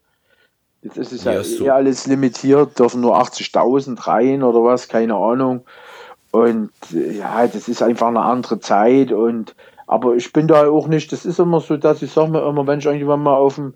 jetzt 0.82 0.98
ist 0.98 1.14
es 1.14 1.24
ja, 1.24 1.34
ja 1.34 1.44
so. 1.44 1.70
alles 1.70 2.08
limitiert, 2.08 2.78
dürfen 2.78 3.00
nur 3.00 3.18
80.000 3.22 4.06
rein 4.06 4.44
oder 4.44 4.62
was, 4.66 4.90
keine 4.90 5.16
Ahnung. 5.16 5.64
Und 6.32 6.72
ja, 6.92 7.46
das 7.48 7.68
ist 7.68 7.84
einfach 7.84 8.08
eine 8.08 8.22
andere 8.22 8.60
Zeit 8.60 9.12
und 9.12 9.54
aber 9.86 10.16
ich 10.16 10.32
bin 10.32 10.48
da 10.48 10.70
auch 10.70 10.88
nicht, 10.88 11.12
das 11.12 11.26
ist 11.26 11.40
immer 11.40 11.60
so, 11.60 11.76
dass 11.76 12.02
ich 12.02 12.14
sage 12.14 12.32
mir 12.32 12.48
immer, 12.48 12.66
wenn 12.66 12.80
ich 12.80 12.86
irgendwann 12.86 13.24
mal 13.24 13.36
auf 13.36 13.56
dem 13.56 13.74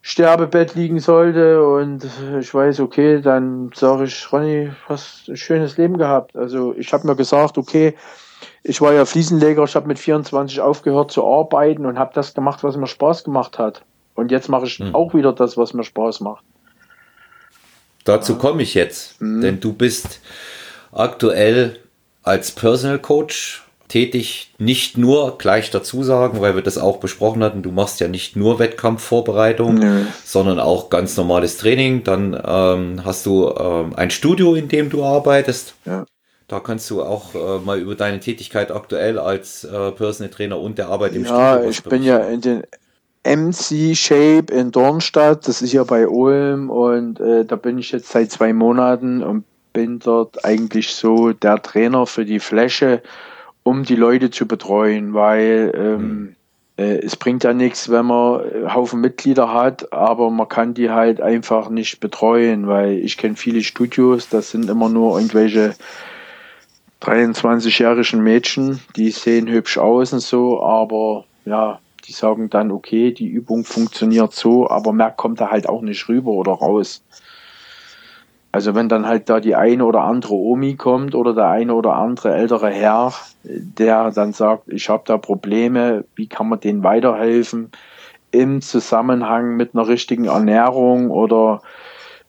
Sterbebett 0.00 0.76
liegen 0.76 1.00
sollte 1.00 1.64
und 1.66 2.06
ich 2.38 2.54
weiß, 2.54 2.78
okay, 2.78 3.20
dann 3.20 3.70
sage 3.74 4.04
ich, 4.04 4.32
Ronny, 4.32 4.70
hast 4.88 5.28
ein 5.28 5.36
schönes 5.36 5.76
Leben 5.76 5.98
gehabt. 5.98 6.36
Also 6.36 6.74
ich 6.76 6.92
habe 6.92 7.06
mir 7.06 7.16
gesagt, 7.16 7.58
okay, 7.58 7.96
ich 8.62 8.80
war 8.80 8.92
ja 8.92 9.04
Fliesenleger, 9.04 9.64
ich 9.64 9.74
habe 9.74 9.88
mit 9.88 9.98
24 9.98 10.60
aufgehört 10.60 11.10
zu 11.10 11.26
arbeiten 11.26 11.86
und 11.86 11.98
habe 11.98 12.12
das 12.14 12.34
gemacht, 12.34 12.62
was 12.62 12.76
mir 12.76 12.86
Spaß 12.86 13.24
gemacht 13.24 13.58
hat. 13.58 13.84
Und 14.14 14.30
jetzt 14.30 14.48
mache 14.48 14.66
ich 14.66 14.78
hm. 14.78 14.94
auch 14.94 15.14
wieder 15.14 15.32
das, 15.32 15.56
was 15.56 15.72
mir 15.74 15.84
Spaß 15.84 16.20
macht. 16.20 16.44
Dazu 18.04 18.36
komme 18.36 18.62
ich 18.62 18.74
jetzt, 18.74 19.20
hm. 19.20 19.40
denn 19.40 19.60
du 19.60 19.72
bist 19.72 20.20
aktuell 20.92 21.78
als 22.22 22.52
Personal 22.52 22.98
Coach 22.98 23.62
tätig, 23.92 24.54
nicht 24.58 24.96
nur 24.96 25.36
gleich 25.36 25.70
dazu 25.70 26.02
sagen, 26.02 26.40
weil 26.40 26.54
wir 26.54 26.62
das 26.62 26.78
auch 26.78 26.96
besprochen 26.96 27.44
hatten, 27.44 27.62
du 27.62 27.70
machst 27.70 28.00
ja 28.00 28.08
nicht 28.08 28.36
nur 28.36 28.58
Wettkampfvorbereitung, 28.58 29.74
nee. 29.74 30.06
sondern 30.24 30.58
auch 30.58 30.88
ganz 30.88 31.16
normales 31.18 31.58
Training. 31.58 32.02
Dann 32.02 32.32
ähm, 32.42 33.04
hast 33.04 33.26
du 33.26 33.50
ähm, 33.50 33.92
ein 33.94 34.10
Studio, 34.10 34.54
in 34.54 34.68
dem 34.68 34.88
du 34.88 35.04
arbeitest. 35.04 35.74
Ja. 35.84 36.06
Da 36.48 36.60
kannst 36.60 36.88
du 36.90 37.02
auch 37.02 37.34
äh, 37.34 37.58
mal 37.62 37.78
über 37.78 37.94
deine 37.94 38.18
Tätigkeit 38.20 38.70
aktuell 38.70 39.18
als 39.18 39.64
äh, 39.64 39.92
Personal 39.92 40.30
Trainer 40.30 40.58
und 40.58 40.78
der 40.78 40.88
Arbeit 40.88 41.14
im 41.14 41.24
ja, 41.24 41.28
Studio. 41.28 41.64
Ja, 41.64 41.70
ich 41.70 41.82
bin 41.82 42.02
ja 42.02 42.18
in 42.18 42.40
den 42.40 42.62
MC 43.24 43.94
Shape 43.94 44.52
in 44.52 44.70
Dornstadt, 44.70 45.46
das 45.46 45.60
ist 45.60 45.72
ja 45.72 45.84
bei 45.84 46.08
Ulm 46.08 46.70
und 46.70 47.20
äh, 47.20 47.44
da 47.44 47.56
bin 47.56 47.78
ich 47.78 47.92
jetzt 47.92 48.08
seit 48.08 48.32
zwei 48.32 48.52
Monaten 48.52 49.22
und 49.22 49.44
bin 49.72 49.98
dort 49.98 50.44
eigentlich 50.44 50.94
so 50.94 51.32
der 51.32 51.62
Trainer 51.62 52.06
für 52.06 52.24
die 52.24 52.40
Fläche, 52.40 53.02
um 53.62 53.84
die 53.84 53.96
Leute 53.96 54.30
zu 54.30 54.46
betreuen, 54.46 55.14
weil 55.14 55.72
ähm, 55.74 56.00
mhm. 56.00 56.36
äh, 56.76 56.98
es 56.98 57.16
bringt 57.16 57.44
ja 57.44 57.52
nichts, 57.52 57.90
wenn 57.90 58.06
man 58.06 58.40
einen 58.40 58.74
Haufen 58.74 59.00
Mitglieder 59.00 59.52
hat, 59.52 59.92
aber 59.92 60.30
man 60.30 60.48
kann 60.48 60.74
die 60.74 60.90
halt 60.90 61.20
einfach 61.20 61.68
nicht 61.68 62.00
betreuen, 62.00 62.66
weil 62.66 62.98
ich 62.98 63.16
kenne 63.16 63.36
viele 63.36 63.62
Studios, 63.62 64.28
das 64.28 64.50
sind 64.50 64.68
immer 64.68 64.88
nur 64.88 65.18
irgendwelche 65.18 65.74
23-jährigen 67.02 68.22
Mädchen, 68.22 68.80
die 68.96 69.10
sehen 69.10 69.48
hübsch 69.48 69.78
aus 69.78 70.12
und 70.12 70.20
so, 70.20 70.62
aber 70.62 71.24
ja, 71.44 71.80
die 72.06 72.12
sagen 72.12 72.50
dann, 72.50 72.70
okay, 72.70 73.12
die 73.12 73.28
Übung 73.28 73.64
funktioniert 73.64 74.32
so, 74.32 74.68
aber 74.68 74.92
mehr 74.92 75.10
kommt 75.10 75.40
da 75.40 75.50
halt 75.50 75.68
auch 75.68 75.82
nicht 75.82 76.08
rüber 76.08 76.32
oder 76.32 76.52
raus. 76.52 77.02
Also 78.52 78.74
wenn 78.74 78.88
dann 78.88 79.06
halt 79.06 79.30
da 79.30 79.40
die 79.40 79.56
eine 79.56 79.84
oder 79.84 80.02
andere 80.02 80.34
Omi 80.34 80.76
kommt 80.76 81.14
oder 81.14 81.34
der 81.34 81.48
eine 81.48 81.74
oder 81.74 81.96
andere 81.96 82.34
ältere 82.34 82.70
Herr, 82.70 83.14
der 83.42 84.10
dann 84.10 84.32
sagt, 84.32 84.64
ich 84.68 84.88
habe 84.88 85.02
da 85.06 85.16
Probleme, 85.16 86.04
wie 86.14 86.28
kann 86.28 86.48
man 86.48 86.60
denen 86.60 86.84
weiterhelfen? 86.84 87.72
im 88.32 88.62
Zusammenhang 88.62 89.56
mit 89.56 89.74
einer 89.74 89.86
richtigen 89.86 90.24
Ernährung 90.24 91.10
oder 91.10 91.62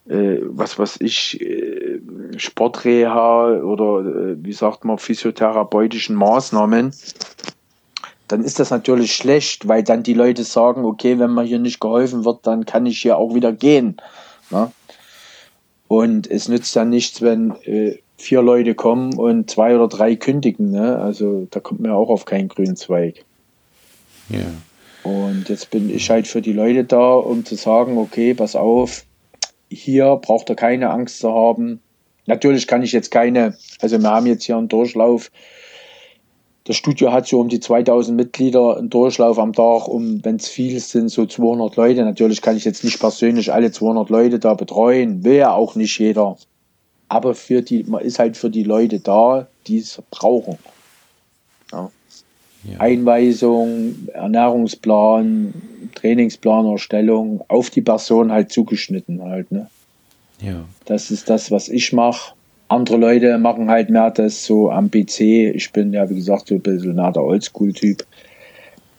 äh, 0.08 0.40
was 0.42 0.78
weiß 0.78 0.98
ich, 1.00 1.42
äh, 1.42 2.02
Sportreha 2.38 3.62
oder 3.62 4.00
äh, 4.06 4.36
wie 4.44 4.54
sagt 4.54 4.86
man, 4.86 4.98
physiotherapeutischen 4.98 6.16
Maßnahmen, 6.16 6.94
dann 8.28 8.44
ist 8.44 8.60
das 8.60 8.70
natürlich 8.70 9.16
schlecht, 9.16 9.68
weil 9.68 9.84
dann 9.84 10.04
die 10.04 10.14
Leute 10.14 10.44
sagen, 10.44 10.84
okay, 10.86 11.20
wenn 11.20 11.34
mir 11.34 11.44
hier 11.44 11.60
nicht 11.60 11.80
geholfen 11.80 12.26
wird, 12.26 12.46
dann 12.46 12.66
kann 12.66 12.86
ich 12.86 13.02
hier 13.02 13.18
auch 13.18 13.34
wieder 13.34 13.54
gehen. 13.54 13.98
Ne? 14.52 14.72
Und 15.88 16.30
es 16.30 16.48
nützt 16.48 16.76
dann 16.76 16.90
nichts, 16.90 17.22
wenn 17.22 17.52
äh, 17.64 18.00
vier 18.18 18.42
Leute 18.42 18.74
kommen 18.74 19.18
und 19.18 19.50
zwei 19.50 19.76
oder 19.76 19.88
drei 19.88 20.16
kündigen. 20.16 20.72
Ne? 20.72 20.98
Also 20.98 21.48
da 21.52 21.60
kommt 21.60 21.82
man 21.82 21.92
ja 21.92 21.98
auch 21.98 22.10
auf 22.10 22.26
keinen 22.26 22.48
grünen 22.48 22.76
Zweig. 22.76 23.26
Ja. 24.30 24.40
Und 25.04 25.50
jetzt 25.50 25.70
bin 25.70 25.94
ich 25.94 26.10
halt 26.10 26.28
für 26.28 26.42
die 26.42 26.54
Leute 26.54 26.86
da, 26.86 27.14
um 27.16 27.46
zu 27.46 27.56
sagen, 27.56 27.98
okay, 27.98 28.34
pass 28.34 28.56
auf, 28.56 29.06
hier 29.70 30.16
braucht 30.16 30.50
er 30.50 30.56
keine 30.56 30.90
Angst 30.90 31.20
zu 31.20 31.34
haben. 31.34 31.82
Natürlich 32.26 32.68
kann 32.68 32.84
ich 32.84 32.94
jetzt 32.94 33.12
keine, 33.12 33.58
also 33.82 34.00
wir 34.00 34.10
haben 34.10 34.26
jetzt 34.26 34.46
hier 34.46 34.56
einen 34.56 34.70
Durchlauf. 34.70 35.30
Das 36.66 36.78
Studio 36.78 37.12
hat 37.12 37.28
so 37.28 37.42
um 37.42 37.50
die 37.50 37.60
2000 37.60 38.16
Mitglieder 38.16 38.78
einen 38.78 38.90
Durchlauf 38.90 39.38
am 39.38 39.52
Tag, 39.52 39.88
um, 39.88 40.24
wenn 40.24 40.38
es 40.38 40.48
viel 40.48 40.80
sind, 40.80 41.10
so 41.10 41.26
200 41.26 41.76
Leute. 41.76 42.06
Natürlich 42.06 42.42
kann 42.42 42.56
ich 42.56 42.64
jetzt 42.64 42.86
nicht 42.86 43.00
persönlich 43.00 43.52
alle 43.52 43.72
200 43.72 44.10
Leute 44.10 44.40
da 44.40 44.54
betreuen, 44.54 45.26
will 45.26 45.36
ja 45.36 45.54
auch 45.54 45.76
nicht 45.76 46.00
jeder. 46.00 46.38
Aber 47.10 47.36
für 47.36 47.62
die, 47.62 47.84
man 47.84 48.02
ist 48.02 48.18
halt 48.18 48.38
für 48.38 48.50
die 48.50 48.64
Leute 48.64 49.00
da, 49.00 49.48
die 49.68 49.80
es 49.80 50.02
brauchen. 50.10 50.58
Ja. 51.72 51.92
Ja. 52.64 52.80
Einweisung, 52.80 54.08
Ernährungsplan, 54.14 55.54
Trainingsplanerstellung 55.96 57.44
auf 57.50 57.70
die 57.70 57.82
Person 57.82 58.32
halt 58.32 58.54
zugeschnitten 58.54 59.22
halt. 59.22 59.52
Ne? 59.52 59.70
Ja. 60.42 60.64
Das 60.86 61.12
ist 61.12 61.30
das, 61.30 61.52
was 61.52 61.68
ich 61.68 61.92
mache. 61.92 62.34
Andere 62.74 62.98
Leute 62.98 63.38
machen 63.38 63.70
halt 63.70 63.90
mehr 63.90 64.12
das 64.12 64.46
so 64.46 64.72
am 64.72 64.90
PC. 64.90 65.20
Ich 65.56 65.72
bin 65.72 65.94
ja, 65.94 66.10
wie 66.10 66.16
gesagt, 66.16 66.48
so 66.48 66.56
ein 66.56 66.62
bisschen 66.62 66.96
mehr 66.96 67.12
der 67.12 67.24
Oldschool-Typ 67.24 68.06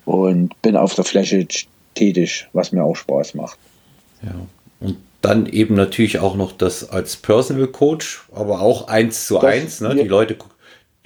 und 0.05 0.61
bin 0.63 0.77
auf 0.77 0.95
der 0.95 1.05
Fläche 1.05 1.47
tätig, 1.95 2.49
was 2.53 2.73
mir 2.73 2.85
auch 2.85 2.97
Spaß 2.97 3.35
macht. 3.35 3.59
Ja. 4.23 4.35
Und 4.81 4.97
dann 5.23 5.47
eben 5.47 5.75
natürlich 5.75 6.19
auch 6.19 6.37
noch 6.37 6.53
das 6.53 6.89
als 6.91 7.17
Personal 7.17 7.67
Coach, 7.67 8.25
aber 8.35 8.61
auch 8.61 8.89
eins 8.89 9.27
zu 9.27 9.35
das, 9.35 9.45
eins, 9.45 9.81
ne? 9.81 9.95
Die 9.95 10.09
Leute 10.09 10.37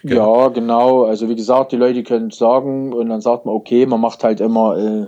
Genau. 0.03 0.43
Ja, 0.43 0.49
genau. 0.49 1.05
Also 1.05 1.29
wie 1.29 1.35
gesagt, 1.35 1.73
die 1.73 1.77
Leute 1.77 2.05
können 2.05 2.31
sagen 2.31 2.93
und 2.93 3.09
dann 3.09 3.21
sagt 3.21 3.47
man, 3.47 3.55
okay, 3.55 3.85
man 3.85 4.01
macht 4.01 4.23
halt 4.23 4.41
immer 4.41 4.79
äh, 4.79 5.07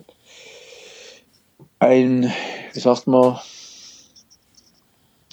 ein, 1.79 2.33
wie 2.73 2.81
sagt 2.81 3.07
man, 3.07 3.39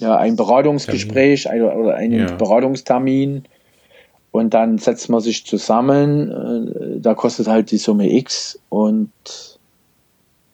ja, 0.00 0.16
ein 0.16 0.36
Beratungsgespräch 0.36 1.50
ein, 1.50 1.62
oder 1.62 1.94
einen 1.94 2.28
ja. 2.28 2.36
Beratungstermin 2.36 3.44
und 4.30 4.54
dann 4.54 4.78
setzt 4.78 5.08
man 5.08 5.20
sich 5.20 5.44
zusammen. 5.44 6.30
Äh, 6.30 7.00
da 7.00 7.14
kostet 7.14 7.48
halt 7.48 7.70
die 7.70 7.78
Summe 7.78 8.12
X 8.12 8.60
und 8.68 9.10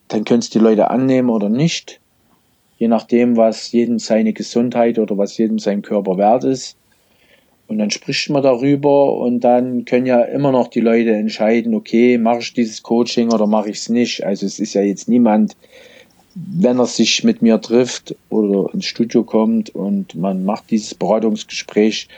dann 0.09 0.25
können 0.25 0.41
es 0.41 0.51
die 0.51 0.59
Leute 0.59 0.91
annehmen 0.91 1.31
oder 1.31 1.49
nicht. 1.49 2.01
Je 2.79 2.89
nachdem, 2.89 3.37
was 3.37 3.73
jedem 3.73 3.99
seine 3.99 4.33
Gesundheit 4.33 4.99
oder 4.99 5.17
was 5.17 5.37
jedem 5.37 5.59
sein 5.59 5.83
Körper 5.83 6.19
wert 6.19 6.45
ist. 6.45 6.77
Und 7.67 7.79
dann 7.79 7.91
spricht 7.91 8.29
man 8.29 8.43
darüber 8.43 9.15
und 9.15 9.41
dann 9.41 9.87
können 9.87 10.07
ja 10.07 10.21
immer 10.21 10.53
noch 10.53 10.69
die 10.69 10.81
Leute 10.81 11.13
entscheiden, 11.13 11.75
okay, 11.75 12.19
mache 12.19 12.41
ich 12.41 12.53
dieses 12.53 12.83
Coaching 12.83 13.33
oder 13.33 13.47
mache 13.47 13.71
ich 13.71 13.79
es 13.79 13.89
nicht. 13.89 14.25
Also 14.25 14.45
es 14.45 14.59
ist 14.59 14.75
ja 14.75 14.83
jetzt 14.83 15.09
niemand, 15.09 15.57
wenn 16.35 16.79
er 16.79 16.87
sich 16.87 17.25
mit 17.25 17.43
mir 17.43 17.61
trifft 17.61 18.15
oder 18.29 18.73
ins 18.75 18.87
Studio 18.87 19.23
kommt 19.23 19.75
und 19.75 20.15
man 20.15 20.45
macht 20.45 20.71
dieses 20.71 20.95
Beratungsgespräch, 20.95 22.09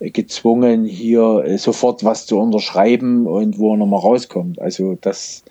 äh, 0.00 0.10
gezwungen, 0.10 0.84
hier 0.84 1.44
äh, 1.46 1.58
sofort 1.58 2.04
was 2.04 2.26
zu 2.26 2.38
unterschreiben 2.38 3.26
und 3.26 3.58
wo 3.58 3.74
er 3.74 3.78
nochmal 3.78 4.00
rauskommt. 4.00 4.60
Also 4.60 4.98
das, 5.00 5.42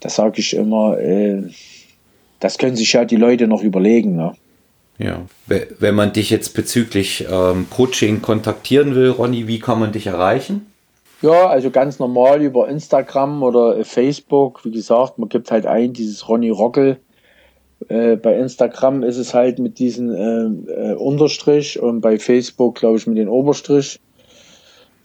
das 0.00 0.16
sage 0.16 0.40
ich 0.40 0.54
immer, 0.54 0.98
äh, 0.98 1.42
das 2.40 2.58
können 2.58 2.76
sich 2.76 2.92
ja 2.92 3.04
die 3.04 3.16
Leute 3.16 3.48
noch 3.48 3.62
überlegen. 3.62 4.14
Ne? 4.14 4.34
Ja, 4.98 5.22
wenn 5.46 5.94
man 5.94 6.12
dich 6.12 6.30
jetzt 6.30 6.54
bezüglich 6.54 7.26
ähm, 7.30 7.66
Coaching 7.70 8.20
kontaktieren 8.20 8.94
will, 8.94 9.10
Ronny, 9.10 9.46
wie 9.46 9.60
kann 9.60 9.78
man 9.78 9.92
dich 9.92 10.06
erreichen? 10.06 10.66
Ja, 11.22 11.48
also 11.48 11.70
ganz 11.70 11.98
normal 11.98 12.42
über 12.42 12.68
Instagram 12.68 13.42
oder 13.42 13.84
Facebook. 13.84 14.64
Wie 14.64 14.70
gesagt, 14.70 15.18
man 15.18 15.28
gibt 15.28 15.50
halt 15.50 15.66
ein, 15.66 15.92
dieses 15.92 16.28
Ronny 16.28 16.50
Rockel. 16.50 16.98
Äh, 17.86 18.16
bei 18.16 18.36
Instagram 18.36 19.02
ist 19.04 19.18
es 19.18 19.34
halt 19.34 19.58
mit 19.58 19.78
diesem 19.78 20.10
äh, 20.10 20.90
äh, 20.90 20.94
Unterstrich 20.94 21.80
und 21.80 22.00
bei 22.00 22.18
Facebook, 22.18 22.76
glaube 22.76 22.98
ich, 22.98 23.06
mit 23.06 23.16
dem 23.16 23.28
Oberstrich. 23.28 24.00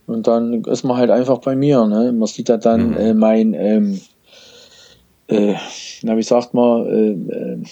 Und 0.08 0.28
dann 0.28 0.64
ist 0.64 0.84
man 0.84 0.98
halt 0.98 1.12
einfach 1.12 1.38
bei 1.38 1.56
mir. 1.56 1.86
Ne? 1.86 2.12
Man 2.12 2.28
sieht 2.28 2.50
ja 2.50 2.58
dann 2.58 2.92
mhm. 2.92 2.98
äh, 2.98 3.14
mein 3.14 3.54
ähm, 3.54 4.02
äh, 5.28 5.54
na, 6.02 6.18
wie 6.18 6.24
sagt 6.24 6.54
man, 6.54 7.64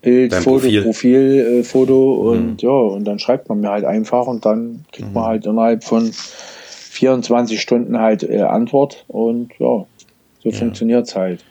Bild, 0.00 0.32
Dein 0.32 0.42
Foto, 0.42 0.60
Profil, 0.60 0.82
Profil 0.82 1.64
Foto 1.64 2.30
und 2.30 2.62
mhm. 2.62 2.68
ja, 2.68 2.70
und 2.70 3.04
dann 3.04 3.18
schreibt 3.18 3.48
man 3.48 3.60
mir 3.60 3.70
halt 3.70 3.84
einfach 3.84 4.28
und 4.28 4.46
dann 4.46 4.84
kriegt 4.92 5.08
mhm. 5.08 5.14
man 5.14 5.24
halt 5.24 5.46
innerhalb 5.46 5.82
von 5.82 6.12
24 6.12 7.60
Stunden 7.60 7.98
halt 7.98 8.30
Antwort 8.30 9.04
und 9.08 9.50
ja, 9.58 9.84
so 10.42 10.48
ja. 10.48 10.52
funktioniert's 10.52 11.16
halt. 11.16 11.44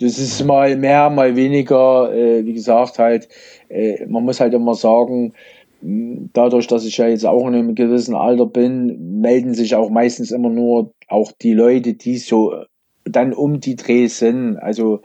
Das 0.00 0.18
ist 0.18 0.44
mal 0.44 0.76
mehr, 0.76 1.08
mal 1.10 1.36
weniger, 1.36 2.12
äh, 2.12 2.44
wie 2.44 2.54
gesagt, 2.54 2.98
halt, 2.98 3.28
äh, 3.68 4.04
man 4.06 4.24
muss 4.24 4.40
halt 4.40 4.52
immer 4.52 4.74
sagen, 4.74 5.34
dadurch, 5.80 6.66
dass 6.66 6.84
ich 6.84 6.96
ja 6.96 7.06
jetzt 7.06 7.26
auch 7.26 7.46
in 7.46 7.54
einem 7.54 7.74
gewissen 7.74 8.14
Alter 8.14 8.46
bin, 8.46 9.20
melden 9.20 9.54
sich 9.54 9.74
auch 9.74 9.90
meistens 9.90 10.30
immer 10.30 10.48
nur 10.48 10.94
auch 11.08 11.32
die 11.32 11.52
Leute, 11.52 11.94
die 11.94 12.16
so 12.16 12.64
dann 13.04 13.34
um 13.34 13.60
die 13.60 13.76
Dreh 13.76 14.06
sind. 14.06 14.56
Also 14.56 15.02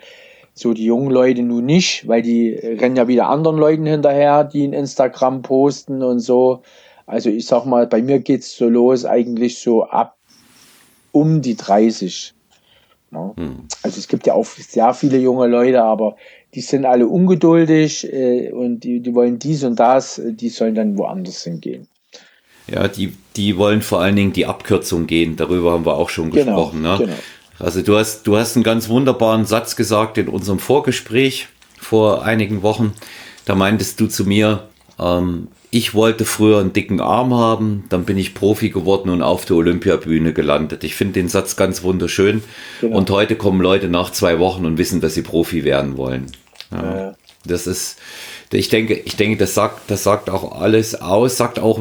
so 0.54 0.74
die 0.74 0.86
jungen 0.86 1.12
Leute 1.12 1.44
nun 1.44 1.66
nicht, 1.66 2.08
weil 2.08 2.22
die 2.22 2.54
rennen 2.54 2.96
ja 2.96 3.08
wieder 3.08 3.28
anderen 3.28 3.58
Leuten 3.58 3.86
hinterher, 3.86 4.44
die 4.44 4.64
in 4.64 4.74
Instagram 4.74 5.42
posten 5.42 6.02
und 6.02 6.20
so. 6.20 6.62
Also 7.06 7.30
ich 7.30 7.46
sag 7.46 7.66
mal, 7.66 7.88
bei 7.88 8.02
mir 8.02 8.20
geht's 8.20 8.56
so 8.56 8.70
los 8.70 9.06
eigentlich 9.06 9.60
so 9.60 9.84
ab 9.84 10.18
um 11.12 11.42
die 11.42 11.56
30. 11.56 12.34
Ja. 13.12 13.34
Hm. 13.36 13.68
Also 13.84 14.00
es 14.00 14.08
gibt 14.08 14.28
ja 14.28 14.34
auch 14.34 14.46
sehr 14.46 14.94
viele 14.94 15.18
junge 15.18 15.48
Leute, 15.48 15.82
aber 15.82 16.16
die 16.54 16.62
sind 16.62 16.86
alle 16.86 17.08
ungeduldig 17.08 18.12
äh, 18.12 18.52
und 18.52 18.82
die, 18.82 19.00
die 19.00 19.14
wollen 19.14 19.40
dies 19.40 19.64
und 19.64 19.80
das, 19.80 20.22
die 20.24 20.50
sollen 20.50 20.76
dann 20.76 20.98
woanders 20.98 21.44
hingehen. 21.44 21.88
Ja, 22.68 22.88
die, 22.88 23.14
die 23.36 23.58
wollen 23.58 23.82
vor 23.82 24.02
allen 24.02 24.16
Dingen 24.16 24.34
die 24.34 24.46
Abkürzung 24.46 25.08
gehen. 25.08 25.36
Darüber 25.36 25.72
haben 25.72 25.86
wir 25.86 25.96
auch 25.96 26.10
schon 26.10 26.30
genau, 26.30 26.46
gesprochen. 26.46 26.82
Ne? 26.82 26.96
Genau. 27.00 27.14
Also 27.58 27.82
du 27.82 27.98
hast, 27.98 28.24
du 28.28 28.38
hast 28.38 28.56
einen 28.56 28.64
ganz 28.64 28.90
wunderbaren 28.90 29.46
Satz 29.46 29.76
gesagt 29.76 30.18
in 30.18 30.28
unserem 30.28 30.60
Vorgespräch 30.60 31.48
vor 31.78 32.24
einigen 32.24 32.62
Wochen. 32.62 32.94
Da 33.46 33.56
meintest 33.56 34.00
du 34.00 34.08
zu 34.08 34.26
mir, 34.26 34.70
ähm, 35.00 35.48
ich 35.72 35.94
wollte 35.94 36.26
früher 36.26 36.60
einen 36.60 36.74
dicken 36.74 37.00
Arm 37.00 37.34
haben, 37.34 37.86
dann 37.90 38.06
bin 38.06 38.18
ich 38.18 38.34
Profi 38.34 38.70
geworden 38.70 39.10
und 39.10 39.22
auf 39.22 39.46
der 39.46 39.56
Olympiabühne 39.56 40.34
gelandet. 40.34 40.84
Ich 40.84 40.96
finde 40.96 41.14
den 41.14 41.30
Satz 41.30 41.56
ganz 41.56 41.84
wunderschön. 41.84 42.44
Genau. 42.82 42.98
Und 42.98 43.10
heute 43.12 43.36
kommen 43.36 43.62
Leute 43.62 43.88
nach 43.88 44.12
zwei 44.12 44.40
Wochen 44.40 44.66
und 44.66 44.78
wissen, 44.78 45.00
dass 45.00 45.14
sie 45.14 45.22
Profi 45.22 45.64
werden 45.64 45.96
wollen. 45.98 46.26
Ja, 46.72 46.98
ja. 46.98 47.16
Das 47.46 47.68
ist, 47.68 48.00
ich 48.52 48.70
denke, 48.70 48.96
ich 48.96 49.16
denke, 49.16 49.38
das 49.38 49.54
sagt, 49.54 49.92
das 49.92 50.04
sagt 50.04 50.28
auch 50.28 50.60
alles 50.60 51.00
aus, 51.00 51.38
sagt 51.38 51.60
auch, 51.60 51.80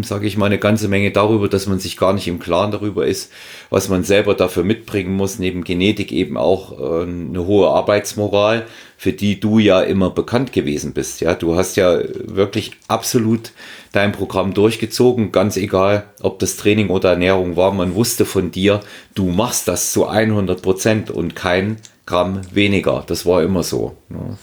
sage 0.00 0.26
ich 0.26 0.38
mal, 0.38 0.46
eine 0.46 0.58
ganze 0.58 0.88
Menge 0.88 1.10
darüber, 1.10 1.46
dass 1.46 1.66
man 1.66 1.78
sich 1.78 1.98
gar 1.98 2.14
nicht 2.14 2.26
im 2.26 2.38
Klaren 2.38 2.70
darüber 2.70 3.06
ist, 3.06 3.30
was 3.68 3.90
man 3.90 4.02
selber 4.02 4.34
dafür 4.34 4.64
mitbringen 4.64 5.14
muss, 5.14 5.38
neben 5.38 5.62
Genetik 5.62 6.10
eben 6.10 6.38
auch 6.38 6.72
äh, 6.78 7.02
eine 7.02 7.44
hohe 7.46 7.68
Arbeitsmoral, 7.68 8.64
für 8.96 9.12
die 9.12 9.40
du 9.40 9.58
ja 9.58 9.82
immer 9.82 10.08
bekannt 10.08 10.54
gewesen 10.54 10.94
bist. 10.94 11.20
Ja, 11.20 11.34
du 11.34 11.56
hast 11.56 11.76
ja 11.76 11.98
wirklich 12.14 12.72
absolut 12.88 13.52
dein 13.92 14.12
Programm 14.12 14.54
durchgezogen, 14.54 15.32
ganz 15.32 15.58
egal, 15.58 16.04
ob 16.22 16.38
das 16.38 16.56
Training 16.56 16.88
oder 16.88 17.10
Ernährung 17.10 17.56
war. 17.56 17.72
Man 17.72 17.94
wusste 17.94 18.24
von 18.24 18.50
dir, 18.50 18.80
du 19.14 19.26
machst 19.26 19.68
das 19.68 19.92
zu 19.92 20.06
100 20.06 20.62
Prozent 20.62 21.10
und 21.10 21.36
kein 21.36 21.76
Gramm 22.06 22.40
weniger. 22.52 23.04
Das 23.06 23.24
war 23.24 23.42
immer 23.42 23.62
so. 23.62 23.96
Ne? 24.08 24.36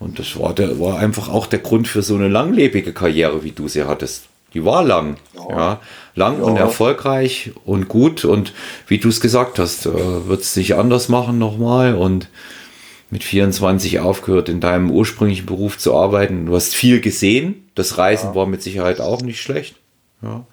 Und 0.00 0.18
das 0.18 0.38
war, 0.38 0.54
der, 0.54 0.80
war 0.80 0.98
einfach 0.98 1.28
auch 1.28 1.46
der 1.46 1.60
Grund 1.60 1.86
für 1.86 2.02
so 2.02 2.16
eine 2.16 2.28
langlebige 2.28 2.92
Karriere, 2.92 3.44
wie 3.44 3.52
du 3.52 3.68
sie 3.68 3.84
hattest. 3.84 4.24
Die 4.54 4.64
war 4.64 4.82
lang, 4.82 5.16
ja, 5.36 5.56
ja 5.56 5.80
lang 6.16 6.38
ja. 6.38 6.44
und 6.44 6.56
erfolgreich 6.56 7.52
und 7.64 7.88
gut. 7.88 8.24
Und 8.24 8.52
wie 8.88 8.98
du 8.98 9.08
es 9.08 9.20
gesagt 9.20 9.58
hast, 9.58 9.86
äh, 9.86 10.26
wird 10.26 10.40
es 10.40 10.56
nicht 10.56 10.74
anders 10.74 11.08
machen 11.08 11.38
nochmal. 11.38 11.94
Und 11.94 12.28
mit 13.10 13.24
24 13.24 14.00
aufgehört, 14.00 14.48
in 14.48 14.60
deinem 14.60 14.90
ursprünglichen 14.90 15.46
Beruf 15.46 15.78
zu 15.78 15.94
arbeiten. 15.94 16.46
Du 16.46 16.54
hast 16.54 16.74
viel 16.74 17.00
gesehen. 17.00 17.68
Das 17.74 17.98
Reisen 17.98 18.30
ja. 18.30 18.34
war 18.36 18.46
mit 18.46 18.62
Sicherheit 18.62 19.00
auch 19.00 19.20
nicht 19.20 19.40
schlecht. 19.40 19.76
Ja. 20.22 20.44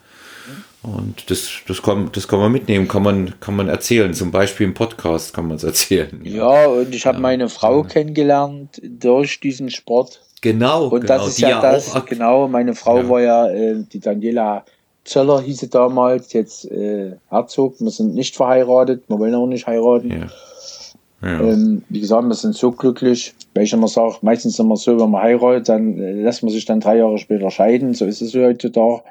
Und 0.95 1.29
das, 1.29 1.49
das, 1.67 1.81
kann, 1.81 2.09
das 2.13 2.27
kann 2.27 2.39
man 2.39 2.51
mitnehmen, 2.51 2.87
kann 2.87 3.03
man, 3.03 3.33
kann 3.41 3.55
man 3.55 3.67
erzählen. 3.67 4.13
Zum 4.13 4.31
Beispiel 4.31 4.67
im 4.67 4.73
Podcast 4.73 5.33
kann 5.33 5.47
man 5.47 5.57
es 5.57 5.63
erzählen. 5.63 6.21
Ja, 6.23 6.67
und 6.67 6.95
ich 6.95 7.05
habe 7.05 7.17
ja. 7.17 7.21
meine 7.21 7.49
Frau 7.49 7.83
kennengelernt 7.83 8.81
durch 8.81 9.41
diesen 9.41 9.69
Sport. 9.69 10.21
Genau. 10.41 10.87
Und 10.87 11.01
genau, 11.01 11.17
das 11.17 11.27
ist 11.27 11.39
ja 11.39 11.61
das, 11.61 11.93
genau. 12.05 12.47
Meine 12.47 12.73
Frau 12.73 12.99
ja. 12.99 13.09
war 13.09 13.21
ja 13.21 13.49
äh, 13.49 13.83
die 13.91 13.99
Daniela 13.99 14.63
Zöller, 15.03 15.41
hieß 15.41 15.59
sie 15.59 15.69
damals, 15.69 16.33
jetzt 16.33 16.69
äh, 16.71 17.13
Herzog. 17.29 17.75
Wir 17.79 17.91
sind 17.91 18.13
nicht 18.13 18.35
verheiratet, 18.35 19.03
wir 19.07 19.19
wollen 19.19 19.35
auch 19.35 19.47
nicht 19.47 19.67
heiraten. 19.67 20.11
Ja. 20.11 21.39
Ähm, 21.41 21.83
wie 21.89 21.99
gesagt, 21.99 22.27
wir 22.27 22.35
sind 22.35 22.55
so 22.55 22.71
glücklich, 22.71 23.33
weil 23.55 23.63
ich 23.63 23.73
immer 23.73 23.87
sage, 23.87 24.17
meistens 24.21 24.59
immer 24.59 24.77
so, 24.77 24.99
wenn 24.99 25.09
man 25.09 25.23
heiratet, 25.23 25.69
dann 25.69 25.97
äh, 25.97 26.21
lässt 26.21 26.43
man 26.43 26.51
sich 26.51 26.65
dann 26.65 26.79
drei 26.79 26.97
Jahre 26.97 27.17
später 27.17 27.49
scheiden. 27.49 27.93
So 27.93 28.05
ist 28.05 28.21
es 28.21 28.35
heutzutage. 28.35 29.01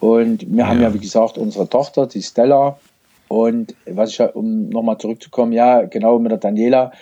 Und 0.00 0.50
wir 0.50 0.58
ja. 0.58 0.66
haben 0.68 0.80
ja, 0.80 0.92
wie 0.92 0.98
gesagt, 0.98 1.38
unsere 1.38 1.68
Tochter, 1.68 2.06
die 2.06 2.22
Stella. 2.22 2.78
Und 3.28 3.74
was 3.86 4.10
ich, 4.10 4.34
um 4.34 4.68
nochmal 4.70 4.98
zurückzukommen, 4.98 5.52
ja, 5.52 5.82
genau 5.82 6.18
mit 6.18 6.32
der 6.32 6.38
Daniela, 6.38 6.92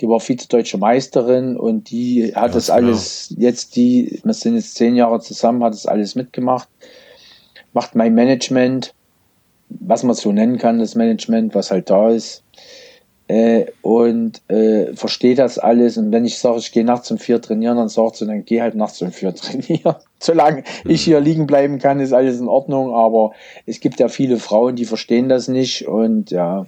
die 0.00 0.08
war 0.08 0.20
Vize-Deutsche 0.20 0.78
Meisterin 0.78 1.56
und 1.56 1.90
die 1.90 2.34
hat 2.34 2.48
ja, 2.48 2.48
das 2.48 2.70
alles, 2.70 3.28
genau. 3.30 3.40
jetzt 3.42 3.76
die, 3.76 4.20
wir 4.22 4.34
sind 4.34 4.56
jetzt 4.56 4.74
zehn 4.74 4.96
Jahre 4.96 5.20
zusammen, 5.20 5.62
hat 5.64 5.72
das 5.72 5.86
alles 5.86 6.14
mitgemacht, 6.14 6.68
macht 7.72 7.94
mein 7.94 8.14
Management, 8.14 8.94
was 9.68 10.02
man 10.02 10.14
so 10.14 10.32
nennen 10.32 10.58
kann, 10.58 10.78
das 10.78 10.94
Management, 10.94 11.54
was 11.54 11.70
halt 11.70 11.88
da 11.88 12.10
ist 12.10 12.42
äh, 13.28 13.66
und 13.82 14.42
äh, 14.48 14.94
verstehe 14.94 15.34
das 15.34 15.58
alles. 15.58 15.96
Und 15.96 16.12
wenn 16.12 16.24
ich 16.24 16.38
sage, 16.38 16.58
ich 16.58 16.72
gehe 16.72 16.84
nachts 16.84 17.10
um 17.10 17.18
vier 17.18 17.40
trainieren, 17.40 17.76
dann 17.76 17.88
sagt 17.88 18.16
sie, 18.16 18.26
dann 18.26 18.44
geh 18.44 18.60
halt 18.60 18.74
nachts 18.74 19.00
um 19.02 19.12
vier 19.12 19.34
trainieren. 19.34 19.96
Solange 20.18 20.64
mhm. 20.84 20.90
ich 20.90 21.02
hier 21.02 21.20
liegen 21.20 21.46
bleiben 21.46 21.78
kann, 21.78 22.00
ist 22.00 22.12
alles 22.12 22.40
in 22.40 22.48
Ordnung. 22.48 22.94
Aber 22.94 23.32
es 23.66 23.80
gibt 23.80 24.00
ja 24.00 24.08
viele 24.08 24.38
Frauen, 24.38 24.76
die 24.76 24.84
verstehen 24.84 25.28
das 25.28 25.48
nicht 25.48 25.86
und 25.86 26.30
ja, 26.30 26.66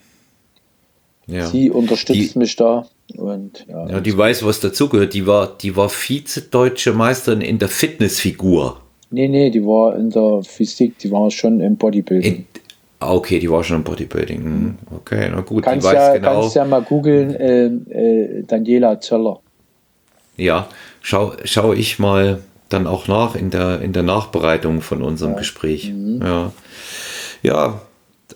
ja. 1.27 1.47
sie 1.47 1.71
unterstützt 1.71 2.35
die, 2.35 2.39
mich 2.39 2.57
da. 2.57 2.87
Und, 3.17 3.67
ja, 3.69 3.89
ja, 3.89 4.01
die 4.01 4.17
weiß, 4.17 4.45
was 4.45 4.61
dazugehört. 4.61 5.13
Die 5.13 5.27
war, 5.27 5.57
die 5.61 5.77
war 5.77 5.89
Vize-Deutsche 5.89 6.93
Meisterin 6.93 7.43
in 7.43 7.59
der 7.59 7.69
Fitnessfigur. 7.69 8.81
Nee, 9.11 9.29
nee, 9.29 9.51
die 9.51 9.65
war 9.65 9.97
in 9.97 10.11
der 10.11 10.43
Physik, 10.43 10.99
die 10.99 11.11
war 11.11 11.31
schon 11.31 11.61
im 11.61 11.77
Bodybuilding. 11.77 12.35
In, 12.35 12.47
okay, 13.01 13.39
die 13.39 13.51
war 13.51 13.65
schon 13.65 13.79
im 13.79 13.85
Bodybuilding. 13.85 14.45
Hm, 14.45 14.79
okay, 14.97 15.31
na 15.31 15.41
gut, 15.41 15.65
kannst 15.65 15.87
die 15.87 15.91
weiß 15.91 15.95
ja, 15.95 16.15
genau. 16.15 16.41
Kannst 16.41 16.57
ja 16.57 16.65
mal 16.65 16.83
googeln, 16.83 17.35
äh, 17.35 17.67
äh, 17.67 18.45
Daniela 18.45 19.01
Zöller. 19.01 19.41
Ja, 20.37 20.69
schau, 21.01 21.33
schau 21.45 21.73
ich 21.73 21.99
mal 21.99 22.41
dann 22.69 22.87
auch 22.87 23.09
nach 23.09 23.35
in 23.35 23.51
der, 23.51 23.81
in 23.83 23.93
der 23.93 24.03
Nachbereitung 24.03 24.81
von 24.81 25.03
unserem 25.03 25.33
ja. 25.33 25.39
Gespräch. 25.39 25.93
Mhm. 25.93 26.21
Ja, 26.23 26.53
ja 27.43 27.81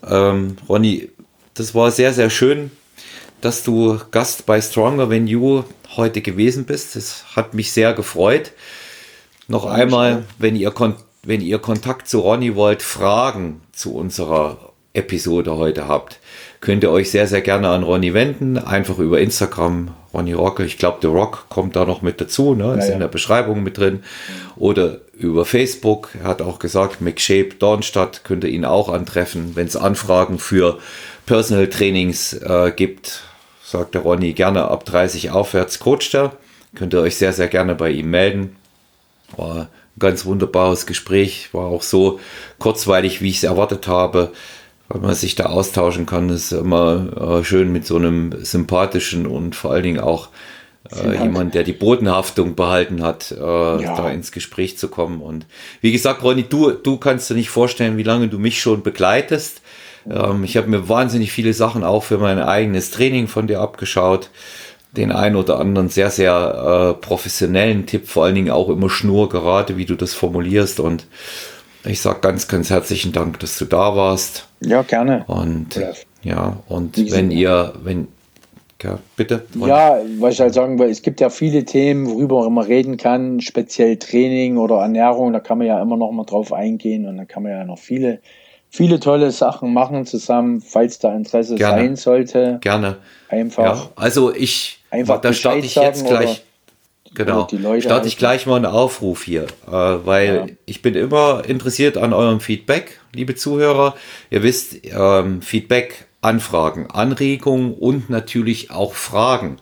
ähm, 0.07 0.55
Ronny, 0.67 1.09
das 1.55 1.75
war 1.75 1.91
sehr, 1.91 2.13
sehr 2.13 2.29
schön, 2.29 2.71
dass 3.41 3.63
du 3.63 3.99
Gast 4.11 4.45
bei 4.45 4.61
Stronger 4.61 5.09
Than 5.09 5.27
You 5.27 5.63
heute 5.95 6.21
gewesen 6.21 6.65
bist. 6.65 6.95
Es 6.95 7.25
hat 7.35 7.53
mich 7.53 7.71
sehr 7.71 7.93
gefreut. 7.93 8.51
Noch 9.47 9.65
ja, 9.65 9.71
einmal, 9.71 10.23
wenn 10.37 10.55
ihr 10.55 10.71
Kontakt 10.71 11.08
wenn 11.23 11.41
ihr 11.41 11.59
Kontakt 11.59 12.07
zu 12.07 12.19
Ronny 12.19 12.55
wollt, 12.55 12.81
Fragen 12.81 13.61
zu 13.71 13.93
unserer 13.93 14.57
Episode 14.93 15.55
heute 15.55 15.87
habt, 15.87 16.19
könnt 16.61 16.83
ihr 16.83 16.91
euch 16.91 17.11
sehr, 17.11 17.27
sehr 17.27 17.41
gerne 17.41 17.69
an 17.69 17.83
Ronny 17.83 18.13
wenden. 18.13 18.57
Einfach 18.57 18.97
über 18.97 19.19
Instagram, 19.19 19.93
Ronny 20.13 20.33
Rocke. 20.33 20.65
Ich 20.65 20.77
glaube, 20.77 20.99
The 21.01 21.07
Rock 21.07 21.45
kommt 21.49 21.75
da 21.75 21.85
noch 21.85 22.01
mit 22.01 22.19
dazu, 22.19 22.55
ne? 22.55 22.73
ist 22.73 22.85
ja, 22.85 22.87
ja. 22.87 22.93
in 22.93 22.99
der 22.99 23.07
Beschreibung 23.07 23.63
mit 23.63 23.77
drin. 23.77 24.03
Oder 24.55 24.99
über 25.13 25.45
Facebook. 25.45 26.09
Er 26.21 26.29
hat 26.29 26.41
auch 26.41 26.59
gesagt, 26.59 27.01
McShape 27.01 27.55
Dornstadt 27.59 28.23
könnt 28.23 28.43
ihr 28.43 28.49
ihn 28.49 28.65
auch 28.65 28.89
antreffen. 28.89 29.55
Wenn 29.55 29.67
es 29.67 29.75
Anfragen 29.75 30.39
für 30.39 30.79
Personal 31.25 31.67
Trainings 31.67 32.33
äh, 32.33 32.71
gibt, 32.75 33.21
sagt 33.63 33.93
der 33.93 34.01
Ronny 34.01 34.33
gerne 34.33 34.65
ab 34.65 34.85
30 34.85 35.31
aufwärts 35.31 35.79
coacht 35.79 36.13
er. 36.13 36.33
Könnt 36.75 36.93
ihr 36.93 37.01
euch 37.01 37.17
sehr, 37.17 37.33
sehr 37.33 37.47
gerne 37.47 37.75
bei 37.75 37.91
ihm 37.91 38.09
melden. 38.09 38.55
War 39.37 39.69
ganz 39.99 40.25
wunderbares 40.25 40.85
Gespräch. 40.85 41.49
War 41.53 41.65
auch 41.65 41.83
so 41.83 42.19
kurzweilig, 42.57 43.21
wie 43.21 43.29
ich 43.29 43.37
es 43.37 43.43
erwartet 43.43 43.87
habe, 43.87 44.31
weil 44.87 45.01
man 45.01 45.15
sich 45.15 45.35
da 45.35 45.47
austauschen 45.47 46.05
kann. 46.05 46.27
Das 46.27 46.51
ist 46.51 46.51
immer 46.53 47.39
äh, 47.39 47.43
schön 47.43 47.71
mit 47.71 47.85
so 47.85 47.97
einem 47.97 48.33
sympathischen 48.43 49.27
und 49.27 49.55
vor 49.55 49.71
allen 49.71 49.83
Dingen 49.83 49.99
auch 49.99 50.29
äh, 50.95 51.21
jemand, 51.21 51.53
der 51.53 51.63
die 51.63 51.73
Bodenhaftung 51.73 52.55
behalten 52.55 53.03
hat, 53.03 53.31
äh, 53.31 53.37
ja. 53.37 53.95
da 53.95 54.09
ins 54.09 54.31
Gespräch 54.31 54.77
zu 54.77 54.87
kommen. 54.87 55.21
Und 55.21 55.45
wie 55.81 55.91
gesagt, 55.91 56.23
Ronny, 56.23 56.43
du, 56.43 56.71
du 56.71 56.97
kannst 56.97 57.29
dir 57.29 57.35
nicht 57.35 57.49
vorstellen, 57.49 57.97
wie 57.97 58.03
lange 58.03 58.27
du 58.27 58.39
mich 58.39 58.61
schon 58.61 58.81
begleitest. 58.81 59.61
Ähm, 60.09 60.43
ich 60.43 60.57
habe 60.57 60.67
mir 60.67 60.89
wahnsinnig 60.89 61.31
viele 61.31 61.53
Sachen 61.53 61.83
auch 61.83 62.03
für 62.03 62.17
mein 62.17 62.39
eigenes 62.39 62.91
Training 62.91 63.27
von 63.27 63.47
dir 63.47 63.59
abgeschaut 63.59 64.29
den 64.91 65.11
einen 65.11 65.35
oder 65.35 65.59
anderen 65.59 65.89
sehr, 65.89 66.09
sehr 66.09 66.95
äh, 66.97 67.01
professionellen 67.01 67.85
Tipp, 67.85 68.07
vor 68.07 68.25
allen 68.25 68.35
Dingen 68.35 68.49
auch 68.49 68.69
immer 68.69 68.89
schnurgerade, 68.89 69.77
wie 69.77 69.85
du 69.85 69.95
das 69.95 70.13
formulierst. 70.13 70.79
Und 70.79 71.05
ich 71.85 72.01
sage 72.01 72.19
ganz, 72.21 72.47
ganz 72.47 72.69
herzlichen 72.69 73.11
Dank, 73.11 73.39
dass 73.39 73.57
du 73.57 73.65
da 73.65 73.95
warst. 73.95 74.47
Ja, 74.61 74.81
gerne. 74.81 75.23
Und 75.27 75.75
ja, 75.75 75.91
ja 76.23 76.57
und 76.67 76.97
wenn 77.11 77.29
ihr, 77.31 77.73
wenn, 77.83 78.07
ja, 78.81 78.97
bitte. 79.15 79.45
Ja, 79.55 79.99
was 80.19 80.35
ich 80.35 80.41
halt 80.41 80.53
sagen 80.53 80.79
will, 80.79 80.89
es 80.89 81.01
gibt 81.01 81.19
ja 81.19 81.29
viele 81.29 81.65
Themen, 81.65 82.09
worüber 82.09 82.49
man 82.49 82.65
reden 82.65 82.97
kann, 82.97 83.41
speziell 83.41 83.97
Training 83.97 84.57
oder 84.57 84.77
Ernährung, 84.77 85.33
da 85.33 85.39
kann 85.39 85.57
man 85.57 85.67
ja 85.67 85.81
immer 85.81 85.97
noch 85.97 86.11
mal 86.11 86.23
drauf 86.23 86.53
eingehen 86.53 87.05
und 87.05 87.17
da 87.17 87.25
kann 87.25 87.43
man 87.43 87.51
ja 87.51 87.63
noch 87.65 87.77
viele, 87.77 88.21
viele 88.69 88.99
tolle 88.99 89.31
Sachen 89.31 89.73
machen 89.73 90.05
zusammen, 90.05 90.61
falls 90.61 90.97
da 90.97 91.13
Interesse 91.13 91.55
Gerne. 91.55 91.81
sein 91.81 91.95
sollte. 91.97 92.57
Gerne. 92.61 92.97
Einfach. 93.27 93.63
Ja, 93.63 93.89
also 93.95 94.33
ich, 94.33 94.78
Einfach 94.91 95.21
da 95.21 95.33
starte 95.33 95.65
ich 95.65 95.75
jetzt 95.75 96.05
gleich. 96.05 96.43
Genau. 97.13 97.47
Starte 97.79 98.07
ich 98.07 98.17
gleich 98.17 98.45
mal 98.45 98.57
einen 98.57 98.65
Aufruf 98.65 99.23
hier, 99.23 99.47
äh, 99.67 99.71
weil 99.71 100.35
ja. 100.35 100.45
ich 100.65 100.81
bin 100.83 100.93
immer 100.93 101.43
interessiert 101.47 101.97
an 101.97 102.13
eurem 102.13 102.39
Feedback, 102.39 102.99
liebe 103.13 103.33
Zuhörer. 103.33 103.95
Ihr 104.29 104.43
wisst, 104.43 104.77
ähm, 104.83 105.41
Feedback, 105.41 106.05
Anfragen, 106.21 106.87
Anregungen 106.91 107.73
und 107.73 108.09
natürlich 108.09 108.69
auch 108.69 108.93
Fragen. 108.93 109.57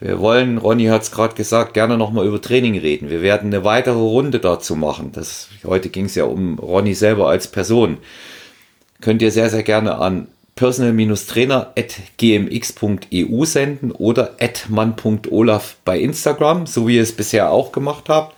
Wir 0.00 0.18
wollen, 0.18 0.58
Ronny 0.58 0.86
hat 0.86 1.02
es 1.02 1.12
gerade 1.12 1.36
gesagt, 1.36 1.74
gerne 1.74 1.96
nochmal 1.96 2.26
über 2.26 2.42
Training 2.42 2.76
reden. 2.76 3.08
Wir 3.08 3.22
werden 3.22 3.54
eine 3.54 3.62
weitere 3.62 3.94
Runde 3.94 4.40
dazu 4.40 4.74
machen. 4.74 5.12
Das, 5.12 5.48
heute 5.64 5.90
ging 5.90 6.06
es 6.06 6.16
ja 6.16 6.24
um 6.24 6.58
Ronny 6.58 6.94
selber 6.94 7.28
als 7.28 7.46
Person. 7.46 7.98
Könnt 9.00 9.22
ihr 9.22 9.30
sehr, 9.30 9.50
sehr 9.50 9.62
gerne 9.62 9.98
an 9.98 10.26
personal-trainer.gmx.eu 10.54 13.44
senden 13.44 13.90
oder 13.92 14.36
mann.olaf 14.68 15.76
bei 15.84 15.98
Instagram, 15.98 16.66
so 16.66 16.86
wie 16.86 16.96
ihr 16.96 17.02
es 17.02 17.12
bisher 17.12 17.50
auch 17.50 17.72
gemacht 17.72 18.08
habt. 18.08 18.36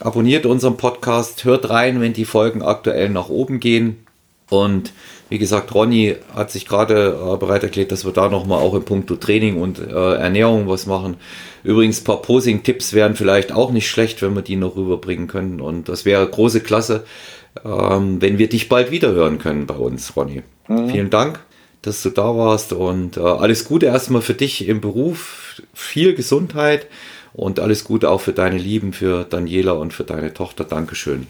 Abonniert 0.00 0.46
unseren 0.46 0.76
Podcast, 0.76 1.44
hört 1.44 1.70
rein, 1.70 2.00
wenn 2.00 2.12
die 2.12 2.24
Folgen 2.24 2.62
aktuell 2.62 3.10
nach 3.10 3.28
oben 3.28 3.60
gehen. 3.60 4.04
Und 4.50 4.92
wie 5.28 5.38
gesagt, 5.38 5.74
Ronny 5.74 6.16
hat 6.34 6.50
sich 6.50 6.66
gerade 6.66 7.18
äh, 7.18 7.36
bereit 7.36 7.62
erklärt, 7.62 7.92
dass 7.92 8.04
wir 8.04 8.12
da 8.12 8.28
nochmal 8.28 8.58
auch 8.58 8.74
in 8.74 8.84
puncto 8.84 9.16
Training 9.16 9.60
und 9.60 9.78
äh, 9.78 10.14
Ernährung 10.14 10.68
was 10.68 10.86
machen. 10.86 11.16
Übrigens, 11.62 12.00
ein 12.00 12.04
paar 12.04 12.22
Posing-Tipps 12.22 12.92
wären 12.92 13.16
vielleicht 13.16 13.52
auch 13.52 13.70
nicht 13.70 13.88
schlecht, 13.88 14.20
wenn 14.20 14.34
wir 14.34 14.42
die 14.42 14.56
noch 14.56 14.76
rüberbringen 14.76 15.28
können. 15.28 15.60
Und 15.60 15.88
das 15.88 16.04
wäre 16.04 16.28
große 16.28 16.60
Klasse, 16.60 17.04
ähm, 17.64 18.20
wenn 18.20 18.38
wir 18.38 18.48
dich 18.48 18.68
bald 18.68 18.90
wieder 18.90 19.12
hören 19.12 19.38
können 19.38 19.66
bei 19.66 19.76
uns, 19.76 20.16
Ronny. 20.16 20.42
Mhm. 20.68 20.88
Vielen 20.90 21.10
Dank, 21.10 21.40
dass 21.82 22.02
du 22.02 22.10
da 22.10 22.36
warst 22.36 22.72
und 22.72 23.16
äh, 23.16 23.20
alles 23.20 23.64
Gute 23.66 23.86
erstmal 23.86 24.22
für 24.22 24.34
dich 24.34 24.66
im 24.66 24.80
Beruf, 24.80 25.62
viel 25.72 26.14
Gesundheit 26.14 26.86
und 27.32 27.60
alles 27.60 27.84
Gute 27.84 28.10
auch 28.10 28.20
für 28.20 28.32
deine 28.32 28.58
Lieben, 28.58 28.92
für 28.92 29.24
Daniela 29.24 29.72
und 29.72 29.92
für 29.92 30.04
deine 30.04 30.32
Tochter. 30.32 30.64
Dankeschön. 30.64 31.26